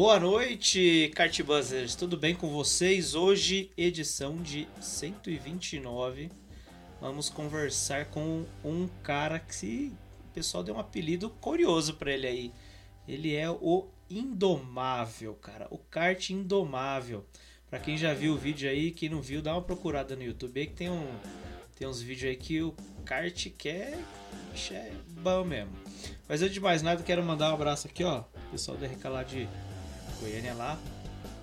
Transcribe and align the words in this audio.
Boa 0.00 0.20
noite, 0.20 1.10
Kartbuzzers. 1.16 1.96
Tudo 1.96 2.16
bem 2.16 2.32
com 2.32 2.48
vocês? 2.50 3.16
Hoje, 3.16 3.72
edição 3.76 4.36
de 4.36 4.68
129. 4.80 6.30
Vamos 7.00 7.28
conversar 7.28 8.04
com 8.04 8.44
um 8.64 8.86
cara 9.02 9.40
que 9.40 9.92
o 10.30 10.32
pessoal 10.32 10.62
deu 10.62 10.76
um 10.76 10.78
apelido 10.78 11.28
curioso 11.28 11.94
para 11.94 12.12
ele 12.12 12.28
aí. 12.28 12.52
Ele 13.08 13.34
é 13.34 13.50
o 13.50 13.88
Indomável, 14.08 15.34
cara. 15.34 15.66
O 15.68 15.78
kart 15.78 16.30
Indomável. 16.30 17.26
Para 17.68 17.80
quem 17.80 17.98
já 17.98 18.14
viu 18.14 18.34
o 18.34 18.38
vídeo 18.38 18.70
aí, 18.70 18.92
quem 18.92 19.08
não 19.08 19.20
viu, 19.20 19.42
dá 19.42 19.52
uma 19.52 19.62
procurada 19.62 20.14
no 20.14 20.22
YouTube 20.22 20.60
aí 20.60 20.68
que 20.68 20.74
tem 20.74 20.88
um 20.88 21.08
tem 21.76 21.88
uns 21.88 22.00
vídeos 22.00 22.30
aí 22.30 22.36
que 22.36 22.62
o 22.62 22.72
kart 23.04 23.48
quer 23.58 23.98
é 24.70 24.92
bom 25.08 25.44
mesmo. 25.44 25.72
Mas 26.28 26.40
eu 26.40 26.48
de 26.48 26.60
mais 26.60 26.82
nada 26.82 27.02
quero 27.02 27.22
mandar 27.24 27.50
um 27.50 27.54
abraço 27.54 27.88
aqui, 27.88 28.04
ó, 28.04 28.22
pessoal 28.52 28.76
da 28.76 29.08
lá 29.08 29.24
de 29.24 29.48
Goiânia 30.20 30.54
lá. 30.54 30.78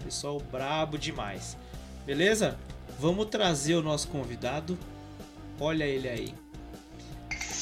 Pessoal 0.04 0.40
brabo 0.52 0.98
demais. 0.98 1.58
Beleza? 2.06 2.58
Vamos 3.00 3.26
trazer 3.28 3.76
o 3.76 3.82
nosso 3.82 4.08
convidado. 4.08 4.78
Olha 5.60 5.86
ele 5.86 6.08
aí. 6.08 6.34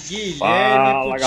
Guilherme 0.07 0.38
Fala, 0.38 1.18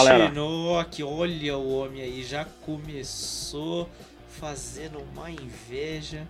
olha 1.02 1.56
o 1.56 1.78
homem 1.78 2.02
aí, 2.02 2.22
já 2.22 2.44
começou 2.64 3.88
fazendo 4.28 4.98
uma 5.12 5.30
inveja. 5.30 6.27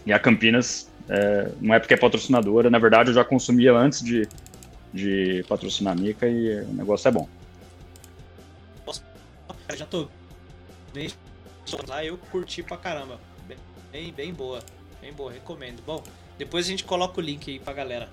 E 0.05 0.13
a 0.13 0.19
Campinas 0.19 0.90
é, 1.11 1.51
não 1.59 1.75
é 1.75 1.79
porque 1.79 1.93
é 1.93 1.97
patrocinadora, 1.97 2.69
na 2.69 2.79
verdade 2.79 3.09
eu 3.09 3.13
já 3.13 3.25
consumia 3.25 3.73
antes 3.73 4.01
de, 4.01 4.25
de 4.93 5.43
patrocinar 5.45 5.91
a 5.91 5.95
Mica 5.99 6.25
e 6.25 6.61
o 6.61 6.73
negócio 6.73 7.05
é 7.09 7.11
bom. 7.11 7.27
Nossa, 8.87 9.03
já 9.75 9.85
tô 9.85 10.07
bem 10.93 11.09
lá, 11.85 12.03
eu 12.05 12.17
curti 12.17 12.63
pra 12.63 12.77
caramba. 12.77 13.19
Bem, 13.91 14.13
bem 14.13 14.33
boa, 14.33 14.63
bem 15.01 15.11
boa, 15.11 15.29
recomendo. 15.33 15.83
Bom, 15.85 16.01
depois 16.37 16.65
a 16.65 16.69
gente 16.69 16.85
coloca 16.85 17.19
o 17.19 17.23
link 17.23 17.51
aí 17.51 17.59
pra 17.59 17.73
galera. 17.73 18.07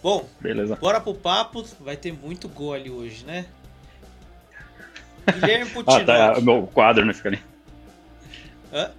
Bom, 0.00 0.28
Beleza. 0.40 0.76
bora 0.76 1.00
pro 1.00 1.14
papo, 1.14 1.64
vai 1.80 1.96
ter 1.96 2.12
muito 2.12 2.48
gol 2.48 2.74
ali 2.74 2.90
hoje, 2.90 3.24
né? 3.24 3.44
Guilherme 5.32 5.68
Putinho. 5.74 6.02
ah, 6.02 6.34
tá, 6.34 6.40
meu 6.40 6.68
quadro, 6.68 7.04
né, 7.04 7.12
fica 7.12 7.30
ali. 7.30 7.42
Hã? 8.72 8.92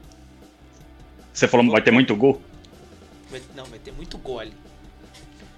Você 1.31 1.47
falou, 1.47 1.69
vai 1.71 1.81
ter 1.81 1.91
muito 1.91 2.13
gol? 2.13 2.41
Vai, 3.29 3.41
não, 3.55 3.65
vai 3.65 3.79
ter 3.79 3.91
muito 3.91 4.17
gole. 4.17 4.53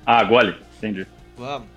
Ah, 0.06 0.24
gole, 0.24 0.56
entendi. 0.78 1.06
Vamos. 1.36 1.68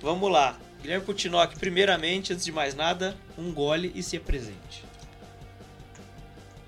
Vamos 0.00 0.30
lá. 0.30 0.56
Guilherme 0.80 1.04
Putinoc, 1.04 1.54
primeiramente, 1.58 2.32
antes 2.32 2.44
de 2.44 2.52
mais 2.52 2.74
nada, 2.74 3.16
um 3.36 3.52
gole 3.52 3.92
e 3.94 4.02
se 4.02 4.16
apresente. 4.16 4.84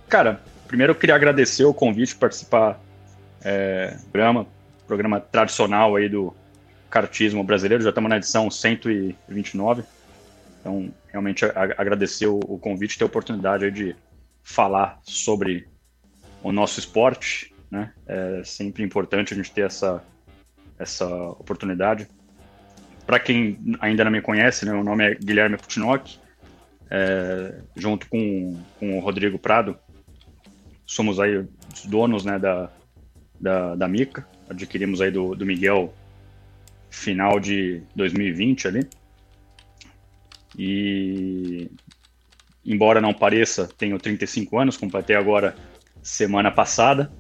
Cara, 0.09 0.41
primeiro 0.67 0.93
eu 0.93 0.97
queria 0.97 1.15
agradecer 1.15 1.65
o 1.65 1.75
convite 1.75 2.15
para 2.15 2.29
participar 2.29 2.81
é, 3.43 3.93
do 3.93 4.11
programa, 4.11 4.47
programa 4.87 5.21
tradicional 5.21 5.97
aí 5.97 6.09
do 6.09 6.35
kartismo 6.91 7.45
brasileiro. 7.45 7.83
Já 7.83 7.91
estamos 7.91 8.09
na 8.09 8.17
edição 8.17 8.51
129. 8.51 9.85
Então, 10.61 10.93
realmente 11.09 11.45
agradecer 11.45 12.27
o, 12.27 12.39
o 12.39 12.59
convite, 12.59 12.99
ter 12.99 13.05
a 13.05 13.07
oportunidade 13.07 13.71
de 13.71 13.95
falar 14.43 14.99
sobre 15.05 15.69
o 16.43 16.51
nosso 16.51 16.81
esporte 16.81 17.55
né? 17.71 17.93
É 18.07 18.43
sempre 18.45 18.83
importante 18.83 19.33
a 19.33 19.37
gente 19.37 19.53
ter 19.53 19.67
essa, 19.67 20.03
essa 20.79 21.07
oportunidade. 21.07 22.09
Para 23.07 23.19
quem 23.19 23.59
ainda 23.81 24.05
não 24.05 24.11
me 24.11 24.21
conhece, 24.21 24.67
né, 24.67 24.73
o 24.73 24.85
nome 24.85 25.05
é 25.05 25.15
Guilherme 25.15 25.57
Putinoc, 25.57 26.17
é, 26.91 27.61
junto 27.77 28.09
com, 28.09 28.61
com 28.79 28.99
o 28.99 29.01
Rodrigo 29.01 29.39
Prado, 29.39 29.79
somos 30.87 31.21
aí 31.21 31.37
os 31.37 31.87
donos 31.87 32.25
né, 32.25 32.39
da, 32.39 32.71
da, 33.41 33.75
da 33.75 33.89
Mica, 33.89 34.27
adquirimos 34.49 35.01
aí 35.01 35.11
do, 35.11 35.35
do 35.35 35.45
Miguel 35.45 35.95
final 36.91 37.39
de 37.39 37.83
2020 37.95 38.69
ali. 38.69 38.89
E 40.59 41.71
embora 42.65 43.01
não 43.01 43.13
pareça, 43.15 43.69
tenho 43.77 43.99
35 43.99 44.59
anos, 44.59 44.77
completei 44.77 45.15
agora 45.15 45.55
semana 46.03 46.51
passada 46.51 47.13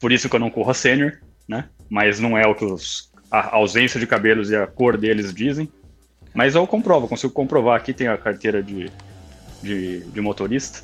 por 0.00 0.12
isso 0.12 0.28
que 0.28 0.36
eu 0.36 0.40
não 0.40 0.50
corro 0.50 0.70
a 0.70 0.74
sênior, 0.74 1.18
né? 1.48 1.68
Mas 1.88 2.20
não 2.20 2.36
é 2.36 2.46
o 2.46 2.54
que 2.54 2.64
os, 2.64 3.10
a 3.30 3.56
ausência 3.56 3.98
de 3.98 4.06
cabelos 4.06 4.50
e 4.50 4.56
a 4.56 4.66
cor 4.66 4.96
deles 4.96 5.32
dizem. 5.32 5.68
Mas 6.34 6.54
eu 6.54 6.66
comprovo, 6.66 7.08
consigo 7.08 7.32
comprovar. 7.32 7.76
Aqui 7.76 7.92
tem 7.92 8.08
a 8.08 8.16
carteira 8.16 8.62
de, 8.62 8.90
de, 9.62 10.00
de 10.00 10.20
motorista. 10.20 10.82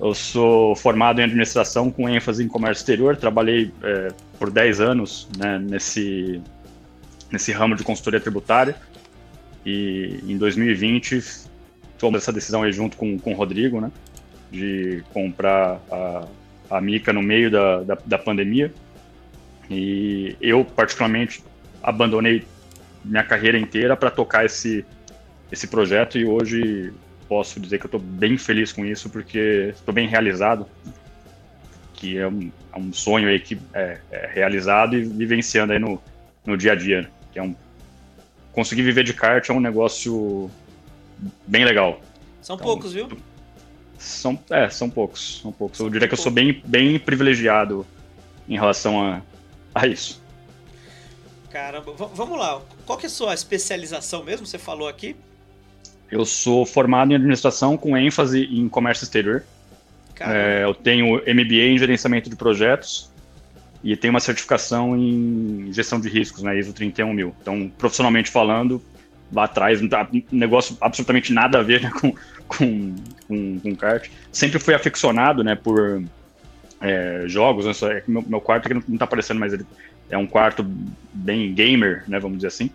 Eu 0.00 0.14
sou 0.14 0.76
formado 0.76 1.20
em 1.20 1.24
administração 1.24 1.90
com 1.90 2.08
ênfase 2.08 2.44
em 2.44 2.48
comércio 2.48 2.82
exterior. 2.82 3.16
Trabalhei 3.16 3.72
é, 3.82 4.08
por 4.38 4.50
10 4.50 4.80
anos 4.80 5.28
né, 5.36 5.58
nesse, 5.58 6.40
nesse 7.32 7.50
ramo 7.50 7.74
de 7.74 7.82
consultoria 7.82 8.20
tributária. 8.20 8.76
E 9.64 10.20
em 10.28 10.36
2020 10.36 11.48
tomamos 11.98 12.22
essa 12.22 12.32
decisão 12.32 12.62
aí 12.62 12.72
junto 12.72 12.96
com, 12.96 13.18
com 13.18 13.32
o 13.32 13.36
Rodrigo, 13.36 13.80
né? 13.80 13.90
De 14.50 15.02
comprar 15.12 15.80
a, 15.90 16.26
a 16.70 16.80
Mica 16.80 17.12
no 17.12 17.22
meio 17.22 17.50
da, 17.50 17.82
da, 17.82 17.98
da 18.04 18.18
pandemia. 18.18 18.72
E 19.70 20.36
eu, 20.40 20.64
particularmente, 20.64 21.42
abandonei 21.82 22.44
minha 23.04 23.22
carreira 23.22 23.58
inteira 23.58 23.96
para 23.96 24.10
tocar 24.10 24.44
esse, 24.44 24.84
esse 25.50 25.66
projeto 25.66 26.18
e 26.18 26.24
hoje 26.24 26.92
posso 27.28 27.60
dizer 27.60 27.78
que 27.78 27.84
eu 27.84 27.88
estou 27.88 28.00
bem 28.00 28.38
feliz 28.38 28.72
com 28.72 28.84
isso 28.84 29.10
porque 29.10 29.72
estou 29.74 29.92
bem 29.92 30.08
realizado, 30.08 30.66
que 31.94 32.16
é 32.16 32.26
um, 32.26 32.50
é 32.72 32.78
um 32.78 32.92
sonho 32.92 33.28
aí 33.28 33.38
que 33.38 33.58
é, 33.74 33.98
é, 34.10 34.30
realizado 34.32 34.96
e 34.96 35.04
vivenciando 35.04 35.72
aí 35.72 35.78
no, 35.78 36.00
no 36.46 36.56
dia 36.56 36.72
a 36.72 36.74
dia, 36.74 37.08
que 37.32 37.38
é 37.38 37.42
um 37.42 37.54
conseguir 38.52 38.82
viver 38.82 39.04
de 39.04 39.14
kart 39.14 39.48
é 39.48 39.52
um 39.52 39.60
negócio 39.60 40.50
bem 41.46 41.64
legal. 41.64 42.00
São 42.42 42.56
então, 42.56 42.66
poucos, 42.66 42.92
viu? 42.92 43.08
São, 43.98 44.38
é, 44.50 44.68
são 44.70 44.88
poucos. 44.88 45.40
São 45.42 45.52
poucos. 45.52 45.78
Eu 45.80 45.90
diria 45.90 46.06
que 46.08 46.14
eu 46.14 46.18
sou 46.18 46.32
bem, 46.32 46.62
bem 46.64 46.98
privilegiado 46.98 47.86
em 48.48 48.54
relação 48.54 49.02
a, 49.02 49.20
a 49.74 49.86
isso. 49.86 50.22
Caramba, 51.50 51.92
vamos 51.92 52.38
lá. 52.38 52.60
Qual 52.86 52.98
que 52.98 53.06
é 53.06 53.08
a 53.08 53.10
sua 53.10 53.34
especialização 53.34 54.22
mesmo? 54.22 54.46
Você 54.46 54.58
falou 54.58 54.86
aqui? 54.86 55.16
Eu 56.10 56.24
sou 56.24 56.64
formado 56.64 57.12
em 57.12 57.14
administração 57.14 57.76
com 57.76 57.96
ênfase 57.96 58.44
em 58.44 58.68
comércio 58.68 59.04
exterior. 59.04 59.44
É, 60.20 60.64
eu 60.64 60.74
tenho 60.74 61.16
MBA 61.16 61.74
em 61.74 61.78
gerenciamento 61.78 62.28
de 62.28 62.34
projetos 62.34 63.10
e 63.84 63.96
tenho 63.96 64.12
uma 64.12 64.20
certificação 64.20 64.96
em 64.96 65.72
gestão 65.72 66.00
de 66.00 66.08
riscos, 66.08 66.42
né, 66.42 66.58
ISO 66.58 66.72
31000. 66.72 67.34
Então, 67.40 67.70
profissionalmente 67.78 68.30
falando, 68.30 68.82
lá 69.32 69.44
atrás, 69.44 69.80
não 69.80 69.88
tá, 69.88 70.08
negócio 70.32 70.76
absolutamente 70.80 71.32
nada 71.32 71.58
a 71.58 71.62
ver 71.62 71.82
né, 71.82 71.90
com, 72.00 72.12
com, 72.48 72.94
com, 73.26 73.60
com 73.60 73.76
kart. 73.76 74.10
Sempre 74.32 74.58
fui 74.58 74.74
aficionado, 74.74 75.44
né, 75.44 75.54
por 75.54 76.02
é, 76.80 77.24
jogos. 77.26 77.66
Né, 77.66 78.02
meu, 78.08 78.22
meu 78.22 78.40
quarto 78.40 78.66
aqui 78.66 78.74
não, 78.74 78.82
não 78.88 78.98
tá 78.98 79.04
aparecendo, 79.04 79.38
mas 79.38 79.52
ele 79.52 79.66
é 80.10 80.16
um 80.16 80.26
quarto 80.26 80.64
bem 81.12 81.52
gamer, 81.54 82.04
né, 82.08 82.18
vamos 82.18 82.38
dizer 82.38 82.48
assim. 82.48 82.70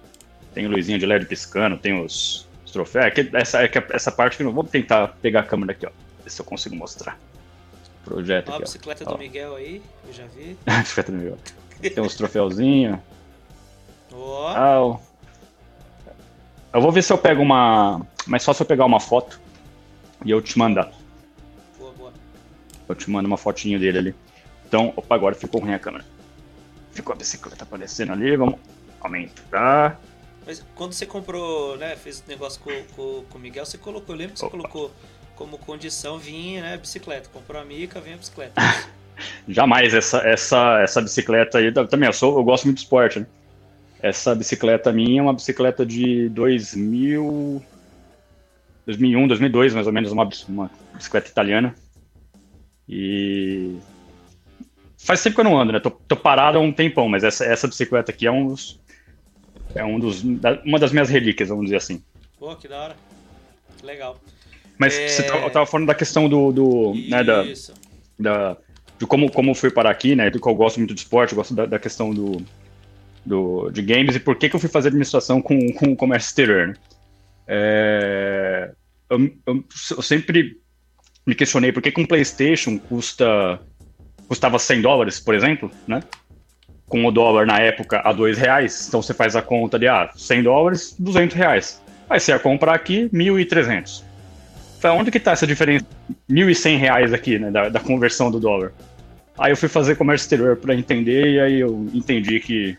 Tem 0.54 0.68
luzinha 0.68 1.00
de 1.00 1.06
LED 1.06 1.26
piscando, 1.26 1.78
tem 1.78 2.00
os, 2.00 2.48
troféus. 2.74 3.06
É 3.06 3.12
que 3.12 3.30
essa, 3.34 3.64
é 3.64 3.68
que 3.68 3.78
essa 3.92 4.12
parte 4.12 4.38
que 4.38 4.44
não 4.44 4.52
vou 4.52 4.64
tentar 4.64 5.10
pegar 5.22 5.42
a 5.42 5.44
câmera 5.44 5.72
aqui, 5.72 5.86
ó. 5.86 5.92
Ver 6.24 6.30
se 6.30 6.42
eu 6.42 6.46
consigo 6.46 6.76
mostrar. 6.76 7.18
Projeto 8.04 8.50
Ó, 8.50 8.52
a 8.52 8.56
aqui, 8.56 8.64
bicicleta 8.64 9.04
ó. 9.06 9.14
do 9.14 9.18
Miguel 9.18 9.56
aí, 9.56 9.82
eu 10.08 10.14
já 10.14 10.26
vi. 10.26 10.58
ó. 10.68 10.80
bicicleta 10.80 11.12
do 11.12 11.18
Miguel. 11.18 11.38
Tem 11.82 12.04
uns 12.04 12.16
troféuzinhos. 12.16 13.00
Tal. 14.10 15.02
Eu 16.74 16.82
vou 16.82 16.92
ver 16.92 17.04
se 17.04 17.14
eu 17.14 17.18
pego 17.18 17.42
uma. 17.42 18.02
Mais 18.26 18.44
fácil 18.44 18.64
eu 18.64 18.68
pegar 18.68 18.86
uma 18.86 19.00
foto 19.00 19.40
e 20.24 20.32
eu 20.32 20.42
te 20.42 20.58
mandar. 20.58 20.92
boa, 21.78 21.92
boa. 21.94 22.14
Eu 22.88 22.96
te 22.96 23.10
mando 23.10 23.28
uma 23.28 23.38
fotinho 23.38 23.80
dele 23.80 23.98
ali. 23.98 24.16
Então, 24.68 24.94
opa, 24.96 25.16
agora 25.16 25.36
ficou 25.36 25.62
ruim 25.62 25.74
a 25.74 25.80
câmera. 25.80 26.06
Ficou 26.92 27.14
a 27.14 27.16
bicicleta 27.16 27.64
aparecendo 27.64 28.12
ali, 28.12 28.36
vamos 28.36 28.60
aumentar. 29.00 30.00
Mas 30.46 30.64
quando 30.76 30.94
você 30.94 31.06
comprou, 31.06 31.78
né, 31.78 31.96
fez 31.96 32.20
o 32.26 32.30
negócio 32.30 32.62
com, 32.62 32.72
com, 32.96 33.24
com 33.30 33.38
o 33.38 33.42
Miguel, 33.42 33.66
você 33.66 33.78
colocou, 33.78 34.14
eu 34.14 34.20
lembro 34.20 34.34
que 34.34 34.40
você 34.40 34.46
Opa. 34.46 34.58
colocou 34.58 34.92
como 35.36 35.58
condição 35.58 36.18
vinha, 36.18 36.62
né, 36.62 36.78
bicicleta. 36.78 37.30
Comprou 37.32 37.62
a 37.62 37.66
mica, 37.66 38.00
vem 38.00 38.14
a 38.14 38.18
bicicleta. 38.18 38.54
Jamais 39.48 39.94
essa, 39.94 40.18
essa, 40.20 40.82
essa 40.82 41.02
bicicleta 41.02 41.60
aí. 41.60 41.72
Também, 41.72 42.08
eu, 42.08 42.14
sou, 42.14 42.38
eu 42.38 42.44
gosto 42.44 42.66
muito 42.66 42.78
de 42.78 42.84
esporte, 42.84 43.20
né? 43.20 43.28
Essa 44.02 44.36
bicicleta 44.36 44.92
minha 44.92 45.20
é 45.20 45.24
uma 45.24 45.34
bicicleta 45.34 45.86
de 45.86 46.28
2000. 46.30 47.64
2001, 48.86 49.28
2002, 49.28 49.74
mais 49.74 49.88
ou 49.88 49.94
menos, 49.94 50.12
uma, 50.12 50.30
uma 50.50 50.72
bicicleta 50.94 51.30
italiana. 51.30 51.76
E. 52.88 53.78
Faz 54.98 55.22
tempo 55.22 55.36
que 55.36 55.42
eu 55.42 55.46
não 55.46 55.60
ando, 55.60 55.74
né? 55.74 55.80
Tô, 55.80 55.92
tô 55.92 56.16
parado 56.16 56.58
há 56.58 56.62
um 56.62 56.72
tempão, 56.72 57.10
mas 57.10 57.24
essa, 57.24 57.46
essa 57.46 57.68
bicicleta 57.68 58.12
aqui 58.12 58.26
é 58.28 58.32
um 58.32 58.48
dos. 58.48 58.80
É 59.76 59.84
um 59.84 60.00
dos, 60.00 60.24
uma 60.64 60.78
das 60.78 60.92
minhas 60.92 61.10
relíquias, 61.10 61.50
vamos 61.50 61.66
dizer 61.66 61.78
assim. 61.78 62.04
Pô, 62.38 62.56
que 62.56 62.68
da 62.68 62.82
hora. 62.82 62.96
Que 63.78 63.86
legal. 63.86 64.18
Mas 64.78 64.98
É. 64.98 65.08
você 65.08 65.24
tava, 65.24 65.46
eu 65.46 65.50
tava 65.50 65.66
falando 65.66 65.88
da 65.88 65.96
questão 65.96 66.30
do. 66.30 66.52
do 66.52 66.94
né, 67.10 67.24
da, 67.24 67.44
da, 68.20 68.58
de 69.00 69.06
como, 69.06 69.32
como 69.32 69.52
eu 69.52 69.56
fui 69.56 69.72
parar 69.72 69.92
aqui, 69.92 70.16
né? 70.16 70.30
Do 70.30 70.40
que 70.40 70.48
eu 70.48 70.56
gosto 70.56 70.78
muito 70.78 70.94
de 70.94 71.02
esporte, 71.02 71.34
eu 71.34 71.38
gosto 71.38 71.54
da, 71.54 71.66
da 71.66 71.80
questão 71.80 72.14
do, 72.14 72.42
do, 73.26 73.70
de 73.72 73.82
games 73.82 74.16
e 74.16 74.20
por 74.20 74.36
que, 74.36 74.50
que 74.50 74.56
eu 74.56 74.60
fui 74.60 74.70
fazer 74.70 74.90
administração 74.90 75.42
com, 75.42 75.72
com 75.74 75.92
o 75.92 75.96
comércio 75.96 76.30
exterior. 76.30 76.68
Né? 76.70 76.76
É, 77.48 78.72
eu, 79.10 79.20
eu- 79.46 79.64
eu 79.92 80.02
sempre 80.02 80.58
me 81.26 81.36
questionei 81.36 81.72
por 81.72 81.82
que, 81.82 81.92
que 81.92 82.02
um 82.02 82.06
PlayStation 82.06 82.78
custa, 82.78 83.60
custava 84.28 84.60
100 84.60 84.82
dólares, 84.82 85.20
por 85.20 85.34
exemplo, 85.36 85.72
né? 85.88 86.04
Com 86.88 87.06
o 87.06 87.12
dólar 87.12 87.46
na 87.46 87.60
época 87.60 88.02
a 88.04 88.12
2 88.12 88.38
reais, 88.38 88.88
então 88.88 89.02
você 89.02 89.14
faz 89.14 89.36
a 89.36 89.42
conta 89.42 89.80
de 89.80 89.88
ah, 89.88 90.10
100 90.16 90.44
dólares, 90.44 90.96
200 91.00 91.36
reais. 91.36 91.82
Aí 92.10 92.20
você 92.20 92.32
ia 92.32 92.40
comprar 92.40 92.74
aqui 92.76 93.10
1.300. 93.12 94.04
Falei, 94.80 95.00
onde 95.00 95.12
que 95.12 95.20
tá 95.20 95.32
essa 95.32 95.48
diferença? 95.48 95.86
1.100 96.30 96.78
reais 96.78 97.14
aqui, 97.14 97.40
né, 97.40 97.50
da, 97.50 97.70
da 97.70 97.80
conversão 97.80 98.30
do 98.30 98.40
dólar. 98.40 98.74
Aí 99.38 99.52
eu 99.52 99.58
fui 99.58 99.70
fazer 99.70 99.96
comércio 99.96 100.26
exterior 100.26 100.58
para 100.58 100.76
entender 100.76 101.26
e 101.36 101.40
aí 101.40 101.60
eu 101.60 101.90
entendi 101.94 102.40
que 102.40 102.78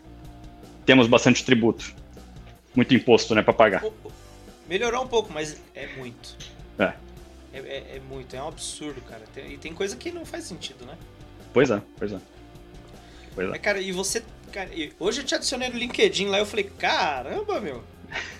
temos 0.85 1.07
bastante 1.07 1.43
tributo. 1.43 1.93
Muito 2.75 2.93
imposto, 2.93 3.33
né, 3.33 3.41
para 3.41 3.53
pagar. 3.53 3.83
Melhorou 4.67 5.03
um 5.03 5.07
pouco, 5.07 5.31
mas 5.31 5.61
é 5.73 5.87
muito. 5.97 6.35
É. 6.79 6.93
É, 7.53 7.59
é- 7.59 7.95
é 7.97 8.01
muito, 8.09 8.35
é 8.35 8.41
um 8.41 8.47
absurdo, 8.47 8.99
cara. 9.01 9.21
Tem- 9.33 9.53
e 9.53 9.57
tem 9.57 9.73
coisa 9.73 9.95
que 9.95 10.11
não 10.11 10.25
faz 10.25 10.43
sentido, 10.45 10.85
né? 10.85 10.97
Pois 11.53 11.69
é, 11.71 11.81
pois 11.97 12.11
é. 12.11 12.19
Pois 13.33 13.51
é. 13.53 13.57
Cara, 13.59 13.79
e 13.79 13.91
você. 13.91 14.23
Cara, 14.51 14.69
hoje 14.99 15.21
eu 15.21 15.25
te 15.25 15.35
adicionei 15.35 15.69
no 15.69 15.77
LinkedIn 15.77 16.27
lá 16.27 16.39
eu 16.39 16.45
falei, 16.45 16.65
caramba, 16.77 17.59
meu. 17.59 17.83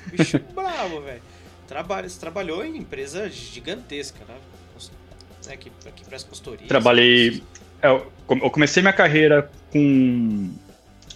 Bicho 0.07 0.39
bravo, 0.53 1.01
velho. 1.01 1.21
Trabalha, 1.67 2.07
você 2.07 2.19
trabalhou 2.19 2.63
em 2.65 2.77
empresa 2.77 3.29
gigantesca, 3.29 4.19
né? 4.27 4.35
Né, 5.47 5.57
que, 5.57 5.69
que 5.95 6.03
presta 6.05 6.27
consultoria. 6.27 6.67
Trabalhei. 6.67 7.43
é, 7.81 7.87
eu 7.87 8.49
comecei 8.49 8.81
minha 8.81 8.93
carreira 8.93 9.51
com 9.71 10.51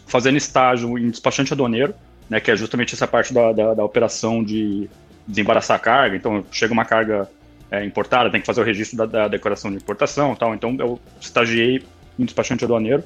fazendo 0.06 0.38
estágio 0.38 0.98
em 1.00 1.10
despachante 1.10 1.52
aduaneiro, 1.54 1.96
né, 2.30 2.40
que 2.40 2.52
é 2.52 2.56
justamente 2.56 2.94
essa 2.94 3.08
parte 3.08 3.34
da, 3.34 3.52
da, 3.52 3.74
da 3.74 3.84
operação 3.84 4.44
de 4.44 4.90
desembaraçar 5.28 5.78
a 5.78 5.80
carga. 5.80 6.16
Então, 6.16 6.44
chega 6.52 6.74
uma 6.74 6.86
carga 6.86 7.30
é, 7.72 7.84
importada, 7.84 8.30
tem 8.30 8.40
que 8.42 8.48
fazer 8.48 8.62
o 8.62 8.64
registro 8.64 8.98
da, 8.98 9.06
da 9.06 9.28
declaração 9.28 9.72
de 9.72 9.78
importação 9.78 10.36
tal. 10.36 10.54
Então, 10.54 10.76
eu 10.80 11.00
estagiei 11.20 11.84
em 12.18 12.26
despachante 12.26 12.64
aduaneiro. 12.64 13.04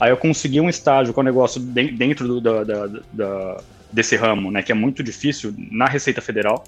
Aí 0.00 0.10
eu 0.10 0.16
consegui 0.16 0.60
um 0.60 0.68
estágio 0.68 1.12
com 1.12 1.20
o 1.20 1.24
negócio 1.24 1.60
den- 1.60 1.94
dentro 1.94 2.26
do, 2.28 2.40
da- 2.40 2.86
da- 3.12 3.60
desse 3.90 4.16
ramo, 4.16 4.50
né, 4.50 4.62
que 4.62 4.70
é 4.70 4.74
muito 4.74 5.02
difícil 5.02 5.54
na 5.70 5.86
Receita 5.86 6.20
Federal. 6.20 6.62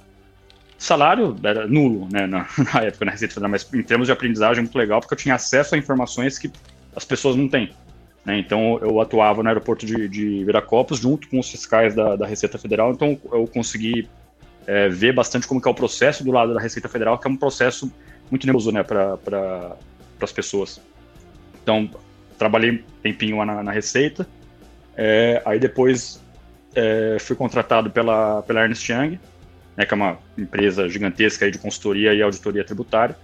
Salário 0.78 1.36
era 1.42 1.66
nulo, 1.66 2.08
né, 2.10 2.26
na, 2.26 2.46
na 2.72 2.80
época 2.84 3.04
na 3.04 3.10
Receita 3.12 3.34
Federal, 3.34 3.50
mas 3.50 3.68
em 3.74 3.82
termos 3.82 4.06
de 4.08 4.12
aprendizagem 4.12 4.62
muito 4.62 4.76
legal, 4.76 5.00
porque 5.00 5.14
eu 5.14 5.18
tinha 5.18 5.34
acesso 5.34 5.74
a 5.74 5.78
informações 5.78 6.38
que 6.38 6.50
as 6.96 7.04
pessoas 7.04 7.36
não 7.36 7.48
têm. 7.48 7.70
Né. 8.24 8.38
Então 8.38 8.78
eu 8.82 9.00
atuava 9.00 9.42
no 9.42 9.48
aeroporto 9.48 9.86
de, 9.86 10.08
de 10.08 10.44
Viracopos 10.44 10.98
junto 10.98 11.28
com 11.28 11.38
os 11.38 11.50
fiscais 11.50 11.94
da, 11.94 12.16
da 12.16 12.26
Receita 12.26 12.58
Federal, 12.58 12.92
então 12.92 13.18
eu 13.32 13.46
consegui 13.46 14.08
é, 14.66 14.88
ver 14.88 15.12
bastante 15.12 15.46
como 15.46 15.60
que 15.60 15.68
é 15.68 15.70
o 15.70 15.74
processo 15.74 16.22
do 16.22 16.30
lado 16.30 16.54
da 16.54 16.60
Receita 16.60 16.88
Federal, 16.88 17.18
que 17.18 17.26
é 17.26 17.30
um 17.30 17.36
processo 17.36 17.92
muito 18.30 18.46
nervoso 18.46 18.70
né, 18.70 18.82
para 18.82 19.16
pra, 19.16 19.76
as 20.20 20.32
pessoas. 20.32 20.80
Então, 21.62 21.90
trabalhei 22.38 22.70
um 22.70 22.82
tempinho 23.02 23.38
lá 23.38 23.46
na, 23.46 23.62
na 23.62 23.72
Receita, 23.72 24.26
é, 24.96 25.42
aí 25.44 25.58
depois 25.58 26.22
é, 26.74 27.16
fui 27.20 27.34
contratado 27.34 27.90
pela, 27.90 28.42
pela 28.42 28.62
Ernst 28.62 28.88
Young, 28.88 29.18
né, 29.76 29.84
que 29.84 29.94
é 29.94 29.96
uma 29.96 30.18
empresa 30.36 30.88
gigantesca 30.88 31.44
aí 31.44 31.50
de 31.50 31.58
consultoria 31.58 32.14
e 32.14 32.22
auditoria 32.22 32.64
tributária, 32.64 33.16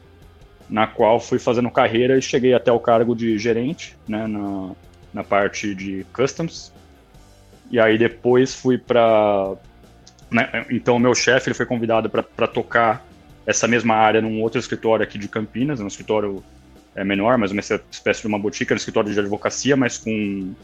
na 0.68 0.86
qual 0.86 1.20
fui 1.20 1.38
fazendo 1.38 1.70
carreira 1.70 2.18
e 2.18 2.22
cheguei 2.22 2.54
até 2.54 2.72
o 2.72 2.80
cargo 2.80 3.14
de 3.14 3.38
gerente 3.38 3.96
né, 4.08 4.26
na, 4.26 4.72
na 5.16 5.24
parte 5.24 5.74
de 5.74 6.06
customs. 6.12 6.70
E 7.70 7.80
aí 7.80 7.96
depois 7.96 8.54
fui 8.54 8.76
para. 8.76 9.54
Né, 10.30 10.66
então, 10.70 10.96
o 10.96 10.98
meu 10.98 11.14
chefe 11.14 11.52
foi 11.54 11.64
convidado 11.64 12.10
para 12.10 12.46
tocar 12.46 13.04
essa 13.46 13.66
mesma 13.66 13.94
área 13.94 14.20
num 14.20 14.42
outro 14.42 14.60
escritório 14.60 15.02
aqui 15.02 15.18
de 15.18 15.28
Campinas, 15.28 15.80
um 15.80 15.86
escritório 15.86 16.44
é, 16.94 17.02
menor, 17.02 17.38
mas 17.38 17.50
uma 17.50 17.60
espécie 17.60 18.20
de 18.20 18.26
uma 18.26 18.38
boutique, 18.38 18.72
um 18.72 18.76
escritório 18.76 19.12
de 19.12 19.18
advocacia, 19.18 19.76
mas 19.76 19.96
com. 19.96 20.54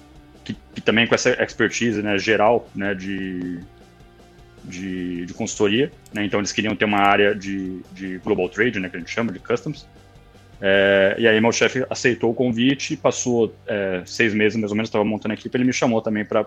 Que, 0.44 0.56
que 0.74 0.80
também 0.80 1.06
com 1.06 1.14
essa 1.14 1.30
expertise 1.42 2.02
né, 2.02 2.18
geral 2.18 2.68
né, 2.74 2.94
de, 2.94 3.60
de, 4.64 5.24
de 5.24 5.34
consultoria, 5.34 5.92
né? 6.12 6.24
então 6.24 6.40
eles 6.40 6.50
queriam 6.50 6.74
ter 6.74 6.84
uma 6.84 6.98
área 6.98 7.32
de, 7.32 7.80
de 7.92 8.18
global 8.18 8.48
trade, 8.48 8.80
né, 8.80 8.88
que 8.88 8.96
a 8.96 8.98
gente 8.98 9.12
chama 9.12 9.30
de 9.30 9.38
customs. 9.38 9.86
É, 10.64 11.16
e 11.18 11.26
aí 11.26 11.40
meu 11.40 11.50
chefe 11.50 11.84
aceitou 11.90 12.30
o 12.30 12.34
convite, 12.34 12.96
passou 12.96 13.52
é, 13.66 14.04
seis 14.06 14.32
meses 14.32 14.56
mais 14.56 14.70
ou 14.70 14.76
menos, 14.76 14.88
estava 14.88 15.04
montando 15.04 15.32
a 15.32 15.34
equipe, 15.34 15.56
ele 15.56 15.64
me 15.64 15.72
chamou 15.72 16.00
também 16.00 16.24
para 16.24 16.44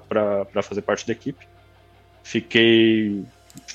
fazer 0.64 0.82
parte 0.82 1.06
da 1.06 1.12
equipe. 1.12 1.46
Fiquei 2.24 3.26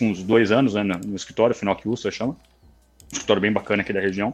uns 0.00 0.22
dois 0.22 0.50
anos 0.50 0.72
né, 0.72 0.82
no, 0.82 1.14
escritório, 1.14 1.54
final 1.54 1.76
que 1.76 1.86
USA 1.86 2.10
chama, 2.10 2.32
um 2.32 3.12
escritório 3.12 3.42
bem 3.42 3.52
bacana 3.52 3.82
aqui 3.82 3.92
da 3.92 4.00
região. 4.00 4.32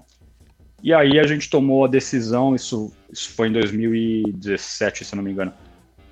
E 0.80 0.94
aí 0.94 1.18
a 1.18 1.26
gente 1.26 1.50
tomou 1.50 1.84
a 1.84 1.88
decisão, 1.88 2.54
isso, 2.54 2.92
isso 3.10 3.32
foi 3.32 3.48
em 3.48 3.52
2017, 3.52 5.04
se 5.04 5.12
eu 5.12 5.16
não 5.16 5.24
me 5.24 5.32
engano. 5.32 5.52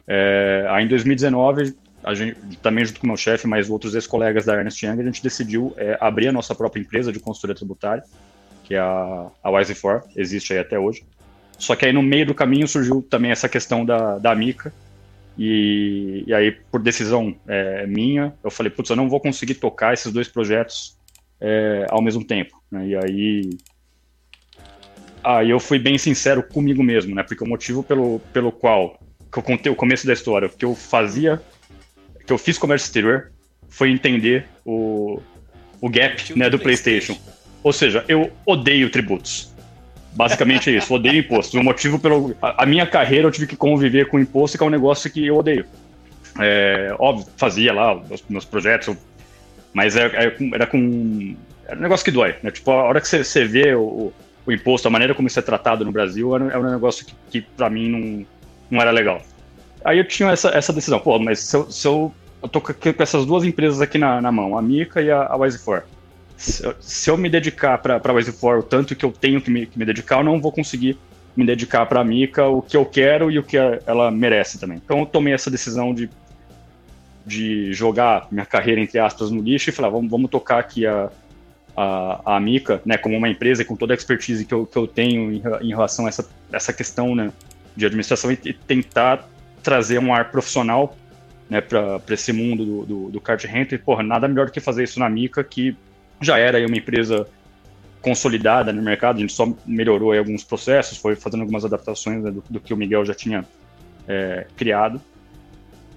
É, 0.09 0.67
aí 0.71 0.85
em 0.85 0.89
2019 0.89 1.73
a 2.03 2.15
gente, 2.15 2.37
também 2.57 2.85
junto 2.85 3.01
com 3.01 3.07
meu 3.07 3.17
chefe, 3.17 3.47
mas 3.47 3.71
outros 3.71 3.95
ex-colegas 3.95 4.45
da 4.45 4.57
Ernest 4.57 4.85
Young, 4.85 5.01
a 5.01 5.05
gente 5.05 5.23
decidiu 5.23 5.73
é, 5.77 5.97
abrir 6.01 6.27
a 6.29 6.33
nossa 6.33 6.53
própria 6.53 6.81
empresa 6.81 7.13
de 7.13 7.21
consultoria 7.21 7.55
tributária, 7.55 8.03
que 8.65 8.75
é 8.75 8.79
a, 8.79 9.31
a 9.43 9.51
Wise4, 9.51 10.03
existe 10.17 10.53
aí 10.53 10.59
até 10.59 10.79
hoje. 10.79 11.05
Só 11.59 11.77
que 11.77 11.87
aí 11.87 11.93
no 11.93 12.03
meio 12.03 12.27
do 12.27 12.35
caminho 12.35 12.67
surgiu 12.67 13.01
também 13.09 13.31
essa 13.31 13.49
questão 13.49 13.85
da, 13.85 14.19
da 14.19 14.35
Mica, 14.35 14.73
e, 15.39 16.25
e 16.27 16.35
aí 16.35 16.51
por 16.51 16.81
decisão 16.81 17.35
é, 17.47 17.87
minha, 17.87 18.35
eu 18.43 18.51
falei, 18.51 18.71
putz, 18.71 18.91
eu 18.91 18.97
não 18.97 19.09
vou 19.09 19.21
conseguir 19.21 19.55
tocar 19.55 19.93
esses 19.93 20.13
dois 20.13 20.29
projetos 20.29 20.97
é, 21.41 21.87
ao 21.91 22.03
mesmo 22.03 22.25
tempo. 22.25 22.61
Né? 22.71 22.89
E 22.89 22.97
aí, 22.97 23.51
aí 25.23 25.51
eu 25.51 25.61
fui 25.61 25.79
bem 25.79 25.99
sincero 25.99 26.43
comigo 26.43 26.83
mesmo, 26.83 27.15
né? 27.15 27.23
porque 27.23 27.45
o 27.45 27.49
motivo 27.49 27.83
pelo, 27.83 28.21
pelo 28.33 28.51
qual 28.51 28.99
que 29.33 29.39
eu 29.39 29.43
contei 29.43 29.71
o 29.71 29.77
começo 29.77 30.07
da 30.07 30.13
história, 30.13 30.49
que 30.49 30.65
eu 30.65 30.75
fazia 30.75 31.43
que 32.27 32.33
eu 32.33 32.39
fiz 32.39 32.57
comércio 32.59 32.87
exterior 32.87 33.31
foi 33.69 33.91
entender 33.91 34.47
o, 34.65 35.21
o 35.81 35.89
gap 35.91 36.37
né, 36.39 36.49
do 36.49 36.59
PlayStation. 36.59 37.15
PlayStation. 37.15 37.34
Ou 37.65 37.73
seja, 37.73 38.05
eu 38.07 38.31
odeio 38.45 38.91
tributos. 38.91 39.53
Basicamente 40.13 40.71
é 40.71 40.77
isso, 40.77 40.95
odeio 40.95 41.19
imposto. 41.19 41.59
O 41.59 41.65
motivo 41.65 41.99
pelo. 41.99 42.37
A, 42.41 42.63
a, 42.63 42.67
minha 42.67 42.87
carreira 42.87 43.27
eu 43.27 43.33
tive 43.33 43.47
que 43.47 43.57
conviver 43.57 44.09
com 44.09 44.21
imposto, 44.21 44.57
que 44.57 44.63
é 44.63 44.67
um 44.67 44.71
negócio 44.71 45.11
que 45.11 45.27
eu 45.27 45.37
odeio. 45.37 45.65
É, 46.39 46.95
óbvio, 46.99 47.27
fazia 47.37 47.73
lá 47.73 47.95
os 47.95 48.23
meus 48.29 48.45
projetos, 48.45 48.97
mas 49.73 49.97
era, 49.97 50.37
era, 50.53 50.67
com. 50.67 51.35
Era 51.67 51.79
um 51.79 51.83
negócio 51.83 52.05
que 52.05 52.11
dói, 52.11 52.37
né? 52.43 52.51
Tipo, 52.51 52.71
a 52.71 52.85
hora 52.85 53.01
que 53.01 53.09
você, 53.09 53.25
você 53.25 53.45
vê 53.45 53.75
o, 53.75 54.13
o, 54.47 54.53
imposto, 54.53 54.87
a 54.87 54.91
maneira 54.91 55.15
como 55.15 55.27
isso 55.27 55.39
é 55.39 55.43
tratado 55.43 55.85
no 55.85 55.91
Brasil, 55.91 56.37
era, 56.37 56.45
era 56.45 56.61
um 56.61 56.71
negócio 56.71 57.07
que, 57.07 57.15
que 57.31 57.41
para 57.41 57.71
mim 57.71 57.89
não, 57.89 58.27
não 58.71 58.81
era 58.83 58.91
legal. 58.91 59.23
Aí 59.85 59.99
eu 59.99 60.07
tinha 60.07 60.31
essa, 60.31 60.51
essa 60.51 60.73
decisão, 60.73 61.01
pô, 61.01 61.19
mas 61.19 61.41
se 61.41 61.57
eu, 61.57 61.71
se 61.71 61.89
eu 61.89 62.15
eu 62.43 62.49
tô 62.49 62.61
com 62.61 62.75
essas 62.99 63.25
duas 63.25 63.43
empresas 63.43 63.81
aqui 63.81 63.97
na, 63.97 64.21
na 64.21 64.31
mão, 64.31 64.57
a 64.57 64.61
Mica 64.61 65.01
e 65.01 65.11
a, 65.11 65.23
a 65.23 65.39
Wise4. 65.39 65.83
Se, 66.37 67.09
eu 67.09 67.17
me 67.17 67.31
dedicar 67.31 67.79
para 67.79 68.01
Wise4 68.01 68.59
o 68.59 68.63
tanto 68.63 68.97
que 68.97 69.05
eu 69.05 69.13
tenho 69.13 69.41
que 69.41 69.51
me, 69.51 69.67
que 69.67 69.79
me 69.79 69.85
dedicar, 69.85 70.19
eu 70.19 70.25
não 70.25 70.41
vou 70.41 70.51
conseguir 70.53 70.99
me 71.37 71.45
dedicar 71.45 71.87
para 71.87 72.01
a 72.01 72.05
Mica 72.05 72.47
o 72.47 72.63
que 72.63 72.77
eu 72.77 72.85
quero 72.85 73.31
e 73.31 73.39
o 73.39 73.43
que 73.43 73.57
ela 73.57 74.11
merece 74.11 74.59
também. 74.59 74.81
Então 74.85 75.01
eu 75.01 75.07
tomei 75.07 75.33
essa 75.33 75.51
decisão 75.51 75.95
de, 75.95 76.09
de 77.27 77.73
jogar 77.73 78.29
minha 78.31 78.47
carreira, 78.47 78.81
entre 78.81 78.99
aspas, 78.99 79.31
no 79.31 79.43
lixo 79.43 79.71
e 79.71 79.73
falar, 79.73 79.89
vamos, 79.89 80.11
vamos 80.11 80.31
tocar 80.31 80.59
aqui 80.59 80.87
a, 80.87 81.11
a, 81.77 82.37
a 82.37 82.41
Mica, 82.41 82.81
né, 82.85 82.97
como 82.97 83.17
uma 83.17 83.29
empresa 83.29 83.63
e 83.63 83.65
com 83.65 83.77
toda 83.77 83.93
a 83.93 83.97
expertise 83.97 84.45
que 84.45 84.55
eu, 84.55 84.67
que 84.67 84.77
eu 84.77 84.87
tenho 84.87 85.33
em, 85.33 85.43
em 85.63 85.69
relação 85.69 86.07
a 86.07 86.09
essa, 86.09 86.29
essa 86.53 86.73
questão 86.73 87.15
né, 87.15 87.33
de 87.77 87.87
administração 87.87 88.31
e, 88.31 88.39
e 88.45 88.53
tentar 88.53 89.29
trazer 89.63 89.99
um 89.99 90.13
ar 90.15 90.31
profissional 90.31 90.97
né, 91.49 91.61
para 91.61 92.01
esse 92.11 92.33
mundo 92.33 92.65
do, 92.65 92.87
do, 92.87 93.11
do 93.11 93.21
kart 93.21 93.43
rental. 93.45 93.77
E, 93.77 93.79
porra, 93.79 94.03
nada 94.03 94.29
melhor 94.29 94.47
do 94.47 94.53
que 94.53 94.61
fazer 94.61 94.85
isso 94.85 95.01
na 95.01 95.09
Mica, 95.09 95.43
que 95.43 95.77
já 96.25 96.39
era 96.39 96.65
uma 96.67 96.77
empresa 96.77 97.27
consolidada 98.05 98.73
no 98.73 98.83
mercado, 98.83 99.17
a 99.17 99.21
gente 99.21 99.33
só 99.33 99.51
melhorou 99.65 100.13
alguns 100.13 100.45
processos, 100.45 100.99
foi 100.99 101.17
fazendo 101.17 101.41
algumas 101.41 101.65
adaptações 101.65 102.23
né, 102.23 102.31
do, 102.31 102.45
do, 102.51 102.61
que 102.61 102.75
o 102.75 102.77
Miguel 102.77 103.05
já 103.05 103.15
tinha 103.15 103.47
é, 104.07 104.47
criado. 104.57 105.01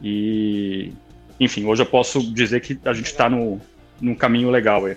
E, 0.02 0.94
enfim, 1.38 1.66
hoje 1.66 1.82
eu 1.82 1.86
posso 1.86 2.22
dizer 2.34 2.62
que 2.62 2.80
a 2.86 2.94
gente 2.94 3.08
está 3.08 3.30
no, 3.30 3.60
num 4.00 4.16
caminho 4.16 4.50
legal 4.50 4.86
aí. 4.86 4.96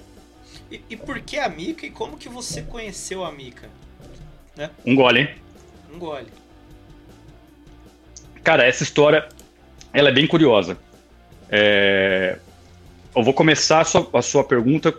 E, 0.71 0.81
e, 0.91 0.97
por 0.97 1.21
que 1.21 1.37
a 1.37 1.49
Mica 1.49 1.85
e 1.85 1.91
como 1.91 2.17
que 2.17 2.29
você 2.29 2.63
conheceu 2.63 3.25
a 3.25 3.33
Mica? 3.33 3.69
Né? 4.57 4.71
Um 4.87 4.95
gole, 4.95 5.21
hein? 5.21 5.29
Um 5.93 5.99
gole. 5.99 6.29
Cara, 8.45 8.65
essa 8.65 8.85
história 8.85 9.29
ela 9.93 10.11
é 10.11 10.13
bem 10.13 10.29
curiosa. 10.29 10.79
É... 11.51 12.39
Eu 13.15 13.25
vou 13.25 13.35
começar 13.35 13.81
a 13.81 13.85
sua, 13.85 14.09
a 14.13 14.23
sua 14.23 14.45
pergunta 14.45 14.95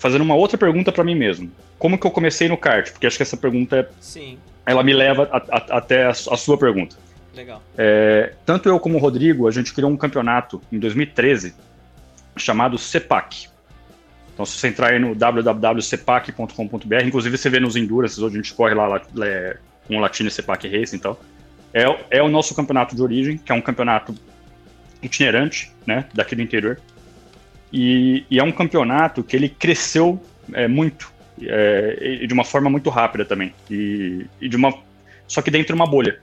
fazendo 0.00 0.22
uma 0.22 0.34
outra 0.34 0.58
pergunta 0.58 0.90
para 0.90 1.04
mim 1.04 1.14
mesmo. 1.14 1.52
Como 1.78 1.96
que 1.98 2.06
eu 2.06 2.10
comecei 2.10 2.48
no 2.48 2.56
kart? 2.56 2.90
Porque 2.90 3.06
acho 3.06 3.18
que 3.18 3.22
essa 3.22 3.36
pergunta 3.36 3.88
Sim. 4.00 4.38
ela 4.64 4.82
me 4.82 4.94
leva 4.94 5.28
a, 5.30 5.36
a, 5.36 5.78
até 5.78 6.06
a, 6.06 6.10
a, 6.10 6.14
sua 6.14 6.56
pergunta. 6.58 6.96
Legal. 7.36 7.62
É, 7.76 8.32
tanto 8.46 8.68
eu 8.68 8.80
como 8.80 8.96
o 8.96 8.98
Rodrigo, 9.00 9.46
a 9.46 9.50
gente 9.50 9.74
criou 9.74 9.90
um 9.90 9.96
campeonato 9.96 10.60
em 10.72 10.78
2013 10.78 11.54
chamado 12.34 12.78
CEPAC. 12.78 13.48
Então, 14.32 14.46
se 14.46 14.58
você 14.58 14.68
entrar 14.68 14.92
aí 14.92 14.98
no 14.98 15.14
www.cepac.com.br, 15.14 17.04
inclusive 17.04 17.36
você 17.36 17.50
vê 17.50 17.60
nos 17.60 17.76
Endurance, 17.76 18.18
hoje 18.18 18.34
a 18.34 18.38
gente 18.42 18.54
corre 18.54 18.74
lá, 18.74 18.86
lá 18.86 19.02
é, 19.22 19.58
com 19.86 19.98
o 19.98 20.00
Latino 20.00 20.30
CEPAC 20.30 20.66
Racing 20.66 20.96
e 20.96 21.00
tal. 21.00 21.20
É, 21.74 21.84
é 22.10 22.22
o 22.22 22.28
nosso 22.28 22.54
campeonato 22.54 22.96
de 22.96 23.02
origem, 23.02 23.36
que 23.36 23.52
é 23.52 23.54
um 23.54 23.60
campeonato 23.60 24.14
itinerante, 25.02 25.70
né, 25.86 26.06
daqui 26.14 26.34
do 26.34 26.40
interior. 26.40 26.80
E, 27.72 28.24
e 28.30 28.38
é 28.38 28.42
um 28.42 28.52
campeonato 28.52 29.22
que 29.22 29.36
ele 29.36 29.48
cresceu 29.48 30.20
é, 30.52 30.66
muito, 30.66 31.12
é, 31.40 32.24
de 32.26 32.34
uma 32.34 32.44
forma 32.44 32.68
muito 32.68 32.90
rápida 32.90 33.24
também. 33.24 33.54
E, 33.70 34.26
e, 34.40 34.48
de 34.48 34.56
uma, 34.56 34.74
só 35.26 35.40
que 35.40 35.50
dentro 35.50 35.68
de 35.68 35.74
uma 35.74 35.86
bolha. 35.86 36.18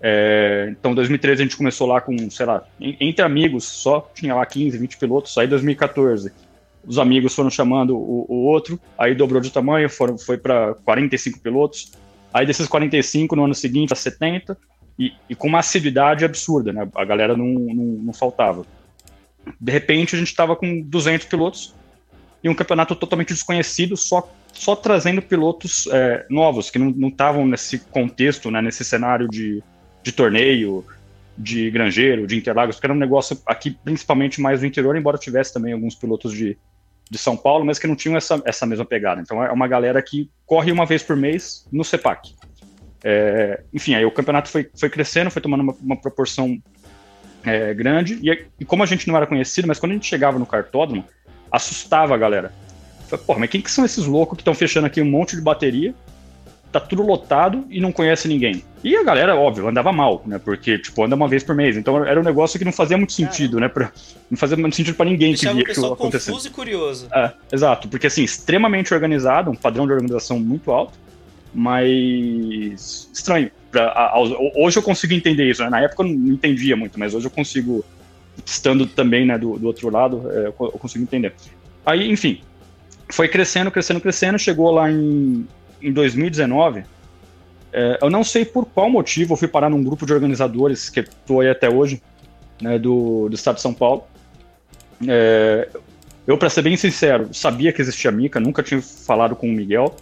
É, 0.00 0.68
então, 0.70 0.92
em 0.92 0.94
2013 0.94 1.42
a 1.42 1.44
gente 1.44 1.56
começou 1.56 1.86
lá 1.86 2.00
com, 2.00 2.28
sei 2.30 2.44
lá, 2.44 2.62
entre 2.80 3.24
amigos 3.24 3.64
só, 3.64 4.10
tinha 4.14 4.34
lá 4.34 4.44
15, 4.44 4.76
20 4.76 4.98
pilotos. 4.98 5.38
Aí, 5.38 5.46
em 5.46 5.50
2014, 5.50 6.32
os 6.86 6.98
amigos 6.98 7.34
foram 7.34 7.48
chamando 7.48 7.96
o, 7.96 8.26
o 8.28 8.44
outro, 8.44 8.78
aí 8.98 9.14
dobrou 9.14 9.40
de 9.40 9.50
tamanho, 9.50 9.88
foram, 9.88 10.18
foi 10.18 10.36
para 10.36 10.74
45 10.84 11.40
pilotos. 11.40 11.92
Aí, 12.32 12.44
desses 12.44 12.66
45, 12.66 13.36
no 13.36 13.44
ano 13.44 13.54
seguinte, 13.54 13.92
a 13.92 13.96
70, 13.96 14.58
e, 14.98 15.12
e 15.28 15.34
com 15.34 15.48
uma 15.48 15.60
assiduidade 15.60 16.24
absurda, 16.24 16.72
né? 16.72 16.88
A 16.94 17.04
galera 17.04 17.36
não, 17.36 17.46
não, 17.46 17.84
não 17.84 18.12
faltava. 18.12 18.66
De 19.60 19.72
repente, 19.72 20.14
a 20.14 20.18
gente 20.18 20.28
estava 20.28 20.56
com 20.56 20.80
200 20.80 21.26
pilotos 21.26 21.74
e 22.42 22.48
um 22.48 22.54
campeonato 22.54 22.94
totalmente 22.94 23.32
desconhecido, 23.32 23.96
só, 23.96 24.30
só 24.52 24.76
trazendo 24.76 25.22
pilotos 25.22 25.86
é, 25.90 26.26
novos, 26.28 26.70
que 26.70 26.78
não 26.78 27.08
estavam 27.08 27.46
nesse 27.46 27.78
contexto, 27.78 28.50
né, 28.50 28.60
nesse 28.60 28.84
cenário 28.84 29.28
de, 29.28 29.62
de 30.02 30.12
torneio, 30.12 30.84
de 31.36 31.70
granjeiro, 31.70 32.26
de 32.26 32.36
Interlagos, 32.36 32.76
porque 32.76 32.86
era 32.86 32.94
um 32.94 32.98
negócio 32.98 33.40
aqui, 33.46 33.76
principalmente 33.82 34.40
mais 34.40 34.60
do 34.60 34.66
interior, 34.66 34.96
embora 34.96 35.18
tivesse 35.18 35.52
também 35.52 35.72
alguns 35.72 35.94
pilotos 35.94 36.32
de, 36.32 36.56
de 37.10 37.18
São 37.18 37.36
Paulo, 37.36 37.64
mas 37.64 37.78
que 37.78 37.86
não 37.86 37.96
tinham 37.96 38.16
essa, 38.16 38.40
essa 38.44 38.66
mesma 38.66 38.84
pegada. 38.84 39.20
Então 39.20 39.42
é 39.42 39.50
uma 39.50 39.66
galera 39.66 40.00
que 40.02 40.30
corre 40.46 40.70
uma 40.70 40.86
vez 40.86 41.02
por 41.02 41.16
mês 41.16 41.66
no 41.72 41.84
CEPAC. 41.84 42.34
É, 43.02 43.62
enfim, 43.72 43.94
aí 43.94 44.04
o 44.04 44.10
campeonato 44.10 44.48
foi, 44.48 44.68
foi 44.78 44.88
crescendo, 44.88 45.30
foi 45.30 45.42
tomando 45.42 45.62
uma, 45.62 45.74
uma 45.82 45.96
proporção 45.96 46.58
é, 47.44 47.74
grande, 47.74 48.18
e, 48.22 48.46
e, 48.58 48.64
como 48.64 48.82
a 48.82 48.86
gente 48.86 49.06
não 49.06 49.16
era 49.16 49.26
conhecido, 49.26 49.68
mas 49.68 49.78
quando 49.78 49.92
a 49.92 49.94
gente 49.94 50.06
chegava 50.06 50.38
no 50.38 50.46
cartódromo, 50.46 51.04
assustava 51.50 52.14
a 52.14 52.18
galera. 52.18 52.52
Falei, 53.08 53.24
Pô, 53.26 53.38
mas 53.38 53.50
quem 53.50 53.60
que 53.60 53.70
são 53.70 53.84
esses 53.84 54.06
loucos 54.06 54.36
que 54.36 54.42
estão 54.42 54.54
fechando 54.54 54.86
aqui 54.86 55.00
um 55.00 55.10
monte 55.10 55.36
de 55.36 55.42
bateria, 55.42 55.94
tá 56.72 56.80
tudo 56.80 57.02
lotado 57.02 57.64
e 57.68 57.80
não 57.80 57.92
conhece 57.92 58.26
ninguém? 58.26 58.64
E 58.82 58.96
a 58.96 59.02
galera, 59.02 59.36
óbvio, 59.36 59.68
andava 59.68 59.92
mal, 59.92 60.22
né? 60.26 60.38
Porque, 60.38 60.78
tipo, 60.78 61.04
anda 61.04 61.14
uma 61.14 61.28
vez 61.28 61.44
por 61.44 61.54
mês. 61.54 61.76
Então 61.76 62.04
era 62.04 62.18
um 62.18 62.24
negócio 62.24 62.58
que 62.58 62.64
não 62.64 62.72
fazia 62.72 62.96
muito 62.96 63.12
sentido, 63.12 63.60
né? 63.60 63.68
Pra, 63.68 63.92
não 64.30 64.36
fazia 64.36 64.56
muito 64.56 64.74
sentido 64.74 64.94
para 64.94 65.06
ninguém 65.06 65.32
Deixava 65.32 65.56
que 65.56 65.64
via 65.64 65.72
aquilo 65.72 65.92
acontecendo. 65.92 66.34
confuso 66.34 66.48
e 66.48 66.50
curioso. 66.50 67.08
É, 67.12 67.32
exato. 67.52 67.88
Porque, 67.88 68.06
assim, 68.06 68.24
extremamente 68.24 68.92
organizado, 68.92 69.50
um 69.50 69.54
padrão 69.54 69.86
de 69.86 69.92
organização 69.92 70.38
muito 70.38 70.70
alto, 70.70 70.98
mas 71.54 73.08
estranho 73.12 73.50
pra, 73.74 74.14
hoje 74.56 74.78
eu 74.78 74.82
consigo 74.82 75.12
entender 75.12 75.50
isso. 75.50 75.62
Né? 75.62 75.70
Na 75.70 75.80
época 75.80 76.02
eu 76.02 76.08
não 76.08 76.32
entendia 76.32 76.76
muito, 76.76 76.98
mas 76.98 77.14
hoje 77.14 77.26
eu 77.26 77.30
consigo, 77.30 77.84
estando 78.44 78.86
também 78.86 79.26
né, 79.26 79.36
do, 79.36 79.58
do 79.58 79.66
outro 79.66 79.90
lado, 79.90 80.30
é, 80.30 80.46
eu 80.46 80.52
consigo 80.52 81.02
entender. 81.02 81.34
Aí, 81.84 82.10
enfim, 82.10 82.40
foi 83.10 83.28
crescendo, 83.28 83.70
crescendo, 83.70 84.00
crescendo. 84.00 84.38
Chegou 84.38 84.70
lá 84.70 84.90
em, 84.90 85.46
em 85.82 85.92
2019. 85.92 86.84
É, 87.72 87.98
eu 88.00 88.08
não 88.08 88.22
sei 88.22 88.44
por 88.44 88.64
qual 88.64 88.88
motivo 88.88 89.32
eu 89.32 89.36
fui 89.36 89.48
parar 89.48 89.68
num 89.68 89.82
grupo 89.82 90.06
de 90.06 90.12
organizadores 90.12 90.88
que 90.88 91.00
estou 91.00 91.40
aí 91.40 91.50
até 91.50 91.68
hoje, 91.68 92.00
né, 92.62 92.78
do, 92.78 93.28
do 93.28 93.34
estado 93.34 93.56
de 93.56 93.62
São 93.62 93.74
Paulo. 93.74 94.04
É, 95.06 95.68
eu, 96.26 96.38
para 96.38 96.48
ser 96.48 96.62
bem 96.62 96.76
sincero, 96.76 97.28
sabia 97.32 97.72
que 97.72 97.82
existia 97.82 98.10
a 98.10 98.12
Mica, 98.12 98.38
nunca 98.38 98.62
tinha 98.62 98.80
falado 98.80 99.34
com 99.34 99.48
o 99.48 99.52
Miguel. 99.52 99.94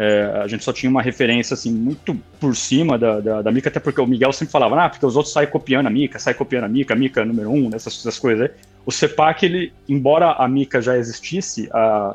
É, 0.00 0.42
a 0.44 0.46
gente 0.46 0.62
só 0.62 0.72
tinha 0.72 0.88
uma 0.88 1.02
referência 1.02 1.54
assim 1.54 1.72
muito 1.72 2.14
por 2.38 2.54
cima 2.54 2.96
da, 2.96 3.18
da, 3.18 3.42
da, 3.42 3.50
Mica, 3.50 3.68
até 3.68 3.80
porque 3.80 4.00
o 4.00 4.06
Miguel 4.06 4.32
sempre 4.32 4.52
falava, 4.52 4.80
ah, 4.84 4.88
porque 4.88 5.04
os 5.04 5.16
outros 5.16 5.32
saem 5.32 5.48
copiando 5.48 5.88
a 5.88 5.90
Mica, 5.90 6.20
saem 6.20 6.36
copiando 6.36 6.64
a 6.64 6.68
Mica, 6.68 6.94
a 6.94 6.96
Mica 6.96 7.24
número 7.24 7.50
um, 7.50 7.68
essas, 7.74 7.98
essas 7.98 8.16
coisas 8.16 8.48
aí. 8.48 8.56
O 8.86 8.92
CEPAC, 8.92 9.44
ele, 9.44 9.72
embora 9.88 10.34
a 10.34 10.46
Mica 10.46 10.80
já 10.80 10.96
existisse, 10.96 11.68
a, 11.72 12.14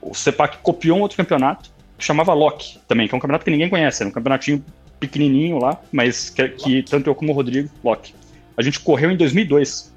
o 0.00 0.14
CEPAC 0.14 0.58
copiou 0.62 0.98
um 0.98 1.00
outro 1.00 1.16
campeonato 1.16 1.68
que 1.98 2.04
chamava 2.04 2.32
Loki 2.32 2.78
também, 2.86 3.08
que 3.08 3.14
é 3.14 3.18
um 3.18 3.20
campeonato 3.20 3.44
que 3.44 3.50
ninguém 3.50 3.68
conhece, 3.68 4.04
era 4.04 4.08
um 4.08 4.12
campeonatinho 4.12 4.64
pequenininho 5.00 5.58
lá, 5.58 5.80
mas 5.90 6.30
que, 6.30 6.48
que 6.50 6.82
tanto 6.84 7.10
eu 7.10 7.14
como 7.16 7.32
o 7.32 7.34
Rodrigo, 7.34 7.68
Loki. 7.82 8.14
A 8.56 8.62
gente 8.62 8.78
correu 8.78 9.10
em 9.10 9.16
2002. 9.16 9.92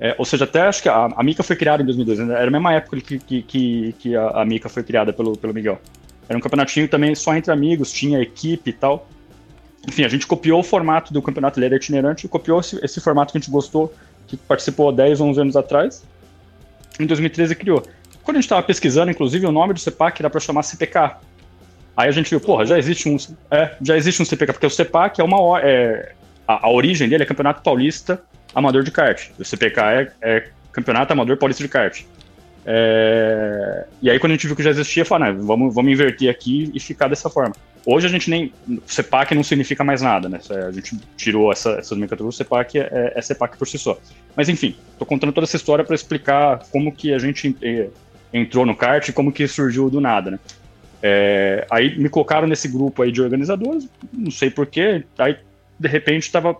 É, 0.00 0.14
ou 0.16 0.24
seja, 0.24 0.44
até 0.44 0.62
acho 0.62 0.82
que 0.82 0.88
a, 0.88 1.10
a 1.14 1.22
Mica 1.22 1.42
foi 1.42 1.54
criada 1.54 1.82
em 1.82 1.84
2002, 1.84 2.20
né? 2.20 2.34
era 2.34 2.48
a 2.48 2.50
mesma 2.50 2.72
época 2.72 2.98
que, 3.02 3.18
que, 3.18 3.42
que, 3.42 3.94
que 3.98 4.16
a, 4.16 4.28
a, 4.28 4.44
Mica 4.46 4.66
foi 4.66 4.82
criada 4.82 5.12
pelo, 5.12 5.36
pelo 5.36 5.52
Miguel. 5.52 5.78
Era 6.26 6.38
um 6.38 6.40
campeonatinho 6.40 6.88
também 6.88 7.14
só 7.14 7.36
entre 7.36 7.52
amigos, 7.52 7.92
tinha 7.92 8.18
equipe 8.18 8.70
e 8.70 8.72
tal. 8.72 9.06
Enfim, 9.86 10.04
a 10.04 10.08
gente 10.08 10.26
copiou 10.26 10.60
o 10.60 10.62
formato 10.62 11.12
do 11.12 11.20
campeonato, 11.20 11.58
ele 11.58 11.66
era 11.66 11.76
itinerante, 11.76 12.26
copiou 12.28 12.60
esse, 12.60 12.82
esse 12.82 12.98
formato 12.98 13.32
que 13.32 13.38
a 13.38 13.40
gente 13.40 13.50
gostou, 13.50 13.92
que 14.26 14.38
participou 14.38 14.90
10, 14.90 15.20
11 15.20 15.40
anos 15.40 15.56
atrás. 15.56 16.02
Em 16.98 17.04
2013 17.04 17.54
criou. 17.54 17.82
Quando 18.22 18.36
a 18.36 18.40
gente 18.40 18.46
estava 18.46 18.62
pesquisando, 18.62 19.10
inclusive, 19.10 19.44
o 19.44 19.52
nome 19.52 19.74
do 19.74 19.80
CEPAC 19.80 20.22
era 20.22 20.30
para 20.30 20.40
chamar 20.40 20.62
CPK. 20.62 21.16
Aí 21.94 22.08
a 22.08 22.12
gente 22.12 22.30
viu, 22.30 22.40
porra, 22.40 22.64
já 22.64 22.78
existe 22.78 23.06
um, 23.06 23.16
é, 23.50 23.76
já 23.82 23.98
existe 23.98 24.22
um 24.22 24.24
CPK, 24.24 24.54
porque 24.54 24.66
o 24.66 24.70
CEPAC 24.70 25.20
é 25.20 25.24
uma. 25.24 25.60
É, 25.60 26.12
a, 26.48 26.66
a 26.66 26.70
origem 26.70 27.06
dele 27.06 27.22
é 27.22 27.26
Campeonato 27.26 27.62
Paulista 27.62 28.22
amador 28.54 28.82
de 28.82 28.90
kart. 28.90 29.30
O 29.38 29.44
CPK 29.44 29.80
é, 29.80 30.12
é 30.22 30.48
Campeonato 30.72 31.12
Amador 31.12 31.36
Paulista 31.36 31.62
de 31.62 31.68
Kart. 31.68 32.02
É... 32.64 33.86
E 34.02 34.10
aí, 34.10 34.18
quando 34.18 34.32
a 34.32 34.34
gente 34.34 34.46
viu 34.46 34.56
que 34.56 34.62
já 34.62 34.70
existia, 34.70 35.04
falou, 35.04 35.26
né, 35.26 35.38
vamos, 35.40 35.74
vamos 35.74 35.92
inverter 35.92 36.30
aqui 36.30 36.70
e 36.74 36.80
ficar 36.80 37.08
dessa 37.08 37.28
forma. 37.30 37.54
Hoje 37.84 38.06
a 38.06 38.10
gente 38.10 38.28
nem. 38.28 38.52
CEPAC 38.86 39.34
não 39.34 39.42
significa 39.42 39.82
mais 39.82 40.02
nada, 40.02 40.28
né? 40.28 40.38
A 40.68 40.70
gente 40.70 40.98
tirou 41.16 41.50
essa, 41.50 41.70
essas 41.72 41.92
nomenclaturas, 41.92 42.36
CEPAC 42.36 42.78
é, 42.78 43.12
é 43.16 43.22
CEPAC 43.22 43.56
por 43.56 43.66
si 43.66 43.78
só. 43.78 43.98
Mas 44.36 44.48
enfim, 44.50 44.76
tô 44.98 45.06
contando 45.06 45.32
toda 45.32 45.46
essa 45.46 45.56
história 45.56 45.82
para 45.84 45.94
explicar 45.94 46.60
como 46.70 46.92
que 46.92 47.14
a 47.14 47.18
gente 47.18 47.56
é, 47.62 47.88
entrou 48.32 48.66
no 48.66 48.76
kart 48.76 49.08
e 49.08 49.12
como 49.12 49.32
que 49.32 49.48
surgiu 49.48 49.88
do 49.88 50.00
nada, 50.00 50.32
né? 50.32 50.38
É, 51.02 51.66
aí 51.70 51.98
me 51.98 52.10
colocaram 52.10 52.46
nesse 52.46 52.68
grupo 52.68 53.02
aí 53.02 53.10
de 53.10 53.22
organizadores, 53.22 53.88
não 54.12 54.30
sei 54.30 54.50
porquê, 54.50 55.02
aí 55.18 55.38
de 55.78 55.88
repente 55.88 56.24
estava 56.24 56.54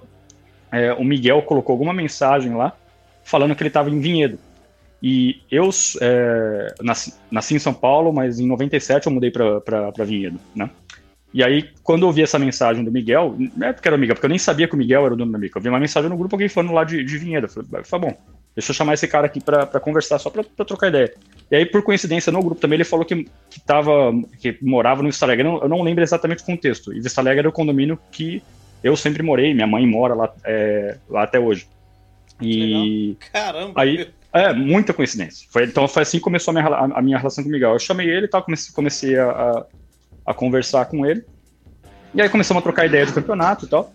é, 0.73 0.93
o 0.93 1.05
Miguel 1.05 1.43
colocou 1.43 1.73
alguma 1.73 1.93
mensagem 1.93 2.55
lá 2.55 2.77
falando 3.25 3.55
que 3.55 3.63
ele 3.63 3.69
estava 3.69 3.91
em 3.91 4.01
Vinhedo. 4.01 4.39
E 5.03 5.41
eu 5.51 5.71
é, 6.01 6.75
nasci, 6.83 7.15
nasci, 7.31 7.55
em 7.55 7.59
São 7.59 7.73
Paulo, 7.73 8.13
mas 8.13 8.39
em 8.39 8.47
97 8.47 9.07
eu 9.07 9.13
mudei 9.13 9.31
para 9.31 10.05
Vinhedo, 10.05 10.39
né? 10.55 10.69
E 11.33 11.45
aí, 11.45 11.71
quando 11.83 12.05
eu 12.05 12.13
vi 12.13 12.23
essa 12.23 12.39
mensagem 12.39 12.85
do 12.85 12.91
Miguel, 12.91 13.37
não 13.57 13.69
é 13.69 13.73
porque 13.73 13.87
era 13.87 13.97
Miguel, 13.97 14.17
porque 14.17 14.27
eu 14.27 14.31
nem 14.31 14.39
sabia 14.39 14.67
que 14.67 14.75
o 14.75 14.77
Miguel 14.77 15.05
era 15.05 15.15
o 15.15 15.17
dono 15.17 15.31
da 15.31 15.39
Mica. 15.39 15.59
Eu 15.59 15.63
vi 15.63 15.69
uma 15.69 15.79
mensagem 15.79 16.11
no 16.11 16.17
grupo, 16.17 16.35
alguém 16.35 16.49
falando 16.49 16.73
lá 16.73 16.83
de, 16.83 17.05
de 17.05 17.19
Vinhedo. 17.19 17.47
Eu 17.47 17.51
falei, 17.51 17.85
falei, 17.85 18.09
bom, 18.09 18.21
deixa 18.55 18.73
eu 18.73 18.75
chamar 18.75 18.95
esse 18.95 19.07
cara 19.07 19.27
aqui 19.27 19.41
para 19.41 19.79
conversar, 19.79 20.19
só 20.19 20.29
para 20.29 20.43
trocar 20.65 20.89
ideia. 20.89 21.15
E 21.49 21.55
aí, 21.55 21.65
por 21.65 21.83
coincidência, 21.83 22.33
no 22.33 22.43
grupo 22.43 22.61
também, 22.61 22.77
ele 22.77 22.85
falou 22.85 23.05
que, 23.05 23.29
que, 23.49 23.61
tava, 23.61 24.13
que 24.41 24.59
morava 24.61 25.03
no 25.03 25.09
Vista 25.09 25.25
Alegre. 25.25 25.47
Eu 25.47 25.69
não, 25.69 25.83
lembro 25.83 26.03
exatamente 26.03 26.43
o 26.43 26.47
contexto. 26.47 26.93
E 26.93 27.01
Vista 27.01 27.21
Alegre 27.21 27.41
era 27.41 27.49
o 27.49 27.53
condomínio 27.53 27.99
que 28.11 28.43
eu 28.83 28.97
sempre 28.97 29.23
morei, 29.23 29.55
minha 29.55 29.67
mãe 29.67 29.87
mora 29.87 30.15
lá, 30.15 30.33
é, 30.45 30.97
lá 31.09 31.23
até 31.23 31.39
hoje. 31.39 31.67
E 32.41 33.17
Caramba! 33.33 33.81
Aí, 33.81 34.09
é, 34.33 34.53
muita 34.53 34.93
coincidência. 34.93 35.47
Foi, 35.51 35.65
então 35.65 35.87
foi 35.89 36.03
assim 36.03 36.19
que 36.19 36.25
começou 36.25 36.53
a 36.53 36.55
minha, 36.55 36.67
a, 36.67 37.03
minha 37.03 37.19
relação 37.19 37.43
com 37.43 37.51
o 37.51 37.53
Miguel. 37.53 37.73
Eu 37.73 37.79
chamei 37.79 38.09
ele 38.09 38.27
e 38.27 38.29
tal, 38.29 38.43
comecei, 38.43 38.75
comecei 38.75 39.19
a, 39.19 39.31
a, 39.31 39.65
a, 40.27 40.35
conversar 40.35 40.87
com 40.87 41.05
ele. 41.05 41.25
E 42.15 42.23
aí 42.23 42.29
começamos 42.29 42.61
a 42.61 42.63
trocar 42.63 42.87
ideia 42.87 43.07
do 43.07 43.13
campeonato 43.13 43.67
e 43.67 43.69
tal. 43.69 43.93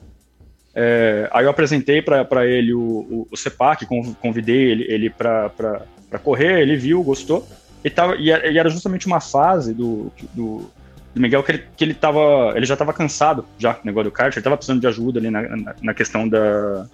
É, 0.73 1.29
aí 1.31 1.45
eu 1.45 1.49
apresentei 1.49 2.01
para 2.01 2.45
ele 2.45 2.73
o, 2.73 2.81
o, 2.81 3.27
o 3.31 3.37
CEPAC, 3.37 3.87
convidei 4.21 4.71
ele, 4.71 4.83
ele 4.89 5.09
para 5.09 6.19
correr, 6.21 6.61
ele 6.61 6.75
viu, 6.75 7.01
gostou. 7.01 7.47
E, 7.83 7.89
tava, 7.89 8.15
e 8.17 8.29
era 8.31 8.69
justamente 8.69 9.07
uma 9.07 9.21
fase 9.21 9.73
do, 9.73 10.11
do, 10.33 10.69
do 11.15 11.21
Miguel 11.21 11.41
que 11.41 11.51
ele, 11.53 11.63
que 11.77 11.83
ele, 11.83 11.93
tava, 11.93 12.53
ele 12.55 12.65
já 12.65 12.73
estava 12.75 12.93
cansado 12.93 13.45
já 13.57 13.79
negócio 13.83 14.11
do 14.11 14.13
kart, 14.13 14.33
ele 14.33 14.39
estava 14.41 14.57
precisando 14.57 14.81
de 14.81 14.87
ajuda 14.87 15.19
ali 15.19 15.31
na, 15.31 15.41
na, 15.41 15.75
na 15.81 15.93
questão 15.93 16.27
da, 16.27 16.85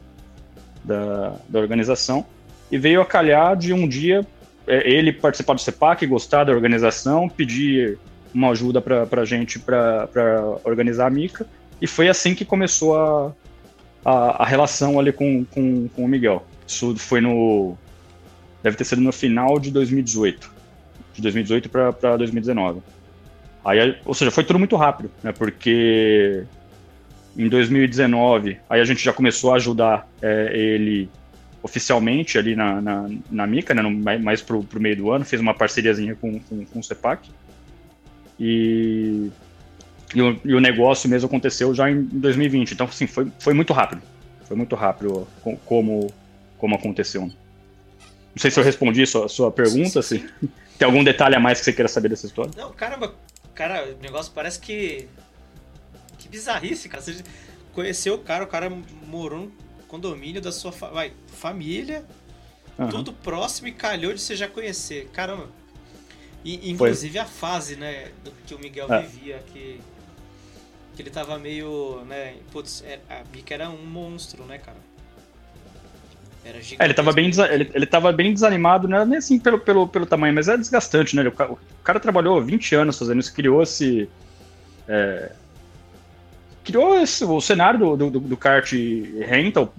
da, 0.84 1.34
da 1.50 1.60
organização 1.60 2.24
e 2.72 2.78
veio 2.78 3.02
a 3.02 3.06
calhar 3.06 3.58
de 3.58 3.74
um 3.74 3.88
dia 3.88 4.26
é, 4.68 4.90
ele 4.90 5.12
participar 5.12 5.56
do 5.56 5.62
CEPAC, 5.62 6.06
gostar 6.06 6.44
da 6.44 6.54
organização, 6.54 7.28
pedir 7.28 7.98
uma 8.34 8.52
ajuda 8.52 8.80
para 8.80 9.22
a 9.22 9.26
gente 9.26 9.60
para 9.60 10.08
organizar 10.64 11.08
a 11.08 11.10
Mica, 11.10 11.46
e 11.82 11.88
foi 11.88 12.08
assim 12.08 12.36
que 12.36 12.46
começou 12.46 12.96
a, 12.96 13.34
a, 14.06 14.44
a, 14.44 14.46
relação 14.46 15.00
ali 15.00 15.12
com, 15.12 15.44
com, 15.46 15.88
com 15.90 16.06
o 16.06 16.08
Miguel. 16.08 16.46
Isso 16.66 16.96
foi 16.96 17.20
no. 17.20 17.76
Deve 18.64 18.78
ter 18.78 18.86
sido 18.86 19.02
no 19.02 19.12
final 19.12 19.60
de 19.60 19.72
2018. 19.72 20.52
De 21.14 21.22
2018 21.24 21.68
para 21.70 22.16
2019. 22.18 22.82
Aí, 23.64 23.98
ou 24.06 24.14
seja, 24.14 24.32
foi 24.32 24.44
tudo 24.44 24.60
muito 24.60 24.76
rápido, 24.76 25.12
né? 25.24 25.32
Porque 25.32 26.44
em 27.38 27.48
2019, 27.48 28.58
aí 28.70 28.82
a 28.82 28.86
gente 28.86 29.04
já 29.04 29.14
começou 29.14 29.54
a 29.54 29.56
ajudar 29.56 30.08
é, 30.22 30.52
ele 30.54 31.10
oficialmente 31.64 32.38
ali 32.38 32.56
na, 32.56 32.82
na, 32.82 33.10
na 33.30 33.48
Mica, 33.48 33.74
né, 33.74 33.82
no, 33.82 33.92
mais 33.92 34.42
pro, 34.42 34.64
pro 34.64 34.82
meio 34.82 34.96
do 34.96 35.12
ano, 35.12 35.24
fez 35.24 35.40
uma 35.40 35.54
parceriazinha 35.54 36.16
com, 36.16 36.40
com, 36.40 36.66
com 36.66 36.80
o 36.80 36.84
CEPAC. 36.84 37.30
E, 38.40 39.30
e, 40.16 40.22
o, 40.22 40.40
e 40.44 40.54
o 40.56 40.60
negócio 40.60 41.08
mesmo 41.08 41.28
aconteceu 41.28 41.74
já 41.76 41.90
em 41.90 42.02
2020. 42.04 42.72
Então, 42.72 42.88
assim, 42.88 43.06
foi, 43.06 43.32
foi 43.40 43.54
muito 43.54 43.74
rápido. 43.74 44.02
Foi 44.46 44.58
muito 44.58 44.76
rápido 44.76 45.28
como, 45.66 46.12
como 46.58 46.76
aconteceu. 46.76 47.22
Não 47.22 48.38
sei 48.38 48.50
se 48.50 48.60
eu 48.60 48.64
respondi 48.64 49.04
a 49.04 49.08
sua, 49.08 49.28
sua 49.30 49.52
pergunta, 49.52 50.02
sim, 50.02 50.20
sim. 50.20 50.28
se 50.40 50.50
tem 50.80 50.86
algum 50.86 51.04
detalhe 51.04 51.36
a 51.36 51.40
mais 51.40 51.60
que 51.60 51.66
você 51.66 51.74
queira 51.74 51.88
saber 51.88 52.10
dessa 52.10 52.26
história. 52.26 52.52
Não, 52.58 52.72
caramba, 52.72 53.14
cara, 53.54 53.94
o 53.94 54.02
negócio 54.02 54.32
parece 54.34 54.60
que. 54.60 55.08
Que 56.18 56.28
bizarrice, 56.28 56.88
cara. 56.88 57.02
Você 57.02 57.24
conheceu 57.74 58.16
o 58.16 58.20
cara, 58.20 58.44
o 58.44 58.48
cara 58.48 58.70
morou 59.06 59.52
condomínio 59.92 60.42
da 60.42 60.54
sua 60.54 60.72
fa 60.72 60.88
vai, 60.88 61.12
família, 61.28 62.06
uhum. 62.80 62.88
tudo 62.88 63.12
próximo 63.12 63.68
e 63.68 63.74
calhou 63.74 64.14
de 64.14 64.22
você 64.22 64.38
já 64.38 64.48
conhecer. 64.48 65.10
Caramba. 65.10 65.50
E, 66.46 66.72
inclusive 66.72 67.14
Foi. 67.14 67.22
a 67.22 67.26
fase, 67.26 67.76
né, 67.76 68.12
do 68.24 68.32
que 68.46 68.56
o 68.56 68.60
Miguel 68.60 68.92
é. 68.92 69.02
vivia, 69.02 69.40
que, 69.48 69.82
que 70.96 71.02
ele 71.02 71.10
tava 71.10 71.38
meio, 71.38 72.04
né, 72.06 72.38
putz, 72.52 72.82
é, 72.84 73.00
a 73.10 73.24
Mica 73.36 73.54
era 73.54 73.70
um 73.70 73.86
monstro, 73.86 74.46
né, 74.46 74.58
cara? 74.58 74.78
É, 76.44 76.86
ele 76.86 76.94
tava 76.94 77.14
bem, 77.14 77.32
ele, 77.52 77.72
ele 77.74 77.86
tava 77.86 78.12
bem 78.12 78.34
desanimado, 78.34 78.88
não 78.88 78.98
era 78.98 79.06
nem 79.06 79.18
assim 79.18 79.40
pelo, 79.40 79.60
pelo, 79.60 79.88
pelo 79.88 80.06
tamanho, 80.06 80.34
mas 80.34 80.48
é 80.48 80.58
desgastante, 80.58 81.16
né? 81.16 81.28
O 81.28 81.32
cara, 81.32 81.52
o 81.52 81.60
cara 81.84 82.00
trabalhou 82.00 82.42
20 82.42 82.76
anos 82.76 82.98
fazendo 82.98 83.20
isso, 83.20 83.34
criou 83.34 83.62
esse. 83.62 84.10
É, 84.88 85.32
criou 86.64 87.00
esse, 87.00 87.24
o 87.24 87.40
cenário 87.40 87.80
do, 87.80 88.10
do, 88.10 88.20
do 88.20 88.38
kart 88.38 88.72
rental. 89.28 89.74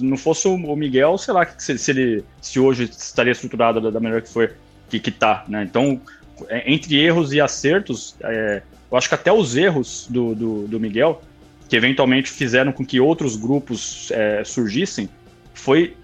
Não 0.00 0.16
fosse 0.16 0.46
o 0.46 0.76
Miguel, 0.76 1.18
sei 1.18 1.34
lá 1.34 1.46
se, 1.58 1.76
se 1.76 1.90
ele 1.90 2.24
se 2.40 2.60
hoje 2.60 2.84
estaria 2.84 3.32
estruturado 3.32 3.80
da, 3.80 3.90
da 3.90 4.00
maneira 4.00 4.22
que 4.22 4.28
foi 4.28 4.50
que, 4.88 5.00
que 5.00 5.10
tá, 5.10 5.44
né? 5.48 5.62
Então, 5.62 6.00
é, 6.48 6.70
entre 6.70 7.00
erros 7.00 7.32
e 7.32 7.40
acertos, 7.40 8.14
é, 8.22 8.62
eu 8.90 8.98
acho 8.98 9.08
que 9.08 9.14
até 9.14 9.32
os 9.32 9.56
erros 9.56 10.06
do, 10.08 10.34
do, 10.34 10.68
do, 10.68 10.78
Miguel, 10.80 11.22
que 11.68 11.74
eventualmente 11.74 12.30
fizeram 12.30 12.72
com 12.72 12.84
que 12.84 13.00
outros 13.00 13.36
grupos 13.36 14.10
é, 14.10 14.44
surgissem, 14.44 15.08
foi, 15.54 15.96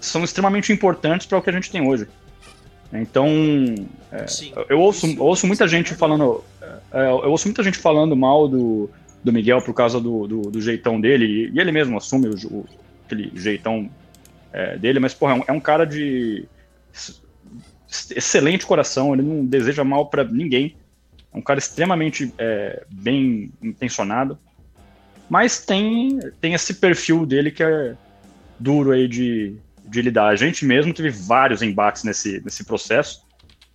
são 0.00 0.24
extremamente 0.24 0.72
importantes 0.72 1.26
para 1.26 1.38
o 1.38 1.42
que 1.42 1.50
a 1.50 1.52
gente 1.52 1.70
tem 1.70 1.86
hoje. 1.86 2.06
Então, 2.92 3.28
é, 4.10 4.26
Sim, 4.26 4.52
eu 4.68 4.80
ouço, 4.80 5.06
ouço 5.22 5.46
muita 5.46 5.68
gente 5.68 5.94
falando, 5.94 6.42
é, 6.92 7.06
eu 7.06 7.30
ouço 7.30 7.46
muita 7.46 7.62
gente 7.62 7.76
falando 7.76 8.16
mal 8.16 8.48
do, 8.48 8.90
do 9.22 9.32
Miguel 9.32 9.60
por 9.60 9.74
causa 9.74 10.00
do, 10.00 10.26
do, 10.26 10.42
do 10.50 10.60
jeitão 10.60 11.00
dele, 11.00 11.50
e 11.52 11.60
ele 11.60 11.70
mesmo 11.70 11.98
assume 11.98 12.28
o, 12.28 12.34
o 12.48 12.66
aquele 13.04 13.30
jeitão 13.34 13.90
é, 14.52 14.76
dele, 14.78 14.98
mas, 14.98 15.14
porra, 15.14 15.32
é 15.32 15.36
um, 15.36 15.44
é 15.48 15.52
um, 15.52 15.60
cara 15.60 15.84
de 15.84 16.46
excelente 18.14 18.66
coração, 18.66 19.14
ele 19.14 19.22
não 19.22 19.44
deseja 19.44 19.84
mal 19.84 20.06
para 20.06 20.24
ninguém, 20.24 20.76
é 21.32 21.36
um 21.38 21.42
cara 21.42 21.58
extremamente 21.58 22.32
é, 22.38 22.84
bem 22.90 23.50
intencionado, 23.62 24.38
mas 25.28 25.64
tem, 25.64 26.18
tem 26.40 26.54
esse 26.54 26.74
perfil 26.74 27.26
dele 27.26 27.50
que 27.50 27.62
é 27.62 27.94
duro 28.58 28.92
aí 28.92 29.06
de, 29.06 29.56
de 29.88 30.02
lidar. 30.02 30.28
A 30.28 30.36
gente 30.36 30.64
mesmo 30.64 30.92
teve 30.92 31.10
vários 31.10 31.62
embates 31.62 32.04
nesse, 32.04 32.40
nesse 32.44 32.64
processo, 32.64 33.26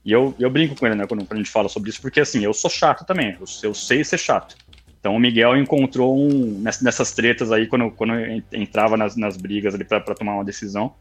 e 0.05 0.11
eu, 0.11 0.35
eu 0.37 0.49
brinco 0.49 0.75
com 0.75 0.85
ele, 0.85 0.95
né, 0.95 1.07
quando, 1.07 1.25
quando 1.25 1.33
a 1.33 1.43
gente 1.43 1.49
fala 1.51 1.69
sobre 1.69 1.89
isso, 1.89 2.01
porque 2.01 2.19
assim, 2.19 2.43
eu 2.43 2.53
sou 2.53 2.69
chato 2.69 3.05
também, 3.05 3.37
eu, 3.39 3.45
eu 3.63 3.73
sei 3.73 4.03
ser 4.03 4.17
chato. 4.17 4.55
Então 4.99 5.15
o 5.15 5.19
Miguel 5.19 5.57
encontrou 5.57 6.17
um 6.17 6.61
nessas 6.61 7.11
tretas 7.11 7.51
aí 7.51 7.67
quando, 7.67 7.91
quando 7.91 8.13
entrava 8.53 8.95
nas, 8.95 9.17
nas 9.17 9.35
brigas 9.35 9.75
ali 9.75 9.83
para 9.83 9.99
tomar 10.15 10.35
uma 10.35 10.45
decisão. 10.45 10.95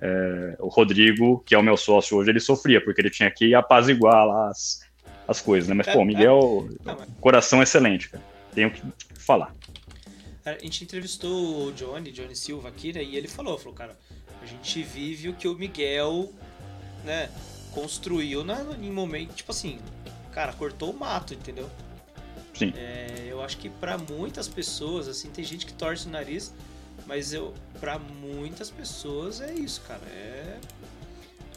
É, 0.00 0.56
o 0.58 0.68
Rodrigo, 0.68 1.42
que 1.46 1.54
é 1.54 1.58
o 1.58 1.62
meu 1.62 1.76
sócio 1.76 2.16
hoje, 2.16 2.30
ele 2.30 2.40
sofria 2.40 2.80
porque 2.80 3.00
ele 3.00 3.10
tinha 3.10 3.30
que 3.30 3.54
apaziguar 3.54 4.26
lá 4.26 4.48
as, 4.48 4.80
as 5.28 5.40
coisas, 5.40 5.68
né? 5.68 5.74
Mas 5.74 5.86
pô, 5.86 6.00
o 6.00 6.04
Miguel, 6.04 6.68
é, 6.84 6.90
é, 6.90 6.96
coração 7.20 7.62
excelente, 7.62 8.08
cara. 8.08 8.24
Tenho 8.52 8.72
que 8.72 8.82
falar. 9.20 9.52
A 10.56 10.62
gente 10.62 10.84
entrevistou 10.84 11.66
o 11.66 11.72
Johnny, 11.72 12.12
Johnny 12.12 12.36
Silva 12.36 12.68
aqui, 12.68 12.92
né? 12.92 13.02
E 13.02 13.16
ele 13.16 13.28
falou, 13.28 13.58
falou, 13.58 13.74
cara, 13.74 13.98
a 14.42 14.46
gente 14.46 14.82
vive 14.82 15.28
o 15.28 15.34
que 15.34 15.48
o 15.48 15.54
Miguel, 15.54 16.32
né, 17.04 17.30
construiu 17.72 18.44
na, 18.44 18.60
em 18.80 18.90
momento, 18.90 19.34
tipo 19.34 19.50
assim, 19.50 19.78
cara, 20.32 20.52
cortou 20.52 20.90
o 20.90 20.98
mato, 20.98 21.34
entendeu? 21.34 21.68
Sim. 22.54 22.72
É, 22.76 23.26
eu 23.28 23.42
acho 23.42 23.56
que 23.58 23.68
para 23.68 23.96
muitas 23.98 24.48
pessoas, 24.48 25.06
assim, 25.08 25.30
tem 25.30 25.44
gente 25.44 25.64
que 25.64 25.72
torce 25.72 26.06
o 26.06 26.10
nariz, 26.10 26.52
mas 27.06 27.32
eu, 27.32 27.54
para 27.80 27.98
muitas 27.98 28.70
pessoas 28.70 29.40
é 29.40 29.52
isso, 29.54 29.80
cara. 29.82 30.02
É, 30.06 30.58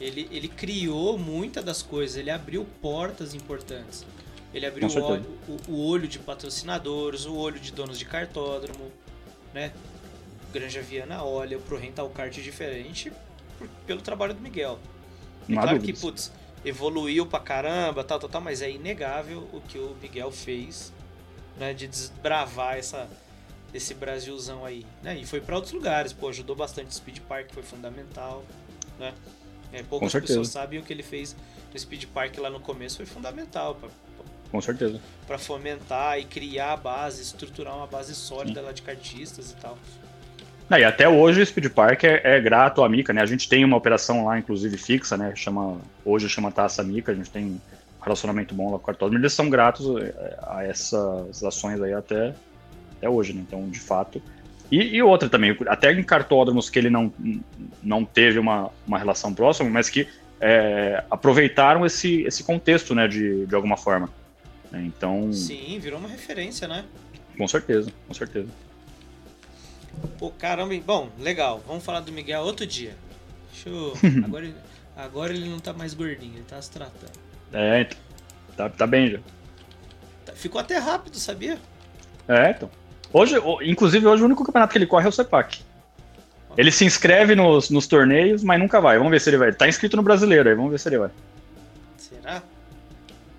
ele, 0.00 0.28
ele 0.30 0.48
criou 0.48 1.18
muitas 1.18 1.64
das 1.64 1.82
coisas, 1.82 2.16
ele 2.16 2.30
abriu 2.30 2.64
portas 2.80 3.34
importantes. 3.34 4.04
Ele 4.54 4.66
abriu 4.66 4.88
o 4.88 5.04
olho, 5.04 5.38
o, 5.48 5.72
o 5.72 5.86
olho 5.86 6.06
de 6.06 6.18
patrocinadores, 6.18 7.24
o 7.24 7.34
olho 7.34 7.58
de 7.58 7.72
donos 7.72 7.98
de 7.98 8.04
cartódromo, 8.04 8.90
né? 9.54 9.72
Granja 10.52 10.82
Viana 10.82 11.24
olha 11.24 11.58
pro 11.58 11.78
rental 11.78 12.08
kart 12.10 12.34
diferente 12.34 13.10
por, 13.58 13.66
pelo 13.86 14.02
trabalho 14.02 14.34
do 14.34 14.40
Miguel. 14.40 14.78
É 15.48 15.54
claro 15.54 15.80
que, 15.80 15.92
putz, 15.92 16.30
evoluiu 16.64 17.26
pra 17.26 17.40
caramba, 17.40 18.04
tal, 18.04 18.18
tal, 18.18 18.28
tal, 18.28 18.40
mas 18.40 18.62
é 18.62 18.70
inegável 18.70 19.48
o 19.52 19.60
que 19.60 19.78
o 19.78 19.96
Miguel 20.00 20.30
fez, 20.30 20.92
né, 21.58 21.74
de 21.74 21.86
desbravar 21.86 22.76
essa, 22.76 23.08
esse 23.74 23.94
Brasilzão 23.94 24.64
aí, 24.64 24.86
né, 25.02 25.16
e 25.18 25.26
foi 25.26 25.40
para 25.40 25.56
outros 25.56 25.72
lugares, 25.72 26.12
pô, 26.12 26.28
ajudou 26.28 26.54
bastante 26.54 26.88
o 26.88 26.94
Speed 26.94 27.18
Park, 27.20 27.50
foi 27.52 27.62
fundamental, 27.62 28.44
né, 28.98 29.12
é, 29.72 29.82
poucas 29.82 30.12
pessoas 30.12 30.48
sabem 30.48 30.78
o 30.78 30.82
que 30.82 30.92
ele 30.92 31.02
fez 31.02 31.34
no 31.72 31.78
Speed 31.78 32.04
Park 32.06 32.38
lá 32.38 32.50
no 32.50 32.60
começo, 32.60 32.98
foi 32.98 33.06
fundamental 33.06 33.76
com 34.52 34.60
certeza. 34.60 35.00
Para 35.26 35.38
fomentar 35.38 36.20
e 36.20 36.24
criar 36.24 36.74
a 36.74 36.76
base, 36.76 37.22
estruturar 37.22 37.74
uma 37.74 37.86
base 37.86 38.14
sólida 38.14 38.60
Sim. 38.60 38.66
lá 38.66 38.72
de 38.72 38.82
cartistas 38.82 39.50
e 39.50 39.56
tal. 39.56 39.78
Não, 40.68 40.78
e 40.78 40.84
até 40.84 41.08
hoje 41.08 41.40
o 41.40 41.46
Speed 41.46 41.70
Park 41.70 42.04
é, 42.04 42.20
é, 42.22 42.40
grato 42.40 42.84
à 42.84 42.88
Mica, 42.88 43.12
né? 43.12 43.22
A 43.22 43.26
gente 43.26 43.48
tem 43.48 43.64
uma 43.64 43.76
operação 43.76 44.26
lá, 44.26 44.38
inclusive, 44.38 44.76
fixa, 44.76 45.16
né? 45.16 45.32
Chama, 45.34 45.78
hoje 46.04 46.28
chama 46.28 46.52
Taça 46.52 46.82
Mica, 46.82 47.12
a 47.12 47.14
gente 47.14 47.30
tem 47.30 47.44
um 47.44 47.60
relacionamento 48.02 48.54
bom 48.54 48.66
lá 48.66 48.72
com 48.72 48.84
o 48.84 48.86
cartório, 48.86 49.18
eles 49.18 49.32
são 49.32 49.48
gratos 49.48 49.86
é, 50.00 50.38
a 50.42 50.64
essas 50.64 51.42
ações 51.42 51.80
aí 51.80 51.94
até, 51.94 52.34
até 52.98 53.08
hoje, 53.08 53.32
né? 53.32 53.42
Então, 53.46 53.68
de 53.68 53.80
fato. 53.80 54.22
E, 54.70 54.96
e, 54.96 55.02
outra 55.02 55.28
também, 55.28 55.56
até 55.66 55.92
em 55.92 56.02
cartódromos 56.02 56.70
que 56.70 56.78
ele 56.78 56.88
não, 56.88 57.12
não 57.82 58.04
teve 58.04 58.38
uma, 58.38 58.70
uma 58.86 58.98
relação 58.98 59.34
próxima, 59.34 59.68
mas 59.68 59.90
que 59.90 60.08
é, 60.40 61.04
aproveitaram 61.10 61.86
esse, 61.86 62.22
esse 62.22 62.42
contexto, 62.42 62.94
né, 62.94 63.06
de, 63.06 63.46
de 63.46 63.54
alguma 63.54 63.76
forma. 63.76 64.08
Então. 64.74 65.32
Sim, 65.32 65.78
virou 65.80 65.98
uma 65.98 66.08
referência, 66.08 66.66
né? 66.66 66.84
Com 67.36 67.46
certeza, 67.48 67.92
com 68.06 68.14
certeza. 68.14 68.48
Pô, 70.18 70.30
caramba, 70.30 70.74
bom, 70.84 71.10
legal. 71.18 71.62
Vamos 71.66 71.84
falar 71.84 72.00
do 72.00 72.12
Miguel 72.12 72.42
outro 72.42 72.66
dia. 72.66 72.94
Deixa 73.52 73.68
eu... 73.68 73.92
agora, 74.24 74.54
agora 74.96 75.32
ele 75.32 75.48
não 75.48 75.58
tá 75.58 75.72
mais 75.72 75.94
gordinho, 75.94 76.34
ele 76.34 76.44
tá 76.44 76.60
se 76.60 76.70
tratando. 76.70 77.12
É, 77.52 77.88
tá, 78.56 78.68
tá 78.68 78.86
bem 78.86 79.10
já. 79.10 79.18
Tá, 80.24 80.32
ficou 80.32 80.60
até 80.60 80.78
rápido, 80.78 81.16
sabia? 81.16 81.58
É, 82.28 82.50
então. 82.50 82.70
Hoje, 83.12 83.34
inclusive, 83.62 84.06
hoje 84.06 84.22
o 84.22 84.26
único 84.26 84.44
campeonato 84.44 84.72
que 84.72 84.78
ele 84.78 84.86
corre 84.86 85.04
é 85.04 85.08
o 85.08 85.12
CEPAC. 85.12 85.60
Ele 86.56 86.70
se 86.70 86.84
inscreve 86.84 87.34
nos, 87.34 87.70
nos 87.70 87.86
torneios, 87.86 88.42
mas 88.42 88.58
nunca 88.58 88.80
vai. 88.80 88.96
Vamos 88.98 89.10
ver 89.10 89.20
se 89.20 89.30
ele 89.30 89.38
vai. 89.38 89.52
Tá 89.52 89.68
inscrito 89.68 89.96
no 89.96 90.02
brasileiro 90.02 90.48
aí, 90.48 90.54
vamos 90.54 90.70
ver 90.70 90.78
se 90.78 90.88
ele 90.88 90.98
vai. 90.98 91.10
Será? 91.96 92.42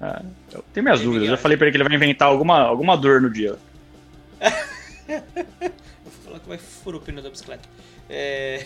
É, 0.03 0.21
eu 0.53 0.65
tenho 0.73 0.83
minhas 0.83 0.99
dúvidas. 0.99 1.27
Eu 1.27 1.35
já 1.35 1.37
falei 1.37 1.57
pra 1.57 1.67
ele 1.67 1.71
que 1.71 1.81
ele 1.81 1.87
vai 1.87 1.95
inventar 1.95 2.27
alguma, 2.27 2.59
alguma 2.59 2.97
dor 2.97 3.21
no 3.21 3.29
dia. 3.29 3.55
Vou 5.07 6.11
falar 6.25 6.39
que 6.39 6.49
vai 6.49 6.57
furar 6.57 6.99
o 6.99 7.03
pneu 7.03 7.23
da 7.23 7.29
bicicleta. 7.29 7.69
É... 8.09 8.65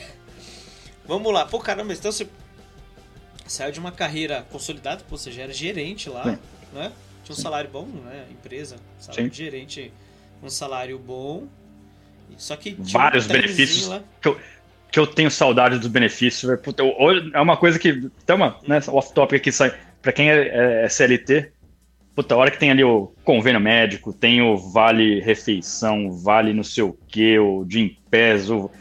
Vamos 1.05 1.31
lá. 1.31 1.45
Pô, 1.45 1.59
caramba, 1.59 1.93
então 1.93 2.11
você 2.11 2.27
saiu 3.45 3.71
de 3.71 3.79
uma 3.79 3.91
carreira 3.91 4.45
consolidada, 4.51 5.03
pô, 5.07 5.17
você 5.17 5.31
já 5.31 5.43
era 5.43 5.53
gerente 5.53 6.09
lá, 6.09 6.23
Sim. 6.23 6.37
né? 6.73 6.91
Tinha 7.23 7.33
um 7.33 7.35
Sim. 7.35 7.41
salário 7.41 7.69
bom, 7.69 7.85
né? 7.85 8.25
Empresa, 8.31 8.77
salário 8.99 9.29
de 9.29 9.37
gerente, 9.37 9.93
um 10.41 10.49
salário 10.49 10.97
bom. 10.97 11.47
Só 12.37 12.55
que 12.55 12.75
vários 12.79 13.25
um 13.25 13.29
benefícios 13.29 14.01
que 14.21 14.27
eu, 14.27 14.39
que 14.91 14.99
eu 14.99 15.07
tenho 15.07 15.31
saudade 15.31 15.77
dos 15.77 15.87
benefícios. 15.87 16.59
Puta, 16.61 16.83
eu, 16.83 17.31
é 17.33 17.39
uma 17.39 17.55
coisa 17.55 17.77
que. 17.79 18.09
Toma, 18.25 18.59
né, 18.67 18.79
off-topic 18.87 19.37
aqui, 19.37 19.51
sai. 19.51 19.77
Pra 20.07 20.13
quem 20.13 20.31
é, 20.31 20.37
é, 20.37 20.85
é 20.85 20.87
CLT, 20.87 21.51
puta, 22.15 22.33
a 22.33 22.37
hora 22.37 22.49
que 22.49 22.57
tem 22.57 22.71
ali 22.71 22.81
o 22.81 23.11
convênio 23.25 23.59
médico, 23.59 24.13
tem 24.13 24.41
o 24.41 24.55
vale 24.55 25.19
refeição, 25.19 26.13
vale 26.13 26.53
não 26.53 26.63
sei 26.63 26.85
o 26.85 26.97
que, 27.09 27.37
o 27.37 27.65
Jim 27.69 27.97
Pass, 28.09 28.49
o... 28.49 28.71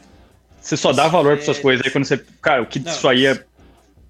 você 0.60 0.76
só 0.76 0.92
dá 0.92 1.08
valor 1.08 1.32
para 1.32 1.42
essas 1.42 1.58
coisas 1.58 1.84
aí 1.84 1.90
quando 1.90 2.04
você. 2.04 2.24
Cara, 2.40 2.62
o 2.62 2.66
que 2.66 2.78
não, 2.78 2.92
isso 2.92 3.08
aí 3.08 3.26
é. 3.26 3.44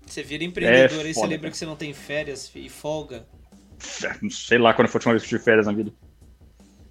Você 0.07 0.22
vira 0.22 0.44
empreendedor 0.44 1.00
é 1.00 1.05
aí, 1.07 1.14
você 1.14 1.26
lembra 1.26 1.50
que 1.50 1.57
você 1.57 1.64
não 1.64 1.74
tem 1.74 1.94
férias 1.94 2.52
e 2.55 2.68
folga. 2.68 3.24
Sei 4.29 4.59
lá 4.59 4.74
quando 4.74 4.88
foi 4.88 4.98
a 4.98 5.00
última 5.00 5.12
vez 5.14 5.22
que 5.22 5.31
tive 5.31 5.42
férias 5.42 5.64
na 5.64 5.72
vida. 5.72 5.90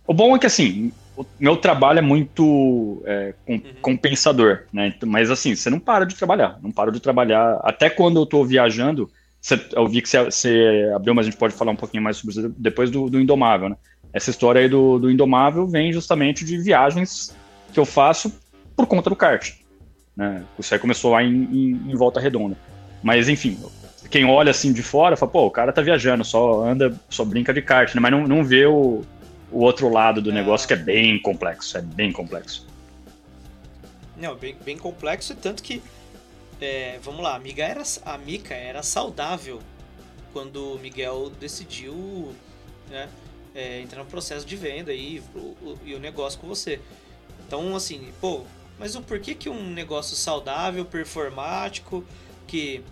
O 0.08 0.14
bom 0.14 0.36
é 0.36 0.40
que, 0.40 0.48
assim, 0.48 0.92
o 1.16 1.24
meu 1.40 1.56
trabalho 1.56 2.00
é 2.00 2.02
muito 2.02 3.04
é, 3.06 3.36
com, 3.46 3.54
uhum. 3.54 3.74
compensador, 3.80 4.64
né? 4.74 4.92
Mas, 5.06 5.30
assim, 5.30 5.56
você 5.56 5.70
não 5.70 5.80
para 5.80 6.04
de 6.04 6.16
trabalhar. 6.16 6.58
Não 6.64 6.72
para 6.72 6.92
de 6.92 7.00
trabalhar. 7.00 7.60
Até 7.62 7.92
quando 7.92 8.20
eu 8.20 8.26
tô 8.26 8.44
viajando, 8.44 9.08
eu 9.74 9.88
vi 9.88 10.02
que 10.02 10.10
você, 10.10 10.24
você, 10.24 10.92
abriu, 10.96 11.14
mas 11.14 11.28
a 11.28 11.30
gente 11.30 11.40
pode 11.40 11.54
falar 11.54 11.72
um 11.72 11.76
pouquinho 11.76 12.04
mais 12.04 12.18
sobre 12.18 12.40
isso 12.40 12.56
depois 12.58 12.90
do, 12.90 13.10
do 13.10 13.20
Indomável, 13.20 13.70
né? 13.70 13.76
Essa 14.12 14.30
história 14.30 14.62
aí 14.62 14.70
do, 14.70 14.98
do 14.98 15.12
Indomável 15.12 15.68
vem 15.68 15.92
justamente 15.92 16.46
de 16.46 16.58
viagens 16.58 17.36
que 17.74 17.80
eu 17.80 17.86
faço 17.86 18.34
por 18.76 18.88
conta 18.88 19.10
do 19.10 19.16
kart. 19.16 19.54
Né? 20.16 20.44
Isso 20.58 20.74
aí 20.74 20.80
começou 20.80 21.12
lá 21.12 21.22
em, 21.22 21.44
em, 21.52 21.92
em 21.92 21.96
Volta 21.96 22.20
Redonda. 22.20 22.58
Mas, 23.04 23.28
enfim, 23.28 23.60
quem 24.10 24.26
olha 24.26 24.52
assim 24.52 24.72
de 24.72 24.82
fora, 24.82 25.18
fala, 25.18 25.32
pô, 25.32 25.46
o 25.46 25.52
cara 25.52 25.74
tá 25.74 25.82
viajando, 25.82 26.24
só 26.24 26.64
anda, 26.64 26.98
só 27.10 27.26
brinca 27.26 27.54
de 27.54 27.62
kart, 27.62 27.94
né? 27.94 28.02
Mas 28.02 28.12
não, 28.12 28.26
não 28.26 28.44
vê 28.44 28.66
o, 28.66 29.04
o 29.52 29.60
outro 29.60 29.90
lado 29.90 30.22
do 30.22 30.32
negócio 30.32 30.68
que 30.68 30.74
é 30.74 30.78
bem 30.78 31.22
complexo, 31.22 31.78
é 31.78 31.82
bem 31.82 32.12
complexo. 32.12 32.66
Não, 34.18 34.36
bem, 34.36 34.56
bem 34.64 34.78
complexo, 34.78 35.36
tanto 35.36 35.62
que, 35.62 35.82
é, 36.62 37.00
vamos 37.02 37.22
lá, 37.22 37.36
a 37.36 37.40
Mica, 37.40 37.64
era, 37.64 37.84
a 38.06 38.18
Mica 38.18 38.54
era 38.54 38.82
saudável 38.82 39.62
quando 40.32 40.74
o 40.74 40.80
Miguel 40.80 41.30
decidiu 41.40 42.36
né, 42.90 43.10
é, 43.54 43.82
entrar 43.82 44.04
no 44.04 44.10
processo 44.10 44.46
de 44.46 44.56
venda 44.56 44.94
e 44.94 45.22
o, 45.34 45.40
o, 45.40 45.80
e 45.86 45.96
o 45.96 46.00
negócio 46.00 46.40
com 46.40 46.48
você. 46.48 46.80
Então, 47.48 47.76
assim, 47.76 48.12
pô, 48.20 48.44
mas 48.78 48.96
o 48.96 49.02
porquê 49.02 49.36
que 49.36 49.50
um 49.50 49.70
negócio 49.70 50.16
saudável, 50.16 50.84
performático, 50.86 52.04
que 52.48 52.84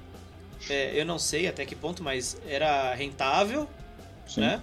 é, 0.70 1.00
eu 1.00 1.06
não 1.06 1.20
sei 1.20 1.48
até 1.48 1.66
que 1.66 1.76
ponto, 1.76 2.04
mas 2.04 2.38
era 2.48 2.94
rentável, 2.94 3.68
Sim. 4.28 4.42
né? 4.42 4.62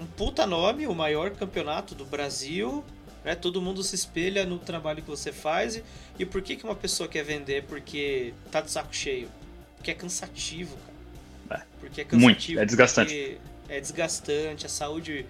um 0.00 0.06
puta 0.06 0.46
nome, 0.46 0.86
o 0.86 0.94
maior 0.94 1.30
campeonato 1.30 1.94
do 1.94 2.06
Brasil, 2.06 2.82
né? 3.24 3.34
Todo 3.34 3.60
mundo 3.60 3.82
se 3.82 3.94
espelha 3.94 4.44
no 4.44 4.58
trabalho 4.58 5.02
que 5.02 5.08
você 5.08 5.32
faz. 5.32 5.82
E, 6.18 6.24
por 6.24 6.42
que, 6.42 6.56
que 6.56 6.64
uma 6.64 6.74
pessoa 6.74 7.08
quer 7.08 7.24
vender 7.24 7.64
porque 7.64 8.34
tá 8.50 8.60
de 8.60 8.70
saco 8.70 8.94
cheio? 8.94 9.28
Porque 9.76 9.90
é 9.90 9.94
cansativo, 9.94 10.76
cara. 11.48 11.62
É, 11.62 11.66
porque 11.80 12.00
é 12.00 12.04
cansativo. 12.04 12.20
Muito, 12.20 12.60
é 12.60 12.64
desgastante. 12.64 13.40
É 13.68 13.80
desgastante, 13.80 14.66
a 14.66 14.68
saúde 14.68 15.24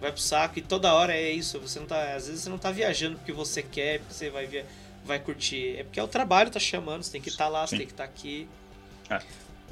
vai 0.00 0.10
pro 0.10 0.20
saco 0.20 0.58
e 0.58 0.62
toda 0.62 0.92
hora 0.92 1.14
é 1.14 1.30
isso. 1.30 1.60
Você 1.60 1.78
não 1.78 1.86
tá, 1.86 2.14
às 2.14 2.26
vezes 2.26 2.42
você 2.42 2.50
não 2.50 2.58
tá 2.58 2.70
viajando 2.70 3.16
porque 3.18 3.32
você 3.32 3.62
quer, 3.62 4.00
porque 4.00 4.14
você 4.14 4.30
vai 4.30 4.46
ver, 4.46 4.66
vai 5.04 5.20
curtir. 5.20 5.76
É 5.78 5.84
porque 5.84 6.00
é 6.00 6.02
o 6.02 6.08
trabalho 6.08 6.50
tá 6.50 6.58
chamando, 6.58 7.02
você 7.02 7.12
tem 7.12 7.20
que 7.20 7.28
estar 7.28 7.44
tá 7.44 7.50
lá, 7.50 7.66
Sim. 7.66 7.70
você 7.70 7.76
tem 7.78 7.86
que 7.86 7.92
estar 7.92 8.04
tá 8.04 8.10
aqui. 8.10 8.48
É. 9.08 9.20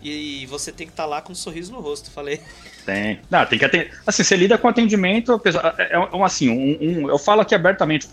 E 0.02 0.46
você 0.46 0.72
tem 0.72 0.86
que 0.86 0.92
estar 0.92 1.04
tá 1.04 1.08
lá 1.08 1.20
com 1.20 1.32
um 1.32 1.34
sorriso 1.34 1.72
no 1.72 1.80
rosto, 1.80 2.10
falei. 2.10 2.40
Tem. 2.86 3.20
Não, 3.30 3.44
tem 3.44 3.58
que 3.58 3.64
atender. 3.64 3.92
Assim, 4.06 4.24
você 4.24 4.36
lida 4.36 4.56
com 4.56 4.68
atendimento, 4.68 5.40
é, 5.44 5.82
é, 5.82 5.96
é 5.96 6.24
assim, 6.24 6.48
um, 6.48 6.78
um, 6.80 7.08
eu 7.10 7.18
falo 7.18 7.42
aqui 7.42 7.54
abertamente, 7.54 8.08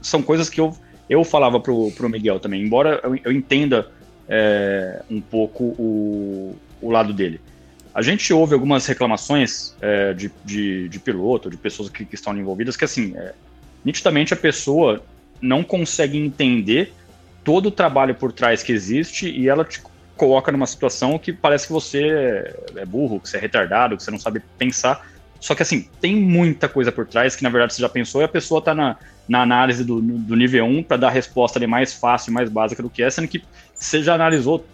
são 0.00 0.22
coisas 0.22 0.48
que 0.48 0.60
eu, 0.60 0.76
eu 1.08 1.22
falava 1.24 1.60
pro, 1.60 1.90
pro 1.92 2.08
Miguel 2.08 2.40
também, 2.40 2.62
embora 2.62 3.00
eu, 3.02 3.16
eu 3.24 3.32
entenda 3.32 3.90
é, 4.28 5.02
um 5.10 5.20
pouco 5.20 5.64
o, 5.64 6.56
o 6.80 6.90
lado 6.90 7.12
dele. 7.12 7.40
A 7.94 8.02
gente 8.02 8.32
ouve 8.32 8.52
algumas 8.54 8.84
reclamações 8.86 9.74
é, 9.80 10.12
de, 10.12 10.30
de, 10.44 10.88
de, 10.88 10.98
piloto, 10.98 11.48
de 11.48 11.56
pessoas 11.56 11.88
que, 11.88 12.04
que 12.04 12.14
estão 12.14 12.36
envolvidas, 12.36 12.76
que 12.76 12.84
assim, 12.84 13.14
é, 13.16 13.32
nitidamente 13.84 14.34
a 14.34 14.36
pessoa 14.36 15.02
não 15.40 15.62
consegue 15.62 16.18
entender 16.18 16.92
todo 17.42 17.66
o 17.66 17.70
trabalho 17.70 18.14
por 18.14 18.32
trás 18.32 18.62
que 18.62 18.72
existe 18.72 19.30
e 19.30 19.48
ela 19.48 19.64
te 19.64 19.80
coloca 20.16 20.50
numa 20.50 20.66
situação 20.66 21.18
que 21.18 21.32
parece 21.32 21.66
que 21.66 21.72
você 21.72 22.54
é 22.74 22.84
burro, 22.84 23.20
que 23.20 23.28
você 23.28 23.36
é 23.36 23.40
retardado, 23.40 23.96
que 23.96 24.02
você 24.02 24.10
não 24.10 24.18
sabe 24.18 24.42
pensar. 24.58 25.06
Só 25.38 25.54
que 25.54 25.62
assim, 25.62 25.88
tem 26.00 26.16
muita 26.16 26.68
coisa 26.68 26.90
por 26.90 27.06
trás 27.06 27.36
que 27.36 27.42
na 27.42 27.50
verdade 27.50 27.74
você 27.74 27.82
já 27.82 27.88
pensou 27.88 28.22
e 28.22 28.24
a 28.24 28.28
pessoa 28.28 28.58
está 28.58 28.74
na, 28.74 28.96
na 29.28 29.42
análise 29.42 29.84
do, 29.84 30.00
do 30.00 30.34
nível 30.34 30.64
1 30.64 30.82
para 30.84 30.96
dar 30.96 31.08
a 31.08 31.10
resposta 31.10 31.58
ali 31.58 31.66
mais 31.66 31.92
fácil, 31.92 32.32
mais 32.32 32.48
básica 32.48 32.82
do 32.82 32.88
que 32.88 33.02
é, 33.02 33.10
sendo 33.10 33.28
que 33.28 33.44
você 33.74 34.02
já 34.02 34.14
analisou 34.14 34.64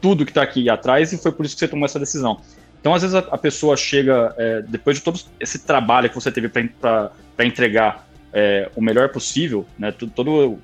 tudo 0.00 0.24
que 0.24 0.30
está 0.30 0.42
aqui 0.42 0.70
atrás 0.70 1.12
e 1.12 1.18
foi 1.18 1.32
por 1.32 1.44
isso 1.44 1.54
que 1.54 1.60
você 1.60 1.68
tomou 1.68 1.84
essa 1.84 1.98
decisão. 1.98 2.40
Então, 2.80 2.94
às 2.94 3.02
vezes, 3.02 3.14
a, 3.16 3.18
a 3.18 3.38
pessoa 3.38 3.76
chega, 3.76 4.34
é, 4.38 4.62
depois 4.62 4.96
de 4.96 5.02
todo 5.02 5.20
esse 5.40 5.58
trabalho 5.60 6.08
que 6.08 6.14
você 6.14 6.30
teve 6.30 6.48
para 6.48 7.10
entregar 7.44 8.06
é, 8.32 8.70
o 8.76 8.80
melhor 8.80 9.08
possível, 9.08 9.66
né, 9.78 9.90
tudo, 9.90 10.12
todo, 10.12 10.58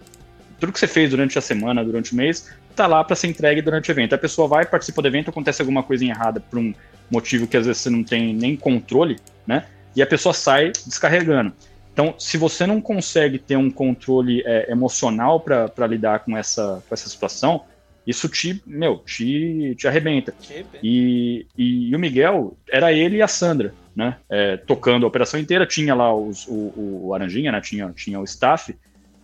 tudo 0.61 0.73
que 0.73 0.79
você 0.79 0.87
fez 0.87 1.11
durante 1.11 1.37
a 1.39 1.41
semana, 1.41 1.85
durante 1.85 2.13
o 2.13 2.17
mês, 2.17 2.51
tá 2.75 2.87
lá 2.87 3.03
para 3.05 3.17
ser 3.17 3.29
entregue 3.29 3.63
durante 3.63 3.91
o 3.91 3.93
evento. 3.93 4.15
A 4.15 4.19
pessoa 4.19 4.49
vai, 4.49 4.67
participa 4.67 5.01
do 5.01 5.09
evento, 5.09 5.31
acontece 5.31 5.63
alguma 5.63 5.83
coisa 5.83 6.05
errada 6.05 6.41
por 6.41 6.59
um 6.59 6.75
motivo 7.11 7.47
que 7.47 7.57
às 7.57 7.67
vezes 7.67 7.83
você 7.83 7.91
não 7.91 8.03
tem 8.03 8.35
nem 8.35 8.57
controle, 8.57 9.19
né? 9.47 9.67
E 9.95 10.03
a 10.03 10.07
pessoa 10.07 10.33
sai 10.33 10.73
descarregando. 10.87 11.53
Então, 11.93 12.15
se 12.19 12.37
você 12.37 12.67
não 12.67 12.81
consegue 12.81 13.39
ter 13.39 13.57
um 13.57 13.71
controle 13.71 14.43
é, 14.45 14.71
emocional 14.71 15.39
para 15.39 15.87
lidar 15.87 16.21
com 16.21 16.37
essa, 16.37 16.83
com 16.89 16.93
essa 16.93 17.09
situação, 17.09 17.63
isso 18.05 18.29
te, 18.29 18.61
meu, 18.67 18.99
te, 18.99 19.75
te 19.77 19.87
arrebenta. 19.87 20.35
E, 20.83 21.47
e, 21.57 21.91
e, 21.91 21.97
o 21.97 21.99
Miguel, 21.99 22.57
era 22.71 22.93
ele 22.93 23.19
e 23.19 23.23
a 23.23 23.29
Sandra, 23.29 23.73
né? 23.95 24.17
É, 24.29 24.57
tocando 24.57 25.05
a 25.05 25.09
operação 25.09 25.39
inteira, 25.39 25.65
tinha 25.65 25.95
lá 25.95 26.15
os, 26.15 26.47
o, 26.49 26.73
o 27.07 27.15
Aranjinha, 27.15 27.53
né? 27.53 27.61
Tinha, 27.61 27.93
tinha 27.95 28.19
o 28.19 28.25
staff, 28.25 28.77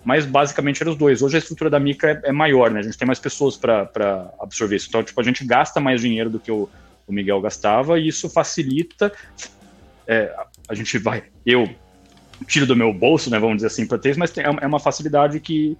mas 0.04 0.24
basicamente 0.24 0.82
eram 0.82 0.92
os 0.92 0.98
dois. 0.98 1.22
Hoje 1.22 1.36
a 1.36 1.38
estrutura 1.38 1.68
da 1.68 1.78
Mica 1.78 2.10
é, 2.10 2.30
é 2.30 2.32
maior, 2.32 2.70
né? 2.70 2.80
A 2.80 2.82
gente 2.82 2.96
tem 2.96 3.06
mais 3.06 3.18
pessoas 3.18 3.56
para 3.56 4.32
absorver 4.40 4.76
isso. 4.76 4.86
Então, 4.88 5.02
tipo, 5.02 5.20
a 5.20 5.24
gente 5.24 5.44
gasta 5.44 5.78
mais 5.78 6.00
dinheiro 6.00 6.30
do 6.30 6.40
que 6.40 6.50
o, 6.50 6.68
o 7.06 7.12
Miguel 7.12 7.40
gastava 7.40 7.98
e 7.98 8.08
isso 8.08 8.28
facilita. 8.30 9.12
É, 10.06 10.34
a 10.68 10.74
gente 10.74 10.98
vai, 10.98 11.24
eu 11.44 11.68
tiro 12.46 12.66
do 12.66 12.74
meu 12.74 12.92
bolso, 12.92 13.30
né? 13.30 13.38
Vamos 13.38 13.56
dizer 13.56 13.68
assim, 13.68 13.86
para 13.86 13.98
ter 13.98 14.16
mas 14.16 14.30
tem, 14.30 14.44
é, 14.44 14.48
é 14.62 14.66
uma 14.66 14.80
facilidade 14.80 15.38
que, 15.40 15.76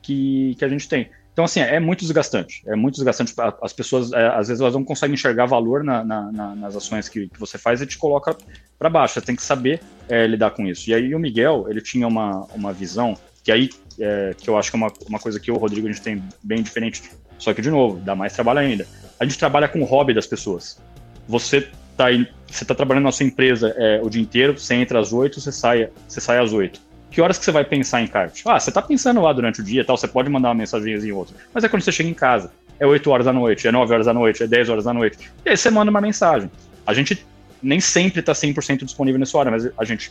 que, 0.00 0.54
que 0.58 0.64
a 0.64 0.68
gente 0.68 0.88
tem. 0.88 1.10
Então, 1.32 1.44
assim, 1.44 1.58
é 1.58 1.80
muito 1.80 2.00
desgastante. 2.00 2.62
É 2.64 2.76
muito 2.76 2.94
desgastante. 2.94 3.34
As 3.60 3.72
pessoas, 3.72 4.12
é, 4.12 4.28
às 4.28 4.46
vezes, 4.46 4.60
elas 4.60 4.74
não 4.74 4.84
conseguem 4.84 5.14
enxergar 5.14 5.46
valor 5.46 5.82
na, 5.82 6.04
na, 6.04 6.30
na, 6.30 6.54
nas 6.54 6.76
ações 6.76 7.08
que, 7.08 7.28
que, 7.28 7.40
você 7.40 7.58
faz 7.58 7.82
e 7.82 7.86
te 7.86 7.98
coloca 7.98 8.36
para 8.78 8.88
baixo. 8.88 9.14
Você 9.14 9.20
tem 9.20 9.34
que 9.34 9.42
saber 9.42 9.80
é, 10.08 10.28
lidar 10.28 10.52
com 10.52 10.64
isso. 10.64 10.88
E 10.88 10.94
aí, 10.94 11.12
o 11.12 11.18
Miguel, 11.18 11.66
ele 11.68 11.80
tinha 11.80 12.06
uma, 12.06 12.46
uma 12.54 12.72
visão 12.72 13.16
que 13.44 13.52
aí, 13.52 13.68
é, 14.00 14.34
que 14.36 14.48
eu 14.48 14.56
acho 14.56 14.70
que 14.70 14.76
é 14.76 14.78
uma, 14.78 14.92
uma 15.06 15.18
coisa 15.20 15.38
que 15.38 15.50
eu 15.50 15.54
o 15.54 15.58
Rodrigo 15.58 15.86
a 15.86 15.92
gente 15.92 16.02
tem 16.02 16.22
bem 16.42 16.62
diferente. 16.62 17.02
Só 17.38 17.52
que, 17.52 17.60
de 17.60 17.70
novo, 17.70 18.00
dá 18.00 18.16
mais 18.16 18.32
trabalho 18.32 18.60
ainda. 18.60 18.86
A 19.20 19.24
gente 19.24 19.38
trabalha 19.38 19.68
com 19.68 19.82
o 19.82 19.84
hobby 19.84 20.14
das 20.14 20.26
pessoas. 20.26 20.80
Você 21.28 21.68
tá, 21.96 22.06
você 22.46 22.64
tá 22.64 22.74
trabalhando 22.74 23.04
na 23.04 23.12
sua 23.12 23.26
empresa 23.26 23.74
é, 23.76 24.00
o 24.02 24.08
dia 24.08 24.22
inteiro, 24.22 24.58
você 24.58 24.74
entra 24.74 24.98
às 24.98 25.12
8, 25.12 25.40
você 25.40 25.52
sai, 25.52 25.90
você 26.08 26.20
sai 26.20 26.38
às 26.38 26.52
8. 26.52 26.80
Que 27.10 27.20
horas 27.20 27.38
que 27.38 27.44
você 27.44 27.52
vai 27.52 27.64
pensar 27.64 28.02
em 28.02 28.06
kart? 28.06 28.40
Ah, 28.46 28.58
você 28.58 28.72
tá 28.72 28.82
pensando 28.82 29.20
lá 29.20 29.32
durante 29.32 29.60
o 29.60 29.64
dia 29.64 29.84
tal, 29.84 29.96
você 29.96 30.08
pode 30.08 30.28
mandar 30.30 30.48
uma 30.48 30.54
mensagem 30.54 30.94
em 30.94 31.12
outra. 31.12 31.36
Mas 31.52 31.62
é 31.62 31.68
quando 31.68 31.82
você 31.82 31.92
chega 31.92 32.08
em 32.08 32.14
casa. 32.14 32.50
É 32.80 32.86
8 32.86 33.08
horas 33.08 33.26
da 33.26 33.32
noite, 33.32 33.68
é 33.68 33.70
9 33.70 33.92
horas 33.92 34.06
da 34.06 34.12
noite, 34.12 34.42
é 34.42 34.46
10 34.46 34.68
horas 34.68 34.84
da 34.84 34.92
noite. 34.92 35.18
E 35.44 35.50
aí 35.50 35.56
você 35.56 35.70
manda 35.70 35.90
uma 35.90 36.00
mensagem. 36.00 36.50
A 36.84 36.92
gente 36.92 37.24
nem 37.62 37.78
sempre 37.78 38.20
está 38.20 38.32
100% 38.32 38.84
disponível 38.84 39.18
nessa 39.18 39.38
hora, 39.38 39.50
mas 39.50 39.70
a 39.78 39.84
gente 39.84 40.10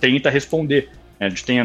tenta 0.00 0.30
responder. 0.30 0.90
A 1.20 1.28
gente 1.28 1.44
tem 1.44 1.60
a, 1.60 1.64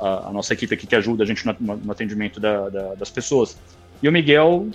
a, 0.00 0.28
a, 0.28 0.32
nossa 0.32 0.52
equipe 0.52 0.74
aqui 0.74 0.86
que 0.86 0.96
ajuda 0.96 1.22
a 1.22 1.26
gente 1.26 1.44
no, 1.46 1.76
no 1.76 1.92
atendimento 1.92 2.40
da, 2.40 2.68
da, 2.68 2.94
das 2.94 3.10
pessoas. 3.10 3.56
E 4.02 4.08
o 4.08 4.12
Miguel, 4.12 4.68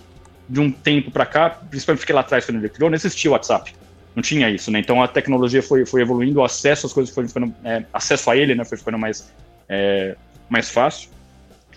de 0.48 0.60
um 0.60 0.72
tempo 0.72 1.12
para 1.12 1.26
cá, 1.26 1.50
principalmente 1.50 2.00
porque 2.00 2.14
lá 2.14 2.22
atrás, 2.22 2.46
quando 2.46 2.58
ele 2.58 2.70
criou, 2.70 2.90
não 2.90 2.96
existia 2.96 3.30
o 3.30 3.34
WhatsApp. 3.34 3.74
Não 4.16 4.22
tinha 4.22 4.50
isso, 4.50 4.70
né? 4.70 4.80
Então 4.80 5.02
a 5.02 5.08
tecnologia 5.08 5.64
foi, 5.64 5.86
foi 5.86 6.02
evoluindo, 6.02 6.40
o 6.40 6.44
acesso 6.44 6.86
às 6.86 6.94
coisas 6.94 7.14
foi 7.14 7.28
ficando, 7.28 7.54
é, 7.64 7.84
acesso 7.94 8.30
a 8.30 8.36
ele, 8.36 8.54
né, 8.54 8.66
foi 8.66 8.78
ficando 8.78 8.98
mais, 8.98 9.32
é, 9.70 10.16
mais 10.50 10.70
fácil. 10.70 11.10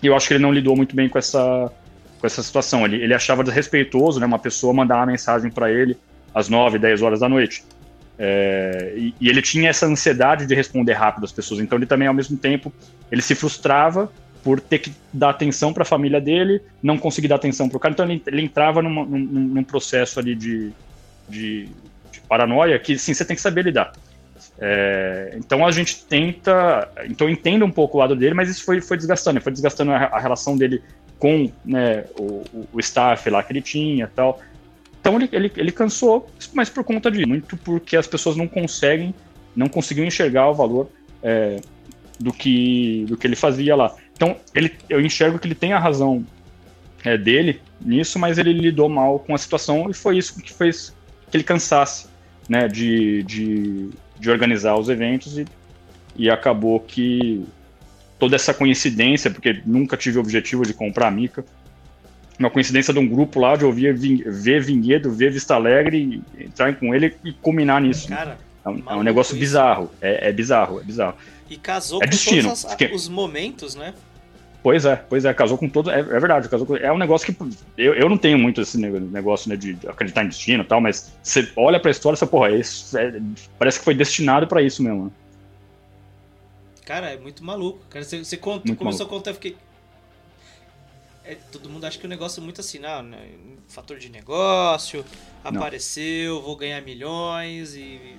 E 0.03 0.07
eu 0.07 0.15
acho 0.15 0.27
que 0.27 0.33
ele 0.33 0.43
não 0.43 0.51
lidou 0.51 0.75
muito 0.75 0.95
bem 0.95 1.07
com 1.07 1.17
essa, 1.17 1.71
com 2.19 2.27
essa 2.27 2.43
situação. 2.43 2.85
Ele, 2.85 3.01
ele 3.01 3.13
achava 3.13 3.43
desrespeitoso, 3.43 4.19
né, 4.19 4.25
uma 4.25 4.39
pessoa 4.39 4.73
mandar 4.73 4.97
uma 4.97 5.05
mensagem 5.05 5.49
para 5.49 5.71
ele 5.71 5.97
às 6.33 6.49
9, 6.49 6.77
10 6.77 7.01
horas 7.01 7.21
da 7.21 7.29
noite. 7.29 7.63
É, 8.17 8.93
e, 8.95 9.13
e, 9.19 9.29
ele 9.29 9.41
tinha 9.41 9.69
essa 9.69 9.85
ansiedade 9.85 10.45
de 10.45 10.55
responder 10.55 10.93
rápido 10.93 11.25
às 11.25 11.31
pessoas. 11.31 11.59
Então 11.59 11.77
ele 11.77 11.85
também, 11.85 12.07
ao 12.07 12.13
mesmo 12.13 12.37
tempo, 12.37 12.71
ele 13.11 13.21
se 13.21 13.35
frustrava 13.35 14.11
por 14.43 14.61
ter 14.61 14.79
que 14.79 14.93
dar 15.11 15.31
atenção 15.31 15.73
para 15.73 15.81
a 15.81 15.85
família 15.85 16.21
dele, 16.21 16.61
não 16.81 16.97
conseguir 16.97 17.27
dar 17.27 17.35
atenção 17.35 17.67
para 17.67 17.77
o 17.77 17.79
cara. 17.79 17.93
Então 17.93 18.05
ele, 18.05 18.21
ele 18.27 18.41
entrava 18.43 18.81
numa, 18.81 19.03
num, 19.03 19.17
num, 19.17 19.63
processo 19.63 20.19
ali 20.19 20.35
de, 20.35 20.71
de, 21.27 21.67
de, 22.11 22.19
paranoia 22.29 22.77
que 22.77 22.97
sim, 22.97 23.13
você 23.13 23.25
tem 23.25 23.35
que 23.35 23.41
saber 23.41 23.63
lidar. 23.63 23.91
É, 24.59 25.33
então 25.35 25.65
a 25.65 25.71
gente 25.71 26.05
tenta, 26.05 26.87
então 27.05 27.27
eu 27.27 27.33
entendo 27.33 27.65
um 27.65 27.71
pouco 27.71 27.97
o 27.97 27.99
lado 27.99 28.15
dele, 28.15 28.33
mas 28.33 28.47
isso 28.47 28.63
foi, 28.63 28.79
foi 28.79 28.95
desgastando, 28.95 29.41
foi 29.41 29.51
desgastando 29.51 29.91
a, 29.91 29.97
a 29.97 30.19
relação 30.19 30.55
dele 30.55 30.81
com 31.19 31.51
né, 31.65 32.05
o, 32.17 32.43
o, 32.71 32.79
staff 32.79 33.29
lá 33.29 33.41
que 33.41 33.51
ele 33.51 33.61
tinha 33.61 34.07
tal. 34.15 34.39
Então 35.05 35.17
ele, 35.17 35.29
ele, 35.31 35.51
ele 35.55 35.71
cansou, 35.71 36.27
mas 36.51 36.67
por 36.67 36.83
conta 36.83 37.11
de 37.11 37.23
muito 37.27 37.55
porque 37.57 37.95
as 37.95 38.07
pessoas 38.07 38.35
não 38.35 38.47
conseguem, 38.47 39.13
não 39.55 39.67
conseguiam 39.67 40.07
enxergar 40.07 40.49
o 40.49 40.55
valor 40.55 40.89
é, 41.21 41.61
do, 42.19 42.33
que, 42.33 43.05
do 43.07 43.15
que 43.15 43.27
ele 43.27 43.35
fazia 43.35 43.75
lá. 43.75 43.95
Então 44.15 44.35
ele, 44.55 44.73
eu 44.89 44.99
enxergo 44.99 45.37
que 45.37 45.45
ele 45.45 45.53
tem 45.53 45.73
a 45.73 45.79
razão 45.79 46.25
é, 47.03 47.19
dele 47.19 47.61
nisso, 47.79 48.17
mas 48.17 48.39
ele 48.39 48.51
lidou 48.51 48.89
mal 48.89 49.19
com 49.19 49.35
a 49.35 49.37
situação 49.37 49.91
e 49.91 49.93
foi 49.93 50.17
isso 50.17 50.41
que 50.41 50.51
fez 50.51 50.91
que 51.29 51.37
ele 51.37 51.43
cansasse 51.43 52.07
né, 52.49 52.67
de, 52.67 53.21
de, 53.21 53.91
de 54.19 54.31
organizar 54.31 54.75
os 54.75 54.89
eventos 54.89 55.37
e, 55.37 55.45
e 56.15 56.31
acabou 56.31 56.79
que 56.79 57.45
toda 58.17 58.35
essa 58.35 58.55
coincidência, 58.55 59.29
porque 59.29 59.61
nunca 59.67 59.95
tive 59.95 60.17
o 60.17 60.21
objetivo 60.21 60.65
de 60.65 60.73
comprar 60.73 61.09
a 61.09 61.11
Mica, 61.11 61.45
uma 62.39 62.49
coincidência 62.49 62.93
de 62.93 62.99
um 62.99 63.07
grupo 63.07 63.39
lá 63.39 63.55
de 63.55 63.65
ouvir 63.65 63.93
ver 63.93 64.61
Vinhedo, 64.61 65.11
ver 65.11 65.31
Vista 65.31 65.55
Alegre, 65.55 66.21
entrar 66.39 66.75
com 66.75 66.93
ele 66.93 67.15
e 67.23 67.31
culminar 67.31 67.81
nisso. 67.81 68.07
Cara, 68.07 68.37
é 68.63 68.69
um, 68.69 68.83
é 68.87 68.95
um 68.95 69.03
negócio 69.03 69.31
isso. 69.31 69.39
bizarro. 69.39 69.91
É, 70.01 70.29
é, 70.29 70.31
bizarro, 70.31 70.79
é 70.79 70.83
bizarro. 70.83 71.15
E 71.49 71.57
casou 71.57 72.01
é 72.01 72.05
com 72.05 72.09
destino, 72.09 72.49
todos 72.49 72.65
as, 72.65 72.91
os 72.91 73.07
momentos, 73.07 73.75
né? 73.75 73.93
Pois 74.65 74.83
é, 74.83 74.95
pois 74.95 75.23
é, 75.25 75.33
casou 75.33 75.59
com 75.59 75.69
todo. 75.69 75.91
É, 75.91 75.99
é 75.99 76.19
verdade, 76.19 76.49
casou 76.49 76.65
com, 76.65 76.75
é 76.75 76.91
um 76.91 76.97
negócio 76.97 77.31
que. 77.31 77.55
Eu, 77.77 77.93
eu 77.93 78.09
não 78.09 78.17
tenho 78.17 78.39
muito 78.39 78.61
esse 78.61 78.77
negócio 78.79 79.47
né, 79.47 79.55
de 79.55 79.77
acreditar 79.87 80.23
em 80.23 80.27
destino 80.27 80.63
e 80.63 80.65
tal, 80.65 80.81
mas 80.81 81.13
você 81.21 81.47
olha 81.55 81.79
pra 81.79 81.91
história 81.91 82.15
e 82.15 82.19
você, 82.19 82.25
porra, 82.25 82.49
isso 82.49 82.97
é, 82.97 83.21
parece 83.59 83.77
que 83.77 83.85
foi 83.85 83.93
destinado 83.93 84.47
para 84.47 84.63
isso 84.63 84.81
mesmo. 84.81 85.05
Né? 85.05 85.11
Cara, 86.83 87.11
é 87.11 87.17
muito 87.17 87.43
maluco. 87.43 87.79
Cara, 87.91 88.03
você, 88.03 88.23
você 88.23 88.37
conta, 88.37 88.63
começou 88.75 89.05
maluco. 89.05 89.15
a 89.15 89.17
contar, 89.17 89.29
eu 89.31 89.35
fiquei. 89.35 89.55
É, 91.27 91.35
todo 91.51 91.69
mundo 91.69 91.85
acha 91.85 91.97
que 91.97 92.05
o 92.05 92.09
negócio 92.09 92.39
é 92.39 92.43
muito 92.43 92.61
assim, 92.61 92.79
não, 92.79 93.01
né? 93.01 93.17
fator 93.67 93.97
de 93.97 94.09
negócio, 94.09 95.03
não. 95.43 95.55
apareceu, 95.55 96.41
vou 96.41 96.55
ganhar 96.55 96.81
milhões 96.81 97.75
e. 97.75 98.15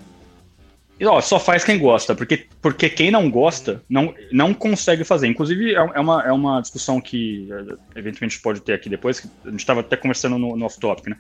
E, 0.99 1.05
ó, 1.05 1.21
só 1.21 1.39
faz 1.39 1.63
quem 1.63 1.79
gosta, 1.79 2.15
porque, 2.15 2.47
porque 2.63 2.89
quem 2.89 3.11
não 3.11 3.31
gosta 3.31 3.83
não, 3.89 4.15
não 4.33 4.55
consegue 4.55 5.05
fazer. 5.05 5.27
Inclusive, 5.27 5.75
é, 5.75 5.77
é 5.77 6.01
uma, 6.01 6.23
é 6.27 6.33
uma 6.33 6.61
discussão 6.61 7.01
que 7.03 7.49
é, 7.95 7.99
eventualmente 7.99 8.41
pode 8.41 8.61
ter 8.63 8.73
aqui 8.73 8.89
depois, 8.89 9.21
que 9.21 9.29
a 9.45 9.51
gente 9.51 9.61
estava 9.61 9.81
até 9.81 9.95
conversando 9.95 10.39
no, 10.39 10.57
no 10.57 10.65
off-topic, 10.65 11.09
né? 11.09 11.17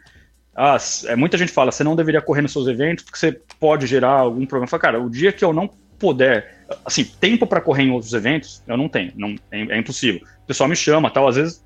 Ah, 0.54 0.78
é, 1.04 1.14
muita 1.14 1.36
gente 1.36 1.52
fala, 1.52 1.70
você 1.70 1.84
não 1.84 1.94
deveria 1.94 2.22
correr 2.22 2.40
nos 2.40 2.52
seus 2.52 2.66
eventos 2.66 3.04
porque 3.04 3.18
você 3.18 3.38
pode 3.60 3.86
gerar 3.86 4.12
algum 4.12 4.46
problema. 4.46 4.66
Fala, 4.66 4.80
cara, 4.80 5.02
o 5.02 5.10
dia 5.10 5.30
que 5.30 5.44
eu 5.44 5.52
não 5.52 5.68
puder, 5.98 6.64
assim, 6.82 7.04
tempo 7.04 7.46
para 7.46 7.60
correr 7.60 7.82
em 7.82 7.90
outros 7.90 8.14
eventos, 8.14 8.62
eu 8.66 8.78
não 8.78 8.88
tenho, 8.88 9.12
não, 9.14 9.36
é, 9.52 9.60
é, 9.60 9.78
impossível. 9.78 10.22
O 10.42 10.46
pessoal 10.46 10.70
me 10.70 10.76
chama, 10.76 11.10
tal, 11.10 11.28
às 11.28 11.36
vezes 11.36 11.65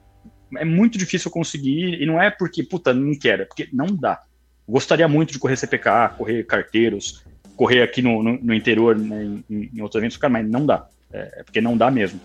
é 0.56 0.64
muito 0.64 0.98
difícil 0.98 1.30
conseguir, 1.30 2.00
e 2.00 2.06
não 2.06 2.20
é 2.20 2.30
porque, 2.30 2.62
puta, 2.62 2.92
não 2.92 3.18
quero, 3.18 3.42
é 3.42 3.44
porque 3.44 3.68
não 3.72 3.86
dá. 3.86 4.22
gostaria 4.68 5.08
muito 5.08 5.32
de 5.32 5.38
correr 5.38 5.56
CPK, 5.56 6.16
correr 6.16 6.44
carteiros, 6.44 7.24
correr 7.56 7.82
aqui 7.82 8.00
no, 8.00 8.22
no, 8.22 8.38
no 8.38 8.54
interior, 8.54 8.96
né, 8.96 9.22
em, 9.50 9.70
em, 9.74 9.82
outros 9.82 10.00
eventos, 10.00 10.16
cara, 10.16 10.32
mas 10.32 10.48
não 10.48 10.64
dá. 10.64 10.86
É, 11.12 11.40
é, 11.40 11.42
porque 11.42 11.60
não 11.60 11.76
dá 11.76 11.90
mesmo. 11.90 12.20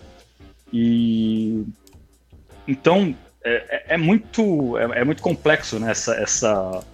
E 0.72 1.64
então 2.66 3.14
é, 3.44 3.54
é, 3.68 3.94
é 3.94 3.96
muito 3.96 4.78
é, 4.78 5.00
é, 5.00 5.04
muito 5.04 5.22
complexo 5.22 5.78
né, 5.78 5.90
essa, 5.90 6.14
essa, 6.14 6.84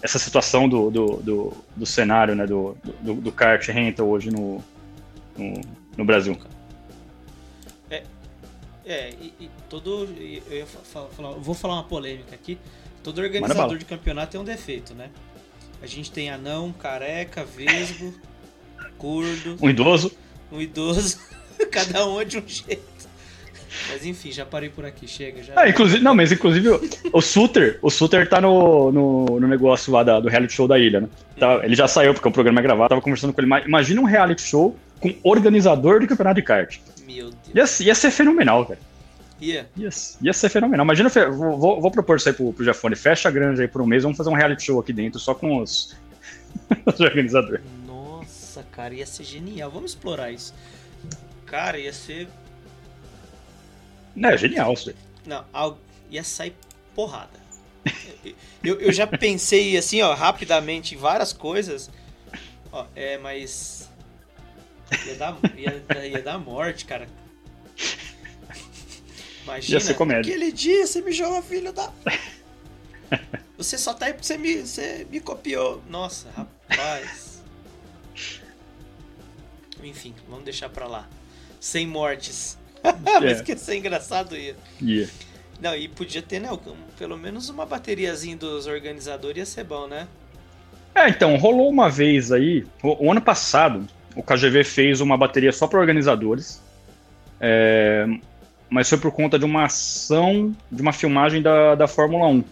essa 0.00 0.18
situação 0.18 0.68
do, 0.68 0.90
do, 0.90 1.16
do, 1.16 1.56
do 1.76 1.86
cenário 1.86 2.34
né, 2.34 2.46
do, 2.46 2.76
do, 3.00 3.14
do 3.14 3.32
kart 3.32 3.66
rental 3.68 4.08
hoje 4.08 4.30
no, 4.30 4.62
no, 5.36 5.60
no 5.96 6.04
Brasil. 6.04 6.38
É, 8.86 8.92
é 8.92 9.10
e, 9.20 9.44
e 9.44 9.50
todo. 9.68 10.08
Eu 10.50 10.66
falar, 10.66 11.30
vou 11.38 11.54
falar 11.54 11.74
uma 11.74 11.84
polêmica 11.84 12.34
aqui. 12.34 12.58
Todo 13.02 13.20
organizador 13.20 13.78
de 13.78 13.84
campeonato 13.84 14.32
tem 14.32 14.40
um 14.40 14.44
defeito, 14.44 14.94
né? 14.94 15.10
A 15.82 15.86
gente 15.86 16.12
tem 16.12 16.30
anão, 16.30 16.72
careca, 16.72 17.44
vesgo, 17.44 18.14
curdo. 18.96 19.56
Um 19.60 19.68
idoso. 19.68 20.12
Um 20.50 20.60
idoso. 20.60 21.18
Cada 21.70 22.06
um 22.06 22.20
é 22.20 22.24
de 22.24 22.38
um 22.38 22.44
jeito. 22.46 22.92
Mas 23.90 24.04
enfim, 24.04 24.30
já 24.30 24.44
parei 24.44 24.68
por 24.68 24.84
aqui, 24.84 25.08
chega. 25.08 25.42
Já... 25.42 25.54
Ah, 25.56 25.68
inclusive, 25.68 26.02
não, 26.02 26.14
mas 26.14 26.30
inclusive 26.30 26.68
o 27.12 27.20
Suter, 27.20 27.78
o 27.82 27.90
Suter 27.90 28.28
tá 28.28 28.40
no, 28.40 28.92
no, 28.92 29.24
no 29.40 29.48
negócio 29.48 29.92
lá 29.92 30.02
da, 30.02 30.20
do 30.20 30.28
reality 30.28 30.52
show 30.52 30.68
da 30.68 30.78
ilha, 30.78 31.00
né? 31.00 31.08
Tá, 31.38 31.60
ele 31.64 31.74
já 31.74 31.88
saiu 31.88 32.12
porque 32.12 32.28
o 32.28 32.32
programa 32.32 32.60
é 32.60 32.62
gravado, 32.62 32.90
tava 32.90 33.00
conversando 33.00 33.32
com 33.32 33.40
ele. 33.40 33.50
Imagina 33.66 34.00
um 34.00 34.04
reality 34.04 34.42
show 34.42 34.76
com 35.00 35.14
organizador 35.22 36.00
de 36.00 36.06
campeonato 36.06 36.36
de 36.36 36.42
kart. 36.42 36.78
Meu 37.14 37.30
Deus. 37.30 37.80
Ia, 37.80 37.86
ia 37.86 37.94
ser 37.94 38.10
fenomenal, 38.10 38.66
cara. 38.66 38.80
Ia. 39.40 39.68
ia. 39.76 39.88
Ia 40.20 40.32
ser 40.32 40.48
fenomenal. 40.48 40.84
Imagina, 40.84 41.08
vou, 41.08 41.58
vou, 41.58 41.80
vou 41.80 41.90
propor 41.90 42.16
isso 42.16 42.28
aí 42.28 42.34
pro, 42.34 42.52
pro 42.52 42.64
Jafone. 42.64 42.94
Fecha 42.94 43.28
a 43.28 43.32
grande 43.32 43.62
aí 43.62 43.68
por 43.68 43.82
um 43.82 43.86
mês, 43.86 44.02
vamos 44.02 44.16
fazer 44.16 44.30
um 44.30 44.34
reality 44.34 44.64
show 44.64 44.78
aqui 44.80 44.92
dentro 44.92 45.18
só 45.18 45.34
com 45.34 45.58
os, 45.58 45.96
os 46.86 47.00
organizadores. 47.00 47.64
Nossa, 47.86 48.64
cara, 48.70 48.94
ia 48.94 49.06
ser 49.06 49.24
genial. 49.24 49.70
Vamos 49.70 49.92
explorar 49.92 50.30
isso. 50.30 50.54
Cara, 51.46 51.78
ia 51.78 51.92
ser 51.92 52.28
não, 54.14 54.28
é 54.28 54.36
genial 54.36 54.72
isso 54.72 54.92
Não, 55.26 55.44
ia 56.10 56.22
sair 56.22 56.54
porrada. 56.94 57.40
eu, 58.62 58.78
eu 58.80 58.92
já 58.92 59.06
pensei 59.06 59.76
assim, 59.76 60.02
ó, 60.02 60.14
rapidamente 60.14 60.94
em 60.94 60.98
várias 60.98 61.32
coisas. 61.32 61.90
Ó, 62.70 62.86
é, 62.94 63.18
mas. 63.18 63.90
Ia 65.06 65.14
dar, 65.14 65.38
ia, 65.56 66.06
ia 66.06 66.22
dar 66.22 66.38
morte, 66.38 66.84
cara. 66.84 67.08
Imagina, 69.44 69.78
ia 69.78 69.80
ser 69.80 69.94
comédia. 69.94 70.32
aquele 70.32 70.52
dia 70.52 70.86
você 70.86 71.00
me 71.00 71.12
jogou, 71.12 71.42
filho 71.42 71.72
da. 71.72 71.92
Você 73.56 73.76
só 73.78 73.94
tá 73.94 74.06
aí 74.06 74.12
porque 74.12 74.26
você 74.26 74.38
me, 74.38 74.62
você 74.62 75.06
me 75.10 75.20
copiou. 75.20 75.82
Nossa, 75.88 76.30
rapaz. 76.36 77.42
Enfim, 79.82 80.14
vamos 80.28 80.44
deixar 80.44 80.68
pra 80.68 80.86
lá. 80.86 81.08
Sem 81.60 81.86
mortes. 81.86 82.58
Mas 83.22 83.40
que 83.40 83.56
ser 83.56 83.76
engraçado 83.76 84.36
ia. 84.36 84.56
Yeah. 84.80 85.12
Não, 85.60 85.76
e 85.76 85.88
podia 85.88 86.22
ter, 86.22 86.40
né? 86.40 86.48
Pelo 86.98 87.16
menos 87.16 87.48
uma 87.48 87.64
bateriazinha 87.64 88.36
dos 88.36 88.66
organizadores 88.66 89.38
ia 89.38 89.46
ser 89.46 89.64
bom, 89.64 89.86
né? 89.86 90.08
É, 90.94 91.08
então, 91.08 91.36
rolou 91.36 91.70
uma 91.70 91.88
vez 91.88 92.32
aí, 92.32 92.66
o, 92.82 93.06
o 93.06 93.10
ano 93.10 93.22
passado, 93.22 93.86
o 94.14 94.22
KGV 94.22 94.64
fez 94.64 95.00
uma 95.00 95.16
bateria 95.16 95.52
só 95.52 95.66
para 95.66 95.78
organizadores, 95.78 96.62
é, 97.40 98.06
mas 98.68 98.88
foi 98.88 98.98
por 98.98 99.12
conta 99.12 99.38
de 99.38 99.44
uma 99.44 99.64
ação, 99.64 100.54
de 100.70 100.82
uma 100.82 100.92
filmagem 100.92 101.42
da, 101.42 101.74
da 101.74 101.88
Fórmula 101.88 102.26
1. 102.28 102.44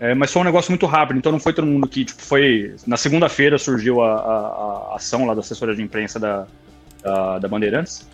É, 0.00 0.14
mas 0.14 0.32
foi 0.32 0.42
um 0.42 0.44
negócio 0.44 0.70
muito 0.70 0.86
rápido, 0.86 1.18
então 1.18 1.30
não 1.30 1.38
foi 1.38 1.52
todo 1.52 1.66
mundo 1.66 1.86
que, 1.86 2.04
tipo, 2.04 2.20
foi... 2.20 2.74
Na 2.86 2.96
segunda-feira 2.96 3.56
surgiu 3.58 4.02
a, 4.02 4.14
a, 4.14 4.92
a, 4.92 4.96
ação 4.96 5.24
lá 5.26 5.34
da 5.34 5.40
assessoria 5.40 5.74
de 5.74 5.82
imprensa 5.82 6.18
da, 6.18 6.46
da, 7.02 7.38
da 7.38 7.48
Bandeirantes, 7.48 8.08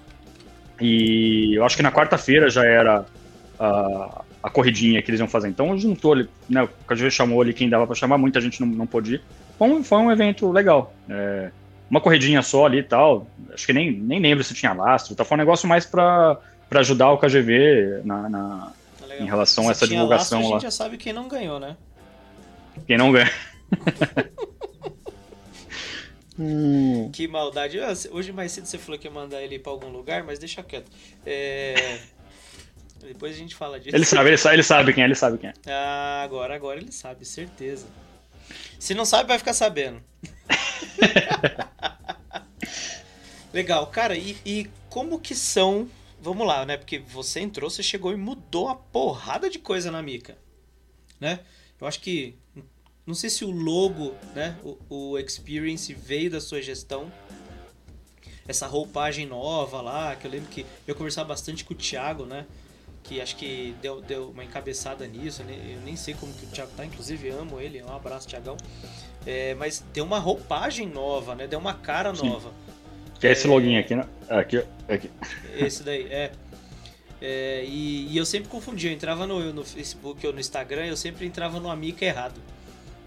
e 0.81 1.55
eu 1.55 1.65
acho 1.65 1.77
que 1.77 1.83
na 1.83 1.93
quarta-feira 1.93 2.49
já 2.49 2.65
era 2.65 3.05
a, 3.59 4.23
a 4.43 4.51
corridinha 4.51 5.03
que 5.03 5.11
eles 5.11 5.21
iam 5.21 5.29
fazer. 5.29 5.49
Então 5.49 5.77
juntou 5.79 6.17
né? 6.49 6.63
O 6.63 6.69
KGV 6.87 7.11
chamou 7.11 7.41
ali 7.43 7.53
quem 7.53 7.69
dava 7.69 7.87
para 7.87 7.95
chamar, 7.95 8.19
muita 8.19 8.41
gente 8.41 8.61
não, 8.61 8.67
não. 8.69 8.87
Foi 8.87 9.69
um, 9.69 9.85
foi 9.85 9.99
um 9.99 10.11
evento 10.11 10.51
legal. 10.51 10.95
É, 11.09 11.51
uma 11.91 12.01
corridinha 12.01 12.41
só 12.41 12.67
ali 12.67 12.79
e 12.79 12.83
tal. 12.83 13.27
Acho 13.53 13.67
que 13.67 13.73
nem, 13.73 13.91
nem 13.91 14.21
lembro 14.21 14.45
se 14.45 14.55
tinha 14.55 14.73
lastro. 14.73 15.15
Tá? 15.15 15.25
Foi 15.25 15.37
um 15.37 15.39
negócio 15.39 15.69
mais 15.69 15.85
para 15.85 16.39
ajudar 16.71 17.11
o 17.11 17.19
KGV 17.19 18.03
na, 18.05 18.29
na 18.29 18.73
tá 19.01 19.17
em 19.17 19.27
relação 19.27 19.65
se 19.65 19.69
a 19.69 19.73
essa 19.73 19.89
divulgação 19.89 20.39
lastro, 20.39 20.51
lá. 20.51 20.57
A 20.57 20.61
gente 20.61 20.63
já 20.63 20.71
sabe 20.71 20.97
quem 20.97 21.13
não 21.13 21.29
ganhou, 21.29 21.59
né? 21.59 21.77
Quem 22.87 22.97
não 22.97 23.11
ganha. 23.11 23.31
Hum. 26.43 27.11
Que 27.13 27.29
maldade. 27.29 27.79
Ah, 27.79 27.93
hoje 28.13 28.33
mais 28.33 28.51
cedo 28.51 28.65
você 28.65 28.79
falou 28.79 28.99
que 28.99 29.07
ia 29.07 29.11
mandar 29.11 29.43
ele 29.43 29.59
para 29.59 29.71
algum 29.71 29.91
lugar, 29.91 30.25
mas 30.25 30.39
deixa 30.39 30.63
quieto. 30.63 30.91
É... 31.27 31.99
Depois 33.03 33.35
a 33.35 33.39
gente 33.39 33.55
fala 33.55 33.79
disso. 33.79 33.95
Ele 33.95 34.07
sabe, 34.07 34.31
ele 34.31 34.39
sabe, 34.39 34.55
ele 34.55 34.63
sabe 34.63 34.93
quem 34.95 35.03
é, 35.03 35.07
ele 35.07 35.15
sabe 35.15 35.37
quem 35.37 35.51
é. 35.51 35.53
Ah, 35.67 36.23
agora, 36.25 36.55
agora 36.55 36.79
ele 36.79 36.93
sabe, 36.93 37.27
certeza. 37.27 37.87
Se 38.79 38.95
não 38.95 39.05
sabe, 39.05 39.29
vai 39.29 39.39
ficar 39.39 39.53
sabendo. 39.53 40.03
Legal, 43.53 43.87
cara, 43.89 44.17
e, 44.17 44.37
e 44.45 44.71
como 44.89 45.21
que 45.21 45.35
são. 45.35 45.89
Vamos 46.21 46.47
lá, 46.47 46.67
né? 46.67 46.77
Porque 46.77 46.99
você 46.99 47.41
entrou, 47.41 47.71
você 47.71 47.83
chegou 47.83 48.13
e 48.13 48.17
mudou 48.17 48.69
a 48.69 48.75
porrada 48.75 49.49
de 49.49 49.59
coisa 49.59 49.91
na 49.91 50.03
Mica. 50.03 50.37
Né? 51.19 51.41
Eu 51.81 51.87
acho 51.87 52.01
que. 52.01 52.37
Não 53.07 53.15
sei 53.15 53.31
se 53.31 53.45
o 53.45 53.51
logo, 53.51 54.15
né? 54.35 54.57
O, 54.63 54.79
o 54.89 55.19
Experience 55.19 55.93
veio 55.93 56.31
da 56.31 56.41
sua 56.41 56.63
gestão. 56.63 57.13
Essa 58.47 58.67
roupagem 58.67 59.27
nova 59.27 59.81
lá, 59.81 60.17
que 60.17 60.27
eu 60.27 60.31
lembro 60.31 60.51
que 60.51 60.67
eu 60.87 60.95
conversava 60.95 61.29
bastante 61.29 61.65
com 61.65 61.73
o 61.73 61.77
Thiago, 61.77 62.25
né? 62.25 62.47
Que 63.11 63.21
acho 63.21 63.35
que 63.35 63.75
deu, 63.83 64.01
deu 64.01 64.31
uma 64.31 64.45
encabeçada 64.45 65.05
nisso. 65.05 65.43
Né? 65.43 65.59
Eu 65.75 65.81
nem 65.81 65.97
sei 65.97 66.15
como 66.15 66.33
que 66.33 66.45
o 66.47 66.49
Thiago 66.49 66.71
tá, 66.77 66.85
inclusive 66.85 67.29
amo 67.31 67.61
ele. 67.61 67.83
Um 67.83 67.93
abraço, 67.93 68.29
Thiagão. 68.29 68.57
É, 69.27 69.53
mas 69.55 69.85
deu 69.93 70.05
uma 70.05 70.21
roupagem 70.21 70.87
nova, 70.89 71.35
né? 71.35 71.49
Deu 71.49 71.59
uma 71.59 71.75
cara 71.75 72.15
Sim. 72.15 72.29
nova. 72.29 72.53
Que 73.19 73.27
é 73.27 73.33
esse 73.33 73.49
login 73.49 73.77
aqui, 73.77 73.97
né? 73.97 74.05
Aqui, 74.29 74.65
aqui. 74.89 75.11
Esse 75.57 75.83
daí, 75.83 76.07
é. 76.09 76.31
é 77.21 77.65
e, 77.67 78.07
e, 78.13 78.17
eu 78.17 78.25
sempre 78.25 78.49
confundia, 78.49 78.91
eu 78.91 78.95
entrava 78.95 79.27
no, 79.27 79.53
no 79.53 79.65
Facebook 79.65 80.25
ou 80.25 80.33
no 80.33 80.39
Instagram, 80.39 80.87
eu 80.87 80.97
sempre 80.97 81.27
entrava 81.27 81.59
no 81.59 81.69
Amica 81.69 82.05
errado. 82.05 82.41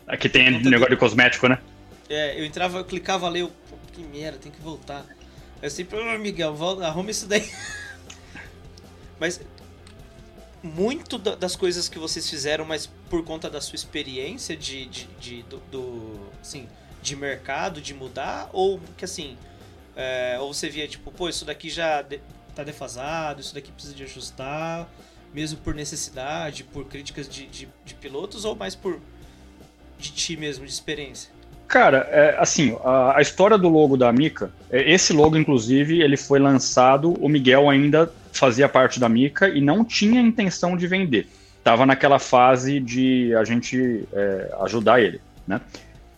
Aqui 0.05 0.27
tem 0.27 0.51
negócio 0.51 0.89
de 0.89 0.97
cosmético, 0.97 1.47
né? 1.47 1.57
É, 2.09 2.37
eu 2.37 2.45
entrava, 2.45 2.77
eu 2.77 2.85
clicava 2.85 3.25
ali, 3.25 3.39
eu, 3.39 3.51
que 3.93 4.03
merda, 4.03 4.37
tem 4.37 4.51
que 4.51 4.61
voltar. 4.61 5.05
Eu 5.61 5.69
sempre, 5.69 5.97
ô 5.97 6.13
oh, 6.13 6.19
Miguel, 6.19 6.53
volta, 6.53 6.85
arruma 6.85 7.09
isso 7.09 7.25
daí. 7.25 7.49
Mas 9.17 9.39
muito 10.63 11.17
das 11.17 11.57
coisas 11.57 11.89
que 11.89 11.99
vocês 11.99 12.29
fizeram, 12.29 12.63
mas 12.63 12.89
por 13.09 13.23
conta 13.25 13.49
da 13.49 13.59
sua 13.59 13.75
experiência 13.75 14.55
de, 14.55 14.85
de, 14.85 15.07
de 15.19 15.43
do, 15.43 15.57
do, 15.69 16.19
assim, 16.41 16.67
de 17.01 17.17
mercado, 17.17 17.81
de 17.81 17.93
mudar, 17.93 18.49
ou 18.53 18.79
que 18.97 19.03
assim, 19.03 19.37
é, 19.93 20.37
ou 20.39 20.53
você 20.53 20.69
via 20.69 20.87
tipo, 20.87 21.11
pô, 21.11 21.27
isso 21.27 21.43
daqui 21.43 21.69
já 21.69 22.01
de, 22.01 22.21
tá 22.55 22.63
defasado, 22.63 23.41
isso 23.41 23.53
daqui 23.53 23.71
precisa 23.73 23.93
de 23.93 24.03
ajustar, 24.03 24.89
mesmo 25.33 25.59
por 25.59 25.75
necessidade, 25.75 26.63
por 26.63 26.85
críticas 26.85 27.27
de, 27.27 27.45
de, 27.47 27.67
de 27.83 27.93
pilotos, 27.95 28.45
ou 28.45 28.55
mais 28.55 28.73
por 28.73 29.01
de 29.99 30.11
ti 30.13 30.37
mesmo, 30.37 30.65
de 30.65 30.71
experiência? 30.71 31.29
Cara, 31.67 32.07
é, 32.11 32.37
assim, 32.39 32.77
a, 32.83 33.17
a, 33.17 33.21
história 33.21 33.57
do 33.57 33.67
logo 33.67 33.97
da 33.97 34.11
Mica, 34.13 34.53
é, 34.69 34.91
esse 34.91 35.11
logo, 35.11 35.35
inclusive, 35.35 36.01
ele 36.01 36.15
foi 36.15 36.39
lançado, 36.39 37.13
o 37.19 37.27
Miguel 37.27 37.69
ainda 37.69 38.11
fazia 38.33 38.67
parte 38.67 38.99
da 38.99 39.07
Mica 39.07 39.47
e 39.47 39.61
não 39.61 39.85
tinha 39.85 40.21
intenção 40.21 40.75
de 40.75 40.87
vender. 40.87 41.27
Estava 41.57 41.85
naquela 41.85 42.19
fase 42.19 42.79
de 42.79 43.33
a 43.35 43.43
gente 43.43 44.03
é, 44.11 44.53
ajudar 44.61 45.01
ele, 45.01 45.21
né? 45.47 45.61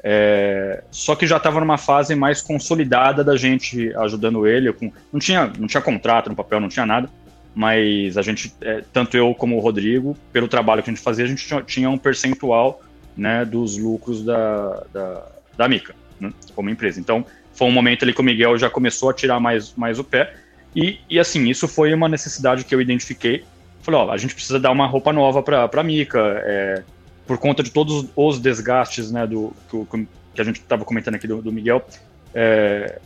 É, 0.08 0.84
só 0.92 1.16
que 1.16 1.26
já 1.26 1.38
estava 1.38 1.60
numa 1.60 1.80
fase 1.80 2.14
mais 2.14 2.40
consolidada 2.40 3.24
da 3.24 3.36
gente 3.36 3.92
ajudando 3.96 4.46
ele. 4.46 4.72
Com, 4.72 4.92
não, 5.12 5.20
tinha, 5.20 5.52
não 5.58 5.68
tinha 5.68 5.82
contrato 5.82 6.30
no 6.30 6.36
papel, 6.36 6.60
não 6.60 6.70
tinha 6.70 6.86
nada, 6.86 7.10
mas 7.56 8.18
a 8.18 8.22
gente, 8.22 8.54
é, 8.62 8.84
tanto 8.94 9.18
eu 9.18 9.34
como 9.34 9.58
o 9.58 9.60
Rodrigo, 9.60 10.16
pelo 10.32 10.48
trabalho 10.48 10.84
que 10.84 10.90
a 10.92 10.94
gente 10.94 11.04
fazia, 11.04 11.26
a 11.26 11.28
gente 11.28 11.48
tinha, 11.48 11.62
tinha 11.62 11.90
um 11.90 11.98
percentual 11.98 12.84
né, 13.18 13.44
dos 13.46 13.78
lucros 13.78 14.24
da, 14.24 14.84
da, 14.94 15.28
da 15.58 15.68
Mica, 15.68 15.96
né, 16.20 16.32
como 16.54 16.70
empresa. 16.70 17.00
Então, 17.00 17.26
foi 17.54 17.68
um 17.68 17.72
momento 17.72 18.04
ali 18.04 18.14
que 18.14 18.22
o 18.22 18.24
Miguel 18.24 18.58
já 18.58 18.70
começou 18.70 19.10
a 19.10 19.14
tirar 19.14 19.40
mais, 19.40 19.74
mais 19.74 19.98
o 19.98 20.04
pé. 20.04 20.36
E, 20.76 21.00
e 21.10 21.20
assim, 21.20 21.48
isso 21.48 21.68
foi 21.68 21.94
uma 21.94 22.10
necessidade 22.10 22.66
que 22.66 22.76
eu 22.76 22.82
identifiquei. 22.82 23.46
Falei, 23.82 24.00
ó, 24.02 24.12
a 24.12 24.18
gente 24.18 24.34
precisa 24.34 24.60
dar 24.60 24.72
uma 24.72 24.88
roupa 24.88 25.14
nova 25.14 25.42
para 25.42 25.70
a 25.72 25.84
Mica, 25.84 26.20
é, 26.20 26.84
por 27.26 27.38
conta 27.38 27.64
de 27.64 27.72
todos 27.72 28.08
os 28.16 28.40
desgastes, 28.40 29.12
né, 29.12 29.26
do, 29.26 29.54
que, 29.70 30.08
que 30.34 30.42
a 30.42 30.44
gente 30.44 30.60
estava 30.60 30.84
comentando 30.84 31.16
aqui 31.16 31.28
do, 31.28 31.42
do 31.42 31.52
Miguel. 31.52 31.86
É, 32.34 33.00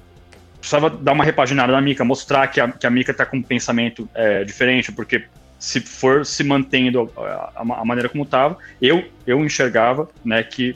precisava 0.60 0.89
dar 0.89 1.13
uma 1.13 1.23
repaginada 1.23 1.71
na 1.71 1.82
Mica, 1.82 2.03
mostrar 2.03 2.47
que 2.47 2.60
a, 2.60 2.69
que 2.69 2.88
a 2.88 2.89
Mica 2.89 3.12
está 3.12 3.25
com 3.25 3.38
um 3.38 3.43
pensamento 3.43 4.10
é, 4.13 4.43
diferente, 4.43 4.91
porque 4.91 5.25
se 5.60 5.79
for 5.79 6.25
se 6.25 6.43
mantendo 6.43 7.12
a, 7.17 7.51
a, 7.55 7.62
a 7.82 7.86
maneira 7.86 8.10
como 8.10 8.23
estava, 8.23 8.58
eu, 8.82 9.03
eu 9.27 9.43
enxergava 9.43 10.10
né, 10.23 10.41
que 10.41 10.75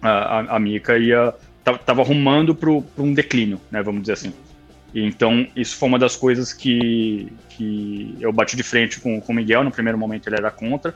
a, 0.00 0.56
a, 0.56 0.58
Mica 0.58 0.98
ia 0.98 1.34
estava 1.64 2.02
arrumando 2.02 2.54
para 2.54 2.70
um 2.70 3.12
declínio, 3.12 3.60
né, 3.70 3.82
vamos 3.82 4.02
dizer 4.02 4.14
assim. 4.14 4.32
Então, 5.04 5.46
isso 5.54 5.76
foi 5.76 5.88
uma 5.90 5.98
das 5.98 6.16
coisas 6.16 6.54
que, 6.54 7.30
que 7.50 8.16
eu 8.18 8.32
bati 8.32 8.56
de 8.56 8.62
frente 8.62 8.98
com, 8.98 9.20
com 9.20 9.32
o 9.32 9.36
Miguel. 9.36 9.62
No 9.62 9.70
primeiro 9.70 9.98
momento, 9.98 10.26
ele 10.26 10.36
era 10.36 10.50
contra, 10.50 10.94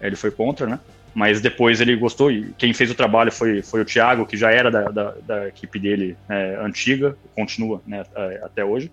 ele 0.00 0.16
foi 0.16 0.32
contra, 0.32 0.66
né? 0.66 0.80
Mas 1.14 1.40
depois 1.40 1.80
ele 1.80 1.94
gostou, 1.96 2.30
e 2.30 2.52
quem 2.58 2.74
fez 2.74 2.90
o 2.90 2.94
trabalho 2.94 3.30
foi, 3.30 3.62
foi 3.62 3.82
o 3.82 3.84
Thiago, 3.84 4.26
que 4.26 4.36
já 4.36 4.50
era 4.50 4.70
da, 4.70 4.90
da, 4.90 5.14
da 5.24 5.48
equipe 5.48 5.78
dele 5.78 6.16
é, 6.28 6.58
antiga, 6.60 7.16
continua 7.34 7.80
né, 7.86 8.04
até 8.42 8.64
hoje. 8.64 8.90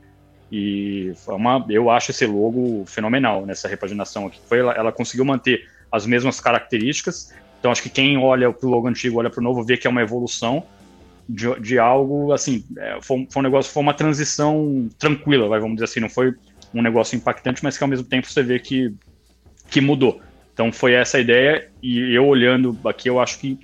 E 0.52 1.12
uma, 1.28 1.66
eu 1.68 1.90
acho 1.90 2.12
esse 2.12 2.26
logo 2.28 2.86
fenomenal 2.86 3.46
nessa 3.48 3.68
repaginação 3.68 4.28
aqui. 4.28 4.40
Foi, 4.48 4.60
ela, 4.60 4.74
ela 4.74 4.92
conseguiu 4.92 5.26
manter 5.26 5.68
as 5.92 6.06
mesmas 6.06 6.40
características. 6.40 7.34
Então, 7.60 7.72
acho 7.72 7.82
que 7.82 7.90
quem 7.90 8.18
olha 8.20 8.54
para 8.54 8.68
o 8.68 8.70
logo 8.70 8.88
antigo, 8.88 9.18
olha 9.18 9.32
para 9.32 9.40
o 9.40 9.44
novo, 9.44 9.64
vê 9.64 9.78
que 9.78 9.88
é 9.88 9.90
uma 9.90 10.02
evolução 10.02 10.64
de, 11.28 11.60
de 11.60 11.80
algo, 11.80 12.32
assim, 12.32 12.64
é, 12.78 13.00
foi, 13.02 13.28
foi, 13.30 13.40
um 13.42 13.44
negócio, 13.44 13.72
foi 13.72 13.84
uma 13.84 13.94
transição 13.94 14.90
tranquila, 14.98 15.48
vai, 15.48 15.60
vamos 15.60 15.76
dizer 15.76 15.86
assim, 15.86 16.00
não 16.00 16.10
foi 16.10 16.34
um 16.74 16.82
negócio 16.82 17.16
impactante, 17.16 17.64
mas 17.64 17.78
que 17.78 17.84
ao 17.84 17.90
mesmo 17.90 18.06
tempo 18.06 18.28
você 18.28 18.44
vê 18.44 18.60
que, 18.60 18.94
que 19.70 19.80
mudou. 19.80 20.22
Então 20.54 20.72
foi 20.72 20.94
essa 20.94 21.18
a 21.18 21.22
ideia, 21.22 21.70
e 21.82 22.14
eu 22.14 22.26
olhando 22.28 22.78
aqui, 22.86 23.10
eu 23.10 23.20
acho 23.20 23.40
que 23.40 23.60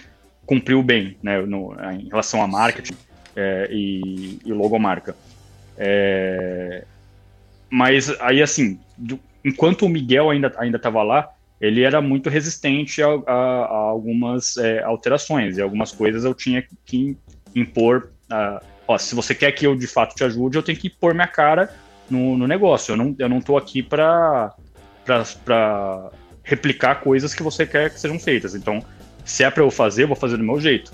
cumpriu 0.46 0.82
bem, 0.82 1.18
né, 1.22 1.42
no, 1.42 1.76
em 1.92 2.08
relação 2.08 2.42
a 2.42 2.48
marketing 2.48 2.96
é, 3.36 3.68
e, 3.72 4.40
e 4.44 4.52
logomarca. 4.52 5.16
É, 5.78 6.84
mas 7.70 8.10
aí, 8.20 8.42
assim, 8.42 8.80
do, 8.98 9.20
enquanto 9.46 9.86
o 9.86 9.90
Miguel 9.90 10.30
ainda 10.30 10.52
ainda 10.58 10.78
estava 10.78 11.04
lá, 11.04 11.30
ele 11.62 11.84
era 11.84 12.02
muito 12.02 12.30
resistente 12.30 13.02
a, 13.04 13.08
a, 13.08 13.34
a 13.34 13.76
algumas 13.90 14.58
é, 14.58 14.82
alterações 14.84 15.58
e 15.58 15.62
algumas 15.62 15.92
coisas 15.92 16.24
eu 16.24 16.34
tinha 16.34 16.66
que 16.86 17.18
impor. 17.56 18.12
Uh, 18.32 18.64
ó, 18.88 18.98
se 18.98 19.16
você 19.16 19.34
quer 19.34 19.52
que 19.52 19.66
eu 19.66 19.76
de 19.76 19.88
fato 19.88 20.16
te 20.16 20.24
ajude, 20.24 20.58
eu 20.58 20.64
tenho 20.64 20.78
que 20.78 20.90
pôr 20.90 21.14
minha 21.14 21.28
cara 21.28 21.74
no, 22.10 22.38
no 22.38 22.48
negócio. 22.48 22.94
Eu 22.94 22.98
não, 22.98 23.16
eu 23.18 23.30
não 23.30 23.42
tô 23.42 23.58
aqui 23.58 23.82
para 23.84 24.54
replicar 26.44 26.96
coisas 26.96 27.34
que 27.34 27.44
você 27.44 27.66
quer 27.66 27.92
que 27.92 28.00
sejam 28.00 28.20
feitas. 28.20 28.56
Então, 28.56 28.84
se 29.24 29.44
é 29.44 29.52
para 29.52 29.64
eu 29.64 29.70
fazer, 29.70 30.04
eu 30.04 30.08
vou 30.08 30.16
fazer 30.16 30.38
do 30.38 30.44
meu 30.44 30.60
jeito. 30.60 30.92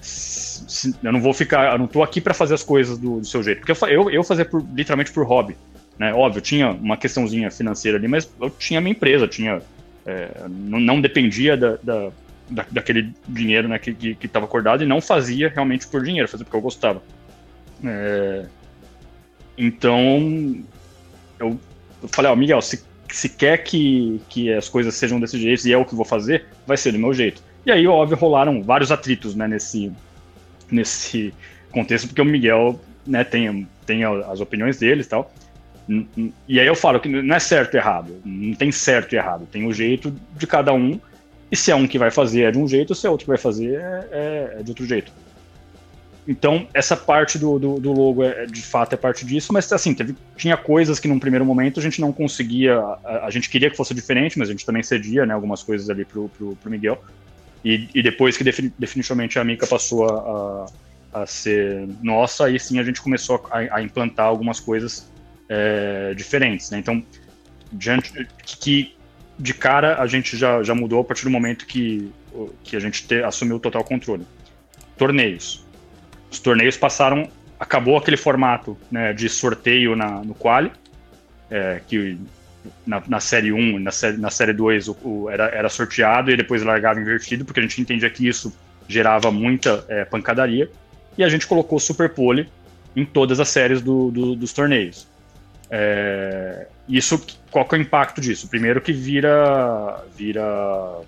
Se, 0.00 0.94
eu 1.02 1.12
não 1.12 1.20
vou 1.20 1.32
ficar, 1.32 1.72
eu 1.72 1.78
não 1.78 1.86
tô 1.86 2.02
aqui 2.02 2.20
para 2.20 2.34
fazer 2.34 2.54
as 2.54 2.62
coisas 2.62 2.98
do, 2.98 3.20
do, 3.20 3.26
seu 3.26 3.42
jeito. 3.42 3.64
Porque 3.64 3.72
eu, 3.72 3.88
eu, 3.88 4.10
eu 4.10 4.24
fazia 4.24 4.44
por, 4.44 4.64
literalmente 4.74 5.10
por 5.10 5.26
hobby. 5.26 5.56
Né? 5.98 6.14
Óbvio, 6.14 6.40
tinha 6.40 6.70
uma 6.70 6.96
questãozinha 6.96 7.50
financeira 7.50 7.98
ali, 7.98 8.06
mas 8.06 8.30
eu 8.40 8.50
tinha 8.50 8.80
minha 8.80 8.92
empresa, 8.92 9.26
tinha, 9.26 9.60
é, 10.06 10.30
não, 10.48 10.78
não, 10.78 11.00
dependia 11.00 11.56
da, 11.56 11.76
da 11.82 12.10
da, 12.48 12.66
daquele 12.70 13.12
dinheiro 13.26 13.68
né, 13.68 13.78
que 13.78 14.16
estava 14.22 14.46
acordado 14.46 14.82
e 14.82 14.86
não 14.86 15.00
fazia 15.00 15.48
realmente 15.48 15.86
por 15.86 16.02
dinheiro, 16.02 16.28
fazia 16.28 16.44
porque 16.44 16.56
eu 16.56 16.62
gostava. 16.62 17.02
É, 17.84 18.46
então, 19.56 20.62
eu, 21.38 21.58
eu 22.02 22.08
falei, 22.08 22.30
ó, 22.30 22.36
Miguel, 22.36 22.62
se, 22.62 22.84
se 23.10 23.28
quer 23.28 23.58
que, 23.58 24.20
que 24.28 24.52
as 24.52 24.68
coisas 24.68 24.94
sejam 24.94 25.20
desse 25.20 25.38
jeito 25.38 25.66
e 25.66 25.72
é 25.72 25.76
o 25.76 25.84
que 25.84 25.94
vou 25.94 26.04
fazer, 26.04 26.46
vai 26.66 26.76
ser 26.76 26.92
do 26.92 26.98
meu 26.98 27.12
jeito. 27.12 27.42
E 27.66 27.70
aí, 27.70 27.86
óbvio, 27.86 28.16
rolaram 28.16 28.62
vários 28.62 28.90
atritos 28.90 29.34
né, 29.34 29.46
nesse, 29.46 29.92
nesse 30.70 31.34
contexto, 31.70 32.06
porque 32.06 32.22
o 32.22 32.24
Miguel 32.24 32.80
né, 33.06 33.24
tem, 33.24 33.68
tem 33.84 34.04
as 34.04 34.40
opiniões 34.40 34.78
dele 34.78 35.02
e 35.02 35.04
tal. 35.04 35.32
E 36.46 36.60
aí 36.60 36.66
eu 36.66 36.74
falo 36.74 37.00
que 37.00 37.08
não 37.08 37.34
é 37.34 37.38
certo 37.38 37.74
e 37.74 37.78
errado, 37.78 38.20
não 38.24 38.54
tem 38.54 38.70
certo 38.70 39.14
e 39.14 39.16
errado, 39.16 39.48
tem 39.50 39.66
o 39.66 39.72
jeito 39.72 40.14
de 40.36 40.46
cada 40.46 40.72
um 40.72 41.00
e 41.50 41.56
se 41.56 41.70
é 41.70 41.74
um 41.74 41.86
que 41.86 41.98
vai 41.98 42.10
fazer 42.10 42.42
é 42.42 42.50
de 42.50 42.58
um 42.58 42.68
jeito, 42.68 42.94
se 42.94 43.06
é 43.06 43.10
outro 43.10 43.24
que 43.24 43.30
vai 43.30 43.38
fazer 43.38 43.74
é, 43.74 44.08
é, 44.10 44.56
é 44.60 44.62
de 44.62 44.70
outro 44.70 44.86
jeito. 44.86 45.12
Então, 46.26 46.68
essa 46.74 46.94
parte 46.94 47.38
do, 47.38 47.58
do, 47.58 47.80
do, 47.80 47.90
logo, 47.90 48.22
é, 48.22 48.44
de 48.44 48.60
fato, 48.60 48.92
é 48.92 48.98
parte 48.98 49.24
disso, 49.24 49.50
mas 49.50 49.72
assim, 49.72 49.94
teve, 49.94 50.14
tinha 50.36 50.58
coisas 50.58 51.00
que 51.00 51.08
num 51.08 51.18
primeiro 51.18 51.42
momento 51.42 51.80
a 51.80 51.82
gente 51.82 52.02
não 52.02 52.12
conseguia, 52.12 52.78
a, 52.78 53.24
a, 53.24 53.30
gente 53.30 53.48
queria 53.48 53.70
que 53.70 53.76
fosse 53.76 53.94
diferente, 53.94 54.38
mas 54.38 54.50
a 54.50 54.52
gente 54.52 54.66
também 54.66 54.82
cedia 54.82 55.24
né, 55.24 55.32
algumas 55.32 55.62
coisas 55.62 55.88
ali 55.88 56.04
pro, 56.04 56.28
pro, 56.28 56.54
pro 56.56 56.70
Miguel. 56.70 57.02
E, 57.64 57.88
e, 57.94 58.02
depois 58.02 58.36
que 58.36 58.44
definitivamente 58.78 59.38
a 59.38 59.44
Mica 59.44 59.66
passou 59.66 60.04
a, 60.04 60.66
a, 61.14 61.22
a, 61.22 61.26
ser 61.26 61.88
nossa, 62.02 62.44
aí 62.44 62.60
sim 62.60 62.78
a 62.78 62.82
gente 62.82 63.00
começou 63.00 63.42
a, 63.50 63.76
a 63.76 63.82
implantar 63.82 64.26
algumas 64.26 64.60
coisas 64.60 65.10
é, 65.48 66.12
diferentes. 66.14 66.70
Né? 66.70 66.78
Então, 66.78 67.02
diante 67.72 68.12
que 68.44 68.94
de 69.38 69.54
cara 69.54 70.00
a 70.00 70.06
gente 70.06 70.36
já, 70.36 70.62
já 70.62 70.74
mudou 70.74 71.00
a 71.00 71.04
partir 71.04 71.24
do 71.24 71.30
momento 71.30 71.66
que, 71.66 72.10
que 72.64 72.76
a 72.76 72.80
gente 72.80 73.06
te, 73.06 73.22
assumiu 73.22 73.56
o 73.56 73.60
total 73.60 73.84
controle. 73.84 74.26
Torneios. 74.96 75.64
Os 76.30 76.40
torneios 76.40 76.76
passaram, 76.76 77.30
acabou 77.58 77.96
aquele 77.96 78.16
formato 78.16 78.76
né, 78.90 79.12
de 79.12 79.28
sorteio 79.28 79.94
na, 79.94 80.22
no 80.24 80.34
quali, 80.34 80.72
é, 81.50 81.80
que 81.86 82.18
na, 82.86 83.02
na, 83.06 83.20
série 83.20 83.52
1, 83.52 83.78
na 83.78 83.90
série, 83.90 84.16
na 84.16 84.30
série 84.30 84.52
2 84.52 84.88
o, 84.88 84.96
o, 85.02 85.30
era, 85.30 85.46
era 85.46 85.68
sorteado 85.68 86.30
e 86.30 86.36
depois 86.36 86.62
largava 86.62 87.00
invertido, 87.00 87.44
porque 87.44 87.60
a 87.60 87.62
gente 87.62 87.80
entendia 87.80 88.10
que 88.10 88.26
isso 88.26 88.52
gerava 88.88 89.30
muita 89.30 89.84
é, 89.88 90.04
pancadaria, 90.04 90.70
e 91.16 91.22
a 91.22 91.28
gente 91.28 91.46
colocou 91.46 91.78
Super 91.78 92.10
Pole 92.10 92.48
em 92.94 93.04
todas 93.04 93.38
as 93.38 93.48
séries 93.48 93.80
do, 93.80 94.10
do, 94.10 94.34
dos 94.34 94.52
torneios. 94.52 95.06
É, 95.70 96.66
isso, 96.88 97.24
qual 97.50 97.66
que 97.66 97.74
é 97.74 97.78
o 97.78 97.82
impacto 97.82 98.20
disso? 98.20 98.48
Primeiro 98.48 98.80
que 98.80 98.92
vira, 98.92 100.04
vira, 100.16 101.00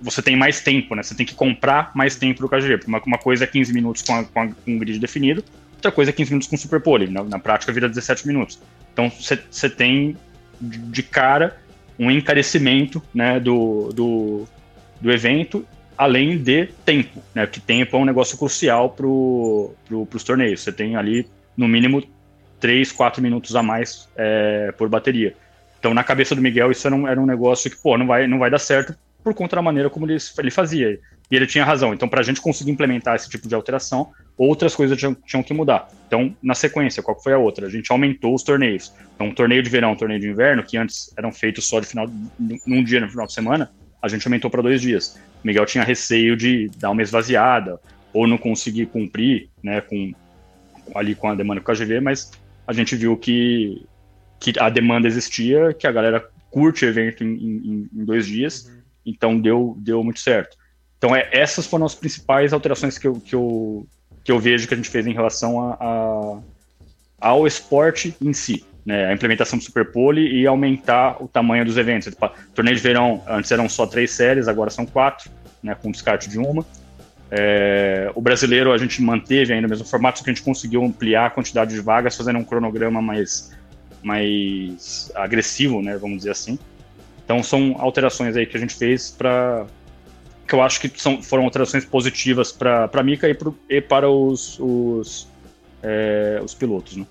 você 0.00 0.20
tem 0.22 0.36
mais 0.36 0.60
tempo, 0.60 0.94
né? 0.94 1.02
Você 1.02 1.14
tem 1.14 1.24
que 1.24 1.34
comprar 1.34 1.90
mais 1.94 2.16
tempo 2.16 2.40
do 2.42 2.48
KGG. 2.48 2.86
Uma, 2.86 3.00
uma 3.06 3.18
coisa 3.18 3.44
é 3.44 3.46
15 3.46 3.72
minutos 3.72 4.02
com, 4.02 4.14
a, 4.14 4.24
com, 4.24 4.40
a, 4.40 4.48
com 4.48 4.54
um 4.72 4.78
grid 4.78 4.98
definido, 4.98 5.42
outra 5.74 5.92
coisa 5.92 6.10
é 6.10 6.12
15 6.12 6.30
minutos 6.30 6.48
com 6.48 6.56
Super 6.56 6.80
Pole. 6.80 7.08
Na, 7.08 7.22
na 7.22 7.38
prática 7.38 7.72
vira 7.72 7.88
17 7.88 8.26
minutos. 8.26 8.60
Então 8.92 9.10
você 9.10 9.70
tem 9.70 10.16
de 10.60 11.02
cara 11.02 11.56
um 11.98 12.10
encarecimento 12.10 13.02
né, 13.14 13.40
do, 13.40 13.90
do, 13.94 14.48
do 15.00 15.10
evento, 15.10 15.66
além 15.96 16.38
de 16.38 16.66
tempo, 16.84 17.22
né? 17.34 17.46
Porque 17.46 17.60
tempo 17.60 17.96
é 17.96 17.98
um 17.98 18.04
negócio 18.04 18.36
crucial 18.36 18.90
para 18.90 19.06
pro, 19.06 20.08
os 20.14 20.24
torneios. 20.24 20.60
Você 20.60 20.72
tem 20.72 20.96
ali, 20.96 21.26
no 21.56 21.66
mínimo, 21.66 22.02
3, 22.60 22.92
4 22.92 23.22
minutos 23.22 23.54
a 23.54 23.62
mais 23.62 24.08
é, 24.16 24.72
por 24.76 24.88
bateria. 24.88 25.34
Então, 25.78 25.94
na 25.94 26.02
cabeça 26.02 26.34
do 26.34 26.42
Miguel, 26.42 26.70
isso 26.70 26.86
era 26.86 26.96
um, 26.96 27.06
era 27.06 27.20
um 27.20 27.26
negócio 27.26 27.70
que, 27.70 27.76
pô, 27.76 27.96
não 27.96 28.06
vai, 28.06 28.26
não 28.26 28.38
vai 28.38 28.50
dar 28.50 28.58
certo 28.58 28.96
por 29.22 29.34
conta 29.34 29.56
da 29.56 29.62
maneira 29.62 29.90
como 29.90 30.06
ele, 30.06 30.16
ele 30.38 30.50
fazia. 30.50 30.98
E 31.30 31.34
ele 31.34 31.46
tinha 31.46 31.64
razão. 31.64 31.92
Então, 31.92 32.08
para 32.08 32.20
a 32.20 32.22
gente 32.22 32.40
conseguir 32.40 32.70
implementar 32.70 33.16
esse 33.16 33.28
tipo 33.28 33.48
de 33.48 33.54
alteração, 33.54 34.12
outras 34.38 34.74
coisas 34.74 34.96
tinham, 34.96 35.14
tinham, 35.26 35.42
que 35.42 35.52
mudar. 35.52 35.88
Então, 36.06 36.34
na 36.42 36.54
sequência, 36.54 37.02
qual 37.02 37.20
foi 37.20 37.32
a 37.32 37.38
outra? 37.38 37.66
A 37.66 37.70
gente 37.70 37.90
aumentou 37.90 38.34
os 38.34 38.42
torneios. 38.42 38.92
Então, 39.14 39.26
um 39.26 39.34
torneio 39.34 39.62
de 39.62 39.68
verão, 39.68 39.92
um 39.92 39.96
torneio 39.96 40.20
de 40.20 40.28
inverno, 40.28 40.62
que 40.62 40.76
antes 40.76 41.12
eram 41.16 41.32
feitos 41.32 41.66
só 41.66 41.80
de 41.80 41.86
final, 41.86 42.06
num 42.66 42.84
dia 42.84 43.00
no 43.00 43.08
final 43.08 43.26
de 43.26 43.32
semana, 43.32 43.70
a 44.00 44.08
gente 44.08 44.26
aumentou 44.26 44.50
para 44.50 44.62
dois 44.62 44.80
dias. 44.80 45.18
O 45.42 45.46
Miguel 45.46 45.66
tinha 45.66 45.82
receio 45.82 46.36
de 46.36 46.70
dar 46.78 46.90
uma 46.90 47.02
esvaziada 47.02 47.80
ou 48.12 48.26
não 48.26 48.38
conseguir 48.38 48.86
cumprir, 48.86 49.48
né, 49.62 49.80
com 49.80 50.12
ali 50.94 51.14
com 51.14 51.28
a 51.28 51.34
demanda 51.34 51.60
com 51.60 51.70
a 51.70 51.74
GV, 51.74 52.00
mas 52.00 52.30
a 52.66 52.72
gente 52.72 52.96
viu 52.96 53.16
que, 53.16 53.86
que 54.40 54.52
a 54.58 54.68
demanda 54.68 55.06
existia, 55.06 55.72
que 55.72 55.86
a 55.86 55.92
galera 55.92 56.28
curte 56.50 56.84
o 56.84 56.88
evento 56.88 57.22
em, 57.22 57.34
em, 57.34 57.90
em 57.94 58.04
dois 58.04 58.26
dias, 58.26 58.66
uhum. 58.66 58.82
então 59.04 59.40
deu, 59.40 59.76
deu 59.78 60.02
muito 60.02 60.20
certo. 60.20 60.56
Então, 60.98 61.14
é, 61.14 61.28
essas 61.30 61.66
foram 61.66 61.84
as 61.84 61.94
principais 61.94 62.52
alterações 62.52 62.98
que 62.98 63.06
eu, 63.06 63.20
que 63.20 63.34
eu, 63.34 63.86
que 64.24 64.32
eu 64.32 64.38
vejo 64.38 64.66
que 64.66 64.74
a 64.74 64.76
gente 64.76 64.88
fez 64.88 65.06
em 65.06 65.12
relação 65.12 65.60
a, 65.60 65.74
a 65.74 66.40
ao 67.18 67.46
esporte 67.46 68.14
em 68.20 68.32
si. 68.32 68.64
Né, 68.84 69.06
a 69.06 69.12
implementação 69.12 69.58
do 69.58 69.64
Superpole 69.64 70.20
e 70.32 70.46
aumentar 70.46 71.20
o 71.20 71.26
tamanho 71.26 71.64
dos 71.64 71.76
eventos. 71.76 72.14
Torneio 72.54 72.76
de 72.76 72.82
verão, 72.82 73.20
antes 73.26 73.50
eram 73.50 73.68
só 73.68 73.84
três 73.84 74.12
séries, 74.12 74.46
agora 74.46 74.70
são 74.70 74.86
quatro, 74.86 75.28
né, 75.60 75.74
com 75.74 75.90
descarte 75.90 76.30
de 76.30 76.38
uma. 76.38 76.64
É, 77.30 78.10
o 78.14 78.20
brasileiro 78.20 78.72
a 78.72 78.78
gente 78.78 79.02
manteve 79.02 79.52
ainda 79.52 79.66
o 79.66 79.70
mesmo 79.70 79.86
formato, 79.86 80.18
só 80.18 80.24
que 80.24 80.30
a 80.30 80.32
gente 80.32 80.44
conseguiu 80.44 80.84
ampliar 80.84 81.26
a 81.26 81.30
quantidade 81.30 81.74
de 81.74 81.80
vagas, 81.80 82.16
fazendo 82.16 82.38
um 82.38 82.44
cronograma 82.44 83.02
mais, 83.02 83.52
mais 84.02 85.10
agressivo, 85.14 85.82
né, 85.82 85.96
vamos 85.96 86.18
dizer 86.18 86.30
assim. 86.30 86.58
Então 87.24 87.42
são 87.42 87.74
alterações 87.78 88.36
aí 88.36 88.46
que 88.46 88.56
a 88.56 88.60
gente 88.60 88.74
fez 88.74 89.10
para 89.10 89.66
que 90.46 90.54
eu 90.54 90.62
acho 90.62 90.80
que 90.80 90.90
são, 91.00 91.20
foram 91.20 91.42
alterações 91.42 91.84
positivas 91.84 92.52
para 92.52 92.88
a 92.92 93.02
Mica 93.02 93.28
e, 93.28 93.34
pro, 93.34 93.58
e, 93.68 93.80
para 93.80 94.08
os, 94.08 94.56
os, 94.60 95.28
é, 95.82 96.40
os 96.42 96.54
pilotos, 96.54 96.96
né? 96.96 97.04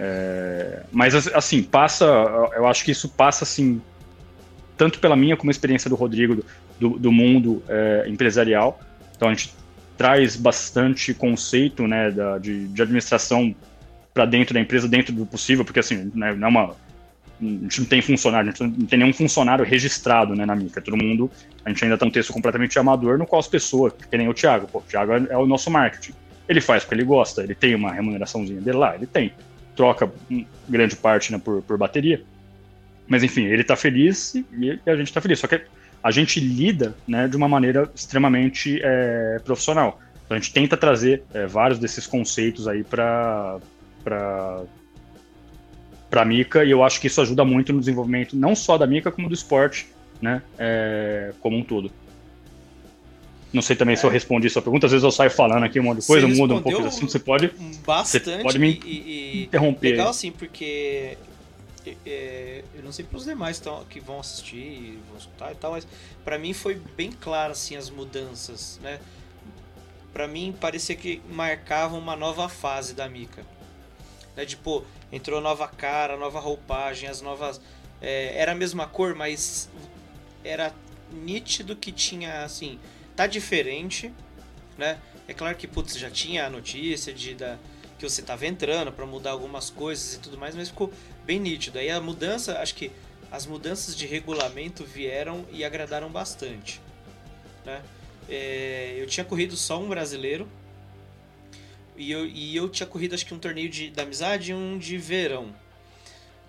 É, 0.00 0.82
mas 0.92 1.14
assim, 1.14 1.62
passa, 1.62 2.06
eu 2.54 2.66
acho 2.66 2.84
que 2.84 2.92
isso 2.92 3.08
passa 3.08 3.44
assim, 3.44 3.82
tanto 4.76 5.00
pela 5.00 5.16
minha 5.16 5.36
como 5.36 5.50
a 5.50 5.52
experiência 5.52 5.90
do 5.90 5.96
Rodrigo 5.96 6.42
do, 6.78 6.90
do 6.90 7.12
mundo 7.12 7.62
é, 7.68 8.04
empresarial. 8.06 8.80
Então 9.18 9.28
a 9.28 9.34
gente 9.34 9.52
traz 9.96 10.36
bastante 10.36 11.12
conceito 11.12 11.86
né, 11.86 12.10
da, 12.12 12.38
de, 12.38 12.68
de 12.68 12.80
administração 12.80 13.54
para 14.14 14.24
dentro 14.24 14.54
da 14.54 14.60
empresa, 14.60 14.88
dentro 14.88 15.12
do 15.12 15.26
possível, 15.26 15.64
porque 15.64 15.80
assim, 15.80 16.10
né, 16.14 16.32
não 16.34 16.46
é 16.46 16.50
uma 16.50 16.76
a 17.40 17.44
gente 17.44 17.80
não 17.80 17.86
tem 17.86 18.02
funcionário, 18.02 18.48
a 18.48 18.52
gente 18.52 18.78
não 18.78 18.86
tem 18.86 18.98
nenhum 18.98 19.12
funcionário 19.12 19.64
registrado 19.64 20.34
né, 20.34 20.44
na 20.44 20.56
Mica. 20.56 20.80
Todo 20.80 20.96
mundo, 20.96 21.30
a 21.64 21.68
gente 21.68 21.84
ainda 21.84 21.94
está 21.94 22.04
um 22.04 22.10
texto 22.10 22.32
completamente 22.32 22.76
amador, 22.78 23.16
no 23.16 23.26
qual 23.26 23.38
as 23.38 23.46
pessoas, 23.46 23.92
que 23.92 24.16
nem 24.16 24.28
o 24.28 24.34
Thiago, 24.34 24.66
pô, 24.66 24.78
o 24.78 24.82
Thiago 24.82 25.12
é, 25.12 25.26
é, 25.30 25.36
o 25.36 25.46
nosso 25.46 25.70
marketing. 25.70 26.14
Ele 26.48 26.60
faz 26.60 26.82
porque 26.82 26.96
ele 26.96 27.04
gosta, 27.04 27.42
ele 27.42 27.54
tem 27.54 27.76
uma 27.76 27.92
remuneraçãozinha 27.92 28.60
dele 28.60 28.78
lá, 28.78 28.96
ele 28.96 29.06
tem. 29.06 29.32
Troca 29.76 30.10
grande 30.68 30.96
parte 30.96 31.30
né, 31.30 31.38
por, 31.38 31.62
por 31.62 31.78
bateria. 31.78 32.20
Mas 33.06 33.22
enfim, 33.22 33.44
ele 33.44 33.62
está 33.62 33.76
feliz 33.76 34.34
e, 34.34 34.80
a 34.84 34.96
gente 34.96 35.08
está 35.08 35.20
feliz. 35.20 35.38
Só 35.38 35.46
que 35.46 35.60
a 36.02 36.10
gente 36.10 36.40
lida 36.40 36.94
né, 37.06 37.28
de 37.28 37.36
uma 37.36 37.48
maneira 37.48 37.90
extremamente 37.94 38.80
é, 38.82 39.40
profissional. 39.44 40.00
Então 40.24 40.36
a 40.36 40.40
gente 40.40 40.52
tenta 40.52 40.76
trazer 40.76 41.22
é, 41.32 41.46
vários 41.46 41.78
desses 41.78 42.06
conceitos 42.06 42.68
aí 42.68 42.84
para 42.84 43.58
para 44.04 44.62
a 46.22 46.24
Mica 46.24 46.64
e 46.64 46.70
eu 46.70 46.82
acho 46.82 47.00
que 47.00 47.06
isso 47.08 47.20
ajuda 47.20 47.44
muito 47.44 47.72
no 47.72 47.80
desenvolvimento 47.80 48.34
não 48.34 48.54
só 48.54 48.78
da 48.78 48.86
Mica 48.86 49.12
como 49.12 49.28
do 49.28 49.34
esporte, 49.34 49.88
né, 50.20 50.42
é, 50.58 51.32
como 51.40 51.56
um 51.56 51.62
todo. 51.62 51.90
Não 53.52 53.62
sei 53.62 53.76
também 53.76 53.94
é. 53.94 53.96
se 53.96 54.04
eu 54.04 54.10
é. 54.10 54.12
respondi 54.12 54.48
sua 54.48 54.62
pergunta, 54.62 54.86
às 54.86 54.92
vezes 54.92 55.04
eu 55.04 55.10
saio 55.10 55.30
falando 55.30 55.64
aqui 55.64 55.78
uma 55.78 55.94
coisa, 55.96 56.28
muda 56.28 56.54
um 56.54 56.62
pouco 56.62 56.86
assim, 56.86 57.06
você 57.06 57.18
pode 57.18 57.50
bastante 57.86 58.24
você 58.24 58.38
pode 58.42 58.58
me 58.58 58.80
e, 58.84 58.88
e 58.88 59.42
interromper. 59.44 59.92
Legal 59.92 60.12
sim, 60.12 60.30
porque 60.30 61.16
é, 62.04 62.64
eu 62.74 62.82
não 62.82 62.92
sei 62.92 63.04
para 63.04 63.16
os 63.16 63.24
demais 63.24 63.58
tão, 63.60 63.84
que 63.84 64.00
vão 64.00 64.20
assistir, 64.20 64.98
vão 65.08 65.16
escutar 65.16 65.52
e 65.52 65.54
tal, 65.54 65.72
mas 65.72 65.86
para 66.24 66.38
mim 66.38 66.52
foi 66.52 66.74
bem 66.74 67.12
claro 67.12 67.52
assim 67.52 67.76
as 67.76 67.88
mudanças, 67.88 68.78
né? 68.82 69.00
Para 70.12 70.26
mim 70.26 70.54
parecia 70.58 70.96
que 70.96 71.22
marcavam 71.30 71.98
uma 71.98 72.16
nova 72.16 72.48
fase 72.48 72.94
da 72.94 73.08
Mica. 73.08 73.44
Né? 74.36 74.46
Tipo, 74.46 74.84
entrou 75.12 75.40
nova 75.40 75.68
cara, 75.68 76.16
nova 76.16 76.40
roupagem, 76.40 77.08
as 77.08 77.20
novas. 77.20 77.60
É, 78.00 78.40
era 78.40 78.52
a 78.52 78.54
mesma 78.54 78.86
cor, 78.86 79.14
mas 79.14 79.68
era 80.44 80.72
nítido 81.12 81.76
que 81.76 81.92
tinha 81.92 82.42
assim. 82.42 82.78
Tá 83.14 83.26
diferente, 83.26 84.12
né? 84.76 84.98
É 85.26 85.34
claro 85.34 85.56
que, 85.56 85.66
putz, 85.66 85.98
já 85.98 86.10
tinha 86.10 86.46
a 86.46 86.50
notícia 86.50 87.12
de 87.12 87.34
da, 87.34 87.58
que 87.98 88.08
você 88.08 88.22
tava 88.22 88.46
entrando 88.46 88.92
para 88.92 89.04
mudar 89.04 89.32
algumas 89.32 89.70
coisas 89.70 90.14
e 90.14 90.20
tudo 90.20 90.38
mais, 90.38 90.54
mas 90.54 90.68
ficou 90.68 90.92
bem 91.24 91.40
nítido. 91.40 91.78
Aí 91.78 91.90
a 91.90 92.00
mudança, 92.00 92.58
acho 92.60 92.74
que 92.74 92.92
as 93.30 93.44
mudanças 93.44 93.96
de 93.96 94.06
regulamento 94.06 94.84
vieram 94.84 95.44
e 95.50 95.64
agradaram 95.64 96.08
bastante, 96.08 96.80
né? 97.64 97.82
É, 98.28 98.96
eu 98.98 99.06
tinha 99.06 99.24
corrido 99.24 99.56
só 99.56 99.80
um 99.80 99.88
brasileiro, 99.88 100.48
e 101.96 102.12
eu, 102.12 102.24
e 102.26 102.54
eu 102.54 102.68
tinha 102.68 102.86
corrido 102.86 103.14
acho 103.14 103.26
que 103.26 103.34
um 103.34 103.38
torneio 103.38 103.68
de, 103.68 103.90
da 103.90 104.04
amizade 104.04 104.52
e 104.52 104.54
um 104.54 104.78
de 104.78 104.96
verão. 104.96 105.52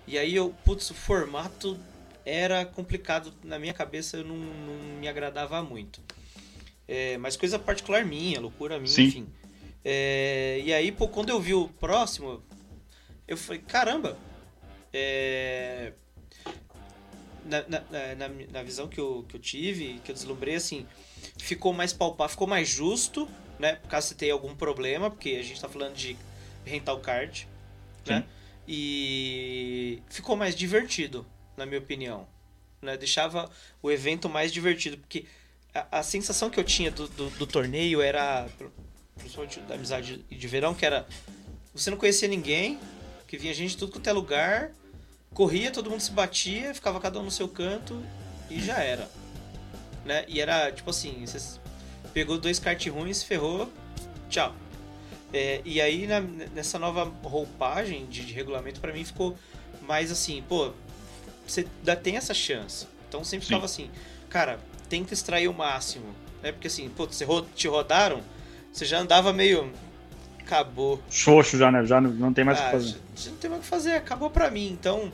E 0.06 0.16
aí 0.16 0.34
eu, 0.34 0.54
putz, 0.64 0.90
o 0.90 0.94
formato 0.94 1.78
era 2.24 2.64
complicado 2.64 3.32
na 3.42 3.58
minha 3.58 3.72
cabeça, 3.72 4.18
eu 4.18 4.24
não, 4.24 4.36
não 4.36 4.98
me 5.00 5.08
agradava 5.08 5.60
muito. 5.62 6.00
É, 6.86 7.18
mas 7.18 7.36
coisa 7.36 7.58
particular 7.58 8.04
minha, 8.04 8.40
loucura 8.40 8.78
minha, 8.78 8.92
Sim. 8.92 9.04
enfim. 9.04 9.26
É, 9.84 10.60
e 10.64 10.72
aí, 10.72 10.92
pô, 10.92 11.08
quando 11.08 11.30
eu 11.30 11.40
vi 11.40 11.54
o 11.54 11.68
próximo, 11.68 12.42
eu 13.26 13.36
falei, 13.36 13.62
caramba, 13.62 14.18
é, 14.92 15.92
na, 17.44 17.62
na, 17.68 17.80
na, 18.14 18.28
na, 18.28 18.62
visão 18.62 18.88
que 18.88 19.00
eu, 19.00 19.24
que 19.28 19.36
eu 19.36 19.40
tive, 19.40 20.00
que 20.04 20.10
eu 20.10 20.14
deslumbrei, 20.14 20.54
assim, 20.54 20.86
ficou 21.38 21.72
mais 21.72 21.92
palpável, 21.92 22.30
ficou 22.30 22.46
mais 22.46 22.68
justo, 22.68 23.28
né? 23.58 23.78
Caso 23.88 24.08
você 24.08 24.14
tenha 24.14 24.32
algum 24.32 24.54
problema, 24.54 25.10
porque 25.10 25.30
a 25.30 25.42
gente 25.42 25.54
está 25.54 25.68
falando 25.68 25.94
de 25.94 26.16
rental 26.64 27.00
card, 27.00 27.48
né? 28.06 28.16
Sim. 28.16 28.20
né? 28.20 28.24
E 28.68 30.02
ficou 30.08 30.36
mais 30.36 30.54
divertido, 30.54 31.26
na 31.56 31.66
minha 31.66 31.80
opinião. 31.80 32.28
Né? 32.80 32.96
Deixava 32.96 33.50
o 33.82 33.90
evento 33.90 34.28
mais 34.28 34.52
divertido, 34.52 34.96
porque 34.96 35.26
a, 35.74 35.98
a 35.98 36.02
sensação 36.02 36.48
que 36.48 36.58
eu 36.58 36.64
tinha 36.64 36.90
do, 36.90 37.08
do, 37.08 37.30
do, 37.30 37.46
torneio 37.46 38.00
era, 38.00 38.48
principalmente 39.20 39.60
da 39.60 39.74
amizade 39.74 40.24
de 40.28 40.48
verão, 40.48 40.74
que 40.74 40.84
era 40.84 41.06
você 41.72 41.90
não 41.90 41.96
conhecia 41.96 42.26
ninguém, 42.26 42.78
que 43.28 43.38
vinha 43.38 43.54
gente 43.54 43.70
de 43.70 43.76
tudo 43.76 43.92
quanto 43.92 44.08
é 44.08 44.12
lugar, 44.12 44.72
corria, 45.32 45.70
todo 45.70 45.88
mundo 45.88 46.00
se 46.00 46.10
batia, 46.10 46.74
ficava 46.74 46.98
cada 47.00 47.20
um 47.20 47.22
no 47.22 47.30
seu 47.30 47.48
canto 47.48 48.02
e 48.50 48.60
já 48.60 48.78
era. 48.78 49.08
Né? 50.04 50.24
E 50.26 50.40
era 50.40 50.72
tipo 50.72 50.90
assim, 50.90 51.24
vocês 51.24 51.60
pegou 52.12 52.38
dois 52.38 52.58
kart 52.58 52.84
ruins, 52.88 53.22
ferrou, 53.22 53.70
tchau. 54.28 54.54
É, 55.32 55.60
e 55.64 55.80
aí 55.80 56.08
na, 56.08 56.20
nessa 56.20 56.78
nova 56.78 57.04
roupagem 57.22 58.06
de, 58.06 58.24
de 58.24 58.32
regulamento 58.32 58.80
para 58.80 58.92
mim 58.92 59.04
ficou 59.04 59.36
mais 59.82 60.10
assim, 60.10 60.42
pô, 60.48 60.72
você 61.46 61.66
ainda 61.78 61.94
tem 61.94 62.16
essa 62.16 62.34
chance. 62.34 62.86
Então 63.08 63.22
sempre 63.22 63.46
Sim. 63.46 63.48
ficava 63.50 63.64
assim, 63.64 63.90
cara, 64.28 64.58
tenta 64.88 65.14
extrair 65.14 65.46
o 65.46 65.54
máximo, 65.54 66.14
né? 66.42 66.50
Porque 66.50 66.66
assim, 66.66 66.88
pô, 66.88 67.06
você 67.06 67.24
te 67.54 67.68
rodaram, 67.68 68.22
você 68.72 68.84
já 68.84 68.98
andava 68.98 69.32
meio. 69.32 69.70
Acabou. 70.40 71.00
Xoxo 71.10 71.56
já, 71.56 71.70
né? 71.70 71.84
Já 71.84 72.00
não, 72.00 72.32
tem 72.32 72.44
mais 72.44 72.58
o 72.58 72.62
Ah, 72.62 72.64
que 72.66 72.72
fazer. 72.72 72.96
já, 73.16 73.30
não 73.30 73.36
tem 73.38 73.50
mais 73.50 73.60
o 73.60 73.64
que 73.64 73.68
fazer, 73.70 73.92
acabou 73.92 74.30
pra 74.30 74.50
mim. 74.50 74.68
Então. 74.72 75.12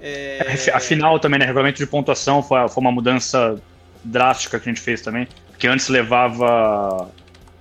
É... 0.00 0.70
A 0.72 0.80
final 0.80 1.18
também, 1.20 1.38
né? 1.38 1.44
Regulamento 1.44 1.78
de 1.78 1.86
pontuação 1.86 2.42
foi, 2.42 2.68
foi 2.68 2.80
uma 2.80 2.90
mudança 2.90 3.60
drástica 4.02 4.58
que 4.58 4.68
a 4.68 4.72
gente 4.72 4.82
fez 4.82 5.00
também. 5.02 5.28
Porque 5.50 5.68
antes 5.68 5.88
levava 5.88 7.08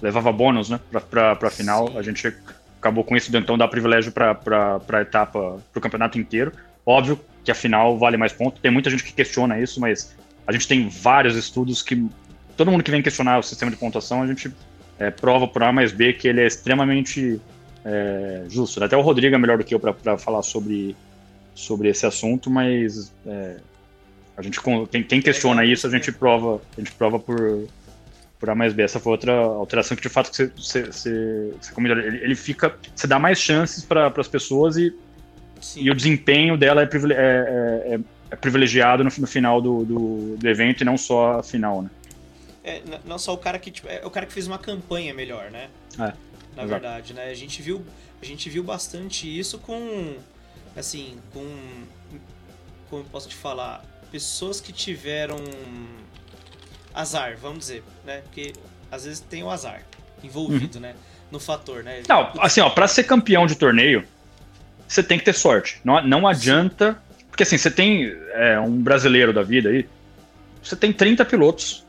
levava 0.01 0.31
bônus, 0.31 0.69
né? 0.69 0.79
Pra, 0.89 1.01
pra, 1.01 1.35
pra 1.35 1.49
final. 1.51 1.87
Sim. 1.89 1.97
A 1.97 2.01
gente 2.01 2.33
acabou 2.79 3.03
com 3.03 3.15
isso, 3.15 3.35
então 3.35 3.57
dá 3.57 3.67
privilégio 3.67 4.11
pra, 4.11 4.33
pra, 4.33 4.79
pra 4.79 5.01
etapa, 5.01 5.59
pro 5.71 5.81
campeonato 5.81 6.17
inteiro. 6.17 6.51
Óbvio 6.85 7.19
que 7.43 7.51
a 7.51 7.55
final 7.55 7.97
vale 7.99 8.17
mais 8.17 8.33
pontos. 8.33 8.59
Tem 8.59 8.71
muita 8.71 8.89
gente 8.89 9.03
que 9.03 9.13
questiona 9.13 9.59
isso, 9.59 9.79
mas 9.79 10.15
a 10.47 10.51
gente 10.51 10.67
tem 10.67 10.87
vários 10.89 11.35
estudos 11.35 11.81
que. 11.83 12.07
Todo 12.57 12.71
mundo 12.71 12.83
que 12.83 12.91
vem 12.91 13.01
questionar 13.01 13.39
o 13.39 13.43
sistema 13.43 13.69
de 13.71 13.77
pontuação, 13.77 14.21
a 14.21 14.27
gente 14.27 14.51
é, 15.01 15.09
prova 15.09 15.47
por 15.47 15.63
A 15.63 15.71
mais 15.71 15.91
B 15.91 16.13
que 16.13 16.27
ele 16.27 16.41
é 16.41 16.47
extremamente 16.47 17.41
é, 17.83 18.43
justo. 18.47 18.79
né? 18.79 18.85
Até 18.85 18.95
o 18.95 19.01
Rodrigo 19.01 19.33
é 19.35 19.37
melhor 19.39 19.57
do 19.57 19.63
que 19.63 19.73
eu 19.73 19.79
pra 19.79 20.17
falar 20.17 20.43
sobre, 20.43 20.95
sobre 21.55 21.89
esse 21.89 22.05
assunto, 22.05 22.49
mas 22.49 23.11
é, 23.25 23.57
a 24.37 24.41
gente, 24.41 24.59
quem, 24.91 25.03
quem 25.03 25.21
questiona 25.21 25.65
isso, 25.65 25.87
a 25.87 25.89
gente 25.89 26.11
prova, 26.11 26.61
a 26.77 26.81
gente 26.81 26.91
prova 26.93 27.17
por, 27.17 27.67
por 28.39 28.49
A 28.49 28.55
mais 28.55 28.73
B. 28.73 28.83
Essa 28.83 28.99
foi 28.99 29.11
outra 29.13 29.33
alteração 29.33 29.97
que 29.97 30.03
de 30.03 30.09
fato 30.09 30.29
que 30.29 30.35
você, 30.37 30.47
você, 30.55 30.83
você, 30.85 31.53
você 31.59 31.71
comentou. 31.73 31.97
ele, 31.99 32.17
ele 32.23 32.35
fica, 32.35 32.75
você 32.95 33.07
dá 33.07 33.17
mais 33.17 33.39
chances 33.39 33.83
para 33.83 34.13
as 34.15 34.27
pessoas 34.27 34.77
e, 34.77 34.93
Sim. 35.59 35.81
e 35.83 35.89
o 35.89 35.95
desempenho 35.95 36.55
dela 36.57 36.83
é, 36.83 36.85
é- 36.85 36.97
é- 37.11 37.95
é- 37.95 37.99
é 38.31 38.35
privilegiado 38.35 39.03
no, 39.03 39.09
no 39.17 39.27
final 39.27 39.61
do, 39.61 39.83
do, 39.83 40.37
do 40.37 40.47
evento 40.47 40.81
e 40.81 40.85
não 40.85 40.97
só 40.97 41.39
a 41.39 41.43
final, 41.43 41.81
né? 41.81 41.89
É, 42.63 42.81
não 43.05 43.17
só 43.17 43.33
o 43.33 43.37
cara 43.37 43.57
que 43.57 43.71
tipo, 43.71 43.87
é 43.87 44.01
o 44.05 44.09
cara 44.09 44.25
que 44.25 44.33
fez 44.33 44.47
uma 44.47 44.59
campanha 44.59 45.13
melhor, 45.13 45.49
né? 45.49 45.69
É, 45.95 45.97
Na 45.97 46.11
exato. 46.63 46.67
verdade, 46.67 47.13
né? 47.13 47.29
A 47.29 47.33
gente 47.33 47.61
viu, 47.61 47.83
a 48.21 48.25
gente 48.25 48.49
viu 48.49 48.63
bastante 48.63 49.27
isso 49.27 49.57
com 49.57 50.15
assim, 50.75 51.17
com 51.33 51.43
como 52.89 53.03
eu 53.03 53.07
posso 53.09 53.27
te 53.29 53.35
falar, 53.35 53.83
pessoas 54.11 54.59
que 54.59 54.71
tiveram 54.73 55.37
azar, 56.93 57.37
vamos 57.41 57.59
dizer, 57.59 57.83
né? 58.05 58.21
Porque 58.21 58.53
às 58.91 59.05
vezes 59.05 59.19
tem 59.21 59.41
o 59.43 59.49
azar 59.49 59.81
envolvido, 60.23 60.79
né? 60.79 60.95
No 61.31 61.39
fator, 61.39 61.83
né? 61.83 62.03
Não, 62.07 62.31
assim, 62.39 62.59
ó, 62.59 62.69
pra 62.69 62.87
ser 62.87 63.05
campeão 63.05 63.47
de 63.47 63.55
torneio, 63.55 64.05
você 64.85 65.01
tem 65.01 65.17
que 65.17 65.23
ter 65.23 65.33
sorte. 65.33 65.79
Não, 65.83 66.05
não 66.05 66.27
adianta. 66.27 67.01
Porque 67.29 67.43
assim, 67.43 67.57
você 67.57 67.71
tem 67.71 68.13
é, 68.33 68.59
um 68.59 68.81
brasileiro 68.81 69.31
da 69.31 69.41
vida 69.41 69.69
aí, 69.69 69.87
você 70.61 70.75
tem 70.75 70.91
30 70.91 71.23
pilotos 71.23 71.85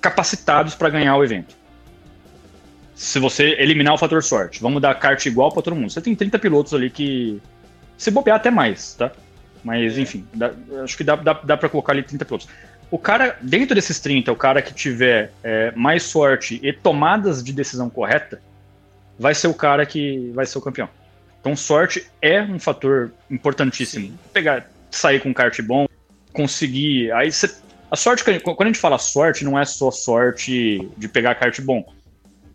capacitados 0.00 0.74
para 0.74 0.88
ganhar 0.88 1.16
o 1.16 1.24
evento. 1.24 1.54
Se 2.94 3.18
você 3.18 3.56
eliminar 3.58 3.94
o 3.94 3.98
fator 3.98 4.22
sorte, 4.22 4.60
vamos 4.60 4.82
dar 4.82 4.94
kart 4.94 5.24
igual 5.24 5.50
para 5.52 5.62
todo 5.62 5.74
mundo. 5.76 5.90
Você 5.90 6.00
tem 6.00 6.14
30 6.14 6.38
pilotos 6.38 6.74
ali 6.74 6.90
que. 6.90 7.40
Se 7.96 8.10
bobear 8.10 8.36
até 8.36 8.50
mais, 8.50 8.94
tá? 8.94 9.10
Mas 9.64 9.96
É. 9.96 10.00
enfim, 10.00 10.26
dá- 10.34 10.52
acho 10.82 10.96
que 10.96 11.04
dá, 11.04 11.16
dá, 11.16 11.32
dá 11.34 11.56
para 11.56 11.68
colocar 11.68 11.92
ali 11.92 12.02
30 12.02 12.24
pilotos. 12.24 12.48
O 12.90 12.98
cara, 12.98 13.38
dentro 13.40 13.74
desses 13.74 14.00
30, 14.00 14.32
o 14.32 14.36
cara 14.36 14.60
que 14.60 14.74
tiver 14.74 15.32
é, 15.44 15.70
mais 15.76 16.02
sorte 16.02 16.58
e 16.62 16.72
tomadas 16.72 17.42
de 17.42 17.52
decisão 17.52 17.88
correta, 17.88 18.40
vai 19.18 19.34
ser 19.34 19.48
o 19.48 19.54
cara 19.54 19.86
que 19.86 20.30
vai 20.34 20.44
ser 20.44 20.58
o 20.58 20.60
campeão. 20.60 20.88
Então, 21.40 21.54
sorte 21.56 22.06
é 22.20 22.42
um 22.42 22.58
fator 22.58 23.12
importantíssimo. 23.30 24.06
Sim. 24.08 24.18
Pegar, 24.32 24.68
sair 24.90 25.20
com 25.20 25.28
um 25.30 25.34
kart 25.34 25.58
bom, 25.62 25.86
conseguir. 26.32 27.12
Aí 27.12 27.30
você. 27.32 27.54
A 27.90 27.96
sorte, 27.96 28.22
que 28.22 28.30
a 28.30 28.32
gente- 28.34 28.42
quando 28.42 28.62
a 28.62 28.66
gente 28.66 28.78
fala 28.78 28.98
sorte, 28.98 29.44
não 29.44 29.58
é 29.58 29.64
só 29.64 29.90
sorte 29.90 30.88
de 30.96 31.08
pegar 31.08 31.34
kart 31.34 31.60
bom. 31.60 31.84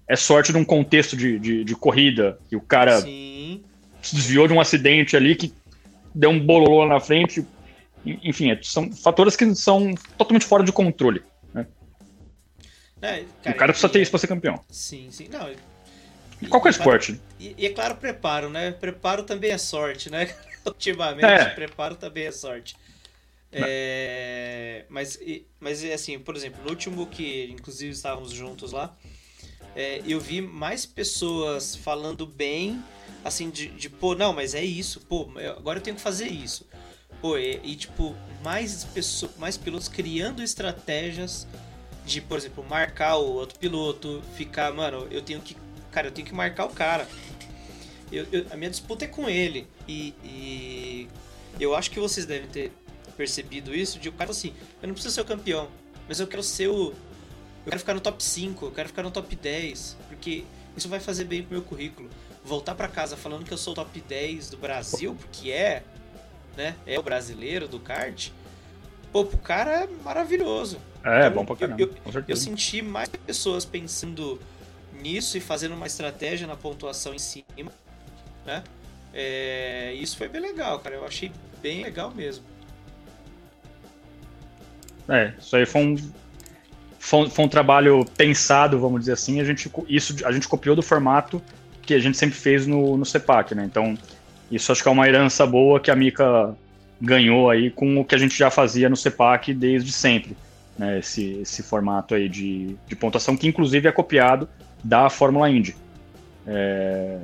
É 0.08 0.16
sorte 0.16 0.52
de 0.52 0.58
um 0.58 0.64
contexto 0.64 1.18
de, 1.18 1.38
de, 1.40 1.64
de 1.64 1.76
corrida, 1.76 2.40
que 2.50 2.56
o 2.56 2.62
cara 2.62 3.02
Sim. 3.02 3.64
se 4.02 4.16
desviou 4.16 4.48
de 4.48 4.54
um 4.54 4.62
acidente 4.62 5.18
ali 5.18 5.36
que 5.36 5.54
deu 6.14 6.30
um 6.30 6.40
bololô 6.40 6.86
na 6.88 7.00
frente. 7.00 7.46
Enfim, 8.06 8.52
é- 8.52 8.60
são 8.62 8.92
fatores 8.92 9.36
que 9.36 9.54
são 9.56 9.94
totalmente 10.18 10.46
fora 10.46 10.64
de 10.64 10.72
controle. 10.72 11.22
É, 13.02 13.24
o 13.50 13.54
cara 13.54 13.72
precisa 13.72 13.88
e- 13.88 13.90
ter 13.92 14.02
isso 14.02 14.10
pra 14.12 14.20
ser 14.20 14.28
campeão. 14.28 14.60
Sim, 14.70 15.10
sim. 15.12 15.28
Não, 15.32 15.50
Em 16.42 16.48
qualquer 16.48 16.70
e- 16.70 16.72
esporte. 16.72 17.20
E, 17.40 17.54
e 17.58 17.66
é 17.66 17.70
claro, 17.70 17.96
preparo, 17.96 18.50
né? 18.50 18.72
Preparo 18.72 19.24
também 19.24 19.52
é 19.52 19.58
sorte, 19.58 20.10
né? 20.10 20.34
Ultimamente, 20.66 21.26
É. 21.26 21.46
preparo 21.46 21.96
também 21.96 22.26
é 22.26 22.32
sorte. 22.32 22.76
É, 23.58 24.86
mas, 24.90 25.16
e- 25.16 25.46
mas 25.60 25.84
é 25.84 25.94
assim, 25.94 26.20
por 26.20 26.36
exemplo, 26.36 26.62
no 26.64 26.70
último 26.70 27.08
que 27.08 27.46
inclusive 27.52 27.92
estávamos 27.94 28.32
juntos 28.32 28.72
lá, 28.72 28.96
é, 29.76 30.02
eu 30.08 30.20
vi 30.20 30.42
mais 30.42 30.86
pessoas 30.86 31.76
falando 31.76 32.26
bem, 32.26 32.82
assim, 33.24 33.50
de, 33.50 33.68
de, 33.68 33.90
pô, 33.90 34.16
não, 34.16 34.34
mas 34.34 34.54
é 34.56 34.64
isso, 34.64 35.00
pô, 35.02 35.30
agora 35.58 35.80
eu 35.80 35.84
tenho 35.84 35.96
que 35.96 36.02
fazer 36.02 36.28
isso. 36.28 36.66
Pô, 37.22 37.38
e, 37.38 37.60
e, 37.64 37.76
tipo, 37.76 38.16
mais, 38.44 38.84
pessoas, 38.84 39.32
mais 39.38 39.58
pilotos 39.58 39.88
criando 39.88 40.44
estratégias 40.44 41.48
de, 42.06 42.22
por 42.22 42.38
exemplo, 42.38 42.64
marcar 42.70 43.16
o 43.18 43.34
outro 43.34 43.58
piloto, 43.58 44.22
ficar, 44.36 44.72
mano, 44.74 45.08
eu 45.10 45.22
tenho 45.22 45.40
que. 45.42 45.56
Cara, 45.92 46.08
eu 46.08 46.12
tenho 46.12 46.28
que 46.28 46.34
marcar 46.34 46.66
o 46.66 46.70
cara. 46.70 47.08
Eu, 48.12 48.28
eu- 48.32 48.46
a 48.52 48.58
minha 48.58 48.70
disputa 48.70 49.06
é 49.06 49.08
com 49.08 49.28
ele. 49.30 49.66
E, 49.88 50.14
e 50.24 51.08
eu 51.60 51.74
acho 51.74 51.90
que 51.90 52.00
vocês 52.00 52.26
devem 52.26 52.48
ter 52.50 52.72
percebido 53.16 53.74
isso, 53.76 54.00
de 54.00 54.10
o 54.10 54.14
cara 54.14 54.32
assim, 54.32 54.54
eu 54.82 54.88
não 54.88 54.94
preciso 54.94 55.14
ser 55.16 55.22
o 55.22 55.26
campeão, 55.26 55.70
mas 56.08 56.20
eu 56.20 56.28
quero 56.28 56.44
ser 56.44 56.68
o. 56.68 56.90
Eu 57.66 57.70
quero 57.72 57.80
ficar 57.80 57.94
no 57.96 58.02
top 58.02 58.24
5, 58.24 58.66
eu 58.66 58.72
quero 58.72 58.90
ficar 58.90 59.02
no 59.04 59.10
top 59.12 59.36
10, 59.36 59.98
porque 60.08 60.44
isso 60.78 60.88
vai 60.88 61.00
fazer 61.00 61.24
bem 61.26 61.42
pro 61.42 61.54
meu 61.54 61.64
currículo. 61.64 62.10
Voltar 62.44 62.76
pra 62.76 62.88
casa 62.88 63.18
falando 63.18 63.44
que 63.44 63.52
eu 63.52 63.58
sou 63.58 63.74
o 63.74 63.76
top 63.76 64.00
10 64.02 64.52
do 64.52 64.58
Brasil, 64.58 65.16
porque 65.16 65.50
é, 65.52 65.84
né? 66.56 66.76
É 66.86 67.00
o 67.00 67.04
brasileiro 67.04 67.68
do 67.68 67.80
kart. 67.80 68.30
Pô, 69.12 69.26
pro 69.26 69.38
cara 69.40 69.84
é 69.84 69.88
maravilhoso. 70.04 70.78
É, 71.04 71.26
Eu- 71.28 71.32
bom 71.32 71.46
pra 71.46 71.56
caramba. 71.56 71.82
eu- 71.82 71.88
com 71.88 71.96
Eu 72.06 72.12
certeza. 72.12 72.42
senti 72.42 72.82
mais 72.84 73.10
pessoas 73.10 73.66
pensando 73.66 74.40
nisso 75.02 75.38
e 75.38 75.42
fazendo 75.42 75.74
uma 75.74 75.88
estratégia 75.88 76.46
na 76.46 76.56
pontuação 76.56 77.14
em 77.16 77.20
cima, 77.20 77.72
né? 78.46 78.64
É, 79.14 79.94
isso 79.96 80.18
foi 80.18 80.28
bem 80.28 80.42
legal, 80.42 80.80
cara. 80.80 80.96
Eu 80.96 81.06
achei 81.06 81.32
bem 81.62 81.82
legal 81.84 82.12
mesmo. 82.14 82.44
É, 85.08 85.34
isso 85.40 85.56
aí 85.56 85.66
foi 85.66 85.82
um, 85.82 85.96
foi, 87.00 87.30
foi 87.30 87.46
um 87.46 87.48
trabalho 87.48 88.04
pensado, 88.18 88.80
vamos 88.80 89.02
dizer 89.02 89.14
assim. 89.14 89.40
A 89.40 89.44
gente, 89.44 89.72
isso, 89.88 90.16
a 90.26 90.32
gente 90.32 90.48
copiou 90.48 90.76
do 90.76 90.82
formato 90.82 91.42
que 91.82 91.94
a 91.94 92.00
gente 92.00 92.18
sempre 92.18 92.36
fez 92.36 92.66
no, 92.66 92.98
no 92.98 93.06
CEPAC, 93.06 93.54
né? 93.54 93.64
Então, 93.64 93.96
isso 94.52 94.72
acho 94.72 94.82
que 94.82 94.90
é 94.90 94.92
uma 94.92 95.08
herança 95.08 95.46
boa 95.46 95.80
que 95.80 95.92
a 95.92 95.96
Mica 95.96 96.56
ganhou 97.00 97.50
aí 97.50 97.70
com 97.70 98.00
o 98.00 98.06
que 98.06 98.16
a 98.16 98.18
gente 98.18 98.36
já 98.36 98.50
fazia 98.50 98.90
no 98.90 98.96
CEPAC 98.96 99.54
desde 99.54 99.92
sempre. 99.92 100.36
Né? 100.78 101.00
Esse, 101.00 101.40
esse 101.42 101.62
formato 101.62 102.16
aí 102.16 102.28
de, 102.28 102.76
de 102.88 102.96
pontuação, 102.96 103.38
que 103.38 103.48
inclusive 103.48 103.88
é 103.88 103.92
copiado 103.92 104.50
da 104.84 105.10
Fórmula 105.10 105.50
Indy. 105.50 105.76
É, 106.48 107.20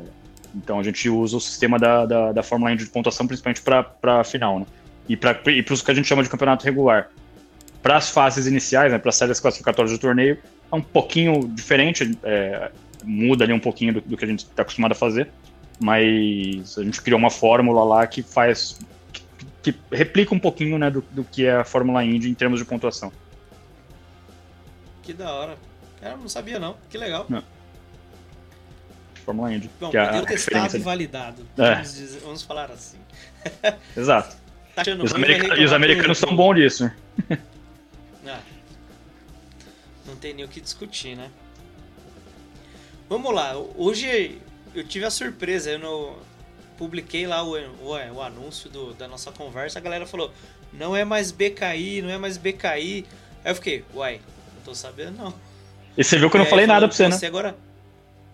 então 0.55 0.79
a 0.79 0.84
gente 0.84 1.09
usa 1.09 1.38
o 1.38 1.41
sistema 1.41 1.79
da, 1.79 2.05
da, 2.05 2.32
da 2.32 2.43
Fórmula 2.43 2.71
Indy 2.71 2.84
de 2.84 2.89
pontuação 2.89 3.25
principalmente 3.25 3.61
para 3.61 4.19
a 4.19 4.23
final, 4.23 4.59
né? 4.59 4.65
E 5.09 5.17
para 5.17 5.39
os 5.71 5.82
que 5.82 5.91
a 5.91 5.93
gente 5.93 6.07
chama 6.07 6.23
de 6.23 6.29
campeonato 6.29 6.63
regular 6.63 7.09
para 7.82 7.97
as 7.97 8.09
fases 8.09 8.45
iniciais, 8.47 8.91
né, 8.91 8.97
para 8.99 9.09
as 9.09 9.15
séries 9.15 9.39
classificatórias 9.39 9.91
do 9.91 9.99
torneio, 9.99 10.38
é 10.71 10.75
um 10.75 10.82
pouquinho 10.82 11.47
diferente, 11.47 12.17
é, 12.23 12.71
muda 13.03 13.43
ali 13.43 13.53
um 13.53 13.59
pouquinho 13.59 13.93
do, 13.95 14.01
do 14.01 14.15
que 14.17 14.23
a 14.25 14.27
gente 14.27 14.39
está 14.45 14.61
acostumado 14.61 14.91
a 14.91 14.95
fazer, 14.95 15.29
mas 15.79 16.77
a 16.77 16.84
gente 16.84 17.01
criou 17.01 17.17
uma 17.19 17.32
fórmula 17.32 17.84
lá 17.84 18.05
que 18.07 18.21
faz, 18.21 18.79
que, 19.11 19.23
que 19.71 19.79
replica 19.91 20.34
um 20.36 20.39
pouquinho 20.39 20.77
né, 20.77 20.91
do, 20.91 21.01
do 21.11 21.23
que 21.23 21.45
é 21.45 21.55
a 21.55 21.63
Fórmula 21.63 22.03
Indy 22.03 22.29
em 22.29 22.34
termos 22.36 22.59
de 22.59 22.65
pontuação. 22.65 23.11
Que 25.01 25.13
da 25.13 25.32
hora. 25.32 25.57
Eu 26.03 26.17
não 26.17 26.29
sabia 26.29 26.59
não. 26.59 26.77
Que 26.89 26.97
legal. 26.97 27.25
Fórmula 29.25 29.53
Indy, 29.53 29.69
Bom, 29.79 29.89
que 29.89 29.97
é 29.97 30.01
a 30.01 30.21
testado 30.23 30.75
e 30.77 30.79
validado. 30.79 31.45
É. 31.57 31.73
Vamos, 31.75 31.93
dizer- 31.93 32.19
vamos 32.21 32.41
falar 32.43 32.69
assim. 32.71 32.97
Exato. 33.97 34.38
Tá 34.73 34.84
E 34.88 34.91
os, 34.93 35.11
vai 35.11 35.21
america- 35.21 35.57
e 35.57 35.65
os 35.65 35.73
americanos 35.73 36.17
são 36.17 36.34
bons 36.34 36.55
disso. 36.55 36.89
não 40.22 40.30
tem 40.30 40.34
nem 40.36 40.45
o 40.45 40.47
que 40.47 40.61
discutir, 40.61 41.15
né? 41.17 41.32
Vamos 43.09 43.34
lá, 43.34 43.55
hoje 43.76 44.38
eu 44.74 44.88
tive 44.88 45.03
a 45.03 45.09
surpresa, 45.09 45.72
eu 45.72 45.80
no, 45.80 46.15
publiquei 46.78 47.26
lá 47.26 47.43
o, 47.43 47.55
o, 47.57 47.89
o 48.13 48.22
anúncio 48.22 48.69
do- 48.69 48.93
da 48.93 49.07
nossa 49.07 49.32
conversa, 49.32 49.80
a 49.80 49.82
galera 49.82 50.05
falou, 50.05 50.32
não 50.72 50.95
é 50.95 51.03
mais 51.03 51.32
BKI, 51.32 52.01
não 52.03 52.09
é 52.11 52.17
mais 52.17 52.38
BKI. 52.38 53.05
Aí 53.43 53.51
eu 53.51 53.55
fiquei, 53.55 53.84
uai, 53.95 54.22
não 54.55 54.61
tô 54.63 54.76
sabendo 54.76 55.17
não. 55.17 55.34
E 55.97 56.03
você 56.03 56.17
viu 56.17 56.30
que 56.30 56.38
eu 56.38 56.39
não 56.39 56.45
falei 56.45 56.65
falou, 56.65 56.76
nada 56.82 56.88
pra 56.88 56.95
você, 56.95 57.09
né? 57.09 57.17
Você 57.17 57.26
agora 57.26 57.57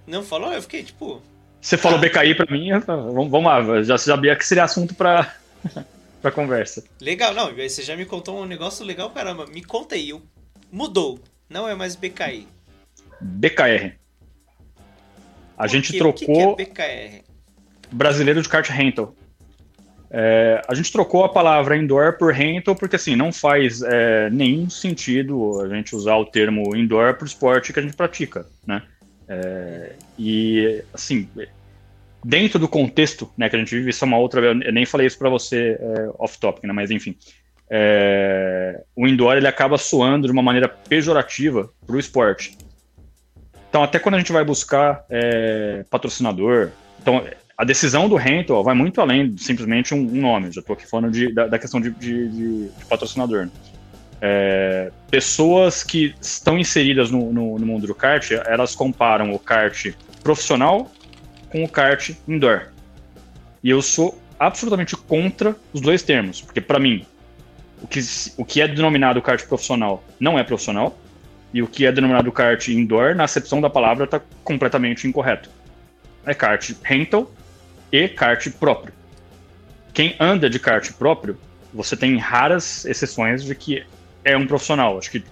não 0.06 0.22
falou? 0.24 0.52
Eu 0.54 0.62
fiquei 0.62 0.84
tipo, 0.84 1.22
Você 1.60 1.76
falou 1.78 1.98
Ah. 1.98 2.02
BKI 2.02 2.36
pra 2.36 2.52
mim, 2.52 2.70
vamos, 2.86 3.44
lá, 3.44 3.82
já 3.82 3.98
sabia 3.98 4.36
que 4.36 4.46
seria 4.46 4.66
assunto 4.66 4.94
pra, 4.94 5.34
pra 6.22 6.32
conversa. 6.32 6.84
legal, 7.02 7.34
não, 7.34 7.48
aí 7.48 7.70
você 7.70 7.82
já 7.82 7.96
me 7.96 8.06
contou 8.06 8.40
um 8.40 8.46
negócio 8.46 8.86
legal, 8.86 9.10
caramba, 9.10 9.48
me 9.48 9.64
conta 9.64 9.96
aí, 9.96 10.14
mudou, 10.72 11.20
não 11.50 11.68
é 11.68 11.76
mais 11.76 11.96
BKI. 11.96 12.48
BKR. 13.22 13.94
A 15.58 15.64
Por 15.64 15.70
gente 15.70 15.92
quê? 15.92 15.98
trocou 15.98 16.52
O 16.52 16.56
que, 16.56 16.66
que 16.66 16.82
é 16.82 17.22
BKR? 17.22 17.24
brasileiro 17.92 18.42
de 18.42 18.50
kart 18.50 18.68
rental. 18.70 19.16
É, 20.10 20.62
a 20.68 20.74
gente 20.74 20.92
trocou 20.92 21.26
a 21.26 21.30
palavra 21.30 21.76
indoor 21.76 22.18
por 22.18 22.32
rental 22.32 22.76
porque 22.76 22.96
assim 22.96 23.16
não 23.16 23.34
faz 23.34 23.82
é, 23.82 24.30
nenhum 24.30 24.70
sentido 24.70 25.62
a 25.62 25.68
gente 25.68 25.94
usar 25.96 26.16
o 26.16 26.26
termo 26.26 26.76
indoor 26.76 27.16
para 27.16 27.26
o 27.26 27.28
esporte 27.28 27.74
que 27.74 27.80
a 27.80 27.82
gente 27.82 27.96
pratica, 27.96 28.46
né? 28.66 28.84
É, 29.28 29.94
e 30.18 30.82
assim 30.94 31.28
dentro 32.24 32.58
do 32.58 32.68
contexto 32.68 33.30
né, 33.38 33.50
que 33.50 33.56
a 33.56 33.60
gente 33.60 33.76
vive, 33.76 33.90
isso 33.90 34.04
é 34.04 34.08
uma 34.08 34.18
outra. 34.18 34.42
Eu 34.42 34.56
nem 34.72 34.86
falei 34.86 35.08
isso 35.08 35.18
para 35.18 35.30
você 35.30 35.78
é, 35.80 36.10
off 36.18 36.40
topic, 36.40 36.64
né? 36.64 36.74
Mas 36.74 36.90
enfim, 36.92 37.16
é, 37.70 38.84
o 38.96 39.08
indoor 39.08 39.38
ele 39.38 39.48
acaba 39.48 39.78
soando 39.78 40.28
de 40.28 40.32
uma 40.32 40.42
maneira 40.42 40.68
pejorativa 40.68 41.70
para 41.86 41.96
o 41.96 42.00
esporte. 42.00 42.58
Então 43.70 43.84
até 43.84 44.00
quando 44.00 44.16
a 44.16 44.20
gente 44.20 44.32
vai 44.32 44.44
buscar 44.44 45.06
é, 45.10 45.86
patrocinador, 45.90 46.70
então 47.02 47.24
a 47.58 47.64
decisão 47.64 48.08
do 48.08 48.16
rental 48.16 48.64
vai 48.64 48.76
muito 48.76 49.02
além 49.02 49.32
de 49.32 49.44
simplesmente 49.44 49.94
um, 49.94 50.00
um 50.00 50.22
nome. 50.22 50.52
Já 50.52 50.62
estou 50.62 50.76
aqui 50.76 50.88
falando 50.88 51.12
de, 51.12 51.34
da, 51.34 51.48
da, 51.48 51.58
questão 51.58 51.82
de, 51.82 51.90
de, 51.92 52.30
de, 52.30 52.70
de 52.70 52.86
patrocinador. 52.86 53.46
Né? 53.46 53.52
É, 54.22 54.92
pessoas 55.10 55.84
que 55.84 56.14
estão 56.22 56.58
inseridas 56.58 57.10
no, 57.10 57.32
no, 57.34 57.58
no, 57.58 57.66
mundo 57.66 57.88
do 57.88 57.96
kart, 57.96 58.32
elas 58.46 58.76
comparam 58.76 59.32
o 59.34 59.40
kart 59.40 59.92
profissional 60.24 60.92
com 61.52 61.64
o 61.64 61.70
kart 61.70 62.12
indoor. 62.28 62.68
E 63.64 63.70
eu 63.70 63.82
sou 63.82 64.20
absolutamente 64.40 64.96
contra 64.96 65.56
os 65.74 65.82
dois 65.82 66.04
termos, 66.04 66.42
porque 66.42 66.62
para 66.62 66.80
mim, 66.80 67.06
o 67.88 67.90
que, 67.90 68.00
o 68.38 68.46
que 68.46 68.62
é 68.62 68.68
denominado 68.68 69.22
kart 69.22 69.46
profissional 69.48 70.04
não 70.20 70.38
é 70.38 70.44
profissional, 70.44 71.00
e 71.54 71.62
o 71.62 71.68
que 71.68 71.86
é 71.86 71.92
denominado 71.92 72.30
kart 72.32 72.68
indoor, 72.68 73.16
na 73.16 73.24
acepção 73.24 73.62
da 73.62 73.70
palavra, 73.70 74.04
está 74.04 74.20
completamente 74.44 75.08
incorreto. 75.08 75.50
É 76.26 76.34
kart 76.34 76.74
rental 76.84 77.32
e 77.92 78.08
kart 78.10 78.50
próprio. 78.60 78.92
Quem 79.94 80.16
anda 80.20 80.50
de 80.50 80.60
kart 80.60 80.92
próprio, 80.94 81.38
você 81.74 81.96
tem 81.96 82.18
raras 82.18 82.84
exceções 82.86 83.46
de 83.46 83.56
que 83.56 83.86
é 84.26 84.36
um 84.36 84.46
profissional. 84.46 84.98
Acho 84.98 85.10
que 85.10 85.24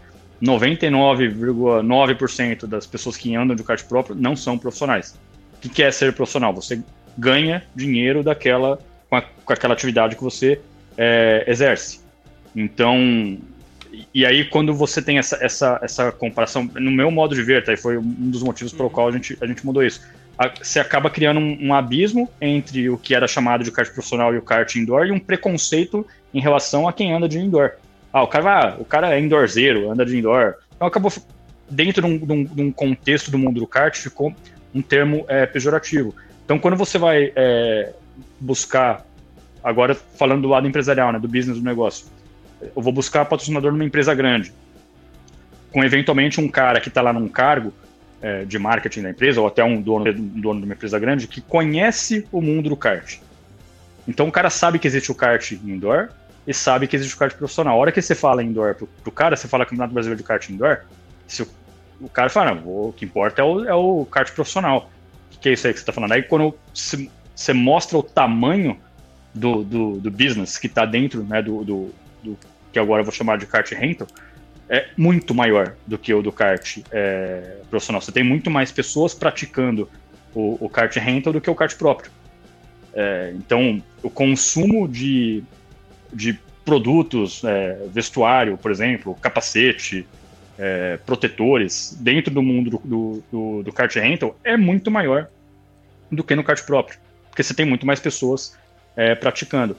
99,9% 0.42 2.66
das 2.66 2.88
pessoas 2.88 3.18
que 3.18 3.36
andam 3.36 3.54
de 3.56 3.64
kart 3.64 3.84
próprio 3.84 4.16
não 4.16 4.38
são 4.38 4.58
profissionais. 4.58 5.20
O 5.64 5.70
que 5.70 5.84
é 5.84 5.92
ser 5.92 6.14
profissional? 6.14 6.54
Você 6.54 6.82
ganha 7.18 7.64
dinheiro 7.76 8.24
daquela 8.24 8.80
com, 9.10 9.18
a, 9.18 9.22
com 9.22 9.54
aquela 9.54 9.74
atividade 9.74 10.16
que 10.16 10.24
você 10.24 10.62
é, 10.98 11.44
exerce. 11.48 12.05
Então, 12.56 13.38
e 14.14 14.26
aí 14.26 14.46
quando 14.46 14.74
você 14.74 15.02
tem 15.02 15.18
essa, 15.18 15.38
essa, 15.44 15.80
essa 15.82 16.12
comparação, 16.12 16.70
no 16.76 16.92
meu 16.92 17.12
modo 17.12 17.36
de 17.36 17.44
ver, 17.44 17.64
tá, 17.64 17.76
foi 17.76 17.98
um 17.98 18.30
dos 18.30 18.42
motivos 18.42 18.72
pelo 18.72 18.90
qual 18.90 19.08
a 19.08 19.12
gente, 19.12 19.38
a 19.42 19.46
gente 19.46 19.66
mudou 19.66 19.84
isso 19.84 20.02
você 20.62 20.80
acaba 20.80 21.10
criando 21.10 21.40
um, 21.40 21.68
um, 21.68 21.74
abismo 21.74 22.30
entre 22.42 22.90
o 22.90 22.98
que 22.98 23.16
era 23.16 23.28
chamado 23.28 23.64
de 23.64 23.72
kart 23.72 23.90
profissional 23.92 24.34
e 24.34 24.38
o 24.38 24.42
kart 24.42 24.76
indoor 24.76 25.06
e 25.06 25.12
um 25.12 25.20
preconceito 25.20 26.06
em 26.34 26.42
relação 26.42 26.88
a 26.88 26.94
quem 26.94 27.14
anda 27.14 27.28
de 27.28 27.40
indoor. 27.40 27.72
Ah, 28.12 28.24
o 28.24 28.28
cara, 28.28 28.44
vai, 28.44 28.54
ah, 28.54 28.76
o 28.80 28.86
cara 28.86 29.16
é 29.16 29.20
indoorzeiro, 29.20 29.90
anda 29.90 30.06
de 30.06 30.18
indoor. 30.18 30.56
Então 30.76 30.88
acabou 30.88 31.12
dentro 31.70 32.02
de 32.02 32.08
um, 32.08 32.18
de 32.18 32.34
um, 32.34 32.44
de 32.44 32.62
um 32.62 32.72
contexto 32.72 33.32
do 33.32 33.38
mundo 33.38 33.60
do 33.60 33.68
kart 33.68 33.96
ficou 33.96 34.34
um 34.74 34.82
termo 34.82 35.26
é, 35.28 35.46
pejorativo. 35.46 36.14
Então 36.44 36.60
quando 36.60 36.76
você 36.76 36.98
vai 36.98 37.32
é, 37.36 37.94
buscar 38.40 39.06
agora 39.64 39.96
falando 39.96 40.44
do 40.44 40.50
lado 40.50 40.68
empresarial, 40.68 41.14
né, 41.14 41.20
do 41.20 41.28
business 41.28 41.58
do 41.58 41.64
negócio, 41.64 42.08
eu 42.62 42.82
vou 42.82 42.94
buscar 42.94 43.26
patrocinador 43.26 43.72
numa 43.72 43.84
empresa 43.84 44.14
grande, 44.14 44.54
com 45.72 45.84
eventualmente 45.84 46.40
um 46.40 46.48
cara 46.48 46.80
que 46.80 46.90
está 46.90 47.02
lá 47.02 47.12
num 47.12 47.28
cargo 47.28 47.74
é, 48.22 48.46
de 48.46 48.58
marketing 48.58 49.04
da 49.04 49.10
empresa, 49.10 49.42
ou 49.42 49.48
até 49.48 49.64
um 49.64 49.82
dono, 49.82 50.10
um 50.10 50.42
dono 50.42 50.60
de 50.62 50.66
uma 50.66 50.74
empresa 50.74 50.98
grande, 50.98 51.28
que 51.28 51.42
conhece 51.42 52.28
o 52.32 52.42
mundo 52.42 52.70
do 52.70 52.78
kart. 52.78 53.20
Então 54.08 54.28
o 54.28 54.32
cara 54.32 54.50
sabe 54.50 54.80
que 54.80 54.88
existe 54.88 55.12
o 55.12 55.16
kart 55.16 55.52
indoor 55.52 56.10
e 56.48 56.54
sabe 56.54 56.88
que 56.88 56.96
existe 56.96 57.16
o 57.16 57.18
kart 57.18 57.36
profissional. 57.36 57.76
A 57.76 57.80
hora 57.80 57.92
que 57.92 58.02
você 58.02 58.16
fala 58.16 58.44
indoor 58.44 58.76
pro, 58.76 58.88
pro 58.88 59.12
cara, 59.12 59.36
você 59.36 59.48
fala 59.48 59.66
Campeonato 59.66 59.94
Brasileiro 59.94 60.22
de 60.22 60.28
Kart 60.28 60.50
Indoor, 60.50 60.82
se 61.28 61.42
o, 61.44 61.48
o 62.00 62.10
cara 62.10 62.30
fala, 62.30 62.56
não, 62.56 62.68
o 62.68 62.94
que 62.96 63.06
importa 63.06 63.42
é 63.42 63.46
o, 63.46 63.66
é 63.66 63.74
o 63.74 64.06
kart 64.06 64.32
profissional. 64.32 64.90
O 65.28 65.32
que, 65.32 65.40
que 65.40 65.50
é 65.50 65.54
isso 65.54 65.68
aí 65.68 65.74
que 65.74 65.80
você 65.80 65.84
está 65.84 65.94
falando? 65.94 66.12
Aí 66.12 66.24
quando 66.24 66.56
você 66.74 67.54
mostra 67.54 67.98
o 67.98 68.04
tamanho 68.04 68.78
do, 69.34 69.64
do, 69.64 70.00
do 70.00 70.12
business 70.12 70.58
que 70.58 70.68
está 70.68 70.86
dentro 70.86 71.24
né, 71.24 71.42
do, 71.42 71.64
do, 71.64 71.94
do, 72.26 72.38
que 72.72 72.80
agora 72.80 73.02
eu 73.02 73.06
vou 73.06 73.14
chamar 73.14 73.38
de 73.38 73.46
kart 73.46 73.72
rental, 73.72 74.08
é 74.68 74.88
muito 74.98 75.34
maior 75.34 75.76
do 75.86 75.98
que 75.98 76.14
o 76.14 76.22
do 76.22 76.32
kart 76.32 76.80
é, 76.92 77.58
profissional. 77.70 78.02
Você 78.02 78.12
tem 78.12 78.24
muito 78.24 78.50
mais 78.50 78.72
pessoas 78.72 79.14
praticando 79.14 79.90
o, 80.34 80.66
o 80.66 80.70
kart 80.70 80.94
rental 80.98 81.32
do 81.32 81.40
que 81.40 81.50
o 81.50 81.56
kart 81.56 81.76
próprio. 81.78 82.12
É, 82.94 83.34
então, 83.36 83.82
o 84.02 84.10
consumo 84.10 84.88
de, 84.88 85.44
de 86.12 86.40
produtos, 86.64 87.44
é, 87.44 87.86
vestuário, 87.92 88.58
por 88.58 88.72
exemplo, 88.72 89.16
capacete, 89.16 90.08
é, 90.58 90.98
protetores, 91.06 91.98
dentro 92.00 92.34
do 92.34 92.42
mundo 92.42 92.82
do, 92.84 93.24
do, 93.32 93.64
do 93.64 93.74
kart 93.74 93.94
rental 93.96 94.38
é 94.44 94.58
muito 94.58 94.90
maior 94.90 95.28
do 96.12 96.24
que 96.24 96.36
no 96.36 96.44
kart 96.44 96.66
próprio, 96.66 96.98
porque 97.30 97.44
você 97.44 97.54
tem 97.54 97.66
muito 97.66 97.86
mais 97.86 98.00
pessoas 98.00 98.58
é, 98.96 99.14
praticando. 99.14 99.78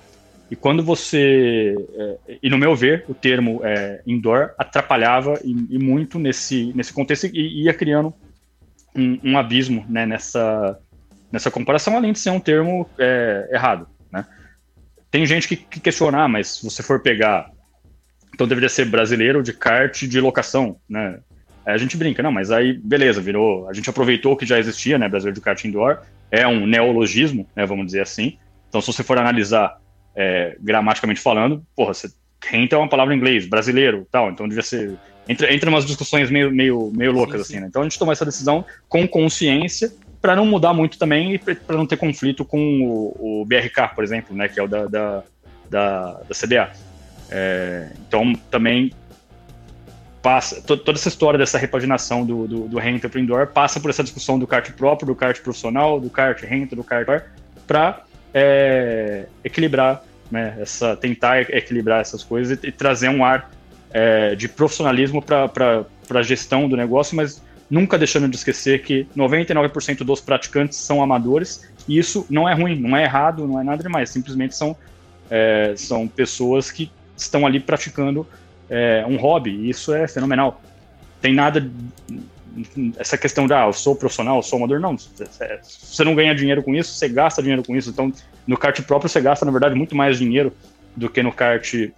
E 0.51 0.55
quando 0.55 0.83
você. 0.83 1.75
É, 1.95 2.39
e 2.43 2.49
no 2.49 2.59
meu 2.59 2.75
ver, 2.75 3.05
o 3.09 3.15
termo 3.15 3.61
é, 3.65 4.01
indoor 4.07 4.55
atrapalhava 4.57 5.41
e, 5.45 5.51
e, 5.71 5.79
muito 5.79 6.19
nesse, 6.19 6.73
nesse 6.75 6.93
contexto 6.93 7.27
e 7.27 7.65
ia 7.65 7.75
criando 7.75 8.15
um, 8.95 9.19
um 9.33 9.39
abismo 9.39 9.85
né, 9.89 10.07
nessa, 10.07 10.79
nessa 11.33 11.51
comparação, 11.51 11.97
além 11.97 12.13
de 12.13 12.21
ser 12.21 12.31
um 12.31 12.41
termo 12.41 12.89
é, 12.99 13.49
errado. 13.53 13.89
Né? 14.11 14.25
Tem 15.11 15.27
gente 15.27 15.49
que, 15.49 15.57
que 15.57 15.81
questiona, 15.81 16.23
ah, 16.23 16.29
mas 16.29 16.57
se 16.57 16.65
você 16.65 16.83
for 16.83 17.01
pegar. 17.01 17.51
Então 18.33 18.47
deveria 18.47 18.69
ser 18.69 18.85
brasileiro 18.85 19.43
de 19.43 19.53
kart 19.53 20.03
de 20.03 20.21
locação, 20.21 20.77
né? 20.89 21.19
Aí 21.65 21.75
a 21.75 21.79
gente 21.79 21.97
brinca, 21.97 22.23
não, 22.23 22.31
mas 22.31 22.51
aí 22.53 22.75
beleza, 22.75 23.21
virou. 23.21 23.69
A 23.69 23.73
gente 23.73 23.89
aproveitou 23.91 24.35
o 24.35 24.37
que 24.37 24.47
já 24.47 24.59
existia, 24.59 24.99
né? 24.99 25.09
Brasileiro 25.09 25.35
de 25.35 25.41
kart 25.41 25.65
indoor, 25.65 26.03
é 26.31 26.47
um 26.47 26.67
neologismo, 26.67 27.49
né? 27.57 27.65
Vamos 27.65 27.87
dizer 27.87 28.03
assim. 28.03 28.39
Então, 28.69 28.81
se 28.81 28.89
você 28.89 29.03
for 29.03 29.19
analisar 29.19 29.81
é, 30.17 30.57
gramaticamente 30.61 31.21
falando, 31.21 31.63
porra, 31.77 31.93
você, 31.93 32.09
renta 32.43 32.75
é 32.75 32.79
uma 32.79 32.89
palavra 32.89 33.15
em 33.15 33.19
inglês, 33.19 33.47
brasileiro 33.47 34.07
tal, 34.11 34.31
então 34.31 34.49
devia 34.49 34.63
ser. 34.63 34.97
Entra, 35.29 35.53
entra 35.53 35.69
umas 35.69 35.85
discussões 35.85 36.31
meio, 36.31 36.51
meio, 36.53 36.91
meio 36.95 37.13
loucas, 37.13 37.43
sim, 37.43 37.47
sim. 37.47 37.53
assim, 37.55 37.61
né? 37.61 37.67
Então 37.69 37.83
a 37.83 37.85
gente 37.85 37.99
tomou 37.99 38.13
essa 38.13 38.25
decisão 38.25 38.65
com 38.89 39.07
consciência 39.07 39.93
para 40.23 40.35
não 40.35 40.47
mudar 40.47 40.73
muito 40.73 40.99
também 40.99 41.35
e 41.35 41.39
para 41.39 41.77
não 41.77 41.87
ter 41.87 41.97
conflito 41.97 42.45
com 42.45 42.59
o, 42.83 43.43
o, 43.43 43.45
BRK, 43.45 43.95
por 43.95 44.05
exemplo, 44.05 44.35
né? 44.37 44.49
Que 44.49 44.59
é 44.61 44.63
o 44.63 44.69
da, 44.69 44.87
da, 44.87 45.23
da, 45.69 46.13
da 46.13 46.35
CBA. 46.35 46.73
É, 47.29 47.91
então 48.07 48.33
também 48.51 48.93
passa 50.23 50.61
toda 50.61 50.93
essa 50.93 51.09
história 51.09 51.39
dessa 51.39 51.59
repaginação 51.59 52.25
do, 52.25 52.49
do, 52.49 52.69
do 52.69 52.79
renta 52.79 53.09
para 53.09 53.21
indoor 53.21 53.47
passa 53.47 53.79
por 53.79 53.91
essa 53.91 54.03
discussão 54.03 54.39
do 54.39 54.47
kart 54.47 54.69
próprio, 54.73 55.07
do 55.07 55.15
kart 55.15 55.41
profissional, 55.41 56.01
do 56.01 56.11
kart 56.11 56.41
renta, 56.43 56.75
do 56.75 56.83
kart 56.83 57.07
para 57.65 58.03
é, 58.39 59.25
equilibrar, 59.43 60.05
né, 60.31 60.59
essa, 60.61 60.95
tentar 60.95 61.41
equilibrar 61.41 62.03
essas 62.03 62.23
coisas 62.23 62.59
e, 62.63 62.69
e 62.69 62.71
trazer 62.71 63.09
um 63.09 63.25
ar 63.25 63.51
é, 63.91 64.35
de 64.35 64.47
profissionalismo 64.47 65.23
para 65.23 65.87
a 66.11 66.23
gestão 66.23 66.69
do 66.69 66.77
negócio, 66.77 67.17
mas 67.17 67.43
nunca 67.71 67.97
deixando 67.97 68.29
de 68.29 68.37
esquecer 68.37 68.83
que 68.83 69.07
99% 69.17 70.05
dos 70.05 70.21
praticantes 70.21 70.77
são 70.77 71.03
amadores 71.03 71.67
e 71.89 71.97
isso 71.97 72.27
não 72.29 72.47
é 72.47 72.53
ruim, 72.53 72.79
não 72.79 72.95
é 72.95 73.05
errado, 73.05 73.49
não 73.49 73.59
é 73.59 73.65
nada 73.65 73.83
demais, 73.83 74.11
simplesmente 74.11 74.55
são, 74.55 74.77
é, 75.31 75.73
são 75.75 76.07
pessoas 76.07 76.71
que 76.71 76.93
estão 77.17 77.47
ali 77.47 77.59
praticando 77.59 78.27
é, 78.69 79.03
um 79.09 79.17
hobby 79.17 79.51
e 79.51 79.71
isso 79.71 79.95
é 79.95 80.07
fenomenal. 80.07 80.61
Tem 81.23 81.35
nada 81.35 81.67
essa 82.99 83.19
questão 83.19 83.47
de, 83.47 83.53
ah, 83.53 83.67
eu 83.67 83.73
sou 83.73 83.95
profissional, 83.95 84.37
eu 84.37 84.43
sou 84.43 84.59
amador, 84.59 84.81
não. 84.81 84.97
Você 84.97 86.05
não 86.05 86.15
ganha 86.15 86.35
dinheiro 86.35 86.63
com 86.63 86.75
isso, 86.75 86.95
você 86.95 87.09
gasta 87.09 87.43
dinheiro 87.43 87.63
com 87.65 87.77
isso. 87.77 87.91
Então, 87.91 88.13
no 88.47 88.57
kart 88.57 88.81
próprio, 88.83 89.09
você 89.09 89.21
gasta, 89.21 89.45
na 89.45 89.53
verdade, 89.53 89.75
muito 89.75 89.95
mais 89.95 90.19
dinheiro 90.19 90.53
do 90.95 91.09
que 91.09 91.23
no 91.23 91.33
kart 91.33 91.91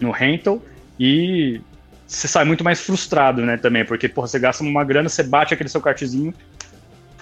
no 0.00 0.10
rental. 0.10 0.62
E 0.98 1.60
você 2.06 2.26
sai 2.26 2.44
muito 2.44 2.64
mais 2.64 2.80
frustrado, 2.80 3.42
né, 3.42 3.56
também, 3.56 3.84
porque, 3.84 4.08
porra, 4.08 4.26
você 4.26 4.38
gasta 4.38 4.62
uma 4.62 4.84
grana, 4.84 5.08
você 5.08 5.22
bate 5.22 5.54
aquele 5.54 5.68
seu 5.68 5.80
kartzinho, 5.80 6.34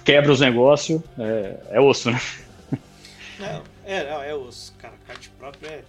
quebra 0.05 0.33
os 0.33 0.41
negócios, 0.41 1.03
é, 1.19 1.57
é 1.73 1.81
osso, 1.81 2.11
né? 2.11 2.21
Não, 3.39 3.63
é, 3.87 4.11
não, 4.11 4.21
é 4.21 4.35
osso, 4.35 4.75
cara. 4.79 4.95
Kart 5.07 5.29
próprio 5.39 5.71
é 5.71 5.83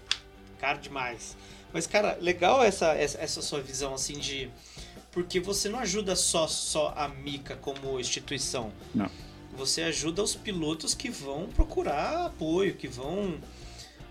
caro 0.59 0.77
demais. 0.77 1.35
Mas, 1.73 1.87
cara, 1.87 2.15
legal 2.21 2.63
essa, 2.63 2.93
essa, 2.93 3.19
essa 3.19 3.41
sua 3.41 3.59
visão, 3.59 3.93
assim, 3.93 4.19
de 4.19 4.49
porque 5.11 5.39
você 5.39 5.69
não 5.69 5.79
ajuda 5.79 6.15
só, 6.15 6.47
só 6.47 6.93
a 6.95 7.07
Mica 7.07 7.55
como 7.55 7.99
instituição. 7.99 8.71
Não. 8.93 9.09
Você 9.53 9.81
ajuda 9.81 10.23
os 10.23 10.35
pilotos 10.35 10.93
que 10.93 11.09
vão 11.09 11.47
procurar 11.47 12.27
apoio, 12.27 12.75
que 12.75 12.87
vão. 12.87 13.39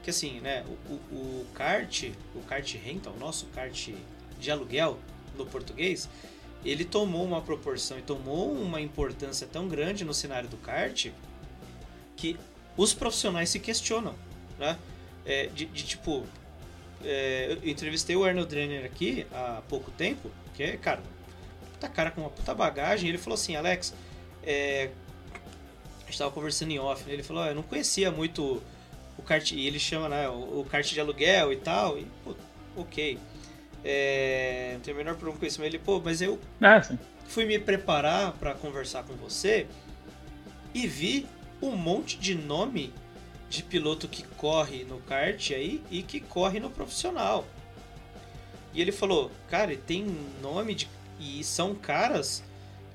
Que 0.02 0.10
assim, 0.10 0.40
né? 0.40 0.64
O, 0.88 0.92
o, 0.92 1.40
o 1.40 1.46
kart, 1.54 2.10
o 2.34 2.40
kart 2.40 2.74
rental, 2.74 3.14
o 3.14 3.18
nosso 3.18 3.46
kart 3.46 3.90
de 4.38 4.50
aluguel 4.50 4.98
no 5.36 5.46
português, 5.46 6.08
ele 6.64 6.84
tomou 6.84 7.24
uma 7.24 7.40
proporção 7.40 7.98
e 7.98 8.02
tomou 8.02 8.52
uma 8.52 8.80
importância 8.80 9.46
tão 9.46 9.68
grande 9.68 10.04
no 10.04 10.12
cenário 10.12 10.48
do 10.48 10.56
kart 10.56 11.10
que 12.16 12.36
os 12.76 12.92
profissionais 12.92 13.48
se 13.48 13.60
questionam, 13.60 14.14
né? 14.58 14.78
É, 15.24 15.46
de, 15.46 15.66
de, 15.66 15.84
tipo, 15.84 16.24
é, 17.04 17.58
eu 17.62 17.68
entrevistei 17.68 18.16
o 18.16 18.24
Arnold 18.24 18.54
Renner 18.54 18.84
aqui 18.84 19.26
há 19.32 19.62
pouco 19.68 19.90
tempo, 19.90 20.30
que 20.58 20.64
é, 20.64 20.76
cara, 20.76 21.00
puta 21.72 21.88
cara 21.88 22.10
com 22.10 22.22
uma 22.22 22.30
puta 22.30 22.52
bagagem, 22.52 23.08
ele 23.08 23.16
falou 23.16 23.34
assim, 23.34 23.54
Alex, 23.54 23.94
é, 24.42 24.90
a 26.02 26.06
gente 26.06 26.18
tava 26.18 26.32
conversando 26.32 26.72
em 26.72 26.80
off, 26.80 27.06
né? 27.06 27.12
ele 27.12 27.22
falou, 27.22 27.44
oh, 27.44 27.46
eu 27.46 27.54
não 27.54 27.62
conhecia 27.62 28.10
muito 28.10 28.60
o 29.16 29.22
kart, 29.22 29.52
e 29.52 29.66
ele 29.66 29.78
chama, 29.78 30.08
né, 30.08 30.28
o, 30.28 30.60
o 30.60 30.66
kart 30.68 30.84
de 30.84 30.98
aluguel 30.98 31.52
e 31.52 31.56
tal, 31.56 31.96
e, 31.96 32.06
pô, 32.24 32.34
ok. 32.76 33.18
É, 33.84 34.72
não 34.74 34.80
tenho 34.80 34.96
o 34.96 34.98
menor 34.98 35.14
problema 35.14 35.38
com 35.38 35.46
isso, 35.46 35.60
mas 35.60 35.68
ele, 35.68 35.78
pô, 35.78 36.00
mas 36.04 36.20
eu 36.20 36.40
é, 36.60 36.96
fui 37.28 37.44
me 37.44 37.56
preparar 37.56 38.32
para 38.32 38.52
conversar 38.54 39.04
com 39.04 39.14
você 39.14 39.68
e 40.74 40.88
vi 40.88 41.24
um 41.62 41.76
monte 41.76 42.18
de 42.18 42.34
nome 42.34 42.92
de 43.48 43.62
piloto 43.62 44.08
que 44.08 44.24
corre 44.24 44.82
no 44.82 44.98
kart 45.02 45.52
aí 45.52 45.80
e 45.88 46.02
que 46.02 46.18
corre 46.18 46.58
no 46.58 46.68
profissional. 46.68 47.46
E 48.72 48.80
ele 48.80 48.92
falou, 48.92 49.30
cara, 49.48 49.76
tem 49.76 50.04
nome 50.42 50.74
de. 50.74 50.88
E 51.18 51.42
são 51.42 51.74
caras 51.74 52.42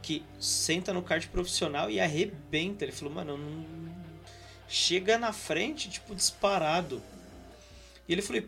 que 0.02 0.24
senta 0.40 0.94
no 0.94 1.02
kart 1.02 1.28
profissional 1.28 1.90
e 1.90 2.00
arrebenta. 2.00 2.86
Ele 2.86 2.92
falou, 2.92 3.14
mano, 3.14 3.38
não... 3.38 3.66
chega 4.68 5.18
na 5.18 5.34
frente, 5.34 5.90
tipo, 5.90 6.16
disparado. 6.16 7.02
E 8.08 8.14
ele 8.14 8.22
falou, 8.22 8.44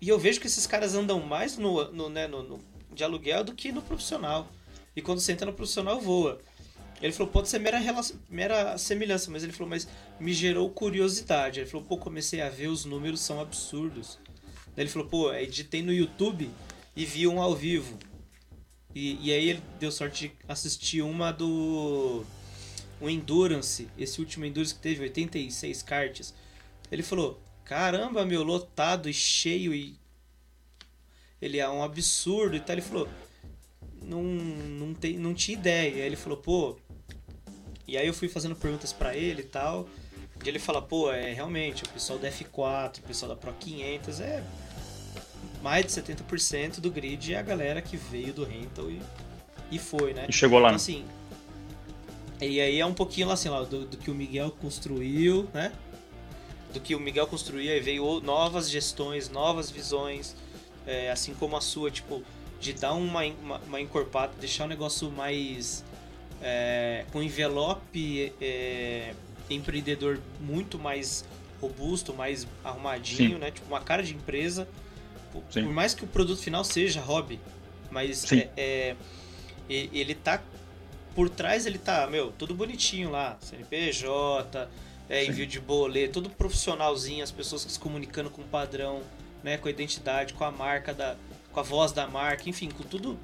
e 0.00 0.08
eu 0.08 0.18
vejo 0.18 0.40
que 0.40 0.46
esses 0.46 0.66
caras 0.66 0.94
andam 0.94 1.20
mais 1.20 1.56
no, 1.56 1.90
no, 1.90 2.08
né, 2.08 2.26
no, 2.26 2.42
no 2.42 2.60
de 2.92 3.02
aluguel 3.02 3.42
do 3.42 3.54
que 3.54 3.72
no 3.72 3.82
profissional. 3.82 4.48
E 4.94 5.02
quando 5.02 5.20
senta 5.20 5.44
no 5.44 5.52
profissional, 5.52 6.00
voa. 6.00 6.40
Ele 7.02 7.12
falou, 7.12 7.32
pode 7.32 7.48
ser 7.48 7.58
mera, 7.58 7.80
mera 8.30 8.78
semelhança, 8.78 9.30
mas 9.30 9.42
ele 9.42 9.52
falou, 9.52 9.68
mas 9.68 9.88
me 10.20 10.32
gerou 10.32 10.70
curiosidade. 10.70 11.60
Ele 11.60 11.68
falou, 11.68 11.84
pô, 11.84 11.98
comecei 11.98 12.40
a 12.40 12.48
ver, 12.48 12.68
os 12.68 12.84
números 12.84 13.20
são 13.20 13.40
absurdos. 13.40 14.18
Ele 14.76 14.88
falou, 14.88 15.08
pô, 15.08 15.32
editei 15.32 15.82
no 15.82 15.92
YouTube 15.92 16.50
e 16.96 17.04
vi 17.04 17.26
um 17.26 17.40
ao 17.40 17.54
vivo. 17.54 17.98
E, 18.94 19.18
e 19.28 19.32
aí 19.32 19.50
ele 19.50 19.62
deu 19.80 19.90
sorte 19.90 20.28
de 20.28 20.34
assistir 20.48 21.02
uma 21.02 21.32
do. 21.32 22.24
O 23.00 23.10
Endurance, 23.10 23.88
esse 23.98 24.20
último 24.20 24.44
Endurance 24.44 24.74
que 24.74 24.80
teve 24.80 25.02
86 25.02 25.82
karts. 25.82 26.34
Ele 26.90 27.02
falou, 27.02 27.40
caramba, 27.64 28.24
meu, 28.24 28.42
lotado 28.42 29.08
e 29.08 29.14
cheio 29.14 29.74
e. 29.74 29.98
Ele 31.42 31.58
é 31.58 31.68
um 31.68 31.82
absurdo 31.82 32.56
e 32.56 32.60
tal. 32.60 32.74
Ele 32.74 32.82
falou, 32.82 33.08
não, 34.00 34.22
não, 34.22 34.94
tem, 34.94 35.18
não 35.18 35.34
tinha 35.34 35.58
ideia. 35.58 35.90
E 35.90 36.00
aí 36.00 36.06
ele 36.06 36.16
falou, 36.16 36.38
pô, 36.38 36.76
e 37.86 37.98
aí 37.98 38.06
eu 38.06 38.14
fui 38.14 38.28
fazendo 38.28 38.54
perguntas 38.54 38.92
para 38.92 39.16
ele 39.16 39.42
e 39.42 39.46
tal. 39.46 39.88
E 40.44 40.48
ele 40.48 40.58
fala, 40.58 40.80
pô, 40.80 41.10
é 41.10 41.32
realmente, 41.32 41.82
o 41.84 41.88
pessoal 41.88 42.18
da 42.18 42.30
F4, 42.30 42.98
o 42.98 43.02
pessoal 43.02 43.30
da 43.30 43.36
Pro 43.36 43.52
500 43.52 44.20
é 44.20 44.44
mais 45.64 45.86
de 45.86 45.92
70% 45.92 46.78
do 46.78 46.90
grid 46.90 47.32
é 47.32 47.38
a 47.38 47.42
galera 47.42 47.80
que 47.80 47.96
veio 47.96 48.34
do 48.34 48.44
rental 48.44 48.90
e, 48.90 49.00
e 49.72 49.78
foi, 49.78 50.12
né? 50.12 50.26
E 50.28 50.32
chegou 50.32 50.58
lá. 50.58 50.68
Então, 50.68 50.76
assim, 50.76 51.06
e 52.38 52.60
aí 52.60 52.78
é 52.78 52.84
um 52.84 52.92
pouquinho 52.92 53.30
assim, 53.30 53.48
lá, 53.48 53.62
do, 53.62 53.86
do, 53.86 53.96
que 53.96 54.10
o 54.10 54.14
Miguel 54.14 54.50
construiu, 54.50 55.48
né? 55.54 55.72
Do 56.70 56.80
que 56.80 56.94
o 56.94 57.00
Miguel 57.00 57.26
construiu, 57.26 57.72
aí 57.72 57.80
veio 57.80 58.20
novas 58.20 58.68
gestões, 58.68 59.30
novas 59.30 59.70
visões, 59.70 60.36
é, 60.86 61.10
assim 61.10 61.32
como 61.32 61.56
a 61.56 61.62
sua, 61.62 61.90
tipo, 61.90 62.22
de 62.60 62.74
dar 62.74 62.92
uma, 62.92 63.24
uma, 63.24 63.58
uma 63.60 63.80
encorpada, 63.80 64.34
deixar 64.38 64.64
o 64.64 64.68
negócio 64.68 65.10
mais 65.10 65.82
é, 66.42 67.06
com 67.10 67.22
envelope 67.22 68.34
é, 68.38 69.14
empreendedor 69.48 70.20
muito 70.42 70.78
mais 70.78 71.24
robusto, 71.58 72.12
mais 72.12 72.46
arrumadinho, 72.62 73.36
Sim. 73.36 73.38
né? 73.38 73.50
Tipo 73.50 73.66
uma 73.68 73.80
cara 73.80 74.02
de 74.02 74.14
empresa. 74.14 74.68
Sim. 75.50 75.64
Por 75.64 75.72
mais 75.72 75.94
que 75.94 76.04
o 76.04 76.06
produto 76.06 76.40
final 76.40 76.64
seja 76.64 77.00
hobby, 77.00 77.40
mas 77.90 78.30
é, 78.32 78.48
é, 78.56 78.96
ele 79.68 80.14
tá 80.14 80.42
por 81.14 81.30
trás 81.30 81.64
ele 81.64 81.78
tá, 81.78 82.08
meu, 82.08 82.32
tudo 82.32 82.54
bonitinho 82.54 83.10
lá, 83.10 83.36
CNPJ, 83.40 84.68
é, 85.08 85.24
envio 85.24 85.46
de 85.46 85.60
boleto, 85.60 86.14
tudo 86.14 86.30
profissionalzinho, 86.30 87.22
as 87.22 87.30
pessoas 87.30 87.62
se 87.62 87.78
comunicando 87.78 88.28
com 88.30 88.42
o 88.42 88.44
padrão, 88.44 89.00
né, 89.42 89.56
com 89.56 89.68
a 89.68 89.70
identidade, 89.70 90.34
com 90.34 90.44
a 90.44 90.50
marca 90.50 90.92
da, 90.92 91.14
com 91.52 91.60
a 91.60 91.62
voz 91.62 91.92
da 91.92 92.08
marca, 92.08 92.48
enfim, 92.50 92.68
com 92.68 92.82
tudo 92.82 93.16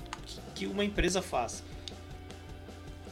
que 0.55 0.67
uma 0.67 0.85
empresa 0.85 1.21
faz 1.21 1.65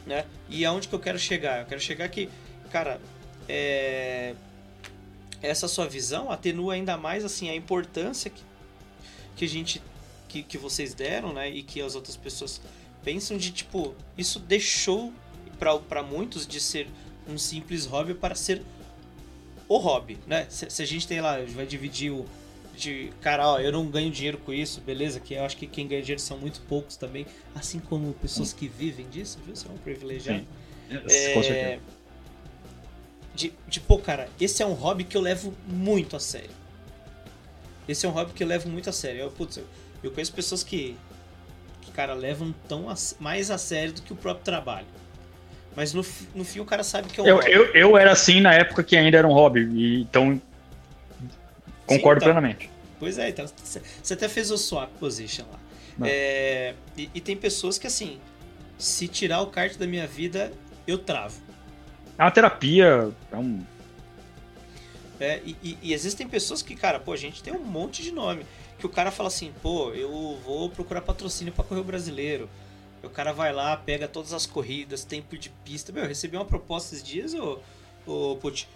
né? 0.09 0.25
E 0.49 0.65
aonde 0.65 0.87
que 0.87 0.95
eu 0.95 0.99
quero 0.99 1.19
chegar? 1.19 1.61
Eu 1.61 1.65
quero 1.65 1.79
chegar 1.79 2.09
que, 2.09 2.27
cara, 2.71 2.99
é... 3.47 4.33
essa 5.41 5.67
sua 5.67 5.87
visão 5.87 6.31
atenua 6.31 6.73
ainda 6.73 6.97
mais 6.97 7.23
assim 7.23 7.49
a 7.49 7.55
importância 7.55 8.29
que, 8.29 8.41
que 9.39 9.45
a 9.45 9.47
gente 9.47 9.81
que, 10.27 10.43
que 10.43 10.57
vocês 10.57 10.93
deram, 10.93 11.31
né? 11.31 11.49
E 11.49 11.63
que 11.63 11.81
as 11.81 11.95
outras 11.95 12.17
pessoas 12.17 12.59
pensam 13.03 13.37
de 13.37 13.51
tipo, 13.51 13.95
isso 14.17 14.37
deixou 14.37 15.13
para 15.57 16.03
muitos 16.03 16.45
de 16.45 16.59
ser 16.59 16.87
um 17.25 17.37
simples 17.37 17.85
hobby 17.85 18.13
para 18.13 18.35
ser 18.35 18.61
o 19.67 19.77
hobby, 19.77 20.17
né? 20.27 20.45
Se, 20.49 20.69
se 20.69 20.83
a 20.83 20.85
gente 20.85 21.07
tem 21.07 21.21
lá, 21.21 21.39
vai 21.47 21.65
dividir 21.65 22.11
o, 22.11 22.25
de, 22.75 23.13
cara, 23.21 23.47
ó, 23.47 23.59
eu 23.59 23.71
não 23.71 23.87
ganho 23.87 24.11
dinheiro 24.11 24.37
com 24.39 24.51
isso, 24.51 24.81
beleza? 24.81 25.21
Que 25.21 25.35
eu 25.35 25.45
acho 25.45 25.55
que 25.55 25.65
quem 25.65 25.87
ganha 25.87 26.01
dinheiro 26.01 26.21
são 26.21 26.37
muito 26.37 26.59
poucos 26.67 26.97
também, 26.97 27.25
assim 27.55 27.79
como 27.79 28.13
pessoas 28.13 28.51
que 28.51 28.67
vivem 28.67 29.07
disso, 29.09 29.39
viu? 29.45 29.55
Você 29.55 29.67
é 29.67 29.71
um 29.71 29.77
privilegiado. 29.77 30.45
É, 30.89 31.33
com 31.33 31.43
certeza. 31.43 31.81
De, 33.33 33.53
de, 33.69 33.79
pô, 33.79 33.99
cara, 33.99 34.29
esse 34.39 34.61
é 34.61 34.65
um 34.65 34.73
hobby 34.73 35.05
que 35.05 35.15
eu 35.15 35.21
levo 35.21 35.53
muito 35.65 36.17
a 36.17 36.19
sério. 36.19 36.58
Esse 37.89 38.05
é 38.05 38.09
um 38.09 38.11
hobby 38.11 38.33
que 38.33 38.43
eu 38.43 38.47
levo 38.47 38.69
muito 38.69 38.89
a 38.89 38.93
sério. 38.93 39.21
Eu, 39.21 39.31
putz, 39.31 39.57
eu, 39.57 39.65
eu 40.03 40.11
conheço 40.11 40.33
pessoas 40.33 40.63
que, 40.63 40.95
que, 41.81 41.91
cara, 41.91 42.13
levam 42.13 42.53
tão 42.67 42.89
a, 42.89 42.95
mais 43.19 43.49
a 43.49 43.57
sério 43.57 43.93
do 43.93 44.01
que 44.01 44.13
o 44.13 44.15
próprio 44.15 44.45
trabalho. 44.45 44.87
Mas 45.75 45.93
no, 45.93 46.05
no 46.35 46.43
fim 46.43 46.59
o 46.59 46.65
cara 46.65 46.83
sabe 46.83 47.09
que 47.09 47.19
é 47.19 47.23
um 47.23 47.27
eu, 47.27 47.35
hobby. 47.37 47.51
Eu, 47.51 47.65
eu 47.73 47.97
era 47.97 48.11
assim 48.11 48.41
na 48.41 48.53
época 48.53 48.83
que 48.83 48.95
ainda 48.95 49.17
era 49.17 49.27
um 49.27 49.33
hobby. 49.33 49.61
E, 49.73 50.01
então 50.01 50.41
Concordo 51.89 52.21
Sim, 52.21 52.29
então, 52.29 52.41
plenamente. 52.41 52.69
Pois 52.99 53.17
é, 53.17 53.29
então 53.29 53.45
você 54.03 54.13
até 54.13 54.29
fez 54.29 54.51
o 54.51 54.57
swap 54.57 54.91
position 54.99 55.45
lá. 55.51 56.07
É, 56.07 56.75
e, 56.95 57.09
e, 57.15 57.19
tem 57.19 57.35
pessoas 57.35 57.77
que 57.77 57.87
assim, 57.87 58.19
se 58.77 59.07
tirar 59.07 59.41
o 59.41 59.47
kart 59.47 59.75
da 59.75 59.87
minha 59.87 60.05
vida, 60.05 60.53
eu 60.85 60.97
travo. 60.97 61.41
É 62.17 62.23
uma 62.23 62.31
terapia, 62.31 63.09
é 63.31 63.35
um. 63.35 63.61
É, 65.19 65.41
e, 65.45 65.77
e, 65.81 65.93
existem 65.93 66.27
pessoas 66.27 66.61
que, 66.61 66.75
cara, 66.75 66.99
pô, 66.99 67.13
a 67.13 67.17
gente 67.17 67.43
tem 67.43 67.53
um 67.53 67.63
monte 67.63 68.01
de 68.01 68.11
nome. 68.11 68.45
Que 68.77 68.85
o 68.85 68.89
cara 68.89 69.11
fala 69.11 69.27
assim, 69.27 69.53
pô, 69.61 69.93
eu 69.93 70.39
vou 70.45 70.69
procurar 70.69 71.01
patrocínio 71.01 71.53
para 71.53 71.65
correr 71.65 71.81
o 71.81 71.83
brasileiro. 71.83 72.49
O 73.03 73.09
cara 73.09 73.33
vai 73.33 73.51
lá, 73.51 73.75
pega 73.75 74.07
todas 74.07 74.33
as 74.33 74.45
corridas, 74.45 75.03
tempo 75.03 75.37
de 75.37 75.49
pista. 75.49 75.91
Meu, 75.91 76.03
eu 76.03 76.09
recebi 76.09 76.37
uma 76.37 76.45
proposta 76.45 76.95
esses 76.95 77.05
dias, 77.05 77.33
ô, 77.33 77.59
ô 78.05 78.37
Put. 78.37 78.67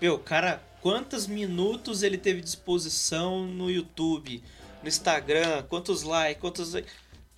Meu, 0.00 0.18
cara 0.18 0.60
quantos 0.82 1.28
minutos 1.28 2.02
ele 2.02 2.18
teve 2.18 2.42
disposição 2.42 3.46
no 3.46 3.70
YouTube, 3.70 4.42
no 4.82 4.88
Instagram, 4.88 5.62
quantos 5.68 6.02
likes, 6.02 6.40
quantos. 6.40 6.74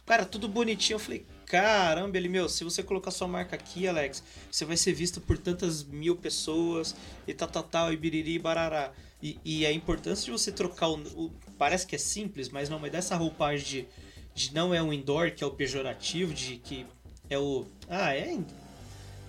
Cara, 0.06 0.24
tudo 0.24 0.48
bonitinho. 0.48 0.96
Eu 0.96 1.00
falei, 1.00 1.26
caramba, 1.46 2.16
ele, 2.16 2.28
meu, 2.28 2.48
se 2.48 2.64
você 2.64 2.82
colocar 2.82 3.10
sua 3.10 3.28
marca 3.28 3.56
aqui, 3.56 3.86
Alex, 3.86 4.22
você 4.50 4.64
vai 4.64 4.76
ser 4.76 4.92
visto 4.92 5.20
por 5.20 5.38
tantas 5.38 5.84
mil 5.84 6.16
pessoas 6.16 6.94
e 7.26 7.34
tal, 7.34 7.48
tal, 7.48 7.62
tal, 7.62 7.92
e 7.92 7.96
biriri, 7.96 8.38
barará. 8.38 8.92
E, 9.22 9.38
e 9.44 9.66
a 9.66 9.72
importância 9.72 10.24
de 10.24 10.30
você 10.30 10.52
trocar 10.52 10.88
o, 10.88 10.98
o, 11.16 11.32
Parece 11.56 11.86
que 11.86 11.94
é 11.94 11.98
simples, 11.98 12.48
mas 12.48 12.68
não, 12.68 12.78
mas 12.78 12.92
dessa 12.92 13.16
roupagem 13.16 13.64
de, 13.64 13.86
de 14.34 14.54
não 14.54 14.74
é 14.74 14.82
um 14.82 14.92
indoor, 14.92 15.30
que 15.30 15.42
é 15.42 15.46
o 15.46 15.50
pejorativo, 15.50 16.34
de 16.34 16.56
que 16.56 16.84
é 17.30 17.38
o. 17.38 17.64
Ah, 17.88 18.14
é. 18.14 18.36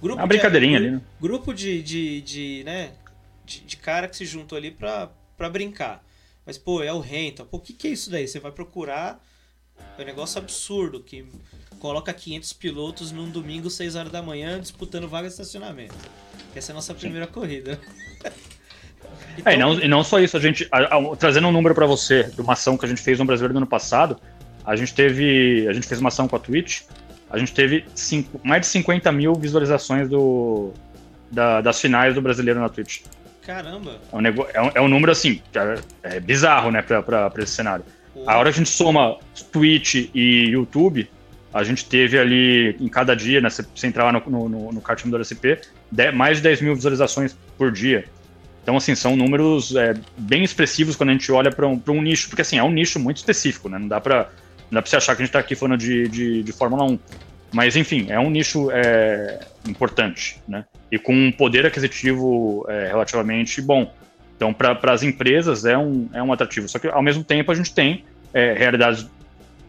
Grupo 0.02 0.20
uma 0.20 0.28
brincadeirinha 0.28 0.80
de, 0.80 0.86
ali, 0.86 0.96
né? 0.96 1.02
Grupo 1.22 1.54
de, 1.54 1.82
de, 1.82 2.22
de, 2.22 2.64
né? 2.66 2.92
de, 3.46 3.62
de 3.62 3.78
cara 3.78 4.08
que 4.08 4.18
se 4.18 4.26
juntou 4.26 4.58
ali 4.58 4.72
pra, 4.72 5.12
pra 5.38 5.50
brincar. 5.50 6.04
Mas, 6.46 6.58
pô, 6.58 6.84
é 6.84 6.92
o 6.92 7.00
rental. 7.00 7.46
Pô, 7.46 7.58
o 7.58 7.60
que, 7.60 7.74
que 7.74 7.88
é 7.88 7.92
isso 7.92 8.10
daí? 8.10 8.28
Você 8.28 8.40
vai 8.40 8.52
procurar. 8.52 9.24
É 9.98 10.02
um 10.02 10.06
negócio 10.06 10.40
absurdo 10.40 11.04
que 11.04 11.26
coloca 11.86 12.12
500 12.12 12.54
pilotos 12.54 13.12
num 13.12 13.30
domingo, 13.30 13.70
6 13.70 13.96
horas 13.96 14.12
da 14.12 14.20
manhã, 14.20 14.60
disputando 14.60 15.08
vaga 15.08 15.28
de 15.28 15.34
estacionamento. 15.34 15.94
Essa 16.56 16.72
é 16.72 16.74
a 16.74 16.76
nossa 16.76 16.96
primeira 16.96 17.28
Sim. 17.28 17.32
corrida. 17.32 17.80
então... 19.38 19.46
é, 19.46 19.54
e, 19.54 19.58
não, 19.58 19.80
e 19.80 19.88
não 19.88 20.04
só 20.04 20.20
isso, 20.20 20.36
a 20.36 20.40
gente. 20.40 20.68
A, 20.72 20.98
a, 20.98 21.16
trazendo 21.16 21.48
um 21.48 21.52
número 21.52 21.76
para 21.76 21.86
você 21.86 22.24
de 22.24 22.42
uma 22.42 22.54
ação 22.54 22.76
que 22.76 22.88
a 22.88 22.90
gente 22.90 23.04
fez 23.04 23.20
no 23.20 23.26
Brasileiro 23.26 23.54
no 23.54 23.60
ano 23.60 23.68
passado, 23.68 24.20
a 24.66 24.76
gente 24.76 24.96
teve. 24.96 25.68
A 25.68 25.74
gente 25.74 25.86
fez 25.88 26.00
uma 26.00 26.08
ação 26.08 26.28
com 26.28 26.36
a 26.36 26.40
Twitch, 26.40 26.82
a 27.30 27.38
gente 27.38 27.54
teve 27.54 27.86
cinco, 27.94 28.42
mais 28.44 28.62
de 28.62 28.68
50 28.68 29.12
mil 29.12 29.36
visualizações 29.36 30.10
do, 30.10 30.74
da, 31.30 31.62
das 31.62 31.80
finais 31.80 32.16
do 32.16 32.22
brasileiro 32.22 32.60
na 32.60 32.68
Twitch. 32.68 33.02
Caramba! 33.44 34.00
É 34.12 34.16
um, 34.16 34.22
nego... 34.22 34.48
é 34.52 34.60
um, 34.60 34.72
é 34.74 34.82
um 34.82 34.88
número 34.88 35.12
assim, 35.12 35.40
é, 35.54 36.16
é 36.16 36.20
bizarro, 36.20 36.72
né, 36.72 36.82
pra, 36.82 37.04
pra, 37.04 37.30
pra 37.30 37.44
esse 37.44 37.54
cenário. 37.54 37.86
A 38.26 38.40
hora 38.40 38.50
que 38.50 38.56
a 38.56 38.64
gente 38.64 38.70
soma 38.70 39.20
Twitch 39.52 40.10
e 40.16 40.48
YouTube, 40.50 41.08
a 41.56 41.64
gente 41.64 41.86
teve 41.86 42.20
ali, 42.20 42.76
em 42.82 42.90
cada 42.90 43.16
dia, 43.16 43.40
né, 43.40 43.50
você, 43.50 43.88
entrava 43.88 44.12
no, 44.12 44.50
no, 44.50 44.74
no 44.74 44.82
do 44.82 45.16
LSP, 45.16 45.58
mais 46.14 46.38
de 46.38 46.44
10 46.44 46.62
mil 46.62 46.76
visualizações 46.76 47.34
por 47.58 47.72
dia. 47.72 48.04
Então, 48.62 48.76
assim, 48.76 48.94
são 48.94 49.16
números 49.16 49.74
é, 49.74 49.94
bem 50.18 50.44
expressivos 50.44 50.98
quando 50.98 51.12
a 51.12 51.12
gente 51.14 51.32
olha 51.32 51.50
para 51.50 51.66
um, 51.66 51.82
um 51.88 52.02
nicho, 52.02 52.28
porque, 52.28 52.42
assim, 52.42 52.58
é 52.58 52.64
um 52.64 52.72
nicho 52.72 53.00
muito 53.00 53.18
específico, 53.18 53.70
né? 53.70 53.80
Não 53.80 53.88
dá 53.88 54.02
para 54.02 54.28
você 54.84 54.98
achar 54.98 55.16
que 55.16 55.22
a 55.22 55.26
gente 55.26 55.30
está 55.30 55.40
aqui 55.40 55.56
falando 55.56 55.78
de, 55.78 56.10
de, 56.10 56.44
de, 56.44 56.52
Fórmula 56.52 56.84
1. 56.84 57.00
Mas, 57.54 57.78
enfim, 57.78 58.08
é 58.10 58.20
um 58.20 58.30
nicho 58.30 58.70
é, 58.72 59.40
importante, 59.66 60.42
né? 60.46 60.66
E 60.92 61.00
com 61.00 61.14
um 61.14 61.32
poder 61.32 61.66
aquisitivo 61.66 62.66
é, 62.68 62.88
relativamente 62.88 63.62
bom. 63.62 63.94
Então, 64.36 64.54
para 64.54 64.92
as 64.92 65.04
empresas 65.04 65.64
é 65.64 65.78
um, 65.78 66.10
é 66.12 66.22
um 66.22 66.34
atrativo. 66.34 66.68
Só 66.68 66.80
que, 66.80 66.90
ao 66.90 67.02
mesmo 67.02 67.24
tempo, 67.24 67.50
a 67.50 67.56
gente 67.56 67.74
tem 67.74 68.04
é, 68.34 68.52
realidades 68.52 69.08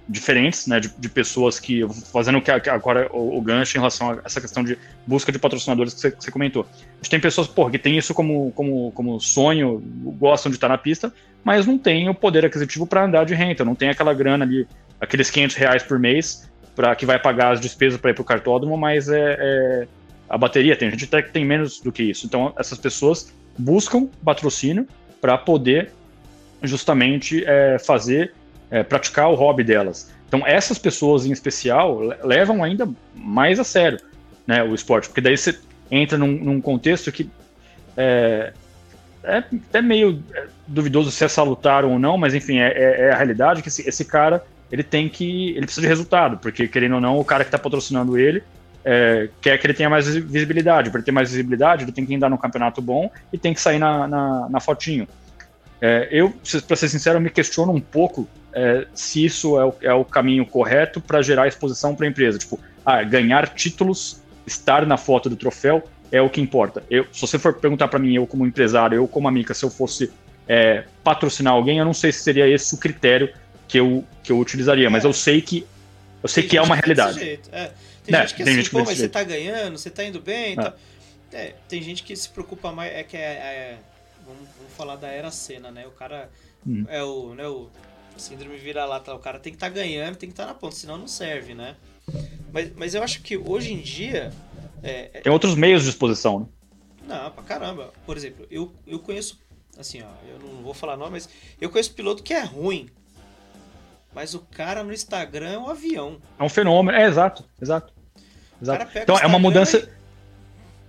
diferentes, 0.08 0.66
né, 0.66 0.78
de, 0.78 0.88
de, 0.96 1.08
pessoas 1.08 1.58
que, 1.58 1.82
fazendo 2.12 2.40
que 2.40 2.50
agora 2.50 3.08
o, 3.12 3.36
o, 3.36 3.40
gancho 3.40 3.76
em 3.76 3.80
relação 3.80 4.12
a 4.12 4.18
essa 4.24 4.40
questão 4.40 4.62
de 4.62 4.78
busca 5.06 5.32
de 5.32 5.38
patrocinadores 5.38 5.94
que 5.94 6.10
você, 6.10 6.30
comentou. 6.30 6.64
A 6.64 6.96
gente 6.96 7.10
tem 7.10 7.20
pessoas, 7.20 7.48
porra, 7.48 7.72
que 7.72 7.78
tem 7.78 7.98
isso 7.98 8.14
como, 8.14 8.52
como, 8.52 8.92
como 8.92 9.20
sonho, 9.20 9.82
gostam 10.18 10.50
de 10.50 10.56
estar 10.56 10.68
na 10.68 10.78
pista, 10.78 11.12
mas 11.42 11.66
não 11.66 11.76
tem 11.76 12.08
o 12.08 12.14
poder 12.14 12.44
aquisitivo 12.44 12.86
para 12.86 13.04
andar 13.04 13.24
de 13.24 13.34
renta, 13.34 13.64
não 13.64 13.74
tem 13.74 13.88
aquela 13.88 14.14
grana 14.14 14.44
ali, 14.44 14.66
aqueles 15.00 15.28
500 15.28 15.56
reais 15.56 15.82
por 15.82 15.98
mês 15.98 16.48
para 16.76 16.94
que 16.94 17.06
vai 17.06 17.18
pagar 17.18 17.52
as 17.52 17.60
despesas 17.60 17.98
para 17.98 18.10
ir 18.10 18.14
para 18.14 18.22
o 18.22 18.24
cartódromo, 18.24 18.76
mas 18.76 19.08
é, 19.08 19.36
é, 19.38 19.88
a 20.28 20.38
bateria, 20.38 20.76
tem 20.76 20.90
gente 20.90 21.04
até 21.04 21.22
que 21.22 21.32
tem 21.32 21.44
menos 21.44 21.80
do 21.80 21.90
que 21.90 22.02
isso. 22.02 22.26
Então, 22.26 22.52
essas 22.58 22.78
pessoas 22.78 23.32
buscam 23.58 24.08
patrocínio 24.24 24.86
para 25.20 25.38
poder 25.38 25.90
justamente 26.62 27.42
é, 27.46 27.78
fazer 27.78 28.34
é, 28.70 28.82
praticar 28.82 29.30
o 29.30 29.34
hobby 29.34 29.64
delas. 29.64 30.10
Então, 30.28 30.42
essas 30.46 30.78
pessoas 30.78 31.24
em 31.24 31.32
especial 31.32 32.00
levam 32.24 32.62
ainda 32.62 32.88
mais 33.14 33.58
a 33.60 33.64
sério 33.64 34.00
né, 34.46 34.62
o 34.62 34.74
esporte, 34.74 35.08
porque 35.08 35.20
daí 35.20 35.36
você 35.36 35.58
entra 35.90 36.16
num, 36.16 36.32
num 36.32 36.60
contexto 36.60 37.10
que 37.10 37.28
é, 37.96 38.52
é 39.24 39.38
até 39.38 39.82
meio 39.82 40.22
é, 40.32 40.46
duvidoso 40.66 41.10
se 41.10 41.24
é 41.24 41.28
salutar 41.28 41.84
ou 41.84 41.98
não, 41.98 42.16
mas 42.16 42.34
enfim, 42.34 42.58
é, 42.58 42.68
é, 42.68 43.00
é 43.06 43.12
a 43.12 43.16
realidade 43.16 43.62
que 43.62 43.68
esse, 43.68 43.88
esse, 43.88 44.04
cara 44.04 44.44
ele 44.70 44.82
tem 44.82 45.08
que. 45.08 45.50
ele 45.50 45.62
precisa 45.62 45.82
de 45.82 45.88
resultado, 45.88 46.38
porque 46.38 46.68
querendo 46.68 46.96
ou 46.96 47.00
não, 47.00 47.18
o 47.18 47.24
cara 47.24 47.44
que 47.44 47.48
está 47.48 47.58
patrocinando 47.58 48.16
ele 48.18 48.42
é, 48.84 49.28
quer 49.40 49.58
que 49.58 49.66
ele 49.66 49.74
tenha 49.74 49.90
mais 49.90 50.06
visibilidade. 50.06 50.90
Para 50.90 50.98
ele 50.98 51.04
ter 51.04 51.12
mais 51.12 51.30
visibilidade, 51.30 51.84
ele 51.84 51.92
tem 51.92 52.06
que 52.06 52.14
andar 52.14 52.30
no 52.30 52.38
campeonato 52.38 52.80
bom 52.80 53.10
e 53.32 53.38
tem 53.38 53.52
que 53.52 53.60
sair 53.60 53.78
na, 53.78 54.06
na, 54.06 54.48
na 54.48 54.60
fotinho. 54.60 55.08
É, 55.80 56.08
eu, 56.10 56.32
para 56.66 56.76
ser 56.76 56.88
sincero, 56.88 57.20
me 57.20 57.30
questiono 57.30 57.72
um 57.72 57.80
pouco 57.80 58.28
é, 58.52 58.86
se 58.94 59.24
isso 59.24 59.60
é 59.60 59.64
o, 59.64 59.74
é 59.82 59.92
o 59.92 60.04
caminho 60.04 60.46
correto 60.46 61.00
para 61.00 61.20
gerar 61.20 61.46
exposição 61.46 61.94
para 61.94 62.06
a 62.06 62.08
empresa. 62.08 62.38
Tipo, 62.38 62.58
ah, 62.84 63.02
ganhar 63.02 63.48
títulos, 63.54 64.22
estar 64.46 64.86
na 64.86 64.96
foto 64.96 65.28
do 65.28 65.36
troféu 65.36 65.82
é 66.10 66.22
o 66.22 66.30
que 66.30 66.40
importa. 66.40 66.82
Eu, 66.90 67.06
se 67.12 67.20
você 67.20 67.38
for 67.38 67.54
perguntar 67.54 67.88
para 67.88 67.98
mim, 67.98 68.14
eu 68.14 68.26
como 68.26 68.46
empresário, 68.46 68.96
eu 68.96 69.08
como 69.08 69.28
amiga, 69.28 69.52
se 69.52 69.64
eu 69.64 69.70
fosse 69.70 70.10
é, 70.48 70.84
patrocinar 71.02 71.52
alguém, 71.52 71.78
eu 71.78 71.84
não 71.84 71.92
sei 71.92 72.12
se 72.12 72.20
seria 72.20 72.48
esse 72.48 72.74
o 72.74 72.78
critério 72.78 73.32
que 73.68 73.78
eu, 73.78 74.04
que 74.22 74.30
eu 74.32 74.38
utilizaria, 74.38 74.88
mas 74.88 75.04
eu 75.04 75.12
sei 75.12 75.42
que 75.42 75.66
eu 76.22 76.28
sei 76.28 76.42
que 76.42 76.56
é 76.56 76.62
uma 76.62 76.74
realidade. 76.74 77.40
É, 77.52 77.70
tem 78.02 78.14
é, 78.14 78.20
gente 78.20 78.34
que 78.34 78.44
tem 78.44 78.52
assim, 78.52 78.62
gente 78.62 78.70
pô, 78.70 78.84
mas 78.84 78.98
você 78.98 79.08
tá 79.08 79.22
ganhando, 79.22 79.78
você 79.78 79.90
tá 79.90 80.04
indo 80.04 80.20
bem. 80.20 80.52
É. 80.52 80.56
Tá... 80.56 80.74
É, 81.32 81.54
tem 81.68 81.82
gente 81.82 82.02
que 82.02 82.16
se 82.16 82.28
preocupa 82.28 82.72
mais, 82.72 82.92
é 82.92 83.02
que 83.02 83.16
é, 83.16 83.78
vamos, 84.26 84.48
vamos, 84.56 84.72
falar 84.76 84.96
da 84.96 85.08
era 85.08 85.30
cena, 85.30 85.70
né? 85.70 85.86
O 85.86 85.90
cara 85.92 86.30
hum. 86.66 86.84
é 86.88 87.02
o, 87.02 87.34
né, 87.34 87.46
o 87.46 87.68
síndrome 88.16 88.56
vira-lata. 88.56 89.14
O 89.14 89.18
cara 89.18 89.38
tem 89.38 89.52
que 89.52 89.56
estar 89.56 89.68
tá 89.68 89.74
ganhando, 89.74 90.16
tem 90.16 90.28
que 90.28 90.32
estar 90.32 90.46
tá 90.46 90.52
na 90.52 90.54
ponta, 90.54 90.74
senão 90.74 90.98
não 90.98 91.08
serve, 91.08 91.54
né? 91.54 91.76
Mas, 92.52 92.72
mas 92.74 92.94
eu 92.94 93.02
acho 93.02 93.22
que 93.22 93.36
hoje 93.36 93.72
em 93.72 93.80
dia. 93.80 94.32
É, 94.82 95.10
é, 95.14 95.20
tem 95.20 95.32
outros 95.32 95.54
meios 95.54 95.84
de 95.84 95.90
exposição, 95.90 96.40
né? 96.40 96.46
Não, 97.06 97.30
pra 97.30 97.42
caramba. 97.42 97.92
Por 98.04 98.16
exemplo, 98.16 98.46
eu, 98.50 98.72
eu 98.86 98.98
conheço. 98.98 99.38
Assim, 99.78 100.02
ó, 100.02 100.28
eu 100.28 100.38
não 100.38 100.62
vou 100.62 100.72
falar 100.72 100.96
nome, 100.96 101.12
mas 101.12 101.28
eu 101.60 101.68
conheço 101.70 101.92
piloto 101.94 102.22
que 102.22 102.32
é 102.32 102.42
ruim. 102.42 102.88
Mas 104.14 104.34
o 104.34 104.40
cara 104.40 104.82
no 104.82 104.92
Instagram 104.92 105.50
é 105.50 105.58
um 105.58 105.68
avião. 105.68 106.18
É 106.38 106.42
um 106.42 106.48
fenômeno, 106.48 106.96
é 106.96 107.04
exato, 107.04 107.44
exato. 107.60 107.92
exato. 108.60 108.98
Então 108.98 109.18
é 109.18 109.26
uma 109.26 109.38
mudança. 109.38 109.90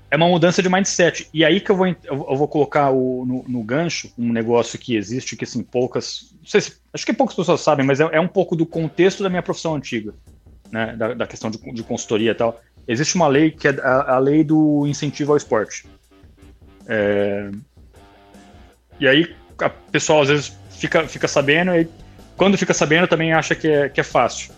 É 0.09 0.15
uma 0.15 0.27
mudança 0.27 0.61
de 0.61 0.69
mindset. 0.69 1.29
E 1.33 1.43
aí 1.43 1.59
que 1.59 1.69
eu 1.69 1.75
vou, 1.75 1.87
eu 1.87 2.35
vou 2.35 2.47
colocar 2.47 2.91
o, 2.91 3.25
no, 3.25 3.43
no 3.47 3.63
gancho 3.63 4.11
um 4.17 4.31
negócio 4.31 4.79
que 4.79 4.95
existe, 4.95 5.35
que 5.35 5.43
assim, 5.43 5.61
poucas 5.61 6.33
se, 6.47 6.73
acho 6.93 7.05
que 7.05 7.13
poucas 7.13 7.35
pessoas 7.35 7.61
sabem, 7.61 7.85
mas 7.85 7.99
é, 7.99 8.09
é, 8.13 8.19
um 8.19 8.27
pouco 8.27 8.55
do 8.55 8.65
contexto 8.65 9.21
da 9.21 9.29
minha 9.29 9.43
profissão 9.43 9.75
antiga, 9.75 10.13
né, 10.71 10.95
da, 10.95 11.13
da 11.13 11.27
questão 11.27 11.51
de, 11.51 11.57
de, 11.73 11.83
consultoria 11.83 12.31
e 12.31 12.35
tal. 12.35 12.61
Existe 12.87 13.15
uma 13.15 13.27
lei 13.27 13.51
que 13.51 13.67
é 13.67 13.71
a, 13.81 14.15
a 14.15 14.19
lei 14.19 14.43
do 14.45 14.87
incentivo 14.87 15.33
ao 15.33 15.37
esporte. 15.37 15.85
É, 16.87 17.51
e 18.97 19.07
aí 19.07 19.35
a 19.59 19.69
pessoa 19.69 20.21
às 20.21 20.29
vezes 20.29 20.57
fica, 20.69 21.05
fica 21.05 21.27
sabendo 21.27 21.75
e 21.75 21.87
quando 22.37 22.57
fica 22.57 22.73
sabendo 22.73 23.07
também 23.07 23.33
acha 23.33 23.55
que 23.55 23.67
é, 23.67 23.89
que 23.89 23.99
é 23.99 24.03
fácil. 24.03 24.53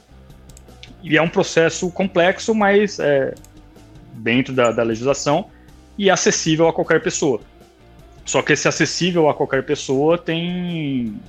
E 1.02 1.18
é 1.18 1.22
um 1.22 1.30
processo 1.30 1.89
complexo, 1.89 2.54
mas 2.54 3.00
é, 3.00 3.34
dentro 4.14 4.53
da, 4.53 4.72
da 4.72 4.84
legislação 4.84 5.49
e 5.97 6.10
acessível 6.10 6.68
a 6.68 6.74
qualquer 6.74 7.01
pessoa. 7.01 7.41
Só 8.26 8.41
que 8.41 8.53
esse 8.53 8.68
acessível 8.68 9.28
a 9.30 9.34
qualquer 9.34 9.64
pessoa 9.64 10.18
tem 10.18 11.20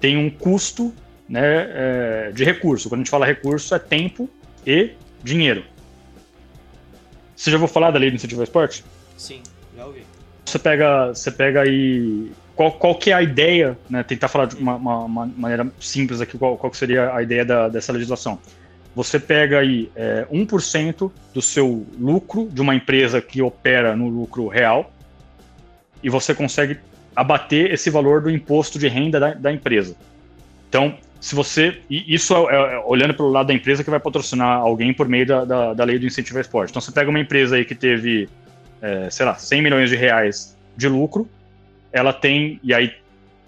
tem 0.00 0.16
um 0.16 0.30
custo 0.30 0.94
né, 1.28 1.40
é, 1.42 2.32
de 2.32 2.44
recurso. 2.44 2.88
Quando 2.88 3.00
a 3.00 3.04
gente 3.04 3.10
fala 3.10 3.26
recurso, 3.26 3.74
é 3.74 3.78
tempo 3.78 4.28
e 4.66 4.92
dinheiro. 5.22 5.64
Você 7.36 7.50
já 7.50 7.58
vou 7.58 7.68
falar 7.68 7.90
da 7.90 7.98
lei 7.98 8.10
do 8.10 8.16
incentivo 8.16 8.40
ao 8.40 8.44
esporte? 8.44 8.84
Sim, 9.16 9.42
já 9.76 9.84
ouvi. 9.84 10.02
Você 10.44 10.58
pega, 10.58 11.08
você 11.08 11.30
pega 11.30 11.60
aí. 11.62 12.32
Qual, 12.56 12.72
qual 12.72 12.94
que 12.94 13.10
é 13.10 13.14
a 13.14 13.22
ideia, 13.22 13.78
né? 13.88 14.02
Tentar 14.02 14.28
falar 14.28 14.46
de 14.46 14.56
uma, 14.56 14.74
uma, 14.74 14.98
uma 15.04 15.26
maneira 15.26 15.70
simples 15.78 16.20
aqui, 16.20 16.36
qual, 16.36 16.56
qual 16.56 16.72
seria 16.72 17.14
a 17.14 17.22
ideia 17.22 17.44
da, 17.44 17.68
dessa 17.68 17.92
legislação. 17.92 18.40
Você 18.94 19.20
pega 19.20 19.60
aí 19.60 19.90
é, 19.94 20.26
1% 20.32 21.10
do 21.32 21.42
seu 21.42 21.86
lucro 21.98 22.48
de 22.50 22.60
uma 22.60 22.74
empresa 22.74 23.20
que 23.20 23.40
opera 23.40 23.94
no 23.94 24.08
lucro 24.08 24.48
real 24.48 24.90
e 26.02 26.10
você 26.10 26.34
consegue 26.34 26.78
abater 27.14 27.72
esse 27.72 27.90
valor 27.90 28.22
do 28.22 28.30
imposto 28.30 28.78
de 28.78 28.88
renda 28.88 29.18
da, 29.18 29.34
da 29.34 29.52
empresa. 29.52 29.96
Então, 30.68 30.96
se 31.20 31.34
você. 31.34 31.80
Isso 31.90 32.34
é, 32.48 32.74
é, 32.74 32.78
olhando 32.84 33.14
pelo 33.14 33.28
lado 33.28 33.48
da 33.48 33.54
empresa 33.54 33.82
que 33.82 33.90
vai 33.90 33.98
patrocinar 33.98 34.58
alguém 34.58 34.92
por 34.92 35.08
meio 35.08 35.26
da, 35.26 35.44
da, 35.44 35.74
da 35.74 35.84
lei 35.84 35.98
do 35.98 36.06
incentivo 36.06 36.38
ao 36.38 36.42
esporte. 36.42 36.70
Então, 36.70 36.80
você 36.80 36.92
pega 36.92 37.10
uma 37.10 37.18
empresa 37.18 37.56
aí 37.56 37.64
que 37.64 37.74
teve, 37.74 38.28
é, 38.80 39.10
sei 39.10 39.26
lá, 39.26 39.34
100 39.34 39.62
milhões 39.62 39.90
de 39.90 39.96
reais 39.96 40.56
de 40.76 40.88
lucro, 40.88 41.28
ela 41.92 42.12
tem. 42.12 42.60
E 42.62 42.72
aí, 42.72 42.94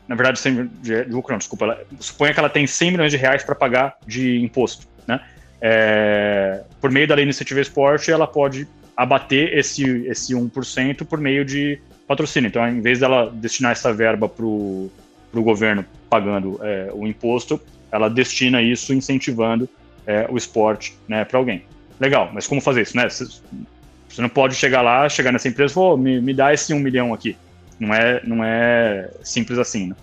na 0.09 0.17
verdade, 0.17 0.41
100 0.41 0.71
de 0.83 1.03
lucro, 1.05 1.33
não, 1.33 1.39
desculpa. 1.39 1.67
Ela, 1.67 1.81
suponha 2.01 2.35
que 2.35 2.41
ela 2.41 2.51
tem 2.51 2.67
100 2.67 2.91
milhões 2.91 3.13
de 3.13 3.17
reais 3.17 3.45
para 3.45 3.55
pagar 3.55 3.97
de 4.05 4.41
imposto. 4.41 4.89
Né? 5.07 5.21
É, 5.61 6.63
por 6.81 6.91
meio 6.91 7.07
da 7.07 7.15
lei 7.15 7.25
ao 7.25 7.59
esporte, 7.59 8.11
ela 8.11 8.27
pode 8.27 8.67
abater 8.97 9.57
esse, 9.57 9.85
esse 10.07 10.35
1% 10.35 11.05
por 11.07 11.19
meio 11.19 11.45
de 11.45 11.81
patrocínio. 12.07 12.49
Então, 12.49 12.67
em 12.69 12.81
vez 12.81 13.01
dela 13.01 13.31
destinar 13.33 13.73
essa 13.73 13.93
verba 13.93 14.29
para 14.29 14.45
o 14.45 14.91
governo 15.33 15.85
pagando 16.09 16.59
é, 16.63 16.91
o 16.93 17.07
imposto, 17.07 17.61
ela 17.91 18.09
destina 18.09 18.61
isso 18.61 18.93
incentivando 18.93 19.69
é, 20.07 20.27
o 20.29 20.37
esporte 20.37 20.97
né, 21.09 21.25
para 21.25 21.39
alguém. 21.39 21.65
Legal, 21.99 22.31
mas 22.33 22.47
como 22.47 22.61
fazer 22.61 22.83
isso? 22.83 22.97
Né? 22.97 23.09
Você 23.09 24.21
não 24.21 24.29
pode 24.29 24.55
chegar 24.55 24.83
lá, 24.83 25.09
chegar 25.09 25.33
nessa 25.33 25.49
empresa 25.49 25.73
e 25.73 25.75
falar, 25.75 25.97
me, 25.97 26.21
me 26.21 26.35
dá 26.35 26.53
esse 26.53 26.73
um 26.75 26.81
milhão 26.81 27.15
aqui. 27.15 27.37
Não 27.79 27.95
é, 27.95 28.21
não 28.25 28.45
é 28.45 29.11
simples 29.23 29.59
assim. 29.59 29.89
Né? 29.89 29.97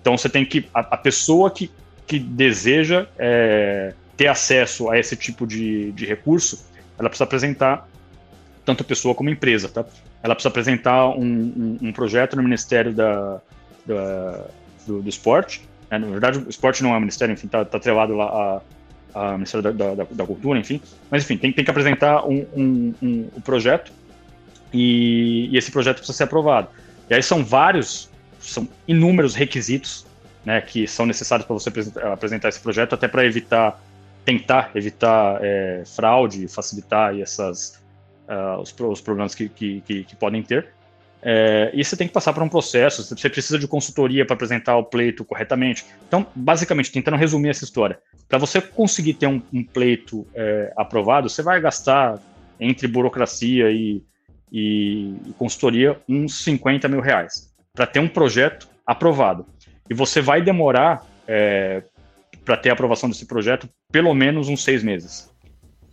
Então 0.00 0.16
você 0.16 0.28
tem 0.28 0.44
que. 0.44 0.66
A, 0.74 0.80
a 0.80 0.96
pessoa 0.96 1.50
que, 1.50 1.70
que 2.06 2.18
deseja 2.18 3.06
é, 3.18 3.92
ter 4.20 4.26
acesso 4.26 4.90
a 4.90 4.98
esse 4.98 5.16
tipo 5.16 5.46
de, 5.46 5.92
de 5.92 6.04
recurso, 6.04 6.62
ela 6.98 7.08
precisa 7.08 7.24
apresentar 7.24 7.88
tanto 8.66 8.84
pessoa 8.84 9.14
como 9.14 9.30
empresa, 9.30 9.66
tá? 9.66 9.82
ela 10.22 10.34
precisa 10.34 10.50
apresentar 10.50 11.08
um, 11.08 11.22
um, 11.22 11.78
um 11.88 11.90
projeto 11.90 12.36
no 12.36 12.42
Ministério 12.42 12.92
da, 12.92 13.40
da 13.86 14.44
do, 14.86 15.00
do, 15.00 15.08
Esporte. 15.08 15.66
Né? 15.90 15.98
Na 15.98 16.06
verdade, 16.06 16.38
o 16.38 16.50
esporte 16.50 16.82
não 16.82 16.92
é 16.92 16.98
o 16.98 17.00
Ministério, 17.00 17.32
enfim, 17.32 17.46
está 17.46 17.64
tá 17.64 17.78
atrelado 17.78 18.14
lá 18.14 18.60
ao 19.14 19.32
Ministério 19.38 19.72
da, 19.72 19.94
da, 19.94 20.04
da, 20.04 20.26
Cultura, 20.26 20.58
enfim. 20.58 20.82
Mas, 21.10 21.24
enfim, 21.24 21.38
tem, 21.38 21.50
tem 21.50 21.64
que 21.64 21.70
apresentar 21.70 22.22
um, 22.26 22.44
um, 22.54 22.94
um, 23.00 23.40
projeto 23.40 23.90
e, 24.70 25.48
e, 25.50 25.56
esse 25.56 25.72
projeto 25.72 25.96
precisa 25.96 26.18
ser 26.18 26.24
aprovado. 26.24 26.68
E 27.08 27.14
aí 27.14 27.22
são 27.22 27.42
vários, 27.42 28.10
são 28.38 28.68
inúmeros 28.86 29.34
requisitos 29.34 30.04
né, 30.44 30.60
que 30.60 30.86
são 30.86 31.06
necessários 31.06 31.46
para 31.46 31.54
você 31.54 31.70
apresentar, 32.12 32.50
esse 32.50 32.60
projeto, 32.60 32.94
até 32.94 33.08
para 33.08 33.24
evitar, 33.24 33.80
tentar 34.30 34.70
evitar 34.74 35.38
é, 35.42 35.82
fraude, 35.84 36.46
facilitar 36.46 37.18
essas 37.18 37.82
uh, 38.28 38.60
os, 38.60 38.74
os, 38.78 39.00
problemas 39.00 39.34
que, 39.34 39.48
que, 39.48 39.80
que, 39.80 40.04
que, 40.04 40.16
podem 40.16 40.42
ter. 40.42 40.68
É, 41.22 41.70
e 41.74 41.84
você 41.84 41.96
tem 41.96 42.06
que 42.06 42.14
passar 42.14 42.32
por 42.32 42.42
um 42.42 42.48
processo, 42.48 43.02
você 43.02 43.28
precisa 43.28 43.58
de 43.58 43.66
consultoria 43.66 44.24
para 44.24 44.34
apresentar 44.34 44.76
o 44.76 44.84
pleito 44.84 45.24
corretamente. 45.24 45.84
Então, 46.06 46.26
basicamente, 46.34 46.92
tentando 46.92 47.16
resumir 47.16 47.50
essa 47.50 47.64
história, 47.64 47.98
para 48.28 48.38
você 48.38 48.60
conseguir 48.60 49.14
ter 49.14 49.26
um, 49.26 49.42
um 49.52 49.64
pleito 49.64 50.26
é, 50.34 50.72
aprovado, 50.76 51.28
você 51.28 51.42
vai 51.42 51.60
gastar 51.60 52.18
entre 52.58 52.86
burocracia 52.86 53.70
e, 53.70 54.02
e, 54.50 55.14
e 55.26 55.32
consultoria 55.36 56.00
uns 56.08 56.42
50 56.44 56.88
mil 56.88 57.00
reais 57.00 57.52
para 57.74 57.86
ter 57.86 57.98
um 57.98 58.08
projeto 58.08 58.68
aprovado. 58.86 59.44
E 59.90 59.94
você 59.94 60.20
vai 60.20 60.40
demorar 60.40 61.04
é, 61.26 61.82
para 62.44 62.56
ter 62.56 62.70
a 62.70 62.72
aprovação 62.72 63.08
desse 63.08 63.26
projeto 63.26 63.68
pelo 63.92 64.14
menos 64.14 64.48
uns 64.48 64.62
seis 64.62 64.82
meses. 64.82 65.30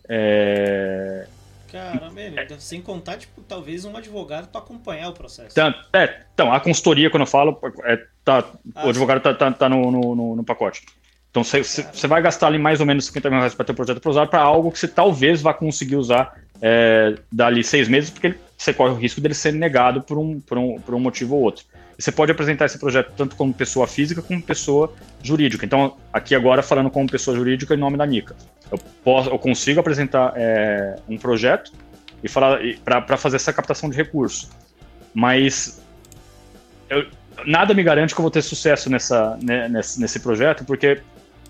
É, 0.08 1.26
Caramba, 1.70 2.20
é, 2.20 2.46
sem 2.58 2.80
contar, 2.80 3.18
tipo, 3.18 3.42
talvez 3.42 3.84
um 3.84 3.94
advogado 3.96 4.48
para 4.48 4.60
acompanhar 4.60 5.10
o 5.10 5.12
processo. 5.12 5.50
Então, 5.52 5.74
é, 5.92 6.22
então, 6.32 6.52
a 6.52 6.58
consultoria, 6.60 7.10
quando 7.10 7.22
eu 7.22 7.26
falo, 7.26 7.58
é, 7.84 8.02
tá, 8.24 8.44
ah, 8.74 8.86
o 8.86 8.88
advogado 8.88 9.20
tá, 9.20 9.34
tá, 9.34 9.52
tá 9.52 9.68
no, 9.68 9.90
no, 9.90 10.36
no, 10.36 10.44
pacote. 10.44 10.82
Então, 11.30 11.44
você 11.44 12.06
vai 12.06 12.22
gastar 12.22 12.46
ali 12.46 12.58
mais 12.58 12.80
ou 12.80 12.86
menos 12.86 13.04
50 13.06 13.28
mil 13.28 13.38
reais 13.38 13.54
para 13.54 13.66
ter 13.66 13.72
o 13.72 13.74
projeto 13.74 13.98
aprovado 13.98 14.30
para 14.30 14.40
algo 14.40 14.72
que 14.72 14.78
você 14.78 14.88
talvez 14.88 15.42
vá 15.42 15.52
conseguir 15.52 15.96
usar 15.96 16.40
é, 16.60 17.14
dali 17.30 17.62
seis 17.62 17.86
meses, 17.86 18.08
porque 18.08 18.34
você 18.56 18.72
corre 18.72 18.92
o 18.92 18.96
risco 18.96 19.20
dele 19.20 19.34
ser 19.34 19.52
negado 19.52 20.02
por 20.02 20.16
um, 20.16 20.40
por 20.40 20.56
um, 20.56 20.80
por 20.80 20.94
um 20.94 21.00
motivo 21.00 21.36
ou 21.36 21.42
outro. 21.42 21.66
Você 21.98 22.12
pode 22.12 22.30
apresentar 22.30 22.66
esse 22.66 22.78
projeto 22.78 23.12
tanto 23.16 23.34
como 23.34 23.52
pessoa 23.52 23.86
física 23.86 24.22
como 24.22 24.40
pessoa 24.40 24.94
jurídica. 25.20 25.66
Então, 25.66 25.96
aqui 26.12 26.32
agora 26.32 26.62
falando 26.62 26.90
como 26.90 27.10
pessoa 27.10 27.36
jurídica 27.36 27.74
em 27.74 27.76
nome 27.76 27.96
da 27.96 28.06
NICA. 28.06 28.36
Eu, 28.70 28.78
posso, 29.02 29.28
eu 29.30 29.38
consigo 29.38 29.80
apresentar 29.80 30.32
é, 30.36 30.96
um 31.08 31.18
projeto 31.18 31.72
e 32.22 32.28
falar 32.28 32.60
para 32.84 33.16
fazer 33.16 33.36
essa 33.36 33.52
captação 33.52 33.90
de 33.90 33.96
recursos. 33.96 34.48
Mas 35.12 35.82
eu, 36.88 37.06
nada 37.44 37.74
me 37.74 37.82
garante 37.82 38.14
que 38.14 38.20
eu 38.20 38.22
vou 38.22 38.30
ter 38.30 38.42
sucesso 38.42 38.88
nessa, 38.88 39.36
né, 39.42 39.68
nesse, 39.68 40.00
nesse 40.00 40.20
projeto, 40.20 40.64
porque 40.64 41.00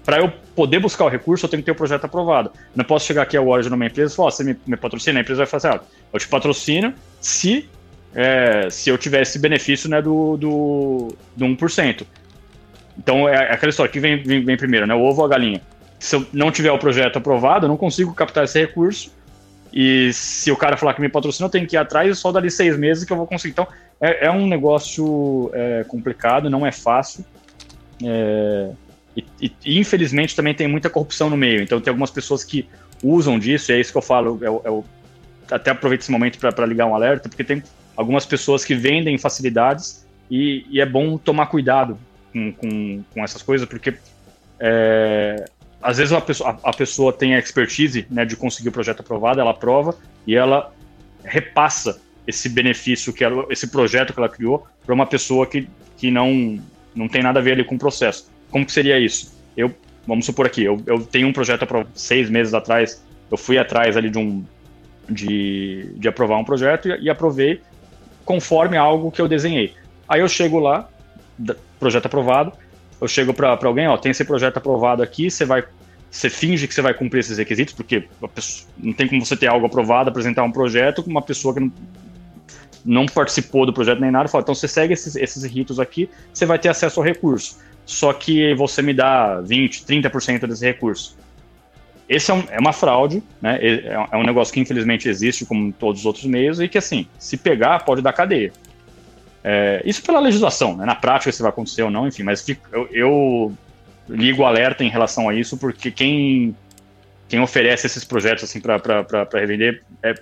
para 0.02 0.18
eu 0.18 0.32
poder 0.56 0.80
buscar 0.80 1.04
o 1.04 1.08
recurso, 1.08 1.44
eu 1.44 1.50
tenho 1.50 1.62
que 1.62 1.66
ter 1.66 1.72
o 1.72 1.74
projeto 1.74 2.06
aprovado. 2.06 2.50
Não 2.74 2.86
posso 2.86 3.04
chegar 3.04 3.22
aqui 3.22 3.36
agora 3.36 3.68
numa 3.68 3.84
empresa 3.84 4.14
e 4.14 4.16
falar, 4.16 4.28
oh, 4.28 4.30
você 4.30 4.44
me, 4.44 4.56
me, 4.66 4.76
patrocina, 4.78 5.20
a 5.20 5.22
empresa 5.22 5.40
vai 5.40 5.46
fazer, 5.46 5.68
ah, 5.68 5.80
eu 6.10 6.18
te 6.18 6.26
patrocino 6.26 6.94
se, 7.20 7.68
é, 8.14 8.68
se 8.70 8.90
eu 8.90 8.98
tiver 8.98 9.22
esse 9.22 9.38
benefício 9.38 9.88
né, 9.88 10.00
do, 10.02 10.36
do, 10.36 11.16
do 11.36 11.44
1%. 11.44 12.06
Então 12.98 13.28
é 13.28 13.52
aquela 13.52 13.70
história 13.70 13.90
que 13.90 14.00
vem, 14.00 14.22
vem, 14.22 14.44
vem 14.44 14.56
primeiro, 14.56 14.86
né, 14.86 14.94
o 14.94 15.02
ovo 15.02 15.20
ou 15.20 15.26
a 15.26 15.28
galinha 15.28 15.60
se 15.98 16.14
eu 16.14 16.26
não 16.32 16.50
tiver 16.50 16.70
o 16.70 16.78
projeto 16.78 17.16
aprovado, 17.16 17.66
eu 17.66 17.68
não 17.68 17.76
consigo 17.76 18.14
captar 18.14 18.44
esse 18.44 18.58
recurso. 18.58 19.12
E 19.72 20.12
se 20.12 20.50
o 20.50 20.56
cara 20.56 20.76
falar 20.76 20.94
que 20.94 21.00
me 21.00 21.08
patrocina, 21.08 21.46
eu 21.46 21.50
tenho 21.50 21.66
que 21.66 21.76
ir 21.76 21.78
atrás 21.78 22.18
só 22.18 22.32
dali 22.32 22.50
seis 22.50 22.78
meses 22.78 23.04
que 23.04 23.12
eu 23.12 23.16
vou 23.16 23.26
conseguir. 23.26 23.52
Então, 23.52 23.66
é, 24.00 24.26
é 24.26 24.30
um 24.30 24.46
negócio 24.46 25.50
é, 25.52 25.84
complicado, 25.84 26.48
não 26.48 26.66
é 26.66 26.72
fácil. 26.72 27.24
É, 28.02 28.70
e, 29.16 29.52
e, 29.64 29.78
infelizmente 29.78 30.34
também 30.34 30.54
tem 30.54 30.68
muita 30.68 30.88
corrupção 30.88 31.28
no 31.28 31.36
meio. 31.36 31.62
Então, 31.62 31.80
tem 31.80 31.90
algumas 31.90 32.10
pessoas 32.10 32.44
que 32.44 32.68
usam 33.02 33.38
disso, 33.38 33.70
e 33.70 33.74
é 33.74 33.80
isso 33.80 33.92
que 33.92 33.98
eu 33.98 34.02
falo. 34.02 34.38
Eu, 34.40 34.62
eu 34.64 34.84
até 35.50 35.70
aproveito 35.70 36.02
esse 36.02 36.10
momento 36.10 36.38
para 36.38 36.66
ligar 36.66 36.86
um 36.86 36.94
alerta, 36.94 37.28
porque 37.28 37.44
tem 37.44 37.62
algumas 37.98 38.24
pessoas 38.24 38.64
que 38.64 38.76
vendem 38.76 39.18
facilidades 39.18 40.06
e, 40.30 40.64
e 40.70 40.80
é 40.80 40.86
bom 40.86 41.18
tomar 41.18 41.46
cuidado 41.46 41.98
com, 42.32 42.52
com, 42.52 43.02
com 43.12 43.24
essas 43.24 43.42
coisas, 43.42 43.68
porque 43.68 43.92
é, 44.60 45.44
às 45.82 45.98
vezes 45.98 46.12
a 46.12 46.20
pessoa, 46.20 46.60
a, 46.62 46.72
pessoa 46.72 47.12
tem 47.12 47.34
a 47.34 47.40
expertise 47.40 48.06
né, 48.08 48.24
de 48.24 48.36
conseguir 48.36 48.68
o 48.68 48.72
projeto 48.72 49.00
aprovado, 49.00 49.40
ela 49.40 49.50
aprova 49.50 49.96
e 50.24 50.36
ela 50.36 50.72
repassa 51.24 52.00
esse 52.24 52.48
benefício, 52.48 53.12
que 53.12 53.24
ela, 53.24 53.44
esse 53.50 53.66
projeto 53.66 54.12
que 54.12 54.20
ela 54.20 54.28
criou, 54.28 54.64
para 54.86 54.94
uma 54.94 55.06
pessoa 55.06 55.44
que, 55.44 55.68
que 55.96 56.08
não, 56.08 56.62
não 56.94 57.08
tem 57.08 57.20
nada 57.20 57.40
a 57.40 57.42
ver 57.42 57.54
ali 57.54 57.64
com 57.64 57.74
o 57.74 57.78
processo. 57.78 58.30
Como 58.48 58.64
que 58.64 58.70
seria 58.70 58.96
isso? 59.00 59.36
Eu, 59.56 59.74
vamos 60.06 60.24
supor 60.24 60.46
aqui, 60.46 60.62
eu, 60.62 60.80
eu 60.86 61.04
tenho 61.04 61.26
um 61.26 61.32
projeto 61.32 61.66
seis 61.94 62.30
meses 62.30 62.54
atrás, 62.54 63.04
eu 63.28 63.36
fui 63.36 63.58
atrás 63.58 63.96
ali 63.96 64.08
de 64.08 64.18
um 64.18 64.44
de, 65.08 65.90
de 65.96 66.06
aprovar 66.06 66.38
um 66.38 66.44
projeto 66.44 66.88
e, 66.88 67.04
e 67.04 67.10
aprovei 67.10 67.60
conforme 68.28 68.76
algo 68.76 69.10
que 69.10 69.22
eu 69.22 69.26
desenhei. 69.26 69.72
Aí 70.06 70.20
eu 70.20 70.28
chego 70.28 70.58
lá, 70.58 70.86
projeto 71.80 72.04
aprovado, 72.04 72.52
eu 73.00 73.08
chego 73.08 73.32
para 73.32 73.58
alguém, 73.64 73.88
ó, 73.88 73.96
tem 73.96 74.10
esse 74.10 74.22
projeto 74.22 74.58
aprovado 74.58 75.02
aqui, 75.02 75.30
você 75.30 75.46
vai 75.46 75.64
você 76.10 76.28
finge 76.28 76.68
que 76.68 76.74
você 76.74 76.82
vai 76.82 76.92
cumprir 76.92 77.20
esses 77.20 77.38
requisitos, 77.38 77.72
porque 77.72 78.06
pessoa, 78.34 78.68
não 78.76 78.92
tem 78.92 79.08
como 79.08 79.24
você 79.24 79.34
ter 79.34 79.46
algo 79.46 79.64
aprovado, 79.64 80.10
apresentar 80.10 80.42
um 80.42 80.52
projeto 80.52 81.02
com 81.02 81.10
uma 81.10 81.22
pessoa 81.22 81.54
que 81.54 81.60
não, 81.60 81.72
não 82.84 83.06
participou 83.06 83.64
do 83.64 83.72
projeto 83.72 84.00
nem 84.00 84.10
nada, 84.10 84.28
fala, 84.28 84.42
então 84.42 84.54
você 84.54 84.68
segue 84.68 84.92
esses, 84.92 85.16
esses 85.16 85.42
ritos 85.44 85.80
aqui, 85.80 86.10
você 86.32 86.44
vai 86.44 86.58
ter 86.58 86.68
acesso 86.68 87.00
ao 87.00 87.06
recurso. 87.06 87.58
Só 87.86 88.12
que 88.12 88.54
você 88.54 88.82
me 88.82 88.92
dá 88.92 89.40
20, 89.40 89.84
30% 89.84 90.46
desse 90.46 90.66
recurso. 90.66 91.16
Esse 92.08 92.30
é, 92.30 92.34
um, 92.34 92.44
é 92.50 92.58
uma 92.58 92.72
fraude, 92.72 93.22
né? 93.40 93.58
É, 93.60 94.06
é 94.10 94.16
um 94.16 94.24
negócio 94.24 94.54
que 94.54 94.60
infelizmente 94.60 95.08
existe, 95.08 95.44
como 95.44 95.72
todos 95.72 96.00
os 96.00 96.06
outros 96.06 96.24
meios, 96.24 96.58
e 96.58 96.66
que 96.66 96.78
assim, 96.78 97.06
se 97.18 97.36
pegar, 97.36 97.84
pode 97.84 98.00
dar 98.00 98.12
cadeia. 98.12 98.50
É, 99.44 99.82
isso 99.84 100.02
pela 100.02 100.18
legislação, 100.18 100.76
né? 100.76 100.84
na 100.84 100.94
prática 100.94 101.30
se 101.30 101.40
vai 101.42 101.50
acontecer 101.50 101.82
ou 101.82 101.90
não, 101.90 102.08
enfim, 102.08 102.22
mas 102.22 102.42
fico, 102.42 102.66
eu, 102.72 102.88
eu, 102.92 103.54
ligo 104.08 104.44
alerta 104.44 104.82
em 104.82 104.88
relação 104.88 105.28
a 105.28 105.34
isso, 105.34 105.56
porque 105.56 105.90
quem, 105.90 106.56
quem 107.28 107.40
oferece 107.40 107.86
esses 107.86 108.04
projetos 108.04 108.44
assim 108.44 108.60
para 108.60 109.28
revender, 109.34 109.82
é, 110.02 110.14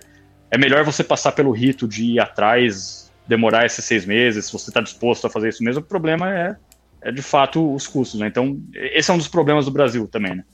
é 0.50 0.58
melhor 0.58 0.84
você 0.84 1.04
passar 1.04 1.32
pelo 1.32 1.52
rito 1.52 1.86
de 1.86 2.04
ir 2.04 2.20
atrás, 2.20 3.12
demorar 3.26 3.64
esses 3.64 3.84
seis 3.84 4.04
meses, 4.04 4.46
se 4.46 4.52
você 4.52 4.70
está 4.70 4.80
disposto 4.80 5.26
a 5.26 5.30
fazer 5.30 5.48
isso 5.48 5.62
mesmo, 5.62 5.80
o 5.80 5.84
problema 5.84 6.32
é, 6.32 6.56
é 7.00 7.12
de 7.12 7.22
fato 7.22 7.74
os 7.74 7.86
custos. 7.86 8.20
Né? 8.20 8.26
Então, 8.26 8.60
esse 8.74 9.10
é 9.10 9.14
um 9.14 9.18
dos 9.18 9.28
problemas 9.28 9.64
do 9.64 9.70
Brasil 9.70 10.06
também. 10.06 10.36
Né? 10.36 10.44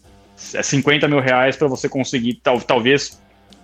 É 0.54 0.62
50 0.62 1.08
mil 1.08 1.20
reais 1.20 1.56
para 1.56 1.68
você 1.68 1.88
conseguir, 1.88 2.34
tal, 2.42 2.60
talvez 2.60 3.20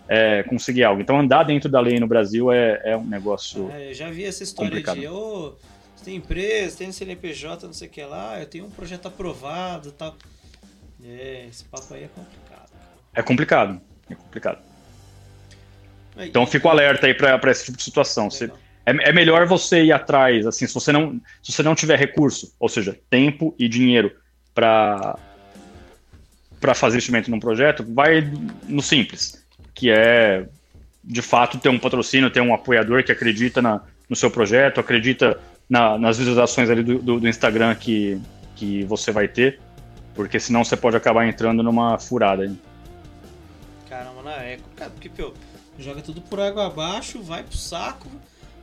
é, 0.08 0.42
conseguir 0.44 0.84
algo. 0.84 1.00
Então, 1.00 1.18
andar 1.18 1.44
dentro 1.44 1.68
da 1.68 1.80
lei 1.80 2.00
no 2.00 2.06
Brasil 2.06 2.50
é, 2.50 2.80
é 2.84 2.96
um 2.96 3.04
negócio. 3.04 3.70
É, 3.70 3.90
eu 3.90 3.94
já 3.94 4.10
vi 4.10 4.24
essa 4.24 4.42
história 4.42 4.70
complicado. 4.70 4.98
de. 4.98 5.06
Oh, 5.06 5.54
você 5.94 6.04
tem 6.04 6.16
empresa, 6.16 6.78
tem 6.78 6.90
CNPJ, 6.90 7.66
não 7.66 7.74
sei 7.74 7.88
o 7.88 7.90
que 7.90 8.02
lá, 8.04 8.40
eu 8.40 8.46
tenho 8.46 8.64
um 8.64 8.70
projeto 8.70 9.08
aprovado 9.08 9.92
tal. 9.92 10.16
É, 11.04 11.46
esse 11.48 11.64
papo 11.64 11.94
aí 11.94 12.04
é 12.04 12.08
complicado. 12.08 12.70
É 13.14 13.22
complicado, 13.22 13.80
é 14.10 14.14
complicado. 14.14 14.68
Então, 16.20 16.46
fico 16.46 16.68
alerta 16.68 17.06
aí 17.06 17.14
para 17.14 17.50
esse 17.50 17.66
tipo 17.66 17.78
de 17.78 17.84
situação. 17.84 18.28
Você, 18.28 18.50
é, 18.84 19.10
é, 19.10 19.12
melhor 19.12 19.46
você 19.46 19.84
ir 19.84 19.92
atrás, 19.92 20.46
assim, 20.46 20.66
se 20.66 20.74
você 20.74 20.90
não, 20.90 21.20
se 21.42 21.52
você 21.52 21.62
não 21.62 21.74
tiver 21.74 21.98
recurso, 21.98 22.54
ou 22.58 22.68
seja, 22.68 22.98
tempo 23.08 23.54
e 23.58 23.68
dinheiro 23.68 24.16
para 24.54 25.16
para 26.60 26.74
fazer 26.74 26.96
investimento 26.96 27.30
num 27.30 27.40
projeto, 27.40 27.84
vai 27.86 28.20
no 28.66 28.82
simples 28.82 29.46
que 29.78 29.92
é 29.92 30.48
de 31.04 31.22
fato 31.22 31.56
ter 31.56 31.68
um 31.68 31.78
patrocínio, 31.78 32.30
ter 32.30 32.40
um 32.40 32.52
apoiador 32.52 33.04
que 33.04 33.12
acredita 33.12 33.62
na, 33.62 33.80
no 34.08 34.16
seu 34.16 34.28
projeto, 34.28 34.80
acredita 34.80 35.40
na, 35.70 35.96
nas 35.96 36.18
visualizações 36.18 36.68
ali 36.68 36.82
do, 36.82 36.98
do, 36.98 37.20
do, 37.20 37.28
Instagram 37.28 37.76
que, 37.76 38.20
que 38.56 38.82
você 38.84 39.12
vai 39.12 39.28
ter, 39.28 39.60
porque 40.16 40.40
senão 40.40 40.64
você 40.64 40.76
pode 40.76 40.96
acabar 40.96 41.28
entrando 41.28 41.62
numa 41.62 41.96
furada. 41.96 42.44
Hein? 42.44 42.58
Caramba, 43.88 44.20
na 44.24 44.42
eco, 44.42 44.68
cara, 44.74 44.90
porque, 44.90 45.08
pô, 45.08 45.32
joga 45.78 46.02
tudo 46.02 46.20
por 46.20 46.40
água 46.40 46.66
abaixo, 46.66 47.22
vai 47.22 47.44
pro 47.44 47.56
saco, 47.56 48.10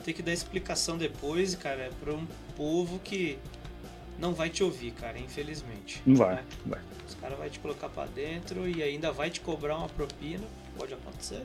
tem 0.03 0.13
que 0.13 0.21
dar 0.21 0.33
explicação 0.33 0.97
depois, 0.97 1.55
cara, 1.55 1.83
é 1.83 1.89
pra 2.03 2.13
um 2.13 2.27
povo 2.57 2.99
que 2.99 3.39
não 4.19 4.33
vai 4.33 4.49
te 4.49 4.65
ouvir, 4.65 4.91
cara, 4.91 5.17
infelizmente. 5.17 6.01
Não 6.05 6.17
vai, 6.17 6.35
né? 6.35 6.43
vai. 6.65 6.79
Os 7.25 7.29
caras 7.29 7.39
vão 7.39 7.49
te 7.49 7.59
colocar 7.59 7.89
para 7.89 8.05
dentro 8.05 8.69
e 8.69 8.83
ainda 8.83 9.11
vai 9.11 9.31
te 9.31 9.41
cobrar 9.41 9.77
uma 9.77 9.89
propina 9.89 10.43
pode 10.77 10.93
acontecer. 10.93 11.41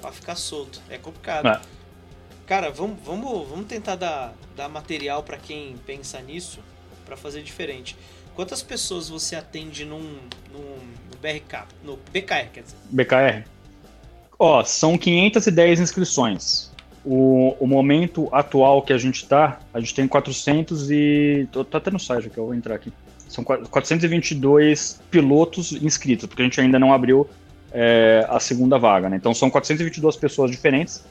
Pra 0.00 0.10
ficar 0.10 0.34
solto. 0.34 0.80
É 0.90 0.98
complicado. 0.98 1.46
É. 1.46 1.60
Cara, 2.46 2.70
vamos, 2.70 2.98
vamos, 3.04 3.48
vamos 3.48 3.66
tentar 3.66 3.94
dar, 3.94 4.34
dar 4.56 4.68
material 4.68 5.22
para 5.22 5.36
quem 5.36 5.76
pensa 5.86 6.20
nisso 6.20 6.58
para 7.04 7.16
fazer 7.16 7.42
diferente. 7.42 7.96
Quantas 8.34 8.62
pessoas 8.62 9.08
você 9.08 9.36
atende 9.36 9.84
num, 9.84 10.18
num, 10.52 10.78
no 11.10 11.16
BRK, 11.20 11.66
no 11.84 11.96
BKR, 12.12 12.48
quer 12.52 12.62
dizer? 12.62 12.76
BKR? 12.90 13.48
Ó, 14.38 14.64
são 14.64 14.98
510 14.98 15.80
inscrições. 15.80 16.72
O, 17.04 17.56
o 17.60 17.66
momento 17.66 18.28
atual 18.32 18.82
que 18.82 18.92
a 18.92 18.98
gente 18.98 19.26
tá, 19.26 19.60
a 19.72 19.78
gente 19.78 19.94
tem 19.94 20.08
400 20.08 20.90
e... 20.90 21.48
Tô, 21.52 21.64
tô 21.64 21.76
até 21.76 21.90
no 21.90 22.00
site 22.00 22.30
que 22.30 22.38
eu 22.38 22.46
vou 22.46 22.54
entrar 22.54 22.74
aqui. 22.74 22.92
São 23.28 23.44
422 23.44 25.00
pilotos 25.10 25.72
inscritos, 25.72 26.26
porque 26.26 26.42
a 26.42 26.44
gente 26.44 26.60
ainda 26.60 26.78
não 26.78 26.92
abriu 26.92 27.28
é, 27.72 28.26
a 28.28 28.40
segunda 28.40 28.78
vaga. 28.78 29.08
Né? 29.08 29.16
Então 29.16 29.34
são 29.34 29.50
422 29.50 30.16
pessoas 30.16 30.50
diferentes. 30.50 31.04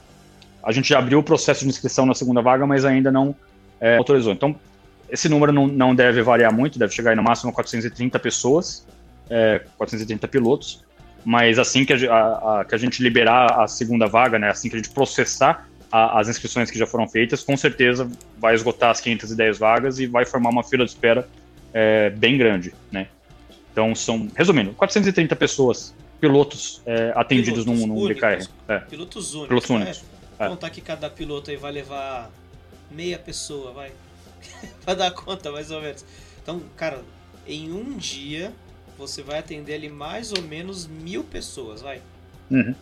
A 0.64 0.72
gente 0.72 0.90
já 0.90 1.00
abriu 1.00 1.20
o 1.20 1.24
processo 1.24 1.62
de 1.64 1.70
inscrição 1.70 2.06
na 2.06 2.14
segunda 2.14 2.42
vaga, 2.42 2.66
mas 2.66 2.86
ainda 2.86 3.12
não 3.12 3.36
é, 3.80 3.98
autorizou. 3.98 4.34
Então 4.34 4.56
esse 5.10 5.30
número 5.30 5.54
não, 5.54 5.68
não 5.68 5.96
deve 5.96 6.22
variar 6.22 6.54
muito, 6.54 6.78
deve 6.78 6.94
chegar 6.94 7.12
aí 7.12 7.16
no 7.16 7.24
máximo 7.24 7.52
a 7.52 7.54
430 7.54 8.20
pessoas, 8.20 8.86
é, 9.30 9.62
430 9.78 10.28
pilotos. 10.28 10.84
Mas 11.24 11.60
assim 11.60 11.86
que 11.86 11.94
a, 11.94 12.14
a, 12.14 12.62
a, 12.62 12.66
que 12.66 12.76
a 12.76 12.78
gente 12.78 13.02
liberar 13.02 13.62
a 13.62 13.68
segunda 13.68 14.08
vaga, 14.08 14.40
né, 14.40 14.50
assim 14.50 14.70
que 14.70 14.76
a 14.76 14.80
gente 14.80 14.90
processar 14.90 15.68
a, 15.92 16.20
as 16.20 16.28
inscrições 16.30 16.72
que 16.72 16.78
já 16.78 16.86
foram 16.88 17.08
feitas, 17.08 17.44
com 17.44 17.56
certeza 17.56 18.10
vai 18.38 18.56
esgotar 18.56 18.92
as 18.92 19.02
510 19.02 19.58
vagas 19.58 20.00
e 20.00 20.08
vai 20.08 20.26
formar 20.26 20.50
uma 20.50 20.64
fila 20.64 20.86
de 20.86 20.92
espera 20.92 21.28
é, 21.78 22.10
bem 22.10 22.40
grande, 22.40 22.74
né? 22.92 23.08
Então 23.72 23.94
são, 23.94 24.28
resumindo, 24.36 24.74
430 24.74 25.36
pessoas, 25.36 25.94
pilotos 26.20 26.82
é, 26.88 27.14
atendidos 27.16 27.66
pilotos 27.66 27.86
num, 27.86 27.96
num 27.96 28.08
BKR. 28.08 28.50
É. 28.68 28.80
Pilotos 28.80 29.36
únicos. 29.36 29.48
Pilotos 29.48 29.70
únicos. 29.70 30.04
É. 30.40 30.48
Contar 30.48 30.72
que 30.72 30.82
cada 30.82 31.08
piloto 31.08 31.52
aí 31.52 31.58
vai 31.58 31.72
levar 31.72 32.32
meia 32.90 33.20
pessoa, 33.20 33.72
vai. 33.74 33.92
pra 34.84 34.96
dar 34.96 35.12
conta, 35.12 35.52
mais 35.52 35.70
ou 35.70 35.80
menos. 35.80 36.04
Então, 36.42 36.64
cara, 36.76 37.04
em 37.46 37.72
um 37.72 37.96
dia 37.96 38.52
você 38.98 39.22
vai 39.22 39.38
atender 39.38 39.76
ali 39.76 39.90
mais 39.90 40.32
ou 40.32 40.42
menos 40.42 40.88
mil 40.88 41.24
pessoas, 41.24 41.84
vai. 41.84 42.02
Uhum. 42.50 42.74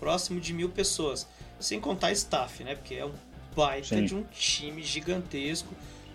Próximo 0.00 0.40
de 0.40 0.52
mil 0.52 0.70
pessoas. 0.70 1.28
Sem 1.60 1.78
contar 1.78 2.10
staff, 2.10 2.64
né? 2.64 2.74
Porque 2.74 2.96
é 2.96 3.06
um 3.06 3.12
baita 3.54 3.96
Sim. 3.96 4.04
de 4.04 4.14
um 4.16 4.24
time 4.32 4.82
gigantesco. 4.82 5.72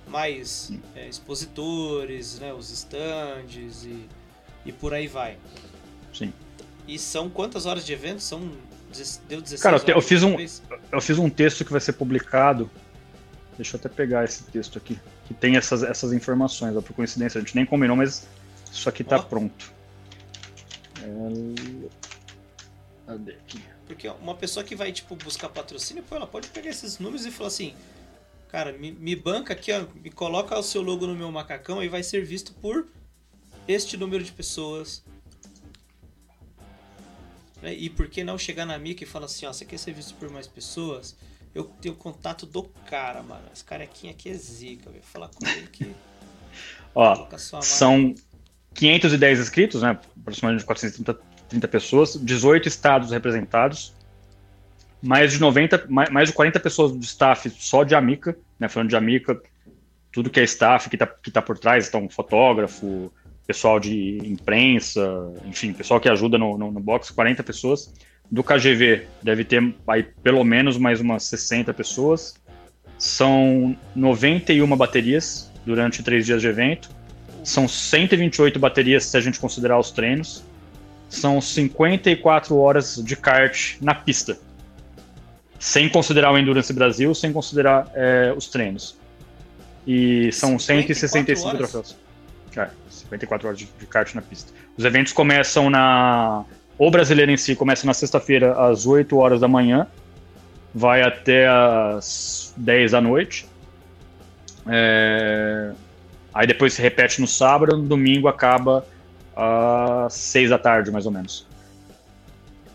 Mais 0.09 0.71
é, 0.95 1.07
expositores, 1.07 2.39
né? 2.39 2.53
Os 2.53 2.69
stands 2.71 3.85
e, 3.85 4.07
e 4.65 4.71
por 4.71 4.93
aí 4.93 5.07
vai. 5.07 5.37
Sim. 6.13 6.33
E 6.87 6.97
são 6.97 7.29
quantas 7.29 7.65
horas 7.65 7.85
de 7.85 7.93
evento? 7.93 8.21
São 8.21 8.51
deu 9.27 9.41
16 9.41 9.61
Cara, 9.61 9.81
eu 9.87 10.01
fiz 10.01 10.23
um 10.23 10.35
eu 10.91 11.01
fiz 11.01 11.17
um 11.19 11.29
texto 11.29 11.63
que 11.63 11.71
vai 11.71 11.79
ser 11.79 11.93
publicado. 11.93 12.69
Deixa 13.55 13.75
eu 13.75 13.79
até 13.79 13.89
pegar 13.89 14.23
esse 14.23 14.43
texto 14.45 14.77
aqui, 14.77 14.97
que 15.27 15.33
tem 15.33 15.57
essas, 15.57 15.83
essas 15.83 16.13
informações, 16.13 16.75
ó, 16.77 16.81
por 16.81 16.93
coincidência, 16.93 17.39
a 17.39 17.41
gente 17.41 17.55
nem 17.55 17.65
combinou, 17.65 17.95
mas 17.95 18.25
isso 18.71 18.87
aqui 18.87 19.03
tá 19.03 19.17
oh. 19.17 19.23
pronto. 19.23 19.73
É... 21.03 21.89
Cadê 23.05 23.31
aqui? 23.33 23.61
Porque 23.85 24.07
uma 24.07 24.35
pessoa 24.35 24.63
que 24.63 24.75
vai, 24.75 24.91
tipo, 24.91 25.15
buscar 25.15 25.49
patrocínio, 25.49 26.03
pô, 26.03 26.15
ela 26.15 26.27
pode 26.27 26.47
pegar 26.49 26.69
esses 26.69 26.99
números 26.99 27.25
e 27.25 27.31
falar 27.31 27.47
assim, 27.47 27.73
cara, 28.49 28.73
me, 28.73 28.91
me 28.91 29.15
banca 29.15 29.53
aqui, 29.53 29.71
ó, 29.71 29.85
me 29.95 30.09
coloca 30.09 30.57
o 30.57 30.63
seu 30.63 30.81
logo 30.81 31.07
no 31.07 31.15
meu 31.15 31.31
macacão 31.31 31.81
e 31.83 31.87
vai 31.87 32.03
ser 32.03 32.25
visto 32.25 32.53
por 32.53 32.87
este 33.67 33.95
número 33.95 34.23
de 34.23 34.31
pessoas. 34.31 35.03
Né? 37.61 37.73
E 37.73 37.89
por 37.89 38.09
que 38.09 38.23
não 38.23 38.37
chegar 38.37 38.65
na 38.65 38.77
Mica 38.77 39.03
e 39.03 39.07
falar 39.07 39.25
assim, 39.25 39.45
ó, 39.45 39.53
você 39.53 39.63
quer 39.63 39.77
ser 39.77 39.93
visto 39.93 40.15
por 40.15 40.29
mais 40.29 40.47
pessoas? 40.47 41.15
Eu 41.53 41.65
tenho 41.81 41.95
contato 41.95 42.45
do 42.45 42.63
cara, 42.63 43.21
mano. 43.23 43.43
Esse 43.53 43.63
carequinha 43.63 44.11
aqui 44.11 44.29
é 44.29 44.33
zica, 44.33 44.89
velho. 44.89 45.03
Falar 45.03 45.29
com 45.29 45.47
ele 45.47 45.67
que. 45.67 45.95
ó, 46.93 47.27
são 47.61 48.13
510 48.73 49.39
inscritos, 49.39 49.81
né? 49.81 49.99
Aproximadamente 50.21 50.65
430 50.65 51.67
pessoas, 51.67 52.15
18 52.15 52.67
estados 52.67 53.11
representados, 53.11 53.93
mais 55.01 55.33
de 55.33 55.39
90, 55.39 55.85
mais 55.87 56.29
de 56.29 56.35
40 56.35 56.59
pessoas 56.59 56.91
do 56.91 57.03
staff 57.03 57.49
só 57.57 57.83
de 57.83 57.95
Amica, 57.95 58.37
né? 58.59 58.67
Falando 58.67 58.89
de 58.89 58.95
Amica, 58.95 59.41
tudo 60.11 60.29
que 60.29 60.39
é 60.39 60.43
staff 60.43 60.89
que 60.89 60.97
tá, 60.97 61.07
que 61.07 61.31
tá 61.31 61.41
por 61.41 61.57
trás, 61.57 61.87
então 61.87 62.09
fotógrafo, 62.09 63.11
pessoal 63.47 63.79
de 63.79 64.19
imprensa, 64.23 65.01
enfim, 65.45 65.73
pessoal 65.73 65.99
que 65.99 66.09
ajuda 66.09 66.37
no, 66.37 66.57
no, 66.57 66.71
no 66.71 66.79
box, 66.79 67.13
40 67.13 67.43
pessoas. 67.43 67.93
Do 68.29 68.43
KGV 68.43 69.07
deve 69.23 69.43
ter 69.43 69.73
aí 69.87 70.03
pelo 70.03 70.43
menos 70.43 70.77
mais 70.77 70.99
umas 70.99 71.23
60 71.23 71.73
pessoas. 71.73 72.35
São 72.97 73.75
91 73.95 74.75
baterias 74.77 75.51
durante 75.65 76.03
três 76.03 76.25
dias 76.25 76.41
de 76.41 76.47
evento. 76.47 76.89
São 77.43 77.67
128 77.67 78.59
baterias 78.59 79.05
se 79.05 79.17
a 79.17 79.21
gente 79.21 79.39
considerar 79.39 79.79
os 79.79 79.89
treinos. 79.89 80.43
São 81.09 81.41
54 81.41 82.55
horas 82.55 83.01
de 83.03 83.15
kart 83.15 83.77
na 83.81 83.95
pista. 83.95 84.37
Sem 85.59 85.89
considerar 85.89 86.31
o 86.31 86.37
Endurance 86.37 86.71
Brasil, 86.71 87.13
sem 87.13 87.33
considerar 87.33 87.91
é, 87.93 88.33
os 88.35 88.47
treinos. 88.47 88.97
E 89.85 90.31
são 90.31 90.57
165 90.57 91.47
horas. 91.47 91.57
troféus. 91.57 91.97
É, 92.55 92.69
54 92.89 93.47
horas 93.47 93.59
de, 93.59 93.69
de 93.77 93.85
kart 93.85 94.13
na 94.15 94.21
pista. 94.21 94.53
Os 94.77 94.85
eventos 94.85 95.13
começam 95.13 95.69
na. 95.69 96.45
O 96.77 96.89
brasileiro 96.89 97.31
em 97.31 97.37
si 97.37 97.55
começa 97.55 97.85
na 97.85 97.93
sexta-feira 97.93 98.53
às 98.53 98.85
8 98.85 99.17
horas 99.17 99.41
da 99.41 99.47
manhã, 99.47 99.85
vai 100.73 101.01
até 101.01 101.47
às 101.47 102.53
10 102.55 102.91
da 102.91 103.01
noite. 103.01 103.45
É... 104.67 105.71
Aí 106.33 106.47
depois 106.47 106.73
se 106.73 106.81
repete 106.81 107.19
no 107.19 107.27
sábado, 107.27 107.75
no 107.75 107.83
domingo 107.83 108.27
acaba 108.27 108.85
às 109.35 110.13
6 110.13 110.51
da 110.51 110.57
tarde, 110.57 110.91
mais 110.91 111.05
ou 111.05 111.11
menos. 111.11 111.45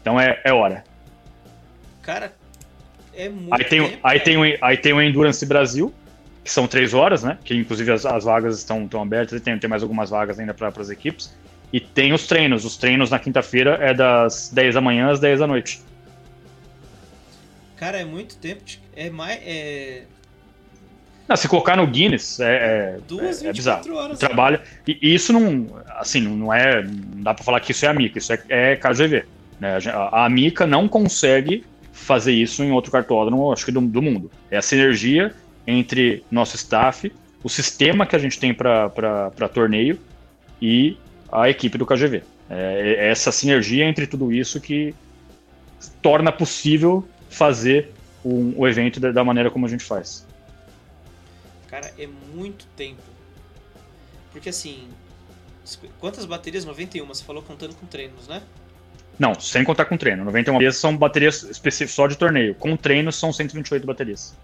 Então 0.03 0.21
é, 0.21 0.41
é 0.45 0.53
hora. 0.53 0.85
Cara, 2.03 2.33
é 3.17 3.29
muito. 3.29 3.55
Aí 3.55 3.65
tem, 3.65 3.99
aí, 4.03 4.21
tem 4.21 4.37
o, 4.37 4.59
aí 4.61 4.77
tem 4.77 4.93
o 4.93 5.01
Endurance 5.01 5.45
Brasil, 5.45 5.93
que 6.43 6.51
são 6.51 6.67
três 6.67 6.95
horas, 6.95 7.23
né? 7.23 7.39
Que 7.45 7.55
inclusive 7.55 7.91
as, 7.93 8.05
as 8.05 8.25
vagas 8.25 8.59
estão, 8.59 8.85
estão 8.85 9.03
abertas 9.03 9.41
e 9.41 9.43
tem, 9.43 9.59
tem 9.59 9.71
mais 9.71 9.83
algumas 9.83 10.11
vagas 10.11 10.39
ainda 10.39 10.55
para 10.55 10.69
as 10.69 10.91
equipes. 10.91 11.35
E 11.73 11.81
tem 11.81 12.13
os 12.13 12.27
treinos. 12.27 12.65
Os 12.65 12.77
treinos 12.77 13.11
na 13.11 13.19
quinta-feira 13.19 13.79
é 13.81 13.93
das 13.93 14.51
10 14.53 14.75
da 14.75 14.81
manhã 14.81 15.11
às 15.11 15.19
10 15.19 15.41
da 15.41 15.47
noite. 15.47 15.81
Cara, 17.77 18.01
é 18.01 18.05
muito 18.05 18.37
tempo. 18.37 18.63
É 18.95 19.11
mais. 19.11 19.41
É... 19.43 20.03
Não, 21.27 21.37
se 21.37 21.49
colocar 21.49 21.77
no 21.77 21.87
Guinness 21.87 22.39
é, 22.39 22.45
é, 22.45 22.99
Duas, 23.09 23.43
é, 23.43 23.49
é 23.49 23.53
bizarro. 23.53 23.93
Horas, 23.95 24.19
Trabalha. 24.19 24.63
E, 24.87 24.99
e, 25.03 25.15
isso 25.15 25.33
não. 25.33 25.67
Assim, 25.97 26.21
não 26.21 26.53
é. 26.53 26.83
Não 26.83 27.23
dá 27.23 27.35
para 27.35 27.43
falar 27.43 27.61
que 27.61 27.73
isso 27.73 27.85
é 27.85 27.89
a 27.89 27.95
Mica, 27.95 28.19
isso 28.19 28.33
é, 28.33 28.43
é 28.49 28.77
KGV. 28.77 29.25
Né? 29.59 29.79
A, 29.87 30.27
a 30.27 30.29
Mica 30.29 30.67
não 30.67 30.87
consegue 30.87 31.65
fazer 31.95 32.33
isso 32.33 32.63
em 32.63 32.73
outro 32.73 32.91
cartódromo, 32.91 33.53
acho 33.53 33.65
que 33.65 33.73
do, 33.73 33.81
do 33.81 34.03
mundo. 34.03 34.31
É 34.51 34.59
a 34.59 34.63
sinergia 34.63 35.33
entre 35.67 36.25
nosso 36.31 36.57
staff, 36.57 37.11
o 37.43 37.49
sistema 37.49 38.05
que 38.05 38.17
a 38.17 38.19
gente 38.19 38.39
tem 38.39 38.53
para 38.53 39.49
torneio 39.53 39.99
e 40.61 40.99
a 41.31 41.49
equipe 41.49 41.79
do 41.79 41.87
KGV. 41.87 42.23
É, 42.51 42.97
é 42.99 43.11
essa 43.11 43.33
sinergia 43.33 43.85
entre 43.85 44.07
tudo 44.07 44.33
isso 44.33 44.61
que 44.61 44.95
torna 46.03 46.33
possível 46.33 47.07
fazer 47.31 47.93
o, 48.23 48.53
o 48.57 48.69
evento 48.69 48.99
da, 48.99 49.13
da 49.13 49.25
maneira 49.25 49.51
como 49.51 49.65
a 49.65 49.69
gente 49.69 49.85
faz. 49.85 50.27
Cara, 51.69 51.93
é 51.97 52.07
muito 52.35 52.67
tempo. 52.77 53.03
Porque 54.33 54.49
assim, 54.49 54.89
quantas 56.01 56.25
baterias? 56.25 56.65
91, 56.65 57.07
você 57.07 57.23
falou 57.23 57.43
contando 57.43 57.75
com 57.77 57.87
treinos, 57.87 58.27
né? 58.27 58.43
Não, 59.19 59.39
sem 59.39 59.65
contar 59.65 59.85
com 59.85 59.97
treino. 59.97 60.25
91 60.25 60.55
baterias 60.55 60.77
são 60.77 60.97
baterias 60.97 61.43
específicas 61.45 61.95
só 61.95 62.07
de 62.07 62.17
torneio. 62.17 62.55
Com 62.55 62.77
treinos 62.77 63.17
são 63.17 63.33
128 63.33 63.87
baterias. 63.87 64.37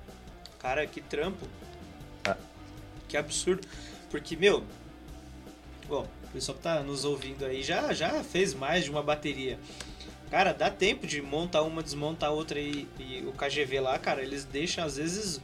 Cara, 0.58 0.86
que 0.86 1.00
trampo. 1.00 1.46
É. 2.24 2.34
Que 3.08 3.16
absurdo. 3.16 3.66
Porque, 4.10 4.36
meu. 4.36 4.62
Bom, 5.88 6.06
o 6.24 6.28
pessoal 6.28 6.56
que 6.56 6.62
tá 6.62 6.80
nos 6.82 7.04
ouvindo 7.04 7.44
aí 7.44 7.62
já, 7.62 7.92
já 7.92 8.22
fez 8.22 8.54
mais 8.54 8.84
de 8.84 8.90
uma 8.90 9.02
bateria. 9.02 9.58
Cara, 10.30 10.52
dá 10.52 10.70
tempo 10.70 11.06
de 11.06 11.20
montar 11.20 11.62
uma, 11.62 11.82
desmontar 11.82 12.30
outra 12.30 12.60
e, 12.60 12.86
e 13.00 13.24
o 13.26 13.32
KGV 13.32 13.80
lá, 13.80 13.98
cara, 13.98 14.22
eles 14.22 14.44
deixam 14.44 14.84
às 14.84 14.96
vezes 14.96 15.40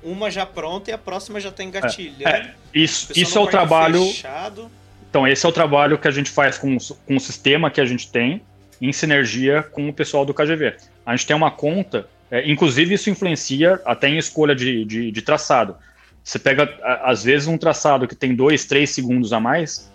uma 0.00 0.30
já 0.30 0.46
pronta 0.46 0.90
e 0.90 0.94
a 0.94 0.98
próxima 0.98 1.40
já 1.40 1.50
tá 1.50 1.64
engatilhando. 1.64 2.28
É, 2.28 2.40
é. 2.40 2.54
Isso, 2.72 3.12
isso 3.16 3.36
é 3.36 3.40
o 3.40 3.48
trabalho. 3.48 4.04
Fechado. 4.06 4.70
Então, 5.10 5.26
esse 5.26 5.44
é 5.44 5.48
o 5.48 5.52
trabalho 5.52 5.98
que 5.98 6.06
a 6.06 6.10
gente 6.10 6.30
faz 6.30 6.56
com, 6.56 6.78
com 6.78 7.16
o 7.16 7.20
sistema 7.20 7.70
que 7.70 7.80
a 7.80 7.84
gente 7.84 8.10
tem, 8.10 8.40
em 8.82 8.92
sinergia 8.92 9.62
com 9.62 9.88
o 9.88 9.92
pessoal 9.92 10.26
do 10.26 10.34
KGV. 10.34 10.74
A 11.06 11.16
gente 11.16 11.26
tem 11.26 11.36
uma 11.36 11.50
conta 11.50 12.06
é, 12.32 12.50
inclusive, 12.50 12.94
isso 12.94 13.10
influencia 13.10 13.78
até 13.84 14.08
em 14.08 14.16
escolha 14.16 14.54
de, 14.54 14.86
de, 14.86 15.10
de, 15.10 15.20
traçado. 15.22 15.76
Você 16.24 16.38
pega, 16.38 16.66
às 17.02 17.22
vezes, 17.22 17.46
um 17.46 17.58
traçado 17.58 18.08
que 18.08 18.16
tem 18.16 18.34
dois, 18.34 18.64
três 18.64 18.88
segundos 18.88 19.34
a 19.34 19.38
mais, 19.38 19.92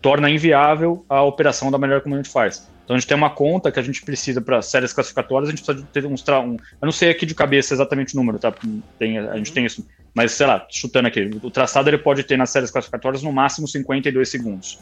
torna 0.00 0.30
inviável 0.30 1.04
a 1.08 1.20
operação 1.24 1.68
da 1.68 1.76
maneira 1.76 2.00
como 2.00 2.14
a 2.14 2.18
gente 2.18 2.30
faz. 2.30 2.68
Então, 2.84 2.94
a 2.94 2.98
gente 3.00 3.08
tem 3.08 3.16
uma 3.16 3.30
conta 3.30 3.72
que 3.72 3.80
a 3.80 3.82
gente 3.82 4.02
precisa 4.04 4.40
para 4.40 4.62
séries 4.62 4.92
classificatórias, 4.92 5.48
a 5.48 5.50
gente 5.50 5.64
precisa 5.64 5.84
ter 5.92 6.06
uns. 6.06 6.22
Um, 6.28 6.54
eu 6.54 6.86
não 6.86 6.92
sei 6.92 7.10
aqui 7.10 7.26
de 7.26 7.34
cabeça 7.34 7.74
exatamente 7.74 8.14
o 8.14 8.16
número, 8.16 8.38
tá? 8.38 8.54
Tem, 8.96 9.18
a 9.18 9.36
gente 9.36 9.52
tem 9.52 9.66
isso. 9.66 9.84
Mas, 10.14 10.30
sei 10.30 10.46
lá, 10.46 10.64
chutando 10.70 11.08
aqui, 11.08 11.28
o 11.42 11.50
traçado 11.50 11.90
ele 11.90 11.98
pode 11.98 12.22
ter 12.22 12.38
nas 12.38 12.50
séries 12.50 12.70
classificatórias 12.70 13.20
no 13.20 13.32
máximo 13.32 13.66
52 13.66 14.28
segundos 14.28 14.78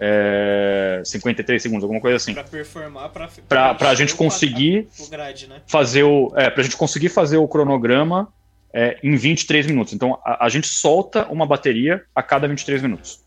é, 0.00 1.02
53 1.04 1.62
segundos, 1.62 1.84
alguma 1.84 2.00
coisa 2.00 2.16
assim. 2.16 2.34
Para 2.34 2.44
performar, 2.44 3.10
para 3.10 3.90
a 3.90 3.94
gente 3.94 4.14
conseguir 4.14 4.88
o 4.98 5.08
grade, 5.08 5.46
né? 5.46 5.60
fazer 5.66 6.02
o, 6.02 6.32
é, 6.36 6.50
para 6.50 6.60
a 6.60 6.64
gente 6.64 6.76
conseguir 6.76 7.08
fazer 7.08 7.36
o 7.36 7.46
cronograma 7.46 8.28
é, 8.72 8.98
em 9.02 9.14
23 9.16 9.66
minutos. 9.66 9.92
Então 9.92 10.18
a, 10.24 10.46
a, 10.46 10.48
gente 10.48 10.66
solta 10.66 11.26
uma 11.26 11.46
bateria 11.46 12.02
a 12.14 12.22
cada 12.22 12.48
23 12.48 12.82
minutos. 12.82 13.20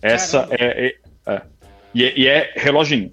Essa 0.00 0.46
é, 0.50 0.86
é, 0.86 0.94
é, 1.26 1.42
e, 1.92 2.04
é, 2.04 2.18
e 2.18 2.28
é 2.28 2.52
reloginho. 2.54 3.12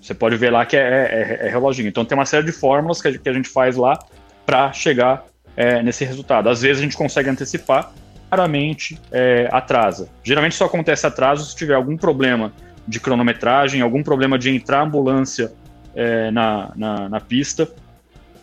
Você 0.00 0.14
pode 0.14 0.36
ver 0.36 0.50
lá 0.50 0.64
que 0.64 0.76
é, 0.76 1.40
é, 1.42 1.48
reloginho. 1.50 1.88
Então 1.88 2.04
tem 2.04 2.16
uma 2.16 2.24
série 2.24 2.46
de 2.46 2.52
fórmulas 2.52 3.02
que 3.02 3.08
a, 3.08 3.18
que 3.18 3.28
a 3.28 3.32
gente 3.32 3.48
faz 3.48 3.76
lá 3.76 3.98
para 4.46 4.72
chegar 4.72 5.26
nesse 5.82 6.04
resultado. 6.04 6.48
Às 6.48 6.62
vezes 6.62 6.78
a 6.78 6.84
gente 6.84 6.96
consegue 6.96 7.28
antecipar, 7.28 7.92
raramente 8.30 8.98
é, 9.10 9.48
atrasa. 9.50 10.08
Geralmente 10.22 10.54
só 10.54 10.66
acontece 10.66 11.06
atraso 11.06 11.44
se 11.44 11.56
tiver 11.56 11.74
algum 11.74 11.96
problema 11.96 12.52
de 12.86 13.00
cronometragem, 13.00 13.80
algum 13.80 14.02
problema 14.02 14.38
de 14.38 14.50
entrar 14.50 14.82
ambulância 14.82 15.52
é, 15.94 16.30
na, 16.30 16.72
na, 16.76 17.08
na, 17.08 17.20
pista. 17.20 17.68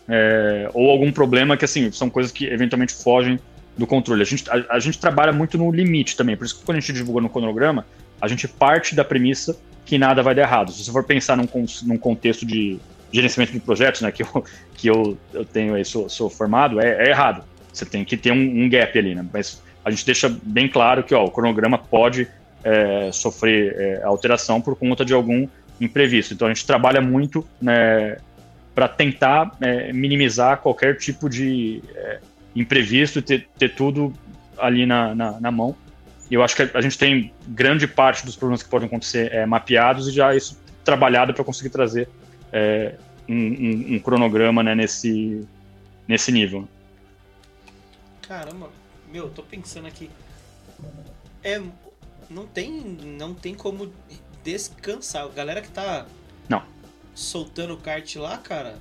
é, 0.07 0.69
ou 0.73 0.89
algum 0.89 1.11
problema 1.11 1.57
que, 1.57 1.65
assim, 1.65 1.91
são 1.91 2.09
coisas 2.09 2.31
que 2.31 2.45
eventualmente 2.45 2.93
fogem 2.93 3.39
do 3.77 3.87
controle. 3.87 4.21
A 4.21 4.25
gente, 4.25 4.49
a, 4.49 4.75
a, 4.75 4.79
gente 4.79 4.99
trabalha 4.99 5.33
muito 5.33 5.57
no 5.57 5.71
limite 5.71 6.15
também, 6.15 6.37
por 6.37 6.45
isso 6.45 6.59
que 6.59 6.65
quando 6.65 6.77
a 6.77 6.79
gente 6.79 6.93
divulga 6.93 7.21
no 7.21 7.29
cronograma, 7.29 7.85
a 8.21 8.27
gente 8.27 8.47
parte 8.47 8.95
da 8.95 9.03
premissa 9.03 9.57
que 9.85 9.97
nada 9.97 10.23
vai 10.23 10.33
dar 10.33 10.43
errado. 10.43 10.71
Se 10.71 10.83
você 10.83 10.91
for 10.91 11.03
pensar 11.03 11.37
num, 11.37 11.47
num 11.83 11.97
contexto 11.97 12.45
de 12.45 12.79
gerenciamento 13.11 13.53
de 13.53 13.59
projetos, 13.59 14.01
né, 14.01 14.11
que 14.11 14.23
eu, 14.23 14.43
que 14.73 14.87
eu, 14.87 15.17
eu 15.33 15.45
tenho 15.45 15.75
aí, 15.75 15.85
sou, 15.85 16.09
sou 16.09 16.29
formado, 16.29 16.79
é, 16.79 17.07
é 17.07 17.09
errado. 17.09 17.43
Você 17.71 17.85
tem 17.85 18.05
que 18.05 18.15
ter 18.15 18.31
um, 18.31 18.63
um, 18.63 18.69
gap 18.69 18.97
ali, 18.97 19.13
né? 19.13 19.25
Mas 19.33 19.61
a 19.85 19.91
gente 19.91 20.03
deixa 20.03 20.27
bem 20.43 20.67
claro 20.67 21.03
que 21.03 21.13
ó, 21.13 21.23
o 21.23 21.29
cronograma 21.29 21.77
pode 21.77 22.27
é, 22.63 23.11
sofrer 23.11 23.75
é, 23.77 24.03
alteração 24.03 24.59
por 24.59 24.75
conta 24.75 25.05
de 25.05 25.13
algum 25.13 25.47
imprevisto. 25.79 26.33
Então 26.33 26.47
a 26.47 26.53
gente 26.53 26.65
trabalha 26.65 26.99
muito 26.99 27.47
né, 27.61 28.17
para 28.73 28.87
tentar 28.87 29.55
é, 29.61 29.93
minimizar 29.93 30.57
qualquer 30.57 30.97
tipo 30.97 31.29
de 31.29 31.83
é, 31.93 32.19
imprevisto 32.55 33.19
e 33.19 33.21
ter, 33.21 33.47
ter 33.59 33.75
tudo 33.75 34.11
ali 34.57 34.87
na, 34.87 35.13
na, 35.13 35.39
na 35.39 35.51
mão. 35.51 35.75
E 36.31 36.33
eu 36.33 36.41
acho 36.41 36.55
que 36.55 36.63
a 36.75 36.81
gente 36.81 36.97
tem 36.97 37.31
grande 37.47 37.87
parte 37.87 38.25
dos 38.25 38.35
problemas 38.35 38.63
que 38.63 38.69
podem 38.69 38.87
acontecer 38.87 39.31
é, 39.31 39.45
mapeados 39.45 40.07
e 40.07 40.11
já 40.11 40.35
isso 40.35 40.59
trabalhado 40.83 41.31
para 41.31 41.43
conseguir 41.43 41.69
trazer 41.69 42.09
é, 42.51 42.95
um, 43.29 43.35
um, 43.35 43.95
um, 43.95 43.99
cronograma 43.99 44.63
né, 44.63 44.73
nesse, 44.73 45.47
nesse 46.07 46.31
nível. 46.31 46.67
Caramba, 48.27 48.69
meu, 49.15 49.29
tô 49.29 49.41
pensando 49.41 49.87
aqui. 49.87 50.09
É, 51.41 51.61
não 52.29 52.45
tem, 52.45 52.71
não 53.17 53.33
tem 53.33 53.55
como 53.55 53.91
descansar. 54.43 55.23
A 55.23 55.29
galera 55.29 55.61
que 55.61 55.69
tá 55.69 56.05
não. 56.49 56.61
soltando 57.13 57.73
o 57.73 57.77
kart 57.77 58.15
lá, 58.17 58.37
cara, 58.37 58.77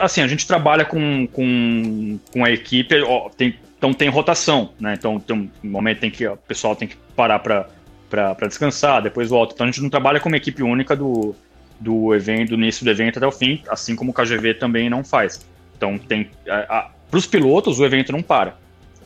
Assim, 0.00 0.20
a 0.20 0.28
gente 0.28 0.46
trabalha 0.46 0.84
com, 0.84 1.26
com, 1.26 2.20
com 2.32 2.44
a 2.44 2.52
equipe, 2.52 3.02
ó, 3.02 3.28
tem, 3.30 3.58
então 3.76 3.92
tem 3.92 4.08
rotação, 4.08 4.72
né? 4.78 4.94
Então 4.96 5.18
tem 5.18 5.36
um 5.36 5.50
momento 5.64 5.98
tem 5.98 6.08
que 6.08 6.24
o 6.24 6.36
pessoal 6.36 6.76
tem 6.76 6.86
que 6.86 6.96
parar 7.16 7.40
para 7.40 7.66
descansar, 8.46 9.02
depois 9.02 9.28
volta. 9.28 9.54
Então 9.54 9.66
a 9.66 9.68
gente 9.68 9.82
não 9.82 9.90
trabalha 9.90 10.20
com 10.20 10.28
uma 10.28 10.36
equipe 10.36 10.62
única 10.62 10.94
do, 10.94 11.34
do 11.80 12.14
evento, 12.14 12.50
do 12.50 12.54
início 12.54 12.84
do 12.84 12.90
evento 12.92 13.16
até 13.16 13.26
o 13.26 13.32
fim, 13.32 13.60
assim 13.68 13.96
como 13.96 14.12
o 14.12 14.14
KGV 14.14 14.54
também 14.54 14.88
não 14.88 15.02
faz. 15.02 15.44
Então 15.76 15.98
tem 15.98 16.30
para 17.10 17.18
os 17.18 17.26
pilotos 17.26 17.78
o 17.78 17.84
evento 17.84 18.12
não 18.12 18.22
para, 18.22 18.56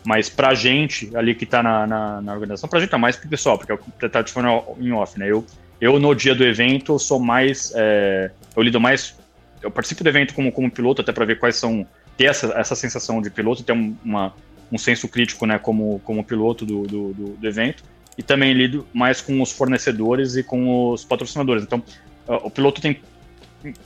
mas 0.04 0.28
para 0.28 0.48
a 0.48 0.54
gente 0.54 1.14
ali 1.14 1.34
que 1.34 1.44
está 1.44 1.62
na, 1.62 1.86
na, 1.86 2.20
na, 2.20 2.32
organização, 2.32 2.68
para 2.68 2.78
a 2.78 2.82
gente 2.82 2.94
é 2.94 2.98
mais 2.98 3.16
para 3.16 3.26
o 3.26 3.30
pessoal, 3.30 3.58
porque 3.58 3.72
é 3.72 4.08
tá 4.08 4.22
te 4.22 4.32
falando 4.32 4.62
em 4.80 4.92
off, 4.92 5.18
né? 5.18 5.30
Eu 5.30 5.44
eu 5.80 5.98
no 5.98 6.14
dia 6.14 6.34
do 6.34 6.44
evento 6.44 6.98
sou 6.98 7.18
mais 7.18 7.72
é, 7.74 8.30
eu 8.54 8.62
lido 8.62 8.78
mais 8.80 9.18
eu 9.62 9.70
participo 9.70 10.02
do 10.02 10.08
evento 10.08 10.34
como, 10.34 10.50
como 10.50 10.70
piloto, 10.70 11.02
até 11.02 11.12
para 11.12 11.24
ver 11.24 11.38
quais 11.38 11.56
são. 11.56 11.86
ter 12.16 12.26
essa, 12.26 12.46
essa 12.58 12.74
sensação 12.74 13.20
de 13.20 13.30
piloto, 13.30 13.62
ter 13.62 13.72
uma, 13.72 14.34
um 14.70 14.78
senso 14.78 15.08
crítico 15.08 15.46
né, 15.46 15.58
como, 15.58 16.00
como 16.00 16.24
piloto 16.24 16.64
do, 16.64 16.82
do, 16.82 17.12
do, 17.12 17.24
do 17.36 17.46
evento. 17.46 17.82
E 18.16 18.22
também 18.22 18.52
lido 18.52 18.86
mais 18.92 19.20
com 19.20 19.40
os 19.40 19.52
fornecedores 19.52 20.36
e 20.36 20.42
com 20.42 20.90
os 20.90 21.04
patrocinadores. 21.04 21.62
Então, 21.62 21.82
o 22.26 22.50
piloto 22.50 22.80
tem 22.80 23.00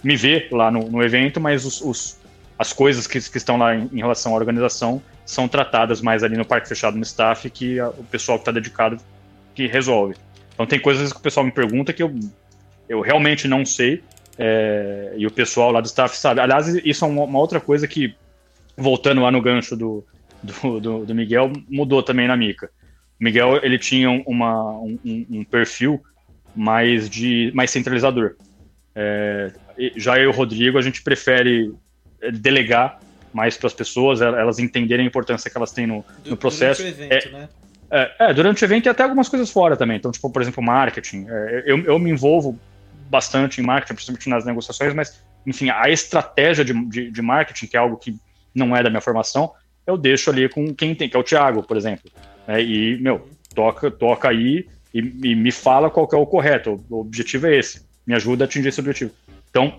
me 0.04 0.16
vê 0.16 0.48
lá 0.52 0.70
no, 0.70 0.88
no 0.88 1.02
evento, 1.02 1.40
mas 1.40 1.64
os, 1.64 1.80
os, 1.80 2.18
as 2.58 2.72
coisas 2.72 3.06
que, 3.06 3.20
que 3.20 3.36
estão 3.36 3.56
lá 3.56 3.74
em, 3.74 3.88
em, 3.92 3.98
relação 3.98 4.32
à 4.32 4.36
organização 4.36 5.02
são 5.24 5.48
tratadas 5.48 6.00
mais 6.00 6.22
ali 6.22 6.36
no 6.36 6.44
parque 6.44 6.68
fechado 6.68 6.96
no 6.96 7.02
staff 7.02 7.48
que 7.50 7.80
a, 7.80 7.88
o 7.88 8.04
pessoal 8.04 8.38
que 8.38 8.42
está 8.42 8.52
dedicado 8.52 8.98
que 9.54 9.66
resolve. 9.66 10.14
Então 10.52 10.66
tem 10.66 10.78
coisas 10.78 11.12
que 11.12 11.18
o 11.18 11.22
pessoal 11.22 11.44
me 11.44 11.52
pergunta 11.52 11.92
que 11.92 12.02
eu, 12.02 12.14
eu 12.88 13.00
realmente 13.00 13.48
não 13.48 13.64
sei 13.64 14.02
é, 14.38 15.14
e 15.16 15.26
o 15.26 15.30
pessoal 15.30 15.70
lá 15.70 15.80
do 15.80 15.86
staff 15.86 16.16
sabe. 16.16 16.40
Aliás, 16.40 16.68
isso 16.68 17.04
é 17.04 17.08
uma, 17.08 17.24
uma 17.24 17.38
outra 17.38 17.60
coisa 17.60 17.86
que, 17.86 18.14
voltando 18.76 19.22
lá 19.22 19.30
no 19.30 19.40
gancho 19.40 19.76
do, 19.76 20.04
do, 20.42 20.80
do, 20.80 21.06
do, 21.06 21.14
Miguel, 21.14 21.52
mudou 21.68 22.02
também 22.02 22.26
na 22.26 22.36
Mica. 22.36 22.70
O 23.20 23.24
Miguel 23.24 23.60
ele 23.62 23.78
tinha 23.78 24.10
uma, 24.26 24.72
um, 24.72 24.98
um 25.04 25.44
perfil 25.44 26.02
mais 26.54 27.08
de 27.08 27.52
mais 27.54 27.70
centralizador. 27.70 28.34
É, 28.94 29.52
já 29.96 30.18
eu 30.18 30.24
e 30.24 30.26
o 30.26 30.32
Rodrigo, 30.32 30.78
a 30.78 30.82
gente 30.82 31.02
prefere 31.02 31.72
delegar 32.32 33.00
mais 33.32 33.56
para 33.56 33.66
as 33.66 33.74
pessoas, 33.74 34.20
elas 34.20 34.58
entenderem 34.58 35.04
a 35.04 35.08
importância 35.08 35.50
que 35.50 35.56
elas 35.56 35.72
têm 35.72 35.86
no, 35.86 36.04
no 36.24 36.36
processo. 36.36 36.82
Durante 36.82 37.00
o 37.00 37.04
evento, 37.04 37.28
é, 37.28 37.30
né? 37.32 37.48
É, 37.90 38.14
é, 38.18 38.34
durante 38.34 38.62
o 38.62 38.64
evento 38.64 38.86
e 38.86 38.88
até 38.88 39.02
algumas 39.02 39.28
coisas 39.28 39.50
fora 39.50 39.76
também. 39.76 39.96
Então, 39.96 40.10
tipo, 40.10 40.30
por 40.30 40.40
exemplo, 40.40 40.62
marketing. 40.62 41.26
É, 41.28 41.64
eu, 41.66 41.78
eu 41.84 41.98
me 41.98 42.10
envolvo 42.10 42.58
bastante 43.10 43.60
em 43.60 43.64
marketing, 43.64 43.94
principalmente 43.94 44.28
nas 44.28 44.44
negociações, 44.44 44.94
mas, 44.94 45.20
enfim, 45.46 45.70
a 45.70 45.88
estratégia 45.90 46.64
de, 46.64 46.72
de, 46.86 47.10
de, 47.10 47.22
marketing, 47.22 47.66
que 47.66 47.76
é 47.76 47.80
algo 47.80 47.96
que 47.96 48.16
não 48.54 48.74
é 48.74 48.82
da 48.82 48.90
minha 48.90 49.00
formação, 49.00 49.52
eu 49.86 49.96
deixo 49.96 50.30
ali 50.30 50.48
com 50.48 50.74
quem 50.74 50.94
tem, 50.94 51.08
que 51.08 51.16
é 51.16 51.20
o 51.20 51.24
Thiago, 51.24 51.62
por 51.62 51.76
exemplo. 51.76 52.10
É, 52.48 52.62
e, 52.62 53.00
meu, 53.00 53.28
toca, 53.54 53.90
toca 53.90 54.28
aí 54.28 54.66
e, 54.92 54.98
e, 55.22 55.34
me 55.34 55.52
fala 55.52 55.90
qual 55.90 56.08
é 56.12 56.16
o 56.16 56.26
correto. 56.26 56.84
O 56.88 57.00
objetivo 57.00 57.46
é 57.46 57.56
esse. 57.56 57.84
Me 58.06 58.14
ajuda 58.14 58.44
a 58.44 58.46
atingir 58.46 58.68
esse 58.68 58.80
objetivo. 58.80 59.12
Então, 59.54 59.72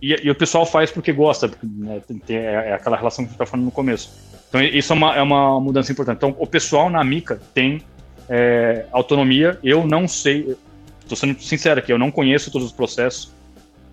e, 0.00 0.14
e 0.22 0.30
o 0.30 0.34
pessoal 0.34 0.64
faz 0.64 0.92
porque 0.92 1.12
gosta, 1.12 1.50
né, 1.60 2.00
é, 2.28 2.34
é, 2.34 2.72
aquela 2.72 2.96
relação 2.96 3.24
que 3.24 3.30
a 3.30 3.32
gente 3.32 3.34
está 3.34 3.46
falando 3.46 3.64
no 3.64 3.72
começo. 3.72 4.16
Então, 4.48 4.62
isso 4.62 4.92
é 4.92 4.96
uma, 4.96 5.16
é 5.16 5.22
uma 5.22 5.58
mudança 5.58 5.90
importante. 5.90 6.18
Então, 6.18 6.36
o 6.38 6.46
pessoal 6.46 6.88
na 6.88 7.02
Mica 7.02 7.40
tem 7.52 7.82
é, 8.28 8.86
autonomia. 8.92 9.58
Eu 9.60 9.84
não 9.84 10.06
sei, 10.06 10.56
Estou 11.00 11.16
sendo 11.16 11.42
sincero 11.42 11.80
aqui, 11.80 11.92
eu 11.92 11.98
não 11.98 12.12
conheço 12.12 12.48
todos 12.48 12.68
os 12.68 12.72
processos 12.72 13.32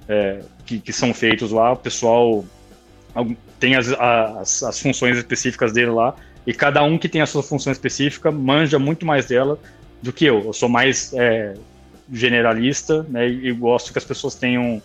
é, 0.07 0.41
que, 0.64 0.80
que, 0.80 0.94
são 0.94 1.11
feitos 1.11 1.52
lá. 1.52 1.73
O 1.73 1.77
pessoal 1.77 2.45
tem 3.60 3.76
as, 3.76 3.91
as, 3.94 4.61
as, 4.61 4.80
funções 4.80 5.18
específicas 5.18 5.73
dele 5.73 5.90
lá, 5.90 6.15
e 6.45 6.53
cada 6.53 6.84
um 6.84 6.99
que 6.99 7.10
tem 7.10 7.22
a 7.22 7.26
sua 7.26 7.41
função 7.41 7.73
específica 7.73 8.31
manja 8.31 8.77
muito 8.77 9.07
mais 9.07 9.26
dela 9.26 9.57
do 10.03 10.14
que 10.14 10.26
eu. 10.26 10.45
Eu 10.45 10.53
sou 10.53 10.69
mais 10.69 11.11
é, 11.15 11.56
generalista 12.14 13.03
né, 13.10 13.27
e, 13.27 13.52
gosto 13.52 13.91
que 13.91 13.98
as 13.98 14.06
pessoas 14.06 14.36
tenham 14.36 14.81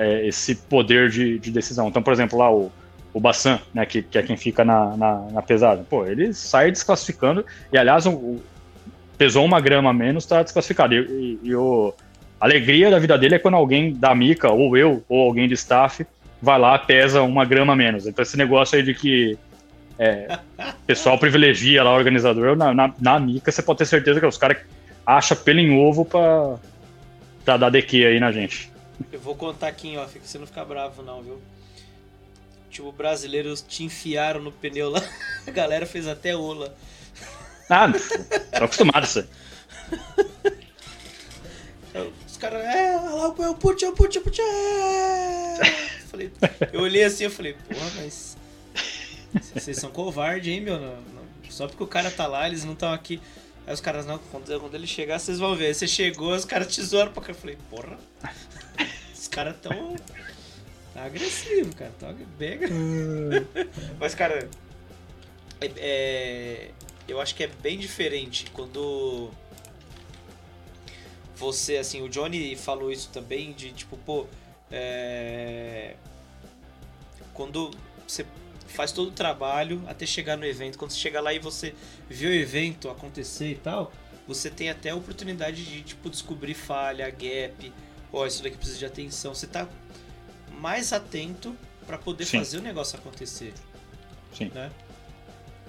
é, 0.00 0.26
esse 0.26 0.54
poder 0.54 1.10
de, 1.10 1.38
de, 1.38 1.50
decisão. 1.50 1.88
Então, 1.88 2.02
por 2.02 2.12
exemplo, 2.12 2.38
lá 2.38 2.50
o, 2.50 2.72
o 3.12 3.20
Bassan, 3.20 3.60
né, 3.74 3.84
que, 3.84 4.00
que, 4.00 4.16
é 4.16 4.22
quem 4.22 4.36
fica 4.36 4.64
na, 4.64 4.96
na, 4.96 5.14
na, 5.30 5.42
pesada, 5.42 5.84
pô, 5.88 6.06
ele 6.06 6.32
sai 6.32 6.70
desclassificando, 6.70 7.44
e 7.70 7.76
aliás, 7.76 8.06
o, 8.06 8.40
pesou 9.18 9.44
uma 9.44 9.60
grama 9.60 9.90
a 9.90 9.92
menos, 9.92 10.24
tá 10.24 10.42
desclassificado. 10.42 10.94
E, 10.94 10.98
e, 11.44 11.48
e 11.48 11.54
o, 11.54 11.92
a 12.40 12.46
alegria 12.46 12.90
da 12.90 12.98
vida 12.98 13.18
dele 13.18 13.34
é 13.34 13.38
quando 13.38 13.56
alguém 13.56 13.92
da 13.92 14.14
Mica, 14.14 14.50
ou 14.50 14.74
eu, 14.74 15.04
ou 15.06 15.26
alguém 15.26 15.46
de 15.46 15.52
staff, 15.52 16.06
vai 16.40 16.58
lá, 16.58 16.78
pesa 16.78 17.20
uma 17.20 17.44
grama 17.44 17.74
a 17.74 17.76
menos. 17.76 18.06
Então 18.06 18.22
esse 18.22 18.38
negócio 18.38 18.78
aí 18.78 18.82
de 18.82 18.94
que 18.94 19.38
é, 19.98 20.38
o 20.58 20.86
pessoal 20.86 21.18
privilegia 21.18 21.84
lá 21.84 21.92
o 21.92 21.96
organizador, 21.96 22.56
na, 22.56 22.72
na, 22.72 22.94
na 22.98 23.20
Mica 23.20 23.52
você 23.52 23.62
pode 23.62 23.80
ter 23.80 23.84
certeza 23.84 24.18
que 24.18 24.24
os 24.24 24.38
caras 24.38 24.56
acham 25.04 25.36
pelo 25.36 25.60
em 25.60 25.78
ovo 25.78 26.06
pra, 26.06 26.56
pra 27.44 27.58
dar 27.58 27.68
DQ 27.68 28.06
aí 28.06 28.18
na 28.18 28.32
gente. 28.32 28.70
Eu 29.12 29.20
vou 29.20 29.34
contar 29.34 29.68
aqui 29.68 29.88
em 29.88 29.98
off, 29.98 30.18
que 30.18 30.26
você 30.26 30.38
não 30.38 30.46
ficar 30.46 30.64
bravo 30.64 31.02
não, 31.02 31.22
viu? 31.22 31.40
Tipo, 32.70 32.92
brasileiros 32.92 33.62
te 33.62 33.82
enfiaram 33.82 34.40
no 34.40 34.52
pneu 34.52 34.90
lá, 34.90 35.02
a 35.46 35.50
galera 35.50 35.86
fez 35.86 36.06
até 36.06 36.36
ola. 36.36 36.74
Nada. 37.68 37.98
Tô 38.58 38.64
acostumado 38.64 39.04
a 39.04 39.06
isso. 39.06 39.28
Os 42.26 42.36
caras, 42.36 42.64
é, 42.64 42.96
lá 42.96 43.28
o 43.28 43.54
put, 43.54 43.84
o 43.84 43.92
put, 43.92 44.18
o 44.18 44.22
put, 44.22 44.42
falei, 46.08 46.32
Eu 46.72 46.82
olhei 46.82 47.04
assim 47.04 47.24
e 47.24 47.30
falei, 47.30 47.54
porra, 47.54 47.90
mas. 47.96 48.36
Vocês 49.54 49.76
são 49.76 49.90
covardes, 49.90 50.52
hein, 50.52 50.60
meu? 50.60 50.78
Não, 50.78 50.96
não, 50.96 51.22
só 51.48 51.68
porque 51.68 51.82
o 51.82 51.86
cara 51.86 52.10
tá 52.10 52.26
lá, 52.26 52.46
eles 52.48 52.64
não 52.64 52.72
estão 52.72 52.92
aqui. 52.92 53.20
Aí 53.70 53.74
os 53.74 53.80
caras, 53.80 54.04
não, 54.04 54.18
quando, 54.18 54.58
quando 54.58 54.74
ele 54.74 54.84
chegar, 54.84 55.20
vocês 55.20 55.38
vão 55.38 55.54
ver. 55.54 55.66
Aí 55.66 55.74
você 55.74 55.86
chegou, 55.86 56.34
os 56.34 56.44
caras 56.44 56.74
te 56.74 56.82
zoaram 56.82 57.12
pra 57.12 57.22
cá. 57.22 57.30
Eu 57.30 57.36
falei, 57.36 57.56
porra. 57.70 57.96
Os 59.14 59.28
caras 59.28 59.54
tão. 59.62 59.94
Tá 60.92 61.04
agressivo, 61.04 61.72
cara. 61.76 61.92
Tão 61.96 62.12
bem 62.36 62.58
Mas, 64.00 64.12
cara. 64.12 64.50
É, 65.60 65.70
é, 65.76 66.70
eu 67.06 67.20
acho 67.20 67.32
que 67.32 67.44
é 67.44 67.46
bem 67.46 67.78
diferente 67.78 68.50
quando 68.50 69.30
você, 71.36 71.76
assim, 71.76 72.02
o 72.02 72.08
Johnny 72.08 72.56
falou 72.56 72.90
isso 72.90 73.10
também, 73.12 73.52
de 73.52 73.70
tipo, 73.70 73.96
pô, 73.98 74.26
é... 74.68 75.94
quando 77.32 77.70
você 78.04 78.26
faz 78.70 78.92
todo 78.92 79.08
o 79.08 79.12
trabalho 79.12 79.82
até 79.86 80.06
chegar 80.06 80.36
no 80.36 80.44
evento, 80.44 80.78
quando 80.78 80.90
você 80.90 80.98
chega 80.98 81.20
lá 81.20 81.32
e 81.32 81.38
você 81.38 81.74
vê 82.08 82.26
o 82.26 82.34
evento 82.34 82.88
acontecer 82.88 83.50
e 83.50 83.56
tal, 83.56 83.92
você 84.26 84.50
tem 84.50 84.70
até 84.70 84.90
a 84.90 84.96
oportunidade 84.96 85.64
de, 85.64 85.82
tipo, 85.82 86.08
descobrir 86.08 86.54
falha, 86.54 87.08
gap, 87.10 87.72
ó, 88.12 88.22
oh, 88.22 88.26
isso 88.26 88.42
daqui 88.42 88.56
precisa 88.56 88.78
de 88.78 88.86
atenção, 88.86 89.34
você 89.34 89.46
tá 89.46 89.66
mais 90.58 90.92
atento 90.92 91.56
para 91.86 91.98
poder 91.98 92.24
Sim. 92.24 92.38
fazer 92.38 92.58
o 92.58 92.62
negócio 92.62 92.98
acontecer. 92.98 93.52
Sim. 94.32 94.50
Né? 94.54 94.70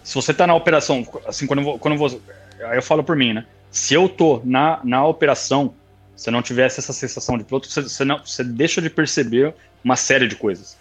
se 0.03 0.15
você 0.15 0.33
tá 0.33 0.47
na 0.47 0.55
operação, 0.55 1.05
assim, 1.25 1.45
quando 1.45 1.59
eu 1.59 1.65
vou, 1.65 1.79
quando 1.79 1.93
eu 1.93 1.97
vou, 1.97 2.21
aí 2.65 2.77
eu 2.77 2.81
falo 2.81 3.03
por 3.03 3.15
mim, 3.15 3.33
né? 3.33 3.45
Se 3.69 3.93
eu 3.93 4.09
tô 4.09 4.41
na, 4.43 4.81
na 4.83 5.05
operação, 5.05 5.73
você 6.15 6.29
não 6.29 6.41
tivesse 6.41 6.79
essa 6.79 6.93
sensação 6.93 7.37
de 7.37 7.43
piloto, 7.43 7.69
você, 7.69 7.81
você, 7.81 8.03
não, 8.03 8.19
você 8.19 8.43
deixa 8.43 8.81
de 8.81 8.89
perceber 8.89 9.53
uma 9.83 9.95
série 9.95 10.27
de 10.27 10.35
coisas. 10.35 10.77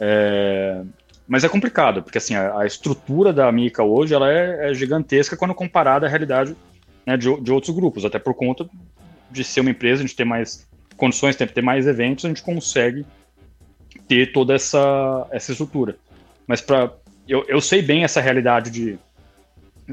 É, 0.00 0.82
mas 1.26 1.44
é 1.44 1.48
complicado, 1.48 2.02
porque 2.02 2.18
assim, 2.18 2.34
a, 2.34 2.60
a, 2.60 2.66
estrutura 2.66 3.32
da 3.32 3.50
Mica 3.50 3.82
hoje 3.82 4.14
ela 4.14 4.30
é, 4.30 4.70
é 4.70 4.74
gigantesca 4.74 5.36
quando 5.36 5.54
comparada 5.54 6.06
à 6.06 6.08
realidade 6.08 6.54
né, 7.06 7.16
de, 7.16 7.40
de 7.40 7.52
outros 7.52 7.74
grupos, 7.74 8.04
até 8.04 8.18
por 8.18 8.34
conta 8.34 8.68
de 9.30 9.42
ser 9.42 9.60
uma 9.60 9.70
empresa, 9.70 10.04
de 10.04 10.14
ter 10.14 10.24
mais 10.24 10.68
condições, 10.96 11.36
de 11.36 11.46
ter 11.46 11.62
mais 11.62 11.86
eventos, 11.86 12.24
a 12.24 12.28
gente 12.28 12.42
consegue 12.42 13.06
ter 14.06 14.32
toda 14.32 14.54
essa, 14.54 15.26
essa 15.30 15.52
estrutura. 15.52 15.96
Mas 16.46 16.60
para 16.60 16.92
eu, 17.26 17.44
eu 17.48 17.60
sei 17.60 17.80
bem 17.80 18.04
essa 18.04 18.20
realidade 18.20 18.70
de 18.70 18.98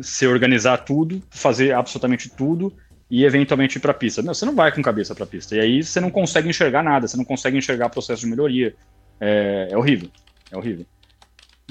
se 0.01 0.27
organizar 0.27 0.77
tudo, 0.79 1.21
fazer 1.29 1.73
absolutamente 1.73 2.29
tudo 2.29 2.73
e 3.09 3.25
eventualmente 3.25 3.77
ir 3.77 3.81
para 3.81 3.91
a 3.91 3.95
pista. 3.95 4.21
Não, 4.21 4.33
você 4.33 4.45
não 4.45 4.55
vai 4.55 4.71
com 4.71 4.81
cabeça 4.81 5.13
para 5.13 5.23
a 5.23 5.27
pista. 5.27 5.55
E 5.55 5.59
aí 5.59 5.83
você 5.83 5.99
não 5.99 6.09
consegue 6.09 6.49
enxergar 6.49 6.83
nada, 6.83 7.07
você 7.07 7.17
não 7.17 7.25
consegue 7.25 7.57
enxergar 7.57 7.89
processo 7.89 8.21
de 8.21 8.27
melhoria. 8.27 8.73
É, 9.19 9.69
é 9.71 9.77
horrível. 9.77 10.09
É 10.51 10.57
horrível. 10.57 10.85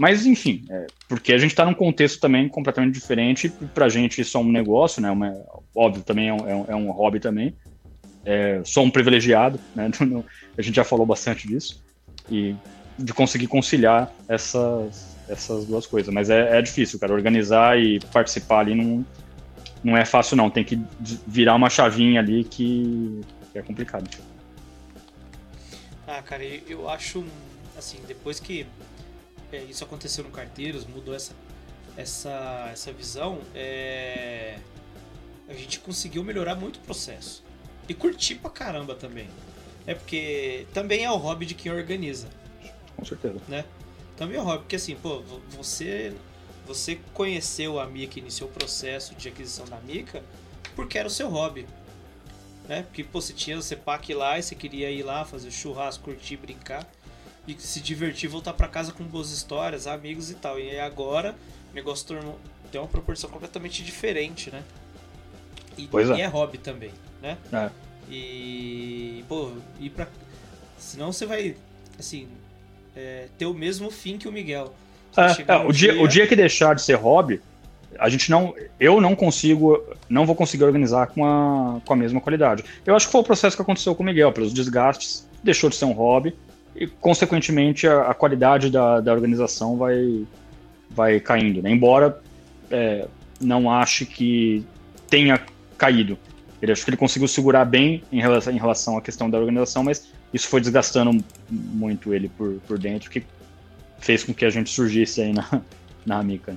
Mas, 0.00 0.24
enfim, 0.24 0.64
é, 0.70 0.86
porque 1.06 1.30
a 1.30 1.36
gente 1.36 1.50
está 1.50 1.62
num 1.62 1.74
contexto 1.74 2.18
também 2.18 2.48
completamente 2.48 2.94
diferente. 2.94 3.50
Para 3.74 3.84
a 3.84 3.88
gente 3.90 4.18
isso 4.18 4.34
é 4.34 4.40
um 4.40 4.50
negócio, 4.50 5.02
né? 5.02 5.10
Uma, 5.10 5.36
óbvio, 5.74 6.02
também 6.02 6.28
é 6.28 6.32
um, 6.32 6.64
é 6.68 6.74
um, 6.74 6.88
é 6.88 6.90
hobby 6.90 7.20
também. 7.20 7.54
É, 8.24 8.62
sou 8.64 8.82
um 8.82 8.90
privilegiado, 8.90 9.60
né? 9.76 9.90
a 10.56 10.62
gente 10.62 10.74
já 10.74 10.84
falou 10.84 11.04
bastante 11.04 11.46
disso. 11.46 11.84
E 12.30 12.56
de 12.98 13.12
conseguir 13.12 13.46
conciliar 13.46 14.10
essas, 14.26 15.18
essas 15.28 15.66
duas 15.66 15.86
coisas. 15.86 16.14
Mas 16.14 16.30
é, 16.30 16.58
é 16.58 16.62
difícil, 16.62 16.98
cara. 16.98 17.12
Organizar 17.12 17.78
e 17.78 18.00
participar 18.00 18.60
ali 18.60 18.74
não, 18.74 19.04
não 19.84 19.98
é 19.98 20.06
fácil, 20.06 20.34
não. 20.34 20.48
Tem 20.48 20.64
que 20.64 20.80
virar 21.26 21.54
uma 21.56 21.68
chavinha 21.68 22.20
ali 22.20 22.42
que, 22.42 23.20
que 23.52 23.58
é 23.58 23.60
complicado. 23.60 24.08
Ah, 26.08 26.22
cara, 26.22 26.42
eu 26.42 26.88
acho, 26.88 27.22
assim, 27.76 27.98
depois 28.08 28.40
que 28.40 28.64
é, 29.52 29.58
isso 29.64 29.84
aconteceu 29.84 30.24
no 30.24 30.30
Carteiros, 30.30 30.86
mudou 30.86 31.14
essa, 31.14 31.32
essa, 31.96 32.68
essa 32.72 32.92
visão, 32.92 33.40
é, 33.54 34.58
a 35.48 35.54
gente 35.54 35.80
conseguiu 35.80 36.22
melhorar 36.22 36.54
muito 36.54 36.76
o 36.76 36.80
processo. 36.80 37.42
E 37.88 37.94
curtir 37.94 38.36
pra 38.36 38.50
caramba 38.50 38.94
também. 38.94 39.28
É 39.86 39.94
porque 39.94 40.66
também 40.72 41.04
é 41.04 41.10
o 41.10 41.16
hobby 41.16 41.44
de 41.44 41.54
quem 41.54 41.72
organiza. 41.72 42.28
Com 42.96 43.04
certeza. 43.04 43.40
Né? 43.48 43.64
Também 44.16 44.36
é 44.36 44.40
o 44.40 44.44
hobby, 44.44 44.60
porque 44.60 44.76
assim, 44.76 44.94
pô, 44.94 45.22
você 45.50 46.14
você 46.66 47.00
conheceu 47.12 47.80
a 47.80 47.86
Mica, 47.86 48.20
iniciou 48.20 48.48
o 48.48 48.52
processo 48.52 49.12
de 49.16 49.28
aquisição 49.28 49.64
da 49.64 49.80
Mica, 49.80 50.22
porque 50.76 50.96
era 50.96 51.08
o 51.08 51.10
seu 51.10 51.28
hobby. 51.28 51.66
Né? 52.68 52.82
Porque 52.84 53.02
pô, 53.02 53.20
você 53.20 53.32
tinha 53.32 53.58
o 53.58 53.62
CEPAC 53.62 54.14
lá 54.14 54.38
e 54.38 54.42
você 54.42 54.54
queria 54.54 54.88
ir 54.88 55.02
lá 55.02 55.24
fazer 55.24 55.50
churrasco, 55.50 56.04
curtir, 56.04 56.36
brincar 56.36 56.88
e 57.58 57.60
se 57.60 57.80
divertir, 57.80 58.28
voltar 58.28 58.52
para 58.52 58.68
casa 58.68 58.92
com 58.92 59.04
boas 59.04 59.30
histórias, 59.30 59.86
amigos 59.86 60.30
e 60.30 60.34
tal. 60.34 60.58
E 60.58 60.78
agora 60.78 61.34
o 61.70 61.74
negócio 61.74 62.06
tornou, 62.06 62.38
tem 62.70 62.80
uma 62.80 62.88
proporção 62.88 63.30
completamente 63.30 63.82
diferente, 63.82 64.50
né? 64.50 64.62
E, 65.76 65.86
pois 65.86 66.10
é. 66.10 66.16
e 66.16 66.20
é 66.20 66.26
hobby 66.26 66.58
também, 66.58 66.90
né? 67.22 67.36
É. 67.52 67.70
E, 68.10 69.24
pô, 69.28 69.52
ir 69.78 69.90
pra. 69.90 70.08
Senão 70.78 71.12
você 71.12 71.26
vai, 71.26 71.56
assim, 71.98 72.28
é, 72.96 73.28
ter 73.38 73.46
o 73.46 73.54
mesmo 73.54 73.90
fim 73.90 74.18
que 74.18 74.28
o 74.28 74.32
Miguel. 74.32 74.74
É, 75.16 75.52
é, 75.52 75.56
o, 75.58 75.72
dia, 75.72 75.92
dia... 75.92 76.02
o 76.02 76.08
dia 76.08 76.26
que 76.26 76.36
deixar 76.36 76.74
de 76.74 76.82
ser 76.82 76.94
hobby, 76.94 77.40
a 77.98 78.08
gente 78.08 78.30
não. 78.30 78.54
Eu 78.78 79.00
não 79.00 79.14
consigo. 79.14 79.82
Não 80.08 80.26
vou 80.26 80.34
conseguir 80.34 80.64
organizar 80.64 81.08
com 81.08 81.24
a, 81.24 81.80
com 81.84 81.92
a 81.92 81.96
mesma 81.96 82.20
qualidade. 82.20 82.64
Eu 82.84 82.96
acho 82.96 83.06
que 83.06 83.12
foi 83.12 83.20
o 83.20 83.24
processo 83.24 83.56
que 83.56 83.62
aconteceu 83.62 83.94
com 83.94 84.02
o 84.02 84.06
Miguel, 84.06 84.32
pelos 84.32 84.52
desgastes, 84.52 85.28
deixou 85.42 85.70
de 85.70 85.76
ser 85.76 85.84
um 85.84 85.92
hobby 85.92 86.34
e, 86.74 86.86
consequentemente, 86.86 87.86
a, 87.86 88.10
a 88.10 88.14
qualidade 88.14 88.70
da, 88.70 89.00
da 89.00 89.12
organização 89.12 89.76
vai, 89.76 90.26
vai 90.90 91.20
caindo. 91.20 91.62
Né? 91.62 91.70
Embora 91.70 92.20
é, 92.70 93.06
não 93.40 93.70
ache 93.70 94.06
que 94.06 94.64
tenha 95.08 95.40
caído. 95.76 96.18
Ele 96.62 96.72
acho 96.72 96.84
que 96.84 96.90
ele 96.90 96.96
conseguiu 96.96 97.26
segurar 97.26 97.64
bem 97.64 98.02
em 98.12 98.20
relação, 98.20 98.52
em 98.52 98.58
relação 98.58 98.98
à 98.98 99.02
questão 99.02 99.30
da 99.30 99.38
organização, 99.38 99.82
mas 99.82 100.12
isso 100.32 100.46
foi 100.48 100.60
desgastando 100.60 101.24
muito 101.48 102.14
ele 102.14 102.28
por, 102.28 102.60
por 102.66 102.78
dentro, 102.78 103.10
que 103.10 103.24
fez 103.98 104.22
com 104.22 104.32
que 104.32 104.44
a 104.44 104.50
gente 104.50 104.70
surgisse 104.70 105.22
aí 105.22 105.32
na, 105.32 105.62
na 106.04 106.18
Amica. 106.18 106.56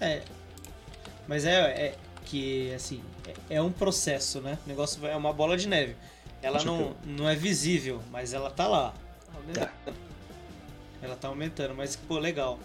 É, 0.00 0.22
mas 1.26 1.44
é, 1.44 1.52
é 1.52 1.94
que, 2.24 2.72
assim, 2.72 3.00
é, 3.48 3.56
é, 3.56 3.62
um 3.62 3.72
processo, 3.72 4.40
né? 4.40 4.58
O 4.64 4.68
negócio 4.68 5.04
é 5.06 5.16
uma 5.16 5.32
bola 5.32 5.56
de 5.56 5.68
neve. 5.68 5.96
Ela 6.44 6.62
não, 6.62 6.94
não 7.06 7.26
é 7.26 7.34
visível, 7.34 8.02
mas 8.12 8.34
ela 8.34 8.50
tá 8.50 8.68
lá. 8.68 8.94
Tá. 9.54 9.72
Ela 11.00 11.16
tá 11.16 11.28
aumentando, 11.28 11.74
mas, 11.74 11.96
pô, 11.96 12.18
legal. 12.18 12.58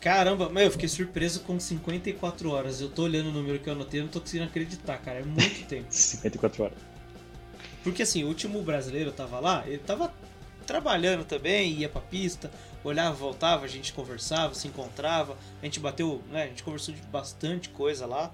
Caramba, 0.00 0.48
meu, 0.48 0.62
eu 0.62 0.70
fiquei 0.70 0.88
surpreso 0.88 1.40
com 1.40 1.58
54 1.58 2.48
horas. 2.50 2.80
Eu 2.80 2.88
tô 2.88 3.02
olhando 3.02 3.30
o 3.30 3.32
número 3.32 3.58
que 3.58 3.68
eu 3.68 3.72
anotei 3.72 3.98
e 3.98 4.02
não 4.04 4.10
tô 4.10 4.20
conseguindo 4.20 4.48
acreditar, 4.48 4.96
cara. 4.98 5.18
É 5.18 5.24
muito 5.24 5.66
tempo. 5.66 5.86
54 5.90 6.62
horas. 6.62 6.78
Porque 7.82 8.02
assim, 8.04 8.22
o 8.22 8.28
último 8.28 8.62
brasileiro 8.62 9.10
tava 9.10 9.40
lá, 9.40 9.64
ele 9.66 9.78
tava 9.78 10.12
trabalhando 10.66 11.24
também, 11.24 11.72
ia 11.72 11.88
pra 11.88 12.00
pista, 12.00 12.48
olhava, 12.84 13.12
voltava, 13.14 13.64
a 13.64 13.68
gente 13.68 13.92
conversava, 13.92 14.54
se 14.54 14.68
encontrava, 14.68 15.36
a 15.60 15.64
gente 15.64 15.80
bateu, 15.80 16.22
né, 16.30 16.44
a 16.44 16.46
gente 16.46 16.62
conversou 16.62 16.94
de 16.94 17.02
bastante 17.02 17.70
coisa 17.70 18.06
lá. 18.06 18.32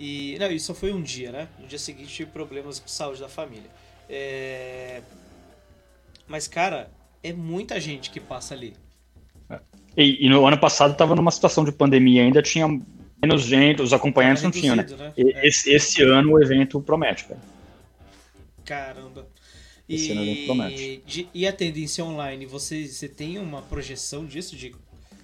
E, 0.00 0.38
não, 0.40 0.50
isso 0.50 0.68
só 0.68 0.74
foi 0.74 0.94
um 0.94 1.02
dia, 1.02 1.30
né? 1.30 1.46
No 1.58 1.66
dia 1.66 1.78
seguinte 1.78 2.08
tive 2.08 2.30
problemas 2.30 2.80
com 2.80 2.88
saúde 2.88 3.20
da 3.20 3.28
família. 3.28 3.70
É... 4.08 5.02
Mas, 6.26 6.48
cara, 6.48 6.90
é 7.22 7.34
muita 7.34 7.78
gente 7.78 8.10
que 8.10 8.18
passa 8.18 8.54
ali. 8.54 8.72
É. 9.50 9.60
E, 9.94 10.24
e, 10.24 10.28
no 10.30 10.46
ano 10.46 10.56
passado 10.56 10.96
tava 10.96 11.14
numa 11.14 11.30
situação 11.30 11.66
de 11.66 11.70
pandemia, 11.70 12.22
ainda 12.22 12.40
tinha 12.40 12.66
menos 13.22 13.42
gente, 13.42 13.82
os 13.82 13.92
acompanhantes 13.92 14.42
não 14.42 14.50
tinham, 14.50 14.74
né? 14.74 14.86
né? 14.88 15.12
É. 15.18 15.46
Esse, 15.46 15.70
esse 15.70 16.02
ano 16.02 16.32
o 16.32 16.42
evento 16.42 16.80
promete, 16.80 17.26
cara. 17.26 17.40
Caramba. 18.64 19.28
E, 19.86 21.02
de, 21.04 21.28
e 21.34 21.46
a 21.46 21.52
tendência 21.52 22.02
online, 22.02 22.46
você, 22.46 22.86
você 22.86 23.08
tem 23.08 23.38
uma 23.38 23.60
projeção 23.60 24.24
disso? 24.24 24.56
De 24.56 24.74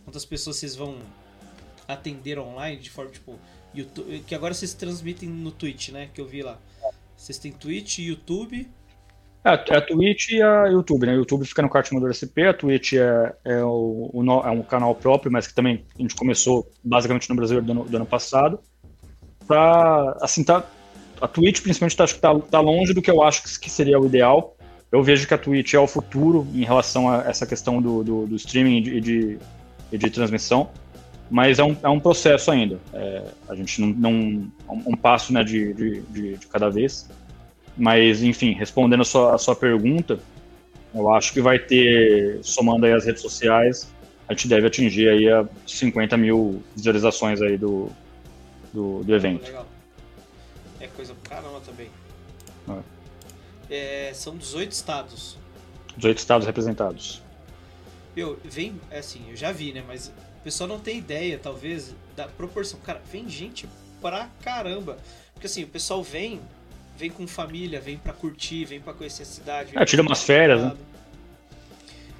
quantas 0.05 0.27
pessoas 0.27 0.57
vocês 0.57 0.77
vão 0.77 0.99
atender 1.89 2.39
online 2.39 2.77
de 2.77 2.91
forma, 2.91 3.11
tipo, 3.11 3.39
YouTube, 3.77 4.25
que 4.27 4.35
agora 4.35 4.55
vocês 4.55 4.75
transmitem 4.75 5.29
no 5.29 5.51
Twitch, 5.51 5.91
né? 5.91 6.09
Que 6.13 6.21
eu 6.21 6.27
vi 6.27 6.43
lá. 6.43 6.59
Vocês 7.17 7.39
têm 7.39 7.53
Twitch, 7.53 7.99
YouTube. 7.99 8.69
É, 9.45 9.51
é 9.51 9.77
a 9.77 9.81
Twitch 9.81 10.31
e 10.31 10.43
a 10.43 10.67
YouTube, 10.67 11.07
né? 11.07 11.13
O 11.13 11.19
YouTube 11.19 11.47
fica 11.47 11.63
no 11.63 11.71
kart 11.71 11.91
Motor 11.93 12.13
SP, 12.13 12.49
a 12.49 12.53
Twitch 12.53 12.95
é, 12.95 13.33
é, 13.45 13.63
o, 13.63 14.11
o, 14.13 14.23
é 14.45 14.51
um 14.51 14.63
canal 14.63 14.95
próprio, 14.95 15.31
mas 15.31 15.47
que 15.47 15.55
também 15.55 15.85
a 15.97 16.03
gente 16.03 16.17
começou 16.17 16.69
basicamente 16.83 17.29
no 17.31 17.37
Brasil 17.37 17.63
do 17.63 17.73
ano, 17.73 17.85
do 17.85 17.97
ano 17.97 18.07
passado. 18.07 18.59
Tá, 19.47 20.19
assim, 20.21 20.43
tá, 20.43 20.69
a 21.21 21.29
Twitch 21.29 21.61
principalmente 21.63 21.97
tá, 21.97 22.05
acho 22.05 22.15
que 22.17 22.21
tá, 22.21 22.37
tá 22.39 22.61
longe 22.61 22.93
do 22.93 23.01
que 23.01 23.11
eu 23.11 23.23
acho 23.23 23.43
que 23.61 23.71
seria 23.71 24.01
o 24.01 24.07
ideal. 24.07 24.57
Eu 24.91 25.03
vejo 25.03 25.27
que 25.27 25.35
a 25.35 25.39
Twitch 25.39 25.75
é 25.75 25.79
o 25.79 25.87
futuro 25.87 26.47
em 26.55 26.65
relação 26.65 27.09
a 27.09 27.25
essa 27.29 27.47
questão 27.47 27.81
do, 27.81 28.03
do, 28.03 28.27
do 28.27 28.37
streaming 28.37 28.79
e 28.79 29.01
de, 29.01 29.01
de, 29.01 29.39
de, 29.99 30.11
transmissão, 30.11 30.71
mas 31.31 31.59
é 31.59 31.65
um, 31.65 31.77
é 31.83 31.89
um 31.89 31.99
processo 31.99 32.51
ainda. 32.51 32.79
É, 32.93 33.25
a 33.49 33.55
gente 33.55 33.81
não, 33.81 33.89
não 33.89 34.53
um 34.69 34.97
passo 34.97 35.33
né, 35.33 35.43
de, 35.43 35.73
de, 35.75 36.01
de, 36.03 36.37
de, 36.37 36.47
cada 36.47 36.71
vez. 36.71 37.09
Mas, 37.77 38.23
enfim, 38.23 38.53
respondendo 38.53 39.01
a 39.03 39.05
sua, 39.05 39.35
a 39.35 39.39
sua 39.39 39.55
pergunta, 39.55 40.19
eu 40.95 41.13
acho 41.13 41.33
que 41.33 41.41
vai 41.41 41.59
ter, 41.59 42.39
somando 42.43 42.87
aí 42.87 42.93
as 42.93 43.05
redes 43.05 43.21
sociais, 43.21 43.93
a 44.29 44.33
gente 44.33 44.49
deve 44.49 44.67
atingir 44.67 45.09
aí 45.09 45.31
a 45.31 45.47
50 45.67 46.17
mil 46.17 46.63
visualizações 46.75 47.43
aí 47.43 47.59
do, 47.59 47.91
do, 48.73 49.03
do 49.05 49.15
evento. 49.15 49.45
Legal. 49.45 49.67
É 50.81 50.87
coisa 50.89 51.15
pra 51.15 51.37
caramba 51.37 51.61
também. 51.61 51.91
É. 53.71 54.09
É, 54.09 54.15
são 54.15 54.37
18 54.37 54.73
estados. 54.73 55.39
18 55.97 56.19
estados 56.19 56.47
representados. 56.47 57.23
Eu, 58.17 58.39
vem, 58.45 58.81
é 58.91 58.99
assim, 58.99 59.23
eu 59.29 59.37
já 59.37 59.53
vi, 59.53 59.73
né? 59.73 59.85
Mas 59.87 60.13
pessoal 60.47 60.69
não 60.69 60.79
tem 60.79 60.99
ideia, 60.99 61.41
talvez, 61.43 61.93
da 62.15 62.29
proporção. 62.29 62.79
Cara, 62.79 63.03
vem 63.11 63.29
gente 63.29 63.69
pra 64.01 64.31
caramba. 64.43 64.97
Porque 65.35 65.49
assim, 65.49 65.65
o 65.65 65.67
pessoal 65.67 66.05
vem, 66.05 66.41
vem 66.97 67.11
com 67.11 67.27
família, 67.27 67.81
vem 67.81 67.99
pra 67.99 68.13
curtir, 68.13 68.65
vem 68.65 68.81
pra 68.81 68.93
conhecer 68.93 69.25
a 69.25 69.27
cidade. 69.27 69.73
É, 69.77 69.85
tira 69.85 70.03
umas 70.03 70.23
férias, 70.23 70.63
né? 70.63 70.77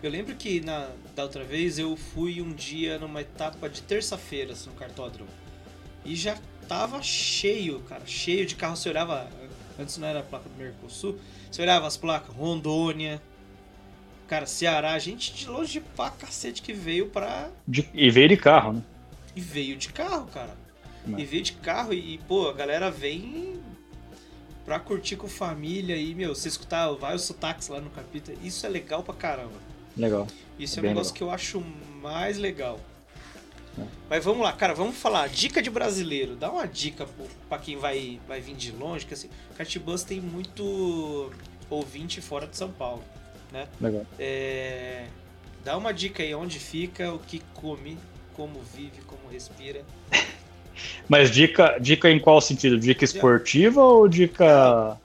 Eu 0.03 0.11
lembro 0.11 0.35
que 0.35 0.61
na, 0.61 0.89
da 1.15 1.23
outra 1.23 1.45
vez 1.45 1.79
eu 1.79 1.97
fui 1.97 2.43
um 2.43 2.53
dia 2.53 2.99
numa 2.99 3.21
etapa 3.21 3.69
de 3.69 3.81
terça-feira 3.83 4.53
no 4.67 4.73
cartódromo. 4.73 5.31
E 6.05 6.17
já 6.17 6.37
tava 6.67 7.01
cheio, 7.05 7.79
cara, 7.89 8.03
cheio 8.07 8.45
de 8.45 8.57
carro. 8.57 8.77
Você 8.77 8.89
olhava, 8.89 9.31
antes 9.79 9.99
não 9.99 10.09
era 10.09 10.19
a 10.19 10.25
placa 10.25 10.49
do 10.49 10.57
Mercosul, 10.57 11.17
você 11.49 11.63
olhava 11.63 11.87
as 11.87 11.97
placas, 11.97 12.35
Rondônia, 12.35 13.23
cara, 14.27 14.47
Ceará, 14.47 14.99
gente 14.99 15.33
de 15.33 15.49
longe 15.49 15.81
pra 15.81 16.11
cacete 16.11 16.63
que 16.63 16.73
veio 16.73 17.09
pra. 17.09 17.51
De, 17.67 17.89
e 17.95 18.11
veio 18.11 18.29
de 18.29 18.37
carro, 18.37 18.75
né? 18.75 18.83
E 19.35 19.41
veio 19.41 19.77
de 19.77 19.89
carro, 19.89 20.27
cara. 20.27 20.57
e 21.07 21.25
veio 21.25 21.43
de 21.43 21.53
carro 21.53 21.93
e, 21.93 22.19
pô, 22.27 22.49
a 22.49 22.53
galera 22.53 22.91
vem 22.91 23.61
pra 24.65 24.81
curtir 24.81 25.17
com 25.17 25.29
família 25.29 25.97
e, 25.97 26.15
meu, 26.15 26.35
você 26.35 26.49
escutar 26.49 26.91
vários 26.93 27.23
sotaques 27.23 27.69
lá 27.69 27.81
no 27.81 27.91
capítulo, 27.91 28.37
isso 28.43 28.67
é 28.67 28.69
legal 28.69 29.03
pra 29.03 29.15
caramba. 29.15 29.55
Legal. 29.97 30.27
Isso 30.59 30.79
é 30.79 30.83
um 30.83 30.87
negócio 30.87 31.13
legal. 31.13 31.17
que 31.17 31.23
eu 31.23 31.31
acho 31.31 31.61
mais 32.03 32.37
legal. 32.37 32.81
É. 33.79 33.85
Mas 34.11 34.25
vamos 34.25 34.43
lá, 34.43 34.53
cara, 34.53 34.75
vamos 34.75 34.97
falar. 34.97 35.29
Dica 35.29 35.63
de 35.63 35.71
brasileiro. 35.71 36.35
Dá 36.35 36.51
uma 36.51 36.67
dica 36.67 37.07
para 37.49 37.59
quem 37.59 37.77
vai, 37.77 38.19
vai 38.27 38.41
vir 38.41 38.57
de 38.57 38.73
longe, 38.73 39.07
que 39.07 39.15
assim, 39.15 39.31
Catbus 39.57 40.03
tem 40.03 40.21
muito 40.21 41.31
ouvinte 41.71 42.21
fora 42.21 42.47
de 42.47 42.57
São 42.57 42.71
Paulo, 42.71 43.03
né? 43.57 43.67
Legal. 43.81 44.07
É... 44.19 45.05
Dá 45.65 45.77
uma 45.77 45.93
dica 45.93 46.23
aí 46.23 46.35
onde 46.35 46.59
fica, 46.59 47.13
o 47.13 47.19
que 47.19 47.43
come, 47.55 47.99
como 48.35 48.61
vive, 48.61 49.01
como 49.07 49.29
respira. 49.31 49.81
Mas 51.09 51.31
dica, 51.31 51.79
dica 51.81 52.11
em 52.11 52.21
qual 52.21 52.41
sentido? 52.41 52.79
Dica 52.79 53.05
esportiva 53.05 53.83
ou 53.83 54.07
dica. 54.07 54.99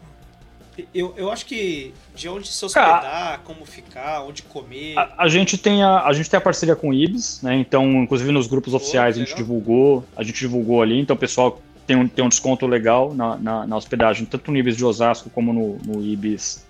Eu, 0.94 1.14
eu 1.16 1.32
acho 1.32 1.46
que 1.46 1.94
de 2.14 2.28
onde 2.28 2.48
se 2.48 2.64
hospedar, 2.66 3.42
como 3.46 3.66
ficar, 3.66 4.24
onde 4.24 4.44
comer. 4.44 4.98
A, 4.98 5.24
a, 5.24 5.30
gente 5.30 5.58
tem 5.58 5.82
a, 5.82 6.04
a 6.04 6.14
gente 6.14 6.30
tem 6.30 6.38
a 6.38 6.42
parceria 6.42 6.76
com 6.76 6.90
o 6.90 6.94
Ibis, 6.94 7.42
né? 7.42 7.56
Então, 7.56 8.04
inclusive 8.04 8.32
nos 8.32 8.48
grupos 8.48 8.72
Pô, 8.72 8.78
oficiais 8.78 9.16
a 9.16 9.20
gente 9.20 9.36
divulgou, 9.36 10.04
a 10.16 10.24
gente 10.24 10.40
divulgou 10.40 10.82
ali, 10.82 11.00
então 11.00 11.16
o 11.16 11.20
pessoal 11.20 11.62
tem 11.88 11.96
um, 11.96 12.08
tem 12.08 12.24
um 12.24 12.30
desconto 12.30 12.68
legal 12.68 13.14
na, 13.14 13.38
na, 13.38 13.68
na 13.68 13.78
hospedagem, 13.78 14.26
tanto 14.26 14.52
no 14.52 14.58
Ibis 14.58 14.76
de 14.76 14.84
Osasco 14.84 15.30
como 15.30 15.54
no, 15.54 15.78
no 15.86 16.04
Ibis 16.04 16.66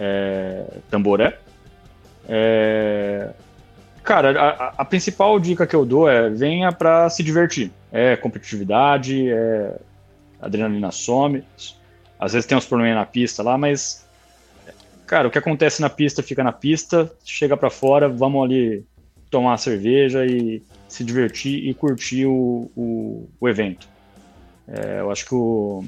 é, 0.00 0.64
Tamboré. 0.90 1.38
É, 2.26 3.30
cara, 4.02 4.40
a, 4.40 4.74
a, 4.78 4.84
principal 4.84 5.38
dica 5.38 5.66
que 5.66 5.76
eu 5.76 5.84
dou 5.84 6.08
é 6.08 6.30
venha 6.30 6.72
para 6.72 7.10
se 7.10 7.22
divertir. 7.22 7.70
É 7.92 8.16
competitividade, 8.16 9.30
é 9.30 9.76
adrenalina 10.40 10.90
some. 10.90 11.44
Às 12.18 12.32
vezes 12.32 12.46
tem 12.46 12.56
uns 12.56 12.66
problemas 12.66 12.96
na 12.96 13.04
pista 13.04 13.42
lá, 13.42 13.58
mas 13.58 14.06
cara, 15.06 15.28
o 15.28 15.30
que 15.30 15.38
acontece 15.38 15.82
na 15.82 15.90
pista 15.90 16.22
fica 16.22 16.42
na 16.42 16.52
pista, 16.52 17.12
chega 17.24 17.56
para 17.56 17.68
fora, 17.68 18.08
vamos 18.08 18.42
ali 18.44 18.86
tomar 19.28 19.58
cerveja 19.58 20.24
e 20.24 20.62
se 20.88 21.04
divertir 21.04 21.68
e 21.68 21.74
curtir 21.74 22.26
o, 22.26 22.70
o, 22.76 23.28
o 23.40 23.48
evento. 23.48 23.88
É, 24.66 25.00
eu 25.00 25.10
acho 25.10 25.26
que 25.26 25.34
o, 25.34 25.84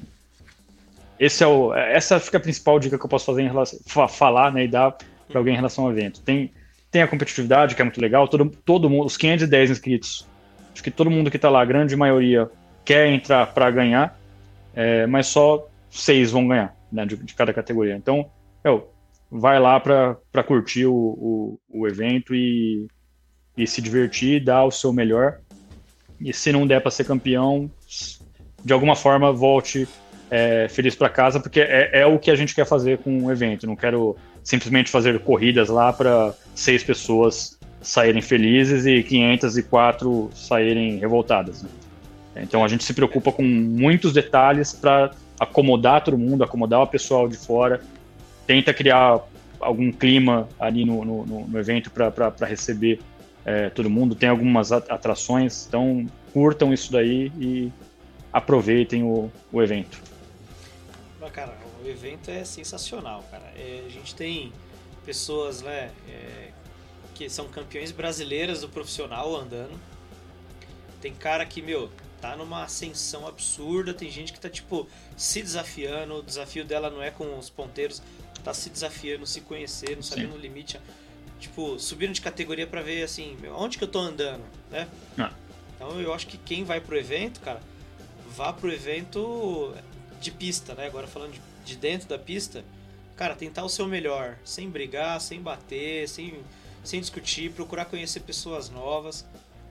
esse 1.23 1.45
é 1.45 1.47
o, 1.47 1.73
essa 1.73 2.19
fica 2.19 2.37
a 2.37 2.41
principal 2.41 2.81
dica 2.81 2.99
que 2.99 3.05
eu 3.05 3.09
posso 3.09 3.27
fazer 3.27 3.43
em 3.43 3.47
relação, 3.47 4.09
falar 4.09 4.53
né, 4.53 4.65
e 4.65 4.69
dar 4.69 4.91
para 5.29 5.39
alguém 5.39 5.53
em 5.53 5.57
relação 5.57 5.85
ao 5.85 5.93
evento. 5.93 6.21
Tem, 6.21 6.51
tem 6.91 7.01
a 7.01 7.07
competitividade, 7.07 7.77
que 7.77 7.81
é 7.81 7.85
muito 7.85 8.01
legal, 8.01 8.27
todo, 8.27 8.51
todo 8.65 8.91
mundo, 8.91 9.07
os 9.07 9.17
510 9.17 9.71
inscritos, 9.71 10.27
acho 10.73 10.83
que 10.83 10.91
todo 10.91 11.09
mundo 11.09 11.31
que 11.31 11.37
está 11.37 11.49
lá, 11.49 11.63
a 11.63 11.65
grande 11.65 11.95
maioria, 11.95 12.51
quer 12.85 13.07
entrar 13.07 13.47
para 13.55 13.71
ganhar, 13.71 14.19
é, 14.75 15.07
mas 15.07 15.29
só 15.29 15.65
seis 15.89 16.33
vão 16.33 16.49
ganhar 16.49 16.75
né, 16.91 17.07
de, 17.07 17.17
de 17.17 17.35
cada 17.35 17.53
categoria. 17.55 17.95
Então, 17.95 18.29
eu, 18.65 18.93
vai 19.31 19.61
lá 19.61 19.79
para 19.79 20.43
curtir 20.45 20.87
o, 20.87 20.93
o, 20.93 21.61
o, 21.71 21.87
evento 21.87 22.35
e, 22.35 22.89
e 23.57 23.65
se 23.65 23.81
divertir, 23.81 24.43
dar 24.43 24.65
o 24.65 24.73
seu 24.73 24.93
melhor. 24.93 25.39
E 26.21 26.33
se 26.33 26.51
não 26.51 26.67
der 26.67 26.81
para 26.81 26.91
ser 26.91 27.05
campeão, 27.05 27.71
de 28.65 28.73
alguma 28.73 28.97
forma 28.97 29.33
volte 29.33 29.87
é, 30.35 30.67
feliz 30.67 30.95
para 30.95 31.11
casa, 31.11 31.39
porque 31.39 31.61
é, 31.61 31.91
é, 31.93 32.07
o 32.07 32.19
que 32.19 32.31
a 32.31 32.35
gente 32.35 32.55
quer 32.55 32.65
fazer 32.65 32.97
com 32.97 33.25
o 33.25 33.31
evento. 33.31 33.67
Não 33.67 33.77
quero 33.77 34.17
simplesmente 34.43 34.91
fazer 34.91 35.19
corridas 35.21 35.69
lá 35.69 35.93
para 35.93 36.33
seis 36.55 36.83
pessoas 36.83 37.59
saírem 37.83 38.23
felizes 38.23 38.87
e 38.87 39.03
504 39.03 40.31
saírem 40.33 40.97
revoltadas. 40.97 41.63
Né? 41.63 41.69
Então 42.37 42.65
a 42.65 42.69
gente 42.69 42.83
se 42.83 42.95
preocupa 42.95 43.31
com 43.31 43.43
muitos 43.43 44.15
detalhes 44.15 44.73
para 44.73 45.11
acomodar 45.39 46.03
todo 46.03 46.17
mundo, 46.17 46.43
acomodar 46.43 46.81
o 46.81 46.87
pessoal 46.87 47.29
de 47.29 47.37
fora 47.37 47.83
tenta 48.47 48.73
criar 48.73 49.21
algum 49.61 49.93
clima 49.93 50.49
ali 50.59 50.85
no, 50.85 51.05
no, 51.05 51.47
no 51.47 51.59
evento 51.59 51.91
para 51.91 52.33
receber 52.47 53.01
é, 53.45 53.69
todo 53.69 53.91
mundo. 53.91 54.15
Tem 54.15 54.31
algumas 54.31 54.73
atrações, 54.73 55.67
então 55.69 56.07
curtam 56.33 56.73
isso 56.73 56.91
daí 56.91 57.31
e 57.39 57.71
aproveitem 58.33 59.03
o, 59.03 59.31
o 59.53 59.63
evento. 59.63 60.12
Cara, 61.31 61.57
o 61.83 61.89
evento 61.89 62.31
é 62.31 62.45
sensacional, 62.45 63.25
cara. 63.31 63.45
É, 63.57 63.85
a 63.87 63.89
gente 63.89 64.15
tem 64.15 64.53
pessoas 65.05 65.63
né, 65.63 65.91
é, 66.09 66.51
que 67.15 67.29
são 67.29 67.49
campeões 67.49 67.93
brasileiras 67.93 68.61
do 68.61 68.69
profissional 68.69 69.35
andando. 69.35 69.79
Tem 71.01 71.13
cara 71.13 71.45
que, 71.45 71.61
meu, 71.61 71.91
tá 72.21 72.37
numa 72.37 72.63
ascensão 72.65 73.27
absurda. 73.27 73.93
Tem 73.93 74.11
gente 74.11 74.33
que 74.33 74.41
tá, 74.41 74.49
tipo, 74.49 74.89
se 75.17 75.43
desafiando. 75.43 76.17
O 76.17 76.23
desafio 76.23 76.65
dela 76.65 76.89
não 76.89 77.03
é 77.03 77.11
com 77.11 77.39
os 77.39 77.51
ponteiros, 77.51 78.03
tá 78.45 78.55
se 78.55 78.71
desafiando, 78.71 79.27
se 79.27 79.41
conhecendo, 79.41 80.03
sabendo 80.03 80.35
o 80.35 80.39
limite. 80.39 80.81
Tipo, 81.41 81.79
subindo 81.79 82.13
de 82.13 82.21
categoria 82.21 82.67
para 82.67 82.83
ver 82.83 83.03
assim, 83.03 83.37
onde 83.57 83.77
que 83.77 83.83
eu 83.83 83.89
tô 83.89 83.99
andando, 83.99 84.45
né? 84.71 84.89
Ah. 85.19 85.33
Então 85.75 86.01
eu 86.01 86.15
acho 86.15 86.29
que 86.29 86.39
quem 86.39 86.63
vai 86.63 86.81
pro 86.81 86.97
evento, 86.97 87.41
cara, 87.41 87.61
vá 88.37 88.53
pro 88.53 88.73
evento 88.73 89.75
de 90.23 90.31
pista, 90.31 90.75
né? 90.75 90.87
Agora 90.87 91.07
falando 91.07 91.33
de, 91.33 91.41
de 91.65 91.77
dentro 91.77 92.09
da 92.09 92.19
pista, 92.19 92.65
cara, 93.17 93.35
tentar 93.35 93.65
o 93.65 93.69
seu 93.69 93.87
melhor, 93.87 94.39
sem 94.45 94.69
brigar, 94.71 95.21
sem 95.21 95.41
bater, 95.41 96.09
sem, 96.09 96.41
sem 96.85 97.01
discutir, 97.01 97.51
procurar 97.53 97.85
conhecer 97.87 98.21
pessoas 98.21 98.71
novas. 98.71 99.27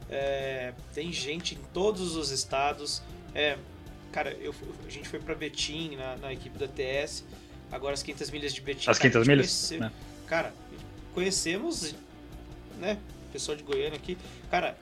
É, 0.10 0.74
tem 0.94 1.12
gente 1.12 1.56
em 1.56 1.60
todos 1.74 2.16
os 2.16 2.32
estados. 2.32 3.02
É, 3.34 3.58
cara, 4.12 4.32
eu, 4.42 4.54
a 4.86 4.90
gente 4.90 5.08
foi 5.08 5.20
para 5.20 5.34
Betim 5.34 5.96
na, 5.96 6.18
na 6.18 6.34
equipe 6.34 6.58
da 6.58 6.68
TS 6.68 7.24
Agora 7.72 7.94
as 7.94 8.04
500 8.04 8.30
milhas 8.32 8.54
de 8.54 8.62
Betim. 8.62 8.90
As 8.90 9.00
500 9.00 9.28
milhas? 9.28 9.46
Conhece... 9.48 9.78
Né? 9.78 9.92
Cara, 10.28 10.54
conhecemos, 11.14 11.96
né? 12.80 12.98
Pessoal 13.32 13.56
de 13.56 13.64
Goiânia 13.64 13.96
aqui. 13.96 14.18
Cara, 14.50 14.78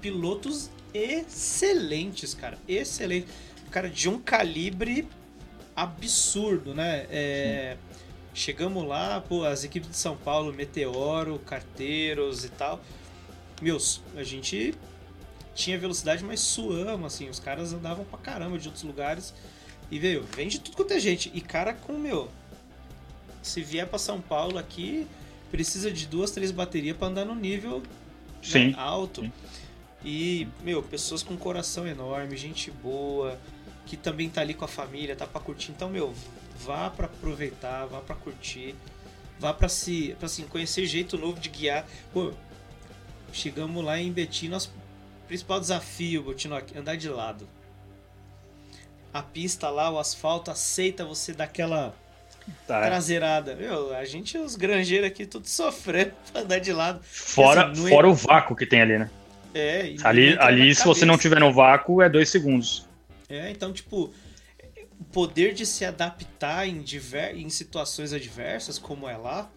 pilotos 0.00 0.70
excelentes, 0.92 2.32
cara. 2.32 2.56
Excelente. 2.68 3.26
Cara, 3.74 3.90
de 3.90 4.08
um 4.08 4.20
calibre 4.20 5.08
absurdo, 5.74 6.72
né? 6.72 7.08
É, 7.10 7.76
chegamos 8.32 8.86
lá, 8.86 9.20
pô, 9.20 9.42
as 9.44 9.64
equipes 9.64 9.90
de 9.90 9.96
São 9.96 10.16
Paulo, 10.16 10.52
Meteoro, 10.52 11.40
Carteiros 11.40 12.44
e 12.44 12.50
tal. 12.50 12.80
Meus, 13.60 14.00
a 14.14 14.22
gente 14.22 14.76
tinha 15.56 15.76
velocidade, 15.76 16.22
mas 16.22 16.38
suamos, 16.38 17.12
assim. 17.12 17.28
Os 17.28 17.40
caras 17.40 17.72
andavam 17.72 18.04
pra 18.04 18.16
caramba 18.16 18.60
de 18.60 18.68
outros 18.68 18.84
lugares. 18.84 19.34
E 19.90 19.98
veio, 19.98 20.22
vende 20.22 20.60
tudo 20.60 20.76
quanto 20.76 20.92
é 20.92 21.00
gente. 21.00 21.32
E 21.34 21.40
cara 21.40 21.74
com, 21.74 21.94
meu, 21.94 22.28
se 23.42 23.60
vier 23.60 23.88
para 23.88 23.98
São 23.98 24.20
Paulo 24.20 24.56
aqui, 24.56 25.04
precisa 25.50 25.90
de 25.90 26.06
duas, 26.06 26.30
três 26.30 26.52
baterias 26.52 26.96
para 26.96 27.08
andar 27.08 27.24
no 27.24 27.34
nível 27.34 27.82
né, 28.52 28.72
alto. 28.76 29.22
Sim. 29.22 29.32
E, 30.04 30.46
meu, 30.62 30.82
pessoas 30.82 31.24
com 31.24 31.36
coração 31.36 31.88
enorme, 31.88 32.36
gente 32.36 32.70
boa, 32.70 33.36
que 33.86 33.96
também 33.96 34.28
tá 34.28 34.40
ali 34.40 34.54
com 34.54 34.64
a 34.64 34.68
família, 34.68 35.14
tá 35.16 35.26
para 35.26 35.40
curtir. 35.40 35.72
Então, 35.72 35.88
meu, 35.88 36.14
vá 36.58 36.90
para 36.90 37.06
aproveitar, 37.06 37.86
vá 37.86 38.00
para 38.00 38.16
curtir, 38.16 38.74
vá 39.38 39.52
para 39.52 39.68
se, 39.68 40.14
pra, 40.18 40.26
assim, 40.26 40.44
conhecer 40.44 40.86
jeito 40.86 41.18
novo 41.18 41.38
de 41.38 41.48
guiar. 41.48 41.86
Pô, 42.12 42.32
chegamos 43.32 43.84
lá 43.84 43.98
em 43.98 44.12
Betim, 44.12 44.48
nosso 44.48 44.72
principal 45.26 45.60
desafio, 45.60 46.22
Botino, 46.22 46.56
andar 46.76 46.96
de 46.96 47.08
lado 47.08 47.48
a 49.14 49.22
pista 49.22 49.70
lá, 49.70 49.88
o 49.88 49.98
asfalto, 50.00 50.50
aceita 50.50 51.04
você 51.04 51.32
daquela 51.32 51.94
tá. 52.66 52.80
traseirada. 52.82 53.54
Meu, 53.54 53.94
a 53.94 54.04
gente, 54.04 54.36
os 54.36 54.56
granjeiros 54.56 55.06
aqui, 55.06 55.24
tudo 55.24 55.48
sofrendo 55.48 56.12
pra 56.32 56.42
andar 56.42 56.58
de 56.58 56.72
lado. 56.72 57.00
Fora, 57.04 57.70
assim, 57.70 57.88
fora 57.88 58.08
é... 58.08 58.10
o 58.10 58.14
vácuo 58.14 58.56
que 58.56 58.66
tem 58.66 58.82
ali, 58.82 58.98
né? 58.98 59.08
É, 59.54 59.94
ali, 60.02 60.36
ali 60.40 60.74
se 60.74 60.84
você 60.84 61.04
não 61.04 61.16
tiver 61.16 61.38
no 61.38 61.52
vácuo, 61.52 62.02
é 62.02 62.08
dois 62.08 62.28
segundos. 62.28 62.88
É, 63.28 63.50
então, 63.50 63.72
tipo, 63.72 64.12
o 64.98 65.04
poder 65.04 65.54
de 65.54 65.64
se 65.66 65.84
adaptar 65.84 66.68
em, 66.68 66.82
diver... 66.82 67.36
em 67.36 67.48
situações 67.48 68.12
adversas, 68.12 68.78
como 68.78 69.08
é 69.08 69.16
lá, 69.16 69.50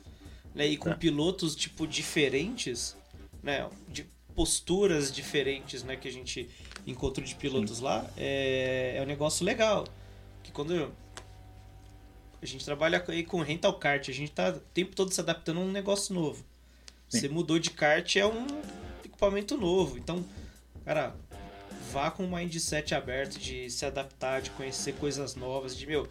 né? 0.53 0.65
E 0.68 0.77
com 0.77 0.89
é. 0.89 0.95
pilotos, 0.95 1.56
tipo, 1.56 1.85
diferentes, 1.88 2.95
né? 3.44 3.69
De 3.88 4.06
posturas 4.35 5.11
diferentes, 5.11 5.84
né? 5.84 5.95
Que 5.95 6.07
a 6.07 6.11
gente 6.11 6.49
encontro 6.85 7.23
de 7.23 7.35
pilotos 7.35 7.77
Sim. 7.77 7.84
lá, 7.84 8.10
é, 8.15 8.95
é 8.98 9.02
um 9.02 9.06
negócio 9.06 9.45
legal. 9.45 9.85
Que 10.41 10.52
quando 10.52 10.91
a 12.41 12.45
gente 12.45 12.64
trabalha 12.64 13.03
aí 13.07 13.23
com 13.23 13.41
rental 13.41 13.73
kart, 13.77 14.07
a 14.10 14.14
gente 14.14 14.31
tá 14.31 14.49
o 14.49 14.60
tempo 14.60 14.95
todo 14.95 15.11
se 15.11 15.19
adaptando 15.19 15.60
a 15.60 15.64
um 15.64 15.72
negócio 15.72 16.14
novo. 16.14 16.45
Sim. 17.10 17.19
Você 17.19 17.30
mudou 17.30 17.60
de 17.60 17.72
kart, 17.72 18.15
é 18.15 18.26
um 18.26 18.45
equipamento 19.03 19.57
novo. 19.57 19.98
Então, 19.98 20.23
cara, 20.85 21.15
vá 21.91 22.11
com 22.11 22.23
um 22.23 22.35
mindset 22.35 22.93
aberto 22.93 23.39
de 23.39 23.69
se 23.69 23.85
adaptar, 23.85 24.41
de 24.41 24.49
conhecer 24.51 24.93
coisas 24.93 25.35
novas, 25.35 25.76
de 25.76 25.85
meu, 25.88 26.07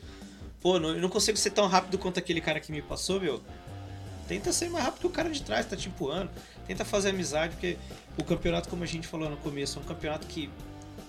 pô, 0.61 0.79
não, 0.79 0.91
eu 0.91 1.01
não 1.01 1.09
consigo 1.09 1.37
ser 1.37 1.51
tão 1.51 1.67
rápido 1.67 1.99
quanto 1.99 2.19
aquele 2.19 2.41
cara 2.41 2.61
que 2.61 2.73
me 2.73 2.83
passou, 2.83 3.21
meu. 3.21 3.41
Tenta 4.29 4.53
ser 4.53 4.69
mais 4.69 4.85
rápido 4.85 5.03
que 5.03 5.07
o 5.07 5.11
cara 5.11 5.31
de 5.31 5.41
trás, 5.43 5.67
tá 5.67 5.77
te 5.77 5.89
empurrando. 5.89 6.31
Tenta 6.67 6.85
fazer 6.85 7.11
amizade, 7.11 7.55
porque 7.55 7.77
o 8.19 8.25
campeonato, 8.25 8.69
como 8.69 8.83
a 8.83 8.87
gente 8.87 9.07
falou 9.07 9.31
no 9.31 9.37
começo, 9.37 9.79
é 9.79 9.83
um 9.83 9.85
campeonato 9.85 10.27
que 10.27 10.51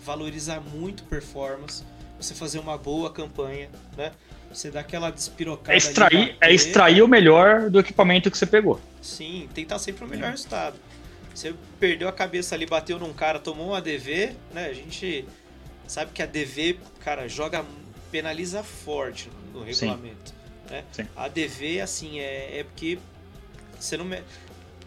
valorizar 0.03 0.59
muito 0.59 1.03
performance, 1.03 1.83
você 2.19 2.35
fazer 2.35 2.59
uma 2.59 2.77
boa 2.77 3.11
campanha, 3.11 3.69
né? 3.95 4.11
Você 4.53 4.71
dá 4.71 4.79
aquela 4.79 5.09
despirocada. 5.09 5.73
É 5.73 5.77
extrair, 5.77 6.37
é 6.39 6.53
extrair 6.53 7.01
o 7.01 7.07
melhor 7.07 7.69
do 7.69 7.79
equipamento 7.79 8.31
que 8.31 8.37
você 8.37 8.45
pegou. 8.45 8.79
Sim, 9.01 9.49
tentar 9.53 9.79
sempre 9.79 10.05
o 10.05 10.07
melhor 10.07 10.31
resultado. 10.31 10.77
Você 11.37 11.53
perdeu 11.79 12.07
a 12.09 12.11
cabeça 12.11 12.55
ali, 12.55 12.65
bateu 12.65 12.97
num 12.97 13.13
cara, 13.13 13.37
tomou 13.37 13.67
um 13.67 13.73
ADV, 13.75 14.35
né? 14.51 14.65
A 14.65 14.73
gente 14.73 15.23
sabe 15.85 16.11
que 16.11 16.23
a 16.23 16.25
DV, 16.25 16.79
cara, 16.99 17.27
joga, 17.27 17.63
penaliza 18.09 18.63
forte 18.63 19.29
no 19.53 19.61
regulamento. 19.61 20.31
Sim. 20.31 20.71
Né? 20.71 20.83
Sim. 20.91 21.07
A 21.15 21.27
DV, 21.27 21.79
assim, 21.81 22.19
é, 22.19 22.61
é 22.61 22.63
porque 22.63 22.97
você 23.79 23.95
não. 23.95 24.05
Me... 24.05 24.23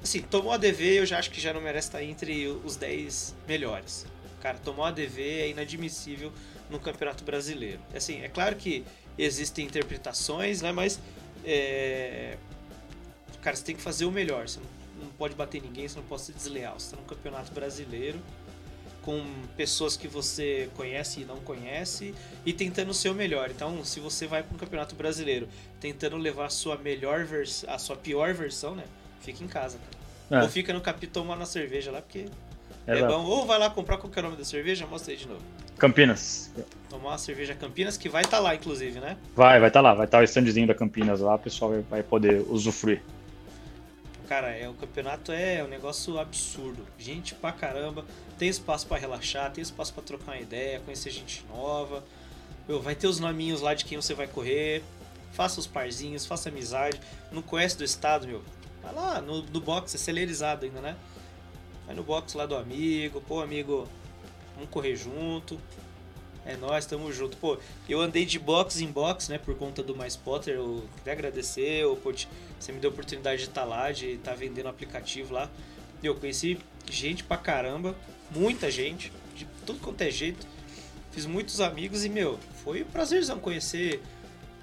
Assim, 0.03 0.23
tomou 0.23 0.51
a 0.51 0.57
DV, 0.57 0.99
eu 0.99 1.07
já 1.07 1.21
acho 1.21 1.31
que 1.31 1.41
já 1.41 1.53
não 1.53 1.61
merece 1.61 1.87
estar 1.87 2.03
entre 2.03 2.49
os 2.49 2.75
10 2.75 3.37
melhores. 3.47 4.05
Cara, 4.43 4.59
tomou 4.59 4.85
a 4.85 4.91
DV 4.91 5.23
é 5.23 5.49
inadmissível 5.51 6.33
no 6.69 6.81
Campeonato 6.81 7.23
Brasileiro. 7.23 7.79
Assim, 7.95 8.23
é 8.23 8.29
claro 8.29 8.57
que 8.57 8.85
existem 9.17 9.67
interpretações, 9.67 10.63
né? 10.63 10.73
Mas. 10.73 10.99
É... 11.45 12.37
Cara, 13.41 13.55
você 13.55 13.63
tem 13.63 13.77
que 13.77 13.83
fazer 13.83 14.05
o 14.05 14.11
melhor. 14.11 14.49
Você 14.49 14.59
não, 14.59 14.80
não 15.01 15.11
pode 15.11 15.35
bater 15.35 15.63
ninguém, 15.63 15.89
você 15.89 15.97
não 15.97 16.07
pode 16.07 16.23
ser 16.23 16.33
desleal. 16.33 16.79
Você 16.79 16.87
está 16.87 16.97
no 16.97 17.03
Campeonato 17.07 17.53
Brasileiro 17.53 18.19
com 19.03 19.25
pessoas 19.57 19.97
que 19.97 20.07
você 20.07 20.69
conhece 20.77 21.21
e 21.21 21.25
não 21.25 21.37
conhece 21.37 22.15
e 22.45 22.53
tentando 22.53 22.93
ser 22.93 23.09
o 23.09 23.15
melhor. 23.15 23.51
Então, 23.51 23.83
se 23.85 24.01
você 24.01 24.27
vai 24.27 24.43
para 24.43 24.55
um 24.55 24.59
campeonato 24.59 24.95
brasileiro 24.95 25.49
tentando 25.81 26.17
levar 26.17 26.47
a 26.47 26.51
sua 26.51 26.77
melhor 26.77 27.25
versão, 27.25 27.73
a 27.73 27.79
sua 27.79 27.97
pior 27.97 28.35
versão, 28.35 28.75
né? 28.75 28.85
Fica 29.21 29.43
em 29.43 29.49
casa, 29.49 29.79
cara. 29.79 30.43
É. 30.43 30.45
Ou 30.45 30.49
fica 30.49 30.73
no 30.73 30.81
capítulo 30.81 31.25
tomando 31.25 31.43
a 31.43 31.47
cerveja 31.47 31.91
lá, 31.91 32.01
porque 32.01 32.27
é, 32.87 32.99
é 32.99 33.07
bom. 33.07 33.25
Ou 33.25 33.47
vai 33.47 33.59
lá 33.59 33.71
comprar 33.71 33.97
qualquer 33.97 34.23
nome 34.23 34.37
da 34.37 34.45
cerveja, 34.45 34.87
mostra 34.87 35.13
aí 35.13 35.19
de 35.19 35.27
novo. 35.27 35.43
Campinas. 35.79 36.53
Tomar 36.89 37.11
uma 37.11 37.19
cerveja 37.19 37.55
Campinas, 37.55 37.97
que 37.97 38.09
vai 38.09 38.23
estar 38.23 38.37
tá 38.37 38.43
lá, 38.43 38.55
inclusive, 38.55 39.01
né? 39.01 39.17
Vai, 39.35 39.59
vai 39.59 39.71
estar 39.71 39.83
tá 39.83 39.89
lá. 39.89 39.95
Vai 39.95 40.05
estar 40.05 40.19
tá 40.19 40.23
o 40.23 40.25
standzinho 40.25 40.67
da 40.67 40.75
Campinas 40.75 41.21
lá, 41.21 41.35
o 41.35 41.39
pessoal 41.39 41.83
vai 41.89 42.03
poder 42.03 42.45
usufruir. 42.49 43.03
Cara, 44.31 44.51
é, 44.57 44.69
o 44.69 44.75
campeonato 44.75 45.33
é 45.33 45.61
um 45.65 45.67
negócio 45.67 46.17
absurdo. 46.17 46.87
Gente 46.97 47.35
pra 47.35 47.51
caramba. 47.51 48.05
Tem 48.39 48.49
espaço 48.49 48.87
para 48.87 48.97
relaxar, 48.97 49.51
tem 49.51 49.61
espaço 49.61 49.93
para 49.93 50.05
trocar 50.05 50.27
uma 50.27 50.39
ideia, 50.39 50.79
conhecer 50.79 51.11
gente 51.11 51.45
nova. 51.49 52.05
Meu, 52.69 52.81
vai 52.81 52.95
ter 52.95 53.09
os 53.09 53.19
nominhos 53.19 53.61
lá 53.61 53.75
de 53.75 53.85
quem 53.85 54.01
você 54.01 54.15
vai 54.15 54.29
correr. 54.29 54.85
Faça 55.33 55.59
os 55.59 55.67
parzinhos, 55.67 56.27
faça 56.27 56.49
amizade. 56.49 57.01
Não 57.33 57.43
conhece 57.43 57.77
do 57.77 57.83
estado, 57.83 58.29
meu? 58.29 58.41
Vai 58.81 58.95
lá 58.95 59.21
no, 59.21 59.43
no 59.43 59.61
box, 59.61 59.97
é 59.97 59.99
celerizado 59.99 60.65
ainda, 60.65 60.81
né? 60.81 60.97
Vai 61.85 61.97
no 61.97 62.05
box 62.05 62.35
lá 62.35 62.47
do 62.47 62.55
amigo, 62.55 63.21
pô, 63.23 63.41
amigo, 63.41 63.89
vamos 64.55 64.71
correr 64.71 64.95
junto. 64.95 65.61
É 66.45 66.57
nós, 66.57 66.87
tamo 66.87 67.13
junto. 67.13 67.37
Pô, 67.37 67.59
eu 67.89 68.01
andei 68.01 68.25
de 68.25 68.39
box 68.39 68.81
em 68.81 68.87
box, 68.87 69.31
né, 69.31 69.39
por 69.39 69.55
conta 69.57 69.83
do 69.83 69.95
Mais 69.95 70.17
Potter. 70.17 70.55
Eu 70.55 70.85
queria 70.99 71.13
agradecer, 71.13 71.83
eu, 71.83 71.97
pô, 71.97 72.13
você 72.59 72.73
me 72.73 72.81
deu 72.81 72.91
a 72.91 72.93
oportunidade 72.93 73.43
de 73.43 73.49
estar 73.49 73.63
tá 73.63 73.67
lá, 73.67 73.93
de 73.93 74.13
estar 74.13 74.33
tá 74.33 74.37
vendendo 74.37 74.69
aplicativo 74.69 75.35
lá. 75.35 75.51
Eu 76.03 76.15
conheci 76.15 76.59
gente 76.89 77.23
pra 77.23 77.37
caramba 77.37 77.95
muita 78.31 78.71
gente, 78.71 79.13
de 79.35 79.47
tudo 79.67 79.81
quanto 79.81 80.01
é 80.03 80.11
jeito. 80.11 80.47
Fiz 81.13 81.27
muitos 81.27 81.61
amigos 81.61 82.05
e, 82.05 82.09
meu, 82.09 82.39
foi 82.65 82.83
um 82.83 82.87
prazerzão 82.87 83.39
conhecer, 83.39 84.01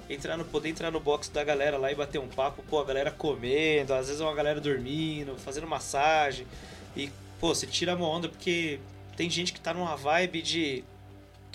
entrar 0.10 0.38
no, 0.38 0.46
poder 0.46 0.70
entrar 0.70 0.92
no 0.92 1.00
box 1.00 1.30
da 1.30 1.44
galera 1.44 1.78
lá 1.78 1.92
e 1.92 1.96
bater 1.96 2.20
um 2.20 2.28
papo, 2.28 2.64
pô, 2.70 2.80
a 2.80 2.86
galera 2.86 3.12
comendo, 3.12 3.94
às 3.94 4.08
vezes 4.08 4.22
uma 4.22 4.34
galera 4.34 4.62
dormindo, 4.62 5.36
fazendo 5.38 5.68
massagem. 5.68 6.48
E, 6.96 7.12
pô, 7.40 7.54
você 7.54 7.68
tira 7.68 7.96
uma 7.96 8.08
onda 8.08 8.30
porque 8.30 8.80
tem 9.16 9.30
gente 9.30 9.52
que 9.52 9.60
tá 9.60 9.74
numa 9.74 9.96
vibe 9.96 10.42
de. 10.42 10.84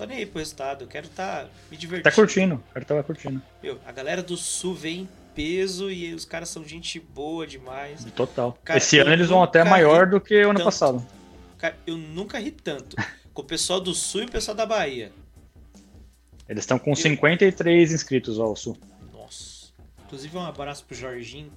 Tô 0.03 0.07
nem 0.07 0.19
aí 0.19 0.27
pro 0.27 0.41
resultado, 0.41 0.83
eu 0.83 0.89
quero 0.89 1.07
tá 1.07 1.47
me 1.71 1.77
divertindo. 1.77 2.11
Tá 2.11 2.11
curtindo, 2.11 2.65
quero 2.73 2.85
tá 2.85 3.03
curtindo. 3.05 3.41
Meu, 3.63 3.79
a 3.87 3.93
galera 3.93 4.21
do 4.21 4.37
sul 4.37 4.75
vem 4.75 5.09
peso 5.33 5.89
e 5.93 6.13
os 6.13 6.25
caras 6.25 6.49
são 6.49 6.65
gente 6.65 6.99
boa 6.99 7.47
demais. 7.47 8.05
Total. 8.17 8.59
Cara, 8.65 8.79
Esse 8.79 8.99
ano 8.99 9.13
eles 9.13 9.29
vão 9.29 9.45
até 9.45 9.63
maior 9.63 10.09
do 10.09 10.21
que 10.21 10.35
o 10.45 10.51
ano 10.51 10.59
tanto. 10.59 10.65
passado. 10.65 11.07
Cara, 11.57 11.77
eu 11.87 11.97
nunca 11.97 12.41
ri 12.41 12.51
tanto 12.51 12.97
com 13.33 13.43
o 13.43 13.45
pessoal 13.45 13.81
do 13.81 13.95
Sul 13.95 14.23
e 14.23 14.25
o 14.25 14.29
pessoal 14.29 14.57
da 14.57 14.67
Bahia. 14.67 15.13
Eles 16.49 16.65
estão 16.65 16.81
com 16.81 16.91
eu... 16.91 16.97
53 16.97 17.93
inscritos 17.93 18.41
ao 18.41 18.57
Sul. 18.57 18.77
Nossa. 19.13 19.69
Inclusive, 20.05 20.37
um 20.37 20.45
abraço 20.45 20.85
pro 20.85 20.97
Jorginho. 20.97 21.53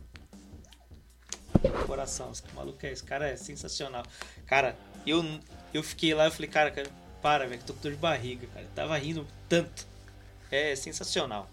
Coração, 1.87 2.29
esse 2.31 2.43
maluco 2.55 2.77
é, 2.85 2.91
esse 2.91 3.03
cara 3.03 3.27
é 3.27 3.35
sensacional. 3.35 4.03
Cara, 4.45 4.77
eu, 5.03 5.25
eu 5.73 5.81
fiquei 5.81 6.13
lá 6.13 6.27
e 6.27 6.31
falei, 6.31 6.47
cara, 6.47 6.69
cara 6.69 7.04
para, 7.25 7.47
velho, 7.47 7.57
que 7.57 7.65
tô 7.65 7.73
com 7.73 7.81
dor 7.81 7.91
de 7.91 7.97
barriga, 7.97 8.45
cara. 8.53 8.67
Eu 8.67 8.71
tava 8.75 8.95
rindo 8.99 9.25
tanto. 9.49 9.87
É 10.51 10.75
sensacional. 10.75 11.49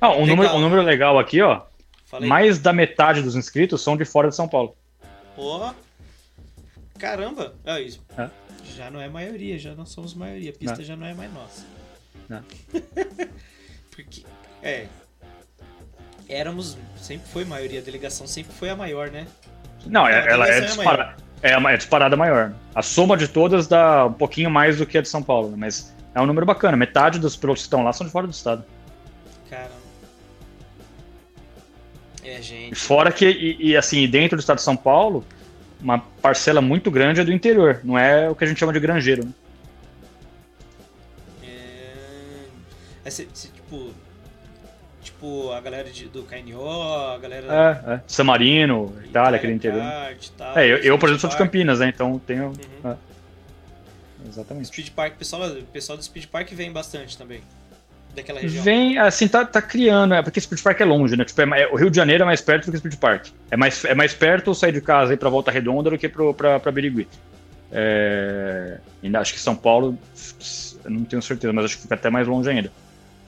Ah, 0.00 0.10
um, 0.10 0.26
número, 0.26 0.52
um 0.56 0.60
número 0.60 0.82
legal 0.82 1.20
aqui, 1.20 1.40
ó. 1.40 1.62
Falei. 2.04 2.28
Mais 2.28 2.58
da 2.58 2.72
metade 2.72 3.22
dos 3.22 3.36
inscritos 3.36 3.80
são 3.80 3.96
de 3.96 4.04
fora 4.04 4.28
de 4.28 4.34
São 4.34 4.48
Paulo. 4.48 4.76
Pô, 5.36 5.72
Caramba! 6.98 7.54
Ah, 7.64 7.78
isso. 7.80 8.04
É. 8.18 8.28
Já 8.74 8.90
não 8.90 9.00
é 9.00 9.08
maioria, 9.08 9.56
já 9.56 9.72
não 9.72 9.86
somos 9.86 10.14
maioria. 10.14 10.50
A 10.50 10.52
pista 10.52 10.78
não. 10.78 10.84
já 10.84 10.96
não 10.96 11.06
é 11.06 11.14
mais 11.14 11.32
nossa. 11.32 11.64
Não. 12.28 12.42
Porque, 13.94 14.24
é. 14.64 14.88
Éramos. 16.28 16.76
Sempre 16.96 17.28
foi 17.28 17.44
maioria, 17.44 17.78
a 17.78 17.82
delegação 17.84 18.26
sempre 18.26 18.52
foi 18.52 18.68
a 18.68 18.74
maior, 18.74 19.12
né? 19.12 19.28
Não, 19.86 20.08
é, 20.08 20.28
ela 20.28 20.48
é, 20.48 20.60
disparada. 20.62 21.22
É, 21.44 21.52
é, 21.52 21.76
disparada 21.76 22.16
maior. 22.16 22.54
A 22.74 22.80
soma 22.80 23.18
de 23.18 23.28
todas 23.28 23.66
dá 23.66 24.06
um 24.06 24.12
pouquinho 24.14 24.50
mais 24.50 24.78
do 24.78 24.86
que 24.86 24.96
a 24.96 25.02
de 25.02 25.08
São 25.10 25.22
Paulo, 25.22 25.50
né? 25.50 25.56
mas 25.58 25.94
é 26.14 26.20
um 26.20 26.24
número 26.24 26.46
bacana. 26.46 26.74
Metade 26.74 27.18
dos 27.18 27.36
pilotos 27.36 27.64
que 27.64 27.66
estão 27.66 27.84
lá 27.84 27.92
são 27.92 28.06
de 28.06 28.10
fora 28.10 28.26
do 28.26 28.32
estado. 28.32 28.64
Caramba. 29.50 29.74
É, 32.24 32.40
gente. 32.40 32.74
Fora 32.74 33.12
que, 33.12 33.26
e, 33.26 33.72
e 33.72 33.76
assim, 33.76 34.08
dentro 34.08 34.38
do 34.38 34.40
estado 34.40 34.56
de 34.56 34.62
São 34.62 34.74
Paulo, 34.74 35.22
uma 35.82 35.98
parcela 35.98 36.62
muito 36.62 36.90
grande 36.90 37.20
é 37.20 37.24
do 37.24 37.30
interior, 37.30 37.78
não 37.84 37.98
é 37.98 38.30
o 38.30 38.34
que 38.34 38.42
a 38.42 38.46
gente 38.46 38.58
chama 38.58 38.72
de 38.72 38.80
granjeiro. 38.80 39.26
Né? 39.26 39.32
É... 41.42 43.08
é 43.08 43.10
se, 43.10 43.28
se, 43.34 43.50
tipo, 45.24 45.52
a 45.52 45.60
galera 45.60 45.90
de, 45.90 46.06
do 46.06 46.22
KNO, 46.22 47.14
a 47.14 47.18
galera. 47.18 47.46
É, 47.86 47.94
é. 47.94 48.00
San 48.06 48.24
Marino, 48.24 48.94
Itália, 49.04 49.38
aquele 49.38 49.54
interior. 49.54 49.82
Tal, 50.36 50.58
é, 50.58 50.66
eu, 50.66 50.76
eu 50.78 50.98
por 50.98 51.08
exemplo, 51.08 51.20
sou 51.22 51.30
de 51.30 51.36
Campinas, 51.36 51.80
né? 51.80 51.88
Então 51.88 52.18
tenho. 52.18 52.48
Uhum. 52.48 52.90
É. 52.90 52.96
Exatamente. 54.28 54.68
Speed 54.68 54.90
Park, 54.90 55.14
o 55.14 55.18
pessoal, 55.18 55.50
pessoal 55.72 55.98
do 55.98 56.04
Speed 56.04 56.26
Park 56.26 56.50
vem 56.52 56.72
bastante 56.72 57.16
também 57.16 57.40
daquela 58.14 58.40
região? 58.40 58.62
Vem, 58.62 58.98
assim, 58.98 59.28
tá, 59.28 59.44
tá 59.44 59.60
criando, 59.60 60.14
é 60.14 60.22
porque 60.22 60.40
Speed 60.40 60.62
Park 60.62 60.80
é 60.80 60.84
longe, 60.84 61.16
né? 61.16 61.24
Tipo, 61.24 61.42
é, 61.42 61.62
é, 61.62 61.68
o 61.68 61.76
Rio 61.76 61.90
de 61.90 61.96
Janeiro 61.96 62.22
é 62.22 62.26
mais 62.26 62.40
perto 62.40 62.66
do 62.66 62.72
que 62.72 62.78
Speed 62.78 62.96
Park. 62.96 63.26
É 63.50 63.56
mais, 63.56 63.84
é 63.84 63.94
mais 63.94 64.14
perto 64.14 64.54
sair 64.54 64.72
de 64.72 64.80
casa 64.80 65.12
e 65.12 65.14
ir 65.14 65.18
pra 65.18 65.28
Volta 65.28 65.50
Redonda 65.50 65.90
do 65.90 65.98
que 65.98 66.08
pro, 66.08 66.32
pra, 66.32 66.58
pra 66.58 66.72
Birigui. 66.72 67.08
É, 67.70 68.78
ainda 69.02 69.20
acho 69.20 69.34
que 69.34 69.40
São 69.40 69.56
Paulo, 69.56 69.98
não 70.84 71.04
tenho 71.04 71.20
certeza, 71.20 71.52
mas 71.52 71.64
acho 71.66 71.76
que 71.76 71.82
fica 71.82 71.94
até 71.94 72.08
mais 72.08 72.26
longe 72.26 72.48
ainda. 72.48 72.72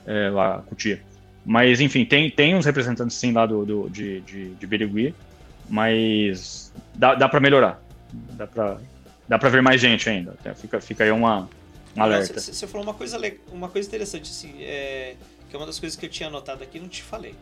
É, 0.05 0.29
lá, 0.29 0.63
Cutia. 0.67 1.01
Mas, 1.47 1.79
enfim, 1.79 2.03
tem, 2.03 2.29
tem 2.29 2.55
uns 2.55 2.65
representantes 2.65 3.15
sim 3.15 3.31
lá 3.31 3.45
do, 3.45 3.65
do 3.65 3.89
de, 3.89 4.19
de, 4.19 4.49
de 4.49 4.67
Birigui, 4.67 5.15
mas 5.69 6.73
dá, 6.93 7.15
dá 7.15 7.29
pra 7.29 7.39
melhorar. 7.39 7.81
Dá 8.33 8.45
pra, 8.45 8.77
dá 9.29 9.39
pra 9.39 9.47
ver 9.47 9.61
mais 9.61 9.79
gente 9.79 10.09
ainda. 10.09 10.35
Fica, 10.55 10.81
fica 10.81 11.05
aí 11.05 11.11
uma, 11.11 11.47
um 11.95 12.03
alerta. 12.03 12.37
Você 12.37 12.67
falou 12.67 12.85
uma 12.85 12.93
coisa, 12.93 13.17
uma 13.49 13.69
coisa 13.69 13.87
interessante, 13.87 14.29
assim, 14.29 14.61
é, 14.61 15.15
que 15.49 15.55
é 15.55 15.57
uma 15.57 15.65
das 15.65 15.79
coisas 15.79 15.97
que 15.97 16.05
eu 16.05 16.09
tinha 16.09 16.27
anotado 16.27 16.63
aqui 16.63 16.79
e 16.79 16.81
não 16.81 16.89
te 16.89 17.01
falei. 17.01 17.33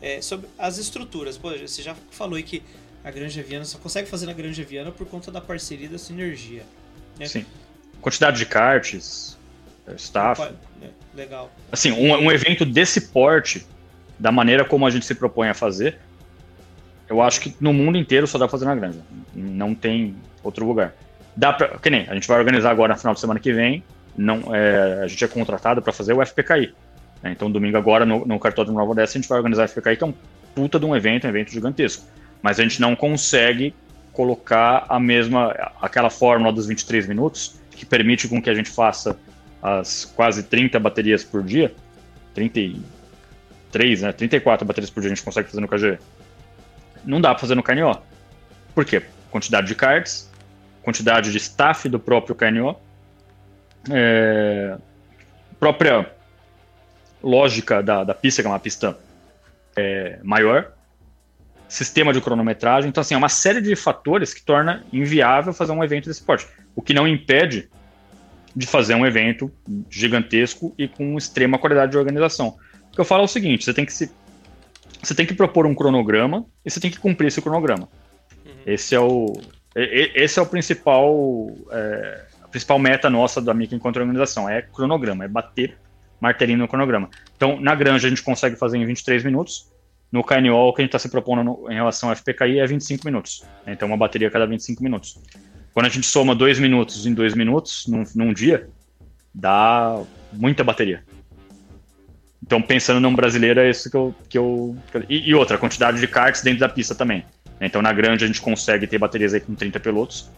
É, 0.00 0.20
sobre 0.20 0.48
as 0.58 0.78
estruturas. 0.78 1.38
Pô, 1.38 1.56
você 1.56 1.82
já 1.82 1.94
falou 2.10 2.34
aí 2.34 2.42
que 2.42 2.64
a 3.04 3.12
Granja 3.12 3.44
Viana 3.44 3.64
só 3.64 3.78
consegue 3.78 4.08
fazer 4.08 4.26
na 4.26 4.32
Granja 4.32 4.64
Viana 4.64 4.90
por 4.90 5.06
conta 5.06 5.30
da 5.30 5.40
parceria 5.40 5.88
da 5.88 5.98
sinergia. 5.98 6.64
Né? 7.16 7.26
Sim. 7.26 7.46
Quantidade 8.00 8.38
de 8.38 8.46
karts, 8.46 9.38
é, 9.38 9.41
staff. 9.96 10.42
É, 10.82 10.88
legal. 11.14 11.50
Assim, 11.70 11.92
um, 11.92 12.26
um 12.26 12.32
evento 12.32 12.64
desse 12.64 13.00
porte, 13.08 13.66
da 14.18 14.32
maneira 14.32 14.64
como 14.64 14.86
a 14.86 14.90
gente 14.90 15.06
se 15.06 15.14
propõe 15.14 15.48
a 15.48 15.54
fazer, 15.54 15.98
eu 17.08 17.20
acho 17.20 17.40
que 17.40 17.54
no 17.60 17.72
mundo 17.72 17.98
inteiro 17.98 18.26
só 18.26 18.38
dá 18.38 18.46
pra 18.46 18.52
fazer 18.52 18.64
na 18.64 18.74
Granja. 18.74 19.00
Não 19.34 19.74
tem 19.74 20.16
outro 20.42 20.66
lugar. 20.66 20.94
Dá 21.36 21.52
pra, 21.52 21.78
que 21.78 21.90
nem, 21.90 22.08
a 22.08 22.14
gente 22.14 22.28
vai 22.28 22.38
organizar 22.38 22.70
agora 22.70 22.92
no 22.92 22.98
final 22.98 23.14
de 23.14 23.20
semana 23.20 23.40
que 23.40 23.52
vem 23.52 23.82
não, 24.16 24.54
é, 24.54 25.02
a 25.04 25.06
gente 25.06 25.24
é 25.24 25.28
contratado 25.28 25.80
para 25.80 25.92
fazer 25.92 26.12
o 26.12 26.24
FPKI. 26.24 26.74
Né? 27.22 27.32
Então, 27.32 27.50
domingo 27.50 27.76
agora, 27.76 28.04
no, 28.04 28.26
no 28.26 28.38
Cartódromo 28.38 28.78
Nova 28.78 28.92
Odessa, 28.92 29.16
a 29.16 29.20
gente 29.20 29.28
vai 29.28 29.38
organizar 29.38 29.64
o 29.64 29.68
FPKI, 29.68 29.96
que 29.96 30.04
é 30.04 30.06
um 30.06 30.14
puta 30.54 30.78
de 30.78 30.84
um 30.84 30.94
evento, 30.94 31.26
um 31.26 31.30
evento 31.30 31.50
gigantesco. 31.50 32.04
Mas 32.42 32.58
a 32.58 32.62
gente 32.62 32.80
não 32.80 32.94
consegue 32.94 33.74
colocar 34.12 34.84
a 34.88 35.00
mesma, 35.00 35.50
aquela 35.80 36.10
fórmula 36.10 36.52
dos 36.52 36.66
23 36.66 37.06
minutos, 37.06 37.56
que 37.70 37.86
permite 37.86 38.28
com 38.28 38.42
que 38.42 38.50
a 38.50 38.54
gente 38.54 38.68
faça 38.68 39.18
as 39.62 40.04
quase 40.04 40.42
30 40.42 40.80
baterias 40.80 41.22
por 41.22 41.42
dia, 41.42 41.72
33, 42.34 44.02
né, 44.02 44.12
34 44.12 44.66
baterias 44.66 44.90
por 44.90 45.00
dia 45.00 45.12
a 45.12 45.14
gente 45.14 45.24
consegue 45.24 45.48
fazer 45.48 45.60
no 45.60 45.68
KG. 45.68 45.98
Não 47.04 47.20
dá 47.20 47.30
para 47.30 47.38
fazer 47.38 47.54
no 47.54 47.62
KNO. 47.62 47.96
Por 48.74 48.84
quê? 48.84 49.02
Quantidade 49.30 49.66
de 49.66 49.74
cards, 49.74 50.30
quantidade 50.82 51.30
de 51.30 51.38
staff 51.38 51.88
do 51.88 51.98
próprio 51.98 52.34
KNO, 52.34 52.76
é, 53.90 54.76
própria 55.58 56.10
lógica 57.22 57.82
da, 57.82 58.02
da 58.02 58.14
pista, 58.14 58.42
que 58.42 58.48
é 58.48 58.50
uma 58.50 58.58
pista 58.58 58.98
é, 59.76 60.18
maior, 60.22 60.72
sistema 61.68 62.12
de 62.12 62.20
cronometragem. 62.20 62.88
Então, 62.88 63.00
assim, 63.00 63.14
é 63.14 63.16
uma 63.16 63.28
série 63.28 63.60
de 63.60 63.74
fatores 63.76 64.34
que 64.34 64.42
torna 64.42 64.84
inviável 64.92 65.52
fazer 65.52 65.72
um 65.72 65.82
evento 65.82 66.08
desse 66.08 66.22
porte. 66.22 66.46
O 66.74 66.82
que 66.82 66.92
não 66.92 67.06
impede 67.06 67.70
de 68.54 68.66
fazer 68.66 68.94
um 68.94 69.06
evento 69.06 69.50
gigantesco 69.90 70.74
e 70.78 70.86
com 70.86 71.16
extrema 71.16 71.58
qualidade 71.58 71.92
de 71.92 71.98
organização. 71.98 72.56
O 72.90 72.94
que 72.94 73.00
eu 73.00 73.04
falo 73.04 73.22
é 73.22 73.24
o 73.24 73.28
seguinte: 73.28 73.64
você 73.64 73.74
tem 73.74 73.84
que 73.84 73.92
se, 73.92 74.10
você 75.02 75.14
tem 75.14 75.26
que 75.26 75.34
propor 75.34 75.66
um 75.66 75.74
cronograma 75.74 76.46
e 76.64 76.70
você 76.70 76.80
tem 76.80 76.90
que 76.90 76.98
cumprir 76.98 77.28
esse 77.28 77.40
cronograma. 77.40 77.88
Uhum. 78.44 78.52
Esse 78.66 78.94
é 78.94 79.00
o 79.00 79.32
esse 79.74 80.38
é 80.38 80.42
o 80.42 80.46
principal 80.46 81.50
é, 81.70 82.24
a 82.42 82.48
principal 82.48 82.78
meta 82.78 83.08
nossa 83.08 83.40
da 83.40 83.54
Mica 83.54 83.74
enquanto 83.74 83.96
organização 83.96 84.48
é 84.48 84.60
cronograma, 84.60 85.24
é 85.24 85.28
bater 85.28 85.78
martelinho 86.20 86.58
no 86.58 86.68
cronograma. 86.68 87.10
Então, 87.36 87.60
na 87.60 87.74
granja 87.74 88.06
a 88.06 88.10
gente 88.10 88.22
consegue 88.22 88.54
fazer 88.54 88.78
em 88.78 88.86
23 88.86 89.24
minutos. 89.24 89.72
No 90.12 90.22
KNO, 90.22 90.54
o 90.54 90.72
que 90.72 90.82
a 90.82 90.84
gente 90.84 90.90
está 90.90 90.98
se 90.98 91.08
propondo 91.08 91.42
no, 91.42 91.70
em 91.70 91.74
relação 91.74 92.10
ao 92.10 92.14
FPKI 92.14 92.60
é 92.60 92.66
25 92.66 93.04
minutos. 93.04 93.42
Então, 93.66 93.88
uma 93.88 93.96
bateria 93.96 94.28
a 94.28 94.30
cada 94.30 94.46
25 94.46 94.82
minutos. 94.82 95.18
Quando 95.72 95.86
a 95.86 95.88
gente 95.88 96.06
soma 96.06 96.34
2 96.34 96.58
minutos 96.58 97.06
em 97.06 97.14
2 97.14 97.34
minutos, 97.34 97.86
num, 97.86 98.04
num, 98.14 98.32
dia, 98.32 98.68
dá 99.34 100.02
muita 100.32 100.62
bateria. 100.62 101.02
Então, 102.42 102.60
pensando 102.60 103.00
num 103.00 103.14
brasileiro, 103.14 103.60
é 103.60 103.70
isso 103.70 103.90
que 103.90 103.96
eu. 103.96 104.14
Que 104.28 104.38
eu 104.38 104.76
e, 105.08 105.30
e 105.30 105.34
outra, 105.34 105.56
a 105.56 105.58
quantidade 105.58 105.98
de 106.00 106.06
karts 106.06 106.42
dentro 106.42 106.60
da 106.60 106.68
pista 106.68 106.94
também. 106.94 107.24
Então, 107.60 107.80
na 107.80 107.92
grande, 107.92 108.24
a 108.24 108.26
gente 108.26 108.40
consegue 108.40 108.86
ter 108.86 108.98
baterias 108.98 109.32
aí 109.32 109.40
com 109.40 109.54
30 109.54 109.80
pilotos. 109.80 110.28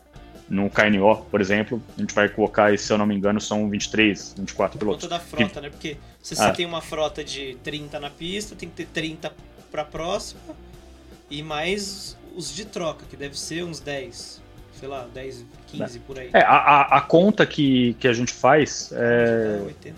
No 0.48 0.68
KNO, 0.68 1.26
por 1.30 1.40
exemplo, 1.40 1.82
a 1.96 2.00
gente 2.00 2.14
vai 2.14 2.28
colocar, 2.28 2.76
se 2.78 2.92
eu 2.92 2.98
não 2.98 3.06
me 3.06 3.14
engano, 3.14 3.40
são 3.40 3.68
23, 3.70 4.34
24 4.36 4.78
pilotos. 4.78 5.06
Por 5.06 5.10
conta 5.10 5.18
da 5.18 5.24
frota, 5.24 5.54
que... 5.54 5.60
né? 5.62 5.70
Porque 5.70 5.96
se 6.22 6.36
você 6.36 6.42
ah. 6.42 6.52
tem 6.52 6.66
uma 6.66 6.82
frota 6.82 7.24
de 7.24 7.56
30 7.64 7.98
na 7.98 8.10
pista, 8.10 8.54
tem 8.54 8.68
que 8.68 8.74
ter 8.74 8.86
30 8.86 9.32
para 9.72 9.82
a 9.82 9.84
próxima 9.86 10.54
e 11.30 11.42
mais 11.42 12.16
os 12.36 12.54
de 12.54 12.66
troca, 12.66 13.06
que 13.08 13.16
deve 13.16 13.38
ser 13.38 13.64
uns 13.64 13.80
10, 13.80 14.42
sei 14.78 14.88
lá, 14.88 15.06
10, 15.12 15.44
15 15.68 15.98
por 16.00 16.18
aí. 16.18 16.30
É, 16.32 16.40
a, 16.40 16.82
a, 16.82 17.00
conta 17.00 17.46
que, 17.46 17.94
que 17.98 18.08
a 18.08 18.12
gente 18.12 18.32
faz 18.32 18.92
é. 18.92 19.60
80. 19.64 19.96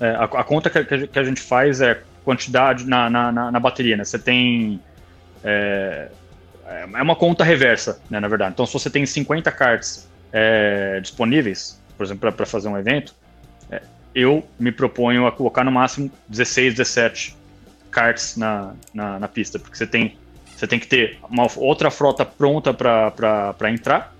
É, 0.00 0.10
a, 0.10 0.24
a, 0.24 0.44
conta 0.44 0.70
que, 0.70 1.06
que, 1.06 1.18
a 1.18 1.24
gente 1.24 1.40
faz 1.40 1.80
é 1.80 2.02
quantidade 2.24 2.86
na, 2.86 3.10
na, 3.10 3.30
na, 3.30 3.50
na 3.50 3.60
bateria, 3.60 3.96
né? 3.96 4.04
Você 4.04 4.18
tem. 4.18 4.80
É, 5.44 6.08
é 6.70 7.02
uma 7.02 7.16
conta 7.16 7.42
reversa, 7.42 8.00
né, 8.08 8.20
na 8.20 8.28
verdade. 8.28 8.52
Então, 8.52 8.64
se 8.64 8.72
você 8.72 8.88
tem 8.88 9.04
50 9.04 9.50
cards 9.50 10.08
é, 10.32 11.00
disponíveis, 11.00 11.80
por 11.96 12.04
exemplo, 12.04 12.32
para 12.32 12.46
fazer 12.46 12.68
um 12.68 12.78
evento, 12.78 13.14
é, 13.70 13.82
eu 14.14 14.46
me 14.58 14.70
proponho 14.70 15.26
a 15.26 15.32
colocar 15.32 15.64
no 15.64 15.72
máximo 15.72 16.10
16, 16.28 16.74
17 16.74 17.36
cards 17.90 18.36
na, 18.36 18.74
na, 18.94 19.18
na, 19.18 19.28
pista, 19.28 19.58
porque 19.58 19.76
você 19.76 19.86
tem, 19.86 20.16
você 20.60 20.66
tem 20.66 20.78
que 20.78 20.86
ter 20.86 21.16
uma 21.30 21.46
outra 21.56 21.90
frota 21.90 22.22
pronta 22.22 22.74
para 22.74 23.70
entrar, 23.70 24.14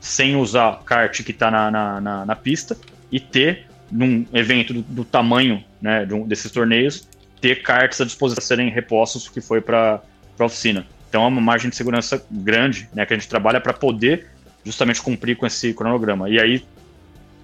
sem 0.00 0.34
usar 0.34 0.82
kart 0.84 1.22
que 1.22 1.30
está 1.30 1.48
na, 1.48 2.00
na, 2.00 2.26
na, 2.26 2.34
pista, 2.34 2.76
e 3.10 3.20
ter, 3.20 3.66
num 3.88 4.26
evento 4.32 4.74
do, 4.74 4.82
do 4.82 5.04
tamanho 5.04 5.62
né, 5.80 6.04
de 6.04 6.12
um, 6.12 6.26
desses 6.26 6.50
torneios, 6.50 7.08
ter 7.40 7.62
cartas 7.62 8.00
à 8.00 8.04
disposição 8.04 8.34
para 8.34 8.44
serem 8.44 8.68
repostos 8.68 9.28
que 9.28 9.40
foi 9.40 9.60
para 9.60 10.02
a 10.36 10.44
oficina. 10.44 10.84
Então 11.08 11.22
é 11.22 11.28
uma 11.28 11.40
margem 11.40 11.70
de 11.70 11.76
segurança 11.76 12.20
grande 12.32 12.88
né, 12.92 13.06
que 13.06 13.14
a 13.14 13.16
gente 13.16 13.28
trabalha 13.28 13.60
para 13.60 13.72
poder 13.72 14.26
justamente 14.64 15.00
cumprir 15.00 15.36
com 15.36 15.46
esse 15.46 15.72
cronograma. 15.72 16.28
E 16.28 16.40
aí, 16.40 16.66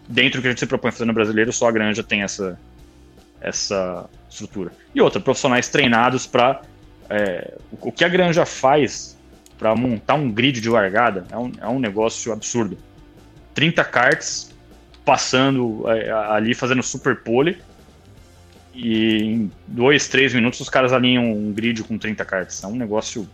dentro 0.09 0.41
do 0.41 0.43
que 0.43 0.49
a 0.49 0.51
gente 0.51 0.59
se 0.59 0.67
propõe 0.67 0.91
fazer 0.91 1.05
no 1.05 1.13
brasileiro, 1.13 1.53
só 1.53 1.69
a 1.69 1.71
granja 1.71 2.03
tem 2.03 2.23
essa, 2.23 2.59
essa 3.41 4.11
estrutura. 4.29 4.73
E 4.93 5.01
outra, 5.01 5.21
profissionais 5.21 5.69
treinados 5.69 6.27
para. 6.27 6.63
É, 7.15 7.59
o 7.71 7.93
que 7.93 8.07
a 8.07 8.09
granja 8.09 8.47
faz 8.47 9.19
para 9.59 9.77
montar 9.77 10.15
um 10.15 10.31
grid 10.31 10.63
de 10.63 10.71
largada 10.71 11.27
é 11.31 11.37
um, 11.37 11.53
é 11.61 11.69
um 11.69 11.79
negócio 11.79 12.33
absurdo. 12.33 12.79
30 13.53 13.85
karts 13.85 14.51
passando 15.05 15.85
é, 15.91 16.11
ali, 16.11 16.55
fazendo 16.55 16.83
super 16.83 17.17
pole. 17.17 17.59
E 18.75 19.25
em 19.25 19.53
dois, 19.67 20.09
três 20.09 20.33
minutos 20.33 20.59
os 20.61 20.71
caras 20.71 20.91
alinham 20.91 21.31
um 21.31 21.53
grid 21.53 21.83
com 21.83 21.99
30 21.99 22.25
karts. 22.25 22.65
É 22.65 22.67
um 22.67 22.77
negócio 22.77 23.29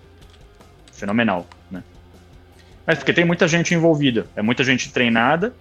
fenomenal, 0.92 1.46
né? 1.70 1.84
Mas 2.84 2.98
porque 2.98 3.12
tem 3.12 3.24
muita 3.24 3.46
gente 3.46 3.72
envolvida, 3.74 4.26
é 4.34 4.42
muita 4.42 4.64
gente 4.64 4.90
treinada 4.90 5.54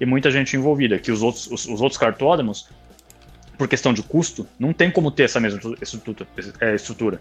e 0.00 0.04
muita 0.04 0.32
gente 0.32 0.56
envolvida, 0.56 0.98
que 0.98 1.12
os 1.12 1.22
outros, 1.22 1.46
os, 1.46 1.64
os 1.68 1.80
outros 1.80 1.96
cartódromos, 1.96 2.68
por 3.56 3.68
questão 3.68 3.92
de 3.92 4.02
custo, 4.02 4.48
não 4.58 4.72
tem 4.72 4.90
como 4.90 5.12
ter 5.12 5.24
essa 5.24 5.38
mesma 5.38 5.60
estrutura. 5.80 6.26
É, 6.58 6.74
estrutura. 6.74 7.20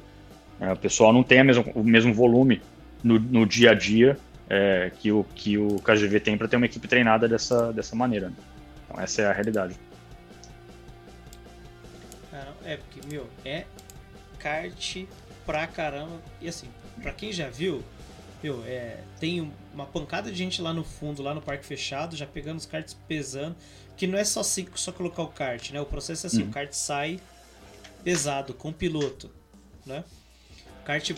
É, 0.62 0.72
o 0.72 0.78
pessoal 0.78 1.12
não 1.12 1.24
tem 1.24 1.44
mesma, 1.44 1.66
o 1.76 1.84
mesmo 1.84 2.14
volume 2.14 2.62
no, 3.04 3.20
no 3.20 3.46
dia 3.46 3.72
a 3.72 3.74
dia 3.74 4.18
é, 4.50 4.92
que, 5.00 5.12
o, 5.12 5.26
que 5.36 5.58
o 5.58 5.80
KGV 5.80 6.20
tem 6.20 6.38
para 6.38 6.48
ter 6.48 6.56
uma 6.56 6.66
equipe 6.66 6.88
treinada 6.88 7.28
dessa, 7.28 7.74
dessa 7.74 7.96
maneira. 7.96 8.30
Né? 8.30 8.36
Então 8.86 9.02
essa 9.02 9.24
é 9.24 9.26
a 9.26 9.34
realidade. 9.34 9.76
É, 12.64 12.78
porque, 12.78 13.08
meu, 13.08 13.28
é 13.44 13.66
kart 14.40 15.06
pra 15.46 15.68
caramba. 15.68 16.22
E 16.40 16.48
assim, 16.48 16.68
pra 17.02 17.12
quem 17.12 17.32
já 17.32 17.50
viu, 17.50 17.84
meu, 18.42 18.64
é, 18.66 19.00
tem 19.20 19.52
uma 19.74 19.86
pancada 19.86 20.32
de 20.32 20.38
gente 20.38 20.62
lá 20.62 20.74
no 20.74 20.84
fundo, 20.84 21.22
lá 21.22 21.34
no 21.34 21.42
parque 21.42 21.66
fechado, 21.66 22.16
já 22.16 22.26
pegando 22.26 22.58
os 22.58 22.66
karts 22.66 22.94
pesando. 23.08 23.56
Que 23.98 24.08
não 24.08 24.18
é 24.18 24.24
só 24.24 24.40
assim, 24.40 24.68
só 24.76 24.92
colocar 24.92 25.24
o 25.24 25.28
kart, 25.28 25.72
né? 25.72 25.82
O 25.82 25.86
processo 25.86 26.26
é 26.26 26.28
assim, 26.28 26.44
uhum. 26.44 26.50
o 26.50 26.52
kart 26.52 26.72
sai 26.72 27.20
pesado, 28.04 28.54
com 28.54 28.70
o 28.70 28.74
piloto, 28.74 29.30
né? 29.86 30.04
O 30.82 30.84
kart 30.84 31.12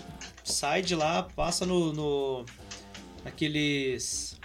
sai 0.43 0.81
de 0.81 0.95
lá, 0.95 1.23
passa 1.23 1.65
no... 1.65 1.93
no 1.93 2.45
naqueles... 3.23 4.39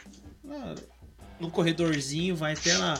no 1.40 1.50
corredorzinho, 1.50 2.36
vai 2.36 2.52
até 2.52 2.76
na 2.78 2.98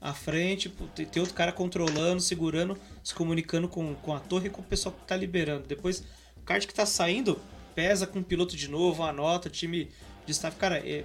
à 0.00 0.14
frente, 0.14 0.68
tem 0.94 1.20
outro 1.20 1.34
cara 1.34 1.52
controlando, 1.52 2.20
segurando, 2.20 2.78
se 3.02 3.14
comunicando 3.14 3.68
com, 3.68 3.94
com 3.96 4.14
a 4.14 4.20
torre 4.20 4.46
e 4.46 4.50
com 4.50 4.60
o 4.60 4.64
pessoal 4.64 4.94
que 4.94 5.04
tá 5.06 5.16
liberando. 5.16 5.66
Depois, 5.66 6.04
o 6.36 6.42
kart 6.42 6.64
que 6.64 6.74
tá 6.74 6.86
saindo, 6.86 7.40
pesa 7.74 8.06
com 8.06 8.20
o 8.20 8.24
piloto 8.24 8.56
de 8.56 8.68
novo, 8.68 9.02
anota, 9.02 9.48
o 9.48 9.50
time 9.50 9.90
de 10.24 10.32
staff, 10.32 10.56
cara, 10.56 10.78
é, 10.78 11.04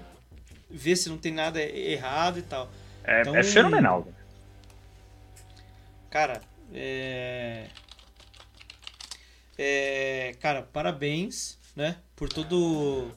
vê 0.70 0.96
se 0.96 1.10
não 1.10 1.18
tem 1.18 1.34
nada 1.34 1.62
errado 1.62 2.40
e 2.40 2.44
tal. 2.44 2.70
É, 3.04 3.22
então, 3.22 3.36
é 3.36 3.44
fenomenal. 3.44 4.08
Cara, 6.10 6.42
é... 6.72 7.68
é... 9.58 10.36
Cara, 10.40 10.62
parabéns, 10.62 11.58
né? 11.76 11.98
Por 12.16 12.30
todo 12.30 13.12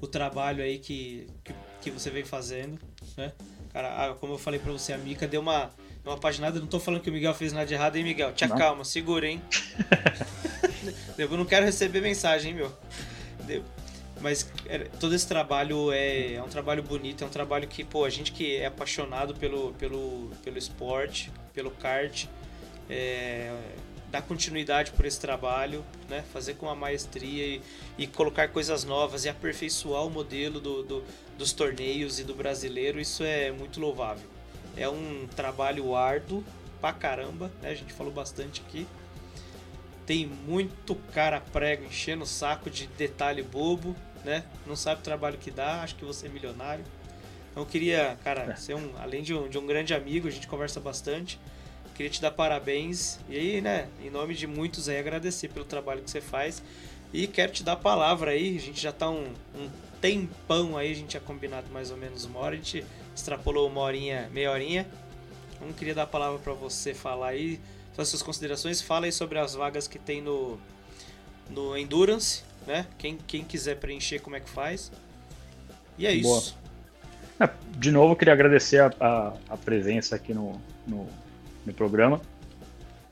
o 0.00 0.06
trabalho 0.06 0.62
aí 0.62 0.78
que, 0.78 1.26
que, 1.44 1.52
que 1.82 1.90
você 1.90 2.10
vem 2.10 2.24
fazendo, 2.24 2.78
né? 3.16 3.32
Cara, 3.72 4.14
como 4.14 4.34
eu 4.34 4.38
falei 4.38 4.58
pra 4.58 4.72
você, 4.72 4.92
a 4.92 4.98
Mica 4.98 5.26
deu 5.26 5.40
uma, 5.40 5.70
uma 6.04 6.16
paginada. 6.16 6.58
Não 6.58 6.66
tô 6.66 6.80
falando 6.80 7.02
que 7.02 7.10
o 7.10 7.12
Miguel 7.12 7.34
fez 7.34 7.52
nada 7.52 7.66
de 7.66 7.74
errado, 7.74 7.96
hein, 7.96 8.04
Miguel? 8.04 8.32
Te 8.32 8.44
acalma, 8.44 8.84
segura, 8.84 9.26
hein? 9.26 9.42
eu 11.18 11.28
não 11.36 11.44
quero 11.44 11.66
receber 11.66 12.00
mensagem, 12.00 12.52
hein, 12.52 12.56
meu? 12.56 12.72
Mas 14.20 14.50
é, 14.66 14.78
todo 14.78 15.14
esse 15.14 15.28
trabalho 15.28 15.92
é, 15.92 16.34
é 16.34 16.42
um 16.42 16.48
trabalho 16.48 16.82
bonito, 16.82 17.22
é 17.22 17.26
um 17.26 17.30
trabalho 17.30 17.68
que, 17.68 17.84
pô, 17.84 18.04
a 18.04 18.10
gente 18.10 18.32
que 18.32 18.56
é 18.56 18.66
apaixonado 18.66 19.34
pelo, 19.34 19.72
pelo, 19.74 20.30
pelo 20.42 20.58
esporte, 20.58 21.30
pelo 21.54 21.70
kart, 21.70 22.26
é, 22.90 23.54
dar 24.10 24.22
continuidade 24.22 24.90
por 24.92 25.04
esse 25.04 25.20
trabalho, 25.20 25.84
né? 26.08 26.24
fazer 26.32 26.54
com 26.54 26.68
a 26.68 26.74
maestria 26.74 27.46
e, 27.46 27.62
e 27.98 28.06
colocar 28.06 28.48
coisas 28.48 28.84
novas 28.84 29.24
e 29.24 29.28
aperfeiçoar 29.28 30.06
o 30.06 30.10
modelo 30.10 30.60
do, 30.60 30.82
do, 30.82 31.04
dos 31.36 31.52
torneios 31.52 32.18
e 32.18 32.24
do 32.24 32.34
brasileiro, 32.34 33.00
isso 33.00 33.22
é 33.22 33.50
muito 33.50 33.80
louvável. 33.80 34.26
É 34.76 34.88
um 34.88 35.26
trabalho 35.36 35.94
árduo 35.94 36.42
pra 36.80 36.92
caramba, 36.92 37.50
né? 37.60 37.70
a 37.70 37.74
gente 37.74 37.92
falou 37.92 38.12
bastante 38.12 38.62
aqui. 38.66 38.86
Tem 40.06 40.26
muito 40.26 40.94
cara 41.12 41.40
prego 41.40 41.84
enchendo 41.84 42.24
o 42.24 42.26
saco 42.26 42.70
de 42.70 42.86
detalhe 42.86 43.42
bobo, 43.42 43.94
né? 44.24 44.42
Não 44.66 44.74
sabe 44.74 45.00
o 45.02 45.04
trabalho 45.04 45.36
que 45.36 45.50
dá, 45.50 45.82
acho 45.82 45.96
que 45.96 46.04
você 46.04 46.26
é 46.26 46.28
milionário. 46.30 46.84
Então 47.50 47.62
eu 47.62 47.66
queria, 47.66 48.16
cara, 48.24 48.52
é. 48.52 48.56
ser 48.56 48.74
um, 48.74 48.90
além 48.98 49.22
de 49.22 49.34
um, 49.34 49.48
de 49.48 49.58
um 49.58 49.66
grande 49.66 49.92
amigo, 49.92 50.26
a 50.26 50.30
gente 50.30 50.46
conversa 50.46 50.80
bastante 50.80 51.38
Queria 51.98 52.12
te 52.12 52.22
dar 52.22 52.30
parabéns 52.30 53.18
e 53.28 53.36
aí, 53.36 53.60
né, 53.60 53.88
em 54.00 54.08
nome 54.08 54.32
de 54.32 54.46
muitos 54.46 54.88
aí, 54.88 55.00
agradecer 55.00 55.48
pelo 55.48 55.64
trabalho 55.64 56.00
que 56.00 56.08
você 56.08 56.20
faz. 56.20 56.62
E 57.12 57.26
quero 57.26 57.50
te 57.50 57.64
dar 57.64 57.72
a 57.72 57.76
palavra 57.76 58.30
aí, 58.30 58.56
a 58.56 58.60
gente 58.60 58.80
já 58.80 58.92
tá 58.92 59.10
um, 59.10 59.34
um 59.52 59.68
tempão 60.00 60.78
aí, 60.78 60.92
a 60.92 60.94
gente 60.94 61.08
tinha 61.08 61.20
combinado 61.20 61.66
mais 61.72 61.90
ou 61.90 61.96
menos 61.96 62.24
uma 62.24 62.38
hora, 62.38 62.54
a 62.54 62.56
gente 62.56 62.84
extrapolou 63.12 63.68
uma 63.68 63.80
horinha, 63.80 64.30
meia 64.32 64.52
horinha. 64.52 64.86
Então 65.56 65.72
queria 65.72 65.92
dar 65.92 66.04
a 66.04 66.06
palavra 66.06 66.38
para 66.38 66.52
você 66.52 66.94
falar 66.94 67.30
aí, 67.30 67.58
fazer 67.94 68.10
suas 68.10 68.22
considerações, 68.22 68.80
fala 68.80 69.06
aí 69.06 69.12
sobre 69.12 69.40
as 69.40 69.56
vagas 69.56 69.88
que 69.88 69.98
tem 69.98 70.22
no, 70.22 70.56
no 71.50 71.76
Endurance, 71.76 72.44
né? 72.64 72.86
Quem, 72.96 73.18
quem 73.26 73.42
quiser 73.42 73.74
preencher, 73.74 74.20
como 74.20 74.36
é 74.36 74.40
que 74.40 74.48
faz. 74.48 74.92
E 75.98 76.06
é 76.06 76.16
Boa. 76.16 76.38
isso. 76.38 76.56
É, 77.40 77.50
de 77.76 77.90
novo, 77.90 78.14
queria 78.14 78.34
agradecer 78.34 78.82
a, 78.82 78.92
a, 79.00 79.32
a 79.48 79.56
presença 79.56 80.14
aqui 80.14 80.32
no, 80.32 80.60
no, 80.86 81.08
no, 81.64 81.72
programa. 81.72 82.20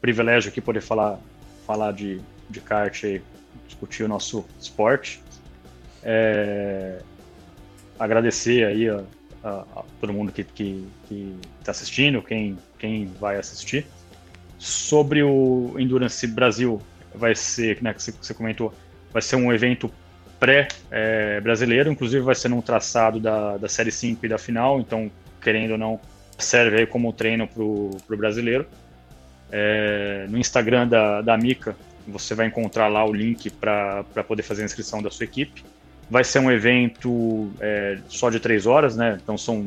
Privilégio 0.00 0.50
aqui 0.50 0.60
poder 0.60 0.80
falar, 0.80 1.18
falar 1.66 1.92
de, 1.92 2.20
de 2.48 2.60
kart 2.60 3.02
e 3.04 3.22
discutir 3.66 4.02
o 4.04 4.08
nosso 4.08 4.44
esporte. 4.60 5.22
É, 6.02 7.00
agradecer 7.98 8.64
aí 8.64 8.88
a, 8.88 9.02
a, 9.42 9.64
a, 9.76 9.84
todo 10.00 10.12
mundo 10.12 10.32
que 10.32 10.46
está 11.60 11.72
assistindo, 11.72 12.22
quem, 12.22 12.58
quem 12.78 13.06
vai 13.06 13.36
assistir. 13.36 13.86
Sobre 14.58 15.22
o 15.22 15.74
Endurance 15.78 16.26
Brasil, 16.26 16.80
vai 17.14 17.34
ser, 17.34 17.82
né, 17.82 17.92
que 17.92 18.02
você 18.02 18.34
comentou, 18.34 18.72
vai 19.12 19.22
ser 19.22 19.36
um 19.36 19.52
evento 19.52 19.90
pré-brasileiro, 20.38 21.88
é, 21.88 21.92
inclusive 21.92 22.22
vai 22.22 22.34
ser 22.34 22.48
num 22.48 22.60
traçado 22.60 23.18
da, 23.18 23.56
da 23.56 23.68
Série 23.68 23.90
5 23.90 24.24
e 24.24 24.28
da 24.28 24.38
final, 24.38 24.80
então, 24.80 25.10
querendo 25.40 25.72
ou 25.72 25.78
não, 25.78 26.00
serve 26.38 26.78
aí 26.78 26.86
como 26.86 27.12
treino 27.12 27.46
para 27.46 27.62
o 27.62 28.16
brasileiro. 28.16 28.66
É, 29.50 30.26
no 30.28 30.38
Instagram 30.38 30.88
da, 30.88 31.22
da 31.22 31.36
Mica, 31.36 31.76
você 32.06 32.34
vai 32.34 32.46
encontrar 32.46 32.88
lá 32.88 33.04
o 33.04 33.12
link 33.12 33.50
para 33.50 34.04
poder 34.26 34.42
fazer 34.42 34.62
a 34.62 34.64
inscrição 34.64 35.02
da 35.02 35.10
sua 35.10 35.24
equipe. 35.24 35.64
Vai 36.08 36.22
ser 36.22 36.38
um 36.38 36.50
evento 36.50 37.50
é, 37.60 37.98
só 38.08 38.30
de 38.30 38.38
três 38.38 38.66
horas, 38.66 38.96
né? 38.96 39.18
Então 39.20 39.36
são 39.36 39.66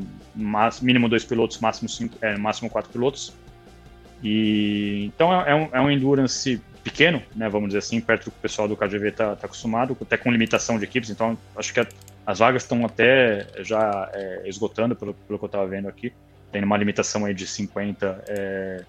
mínimo 0.82 1.10
dois 1.10 1.26
pilotos, 1.26 1.60
máximo, 1.60 1.90
cinco, 1.90 2.18
é, 2.22 2.38
máximo 2.38 2.70
quatro 2.70 2.91
pilotos. 2.91 3.34
E 4.24 5.12
então 5.14 5.34
é, 5.34 5.52
é, 5.52 5.56
um, 5.56 5.70
é 5.74 5.82
um 5.82 5.91
endurance 5.91 6.62
pequeno, 6.82 7.22
né? 7.36 7.50
Vamos 7.50 7.70
dizer 7.70 7.80
assim, 7.80 8.00
perto 8.00 8.26
do 8.26 8.32
que 8.32 8.38
o 8.38 8.41
pessoal 8.41 8.68
do 8.68 8.78
KGV 8.78 9.10
está 9.10 9.36
tá 9.36 9.48
acostumado, 9.48 9.98
até 10.02 10.16
com 10.16 10.32
limitação 10.32 10.78
de 10.78 10.86
equipes. 10.86 11.10
Então 11.10 11.38
acho 11.58 11.74
que 11.74 11.82
a, 11.82 11.88
as 12.26 12.40
vagas 12.40 12.64
estão 12.64 12.86
até 12.86 13.48
já 13.60 14.10
é, 14.14 14.44
esgotando, 14.46 14.96
pelo, 14.96 15.14
pelo 15.14 15.38
que 15.38 15.44
eu 15.44 15.48
estava 15.48 15.68
vendo 15.68 15.90
aqui. 15.90 16.14
Tem 16.52 16.64
uma 16.64 16.78
limitação 16.78 17.26
aí 17.26 17.34
de 17.34 17.46
50 17.46 18.24
é, 18.28 18.84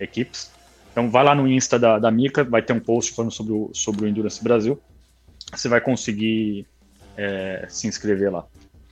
equipes. 0.00 0.50
Então 0.92 1.10
vai 1.10 1.24
lá 1.24 1.34
no 1.34 1.48
Insta 1.48 1.78
da, 1.78 1.98
da 1.98 2.10
Mica, 2.10 2.44
vai 2.44 2.62
ter 2.62 2.72
um 2.72 2.80
post 2.80 3.12
falando 3.12 3.32
sobre 3.32 3.52
o, 3.52 3.70
sobre 3.72 4.04
o 4.04 4.08
Endurance 4.08 4.42
Brasil. 4.42 4.80
Você 5.52 5.68
vai 5.68 5.80
conseguir 5.80 6.66
é, 7.16 7.66
se 7.68 7.86
inscrever 7.86 8.30
lá. 8.32 8.44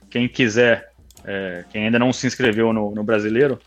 Quem 0.09 0.27
quiser, 0.27 0.91
é, 1.23 1.63
quem 1.69 1.85
ainda 1.85 1.97
não 1.97 2.13
se 2.13 2.27
inscreveu 2.27 2.73
no, 2.73 2.91
no, 2.91 3.03
brasileiro, 3.03 3.59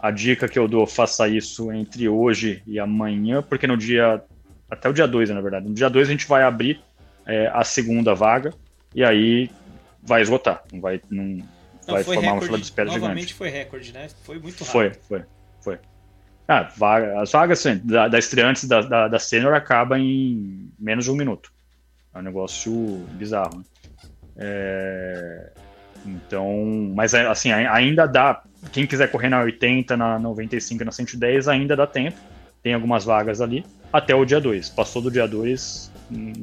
a 0.00 0.10
dica 0.10 0.48
que 0.48 0.58
eu 0.58 0.68
dou, 0.68 0.86
faça 0.86 1.28
isso 1.28 1.72
entre 1.72 2.08
hoje 2.08 2.62
e 2.66 2.78
amanhã, 2.78 3.42
porque 3.42 3.66
no 3.66 3.76
dia, 3.76 4.22
até 4.70 4.88
o 4.88 4.92
dia 4.92 5.06
2, 5.06 5.30
na 5.30 5.40
verdade, 5.40 5.68
no 5.68 5.74
dia 5.74 5.90
2 5.90 6.08
a 6.08 6.10
gente 6.10 6.26
vai 6.26 6.42
abrir 6.42 6.80
é, 7.26 7.50
a 7.52 7.64
segunda 7.64 8.14
vaga 8.14 8.54
e 8.94 9.04
aí 9.04 9.50
vai 10.02 10.22
esgotar, 10.22 10.62
não 10.72 10.80
vai, 10.80 11.00
não, 11.10 11.42
vai 11.86 12.04
formar 12.04 12.20
recorde, 12.20 12.38
uma 12.38 12.42
fila 12.42 12.58
de 12.58 12.64
espera 12.64 12.88
novamente 12.88 13.20
gigante. 13.20 13.34
foi 13.34 13.48
recorde, 13.48 13.92
né? 13.92 14.08
Foi 14.22 14.38
muito 14.38 14.64
rápido. 14.64 14.72
Foi, 14.72 14.92
foi, 14.92 15.24
foi. 15.60 15.78
Ah, 16.48 16.70
vaga, 16.76 17.20
as 17.20 17.32
vagas 17.32 17.58
assim, 17.58 17.80
da, 17.84 18.06
da 18.06 18.18
estreantes 18.18 18.64
da, 18.66 18.80
da, 18.80 19.08
da 19.08 19.18
sênior 19.18 19.54
acaba 19.54 19.98
em 19.98 20.70
menos 20.78 21.04
de 21.04 21.10
um 21.10 21.16
minuto. 21.16 21.52
É 22.14 22.18
um 22.18 22.22
negócio 22.22 22.72
bizarro. 23.12 23.58
Né? 23.58 23.64
É, 24.36 25.52
então, 26.04 26.92
mas 26.94 27.14
é, 27.14 27.26
assim, 27.26 27.50
ainda 27.50 28.06
dá. 28.06 28.42
Quem 28.72 28.86
quiser 28.86 29.10
correr 29.10 29.28
na 29.28 29.40
80, 29.42 29.96
na 29.96 30.18
95 30.18 30.84
na 30.84 30.92
110, 30.92 31.48
ainda 31.48 31.74
dá 31.74 31.86
tempo. 31.86 32.16
Tem 32.62 32.74
algumas 32.74 33.04
vagas 33.04 33.40
ali. 33.40 33.64
Até 33.92 34.14
o 34.14 34.24
dia 34.24 34.40
2. 34.40 34.70
Passou 34.70 35.02
do 35.02 35.10
dia 35.10 35.26
2, 35.26 35.92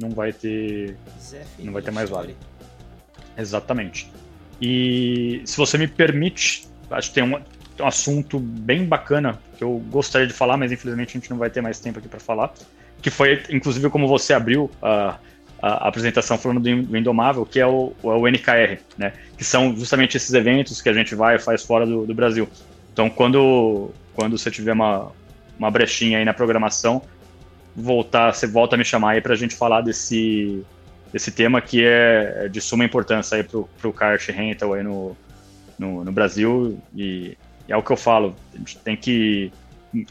não 0.00 0.10
vai 0.10 0.32
ter. 0.32 0.96
Não 1.58 1.72
vai 1.72 1.82
ter 1.82 1.90
mais 1.90 2.08
vaga. 2.08 2.34
Exatamente. 3.36 4.10
E 4.60 5.42
se 5.44 5.56
você 5.56 5.76
me 5.76 5.88
permite, 5.88 6.68
acho 6.90 7.08
que 7.08 7.14
tem 7.14 7.24
um, 7.24 7.36
um 7.80 7.86
assunto 7.86 8.38
bem 8.38 8.84
bacana 8.84 9.38
que 9.56 9.64
eu 9.64 9.78
gostaria 9.90 10.26
de 10.26 10.32
falar, 10.32 10.56
mas 10.56 10.72
infelizmente 10.72 11.10
a 11.10 11.20
gente 11.20 11.30
não 11.30 11.38
vai 11.38 11.50
ter 11.50 11.60
mais 11.60 11.78
tempo 11.80 11.98
aqui 11.98 12.08
para 12.08 12.20
falar. 12.20 12.52
Que 13.02 13.10
foi, 13.10 13.42
inclusive, 13.50 13.90
como 13.90 14.08
você 14.08 14.32
abriu 14.32 14.70
a, 14.82 15.18
a 15.60 15.88
apresentação 15.88 16.38
falando 16.38 16.60
do 16.60 16.96
Indomável, 16.96 17.44
que 17.44 17.60
é 17.60 17.66
o, 17.66 17.92
é 18.02 18.06
o 18.06 18.26
NKR, 18.26 18.78
né? 18.96 19.12
Que 19.36 19.44
são 19.44 19.74
justamente 19.76 20.16
esses 20.16 20.32
eventos 20.32 20.80
que 20.80 20.88
a 20.88 20.92
gente 20.92 21.14
vai 21.14 21.36
e 21.36 21.38
faz 21.38 21.62
fora 21.62 21.86
do, 21.86 22.06
do 22.06 22.14
Brasil. 22.14 22.48
Então, 22.92 23.10
quando, 23.10 23.90
quando 24.14 24.38
você 24.38 24.50
tiver 24.50 24.72
uma, 24.72 25.10
uma 25.58 25.70
brechinha 25.70 26.18
aí 26.18 26.24
na 26.24 26.32
programação, 26.32 27.02
voltar, 27.74 28.32
você 28.32 28.46
volta 28.46 28.76
a 28.76 28.78
me 28.78 28.84
chamar 28.84 29.12
aí 29.12 29.20
para 29.20 29.32
a 29.32 29.36
gente 29.36 29.54
falar 29.54 29.80
desse, 29.80 30.64
desse 31.14 31.30
tema 31.30 31.62
que 31.62 31.84
é 31.84 32.48
de 32.48 32.60
suma 32.60 32.84
importância 32.84 33.36
aí 33.36 33.44
para 33.44 33.88
o 33.88 33.92
kart 33.92 34.28
rental 34.30 34.74
aí 34.74 34.82
no, 34.82 35.16
no, 35.78 36.04
no 36.04 36.10
Brasil. 36.10 36.76
E 36.92 37.38
é 37.68 37.76
o 37.76 37.82
que 37.84 37.92
eu 37.92 37.96
falo, 37.96 38.34
a 38.52 38.58
gente 38.58 38.78
tem 38.78 38.96
que, 38.96 39.52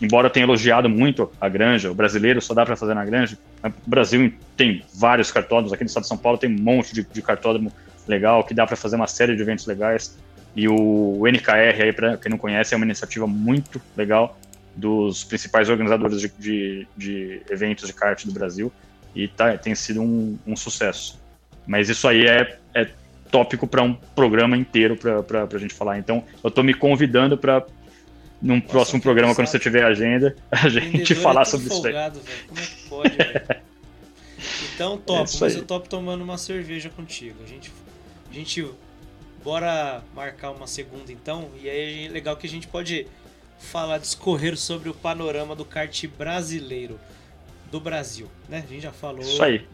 embora 0.02 0.30
tenha 0.30 0.46
elogiado 0.46 0.88
muito 0.88 1.30
a 1.42 1.50
granja, 1.50 1.92
o 1.92 1.94
brasileiro 1.94 2.42
só 2.42 2.54
dá 2.54 2.66
para 2.66 2.78
fazer 2.78 2.94
na 2.94 3.04
granja, 3.04 3.38
o 3.62 3.90
Brasil 3.90 4.34
tem 4.56 4.82
vários 4.96 5.30
cartódromos, 5.30 5.74
aqui 5.74 5.84
no 5.84 5.88
estado 5.88 6.04
de 6.04 6.08
São 6.08 6.18
Paulo 6.18 6.38
tem 6.38 6.50
um 6.50 6.58
monte 6.58 6.94
de, 6.94 7.04
de 7.04 7.22
cartódromo 7.22 7.70
legal, 8.08 8.42
que 8.46 8.54
dá 8.54 8.66
para 8.66 8.78
fazer 8.78 8.96
uma 8.96 9.08
série 9.08 9.36
de 9.36 9.42
eventos 9.42 9.66
legais, 9.66 10.18
e 10.56 10.70
o 10.70 11.22
NKR, 11.28 11.84
aí 11.84 11.92
para 11.92 12.16
quem 12.16 12.32
não 12.32 12.38
conhece, 12.38 12.74
é 12.74 12.78
uma 12.78 12.86
iniciativa 12.86 13.28
muito 13.28 13.82
legal 13.98 14.40
dos 14.74 15.26
principais 15.26 15.68
organizadores 15.68 16.22
de, 16.22 16.32
de, 16.40 16.88
de 16.96 17.42
eventos 17.50 17.88
de 17.88 17.94
kart 17.94 18.26
do 18.26 18.32
Brasil, 18.32 18.72
e 19.16 19.28
tá, 19.28 19.58
tem 19.58 19.76
sido 19.76 20.02
um, 20.02 20.38
um 20.46 20.56
sucesso. 20.56 21.20
Mas 21.66 21.90
isso 21.90 22.08
aí 22.08 22.26
é, 22.26 22.58
é 22.74 22.90
tópico 23.32 23.68
para 23.68 23.82
um 23.82 23.94
programa 23.94 24.58
inteiro 24.58 24.98
para 24.98 25.48
a 25.52 25.58
gente 25.58 25.74
falar. 25.74 25.98
Então, 25.98 26.24
eu 26.44 26.50
estou 26.50 26.64
me 26.64 26.74
convidando 26.74 27.38
para 27.38 27.66
num 28.42 28.56
Nossa, 28.56 28.68
próximo 28.68 29.02
programa, 29.02 29.34
quando 29.34 29.48
você 29.48 29.58
tiver 29.58 29.86
agenda, 29.86 30.36
a 30.52 30.68
gente 30.68 31.16
falar 31.16 31.44
é 31.44 31.46
sobre 31.46 31.70
folgado, 31.70 32.20
isso 32.20 32.30
aí. 32.30 32.48
Como 32.48 32.60
é 32.60 32.66
que 32.66 32.90
pode, 32.90 33.64
Então, 34.76 34.98
top, 34.98 35.30
é 35.36 35.40
mas 35.40 35.56
eu 35.56 35.64
topo 35.64 35.88
tomando 35.88 36.22
uma 36.22 36.38
cerveja 36.38 36.90
contigo. 36.90 37.38
A 37.44 37.48
gente, 37.48 37.72
a 38.30 38.34
gente, 38.34 38.68
bora 39.44 40.04
marcar 40.14 40.52
uma 40.52 40.68
segunda 40.68 41.12
então, 41.12 41.50
e 41.62 41.70
aí 41.70 42.06
é 42.08 42.10
legal 42.10 42.36
que 42.36 42.46
a 42.46 42.50
gente 42.50 42.68
pode 42.68 43.08
falar, 43.58 43.98
discorrer 43.98 44.58
sobre 44.58 44.90
o 44.90 44.94
panorama 44.94 45.56
do 45.56 45.64
kart 45.64 46.06
brasileiro, 46.18 47.00
do 47.74 47.80
Brasil, 47.80 48.30
né? 48.48 48.64
A 48.64 48.72
gente 48.72 48.84
já 48.84 48.92
falou 48.92 49.26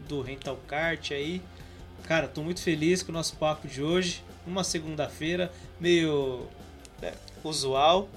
do 0.08 0.22
rental 0.22 0.58
kart 0.66 1.10
aí, 1.10 1.42
Cara, 2.04 2.26
tô 2.26 2.42
muito 2.42 2.62
feliz 2.62 3.02
com 3.02 3.12
o 3.12 3.12
nosso 3.12 3.36
papo 3.36 3.68
de 3.68 3.82
hoje. 3.82 4.24
Uma 4.46 4.64
segunda-feira, 4.64 5.52
meio 5.78 6.46
né, 7.00 7.12
usual, 7.44 8.08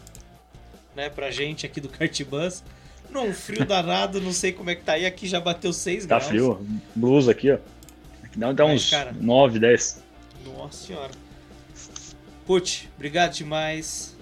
né, 0.96 1.10
pra 1.10 1.30
gente 1.30 1.66
aqui 1.66 1.82
do 1.82 1.90
Cartbus. 1.90 2.64
Num 3.10 3.34
frio 3.34 3.66
danado, 3.66 4.22
não 4.22 4.32
sei 4.32 4.54
como 4.54 4.70
é 4.70 4.76
que 4.76 4.84
tá 4.84 4.94
aí. 4.94 5.06
Aqui 5.06 5.28
já 5.28 5.42
bateu 5.42 5.74
6 5.74 6.06
tá 6.06 6.08
graus. 6.08 6.24
Tá 6.24 6.30
frio, 6.30 6.66
blusa 6.96 7.32
aqui, 7.32 7.52
ó. 7.52 7.58
Aqui 8.24 8.40
dá, 8.40 8.54
dá 8.54 8.66
uns 8.66 8.90
cara, 8.90 9.14
9, 9.20 9.60
10. 9.60 10.02
Nossa 10.46 10.88
senhora. 10.88 11.12
Putz, 12.48 12.88
obrigado 12.96 13.34
demais. 13.34 14.16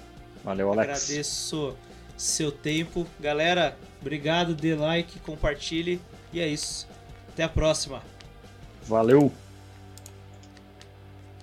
Valeu, 0.43 0.73
Alex. 0.73 1.03
Agradeço 1.03 1.77
seu 2.17 2.51
tempo. 2.51 3.07
Galera, 3.19 3.77
obrigado, 4.01 4.53
dê 4.53 4.75
like, 4.75 5.19
compartilhe. 5.19 6.01
E 6.33 6.39
é 6.39 6.47
isso. 6.47 6.87
Até 7.29 7.43
a 7.43 7.49
próxima. 7.49 8.01
Valeu! 8.83 9.31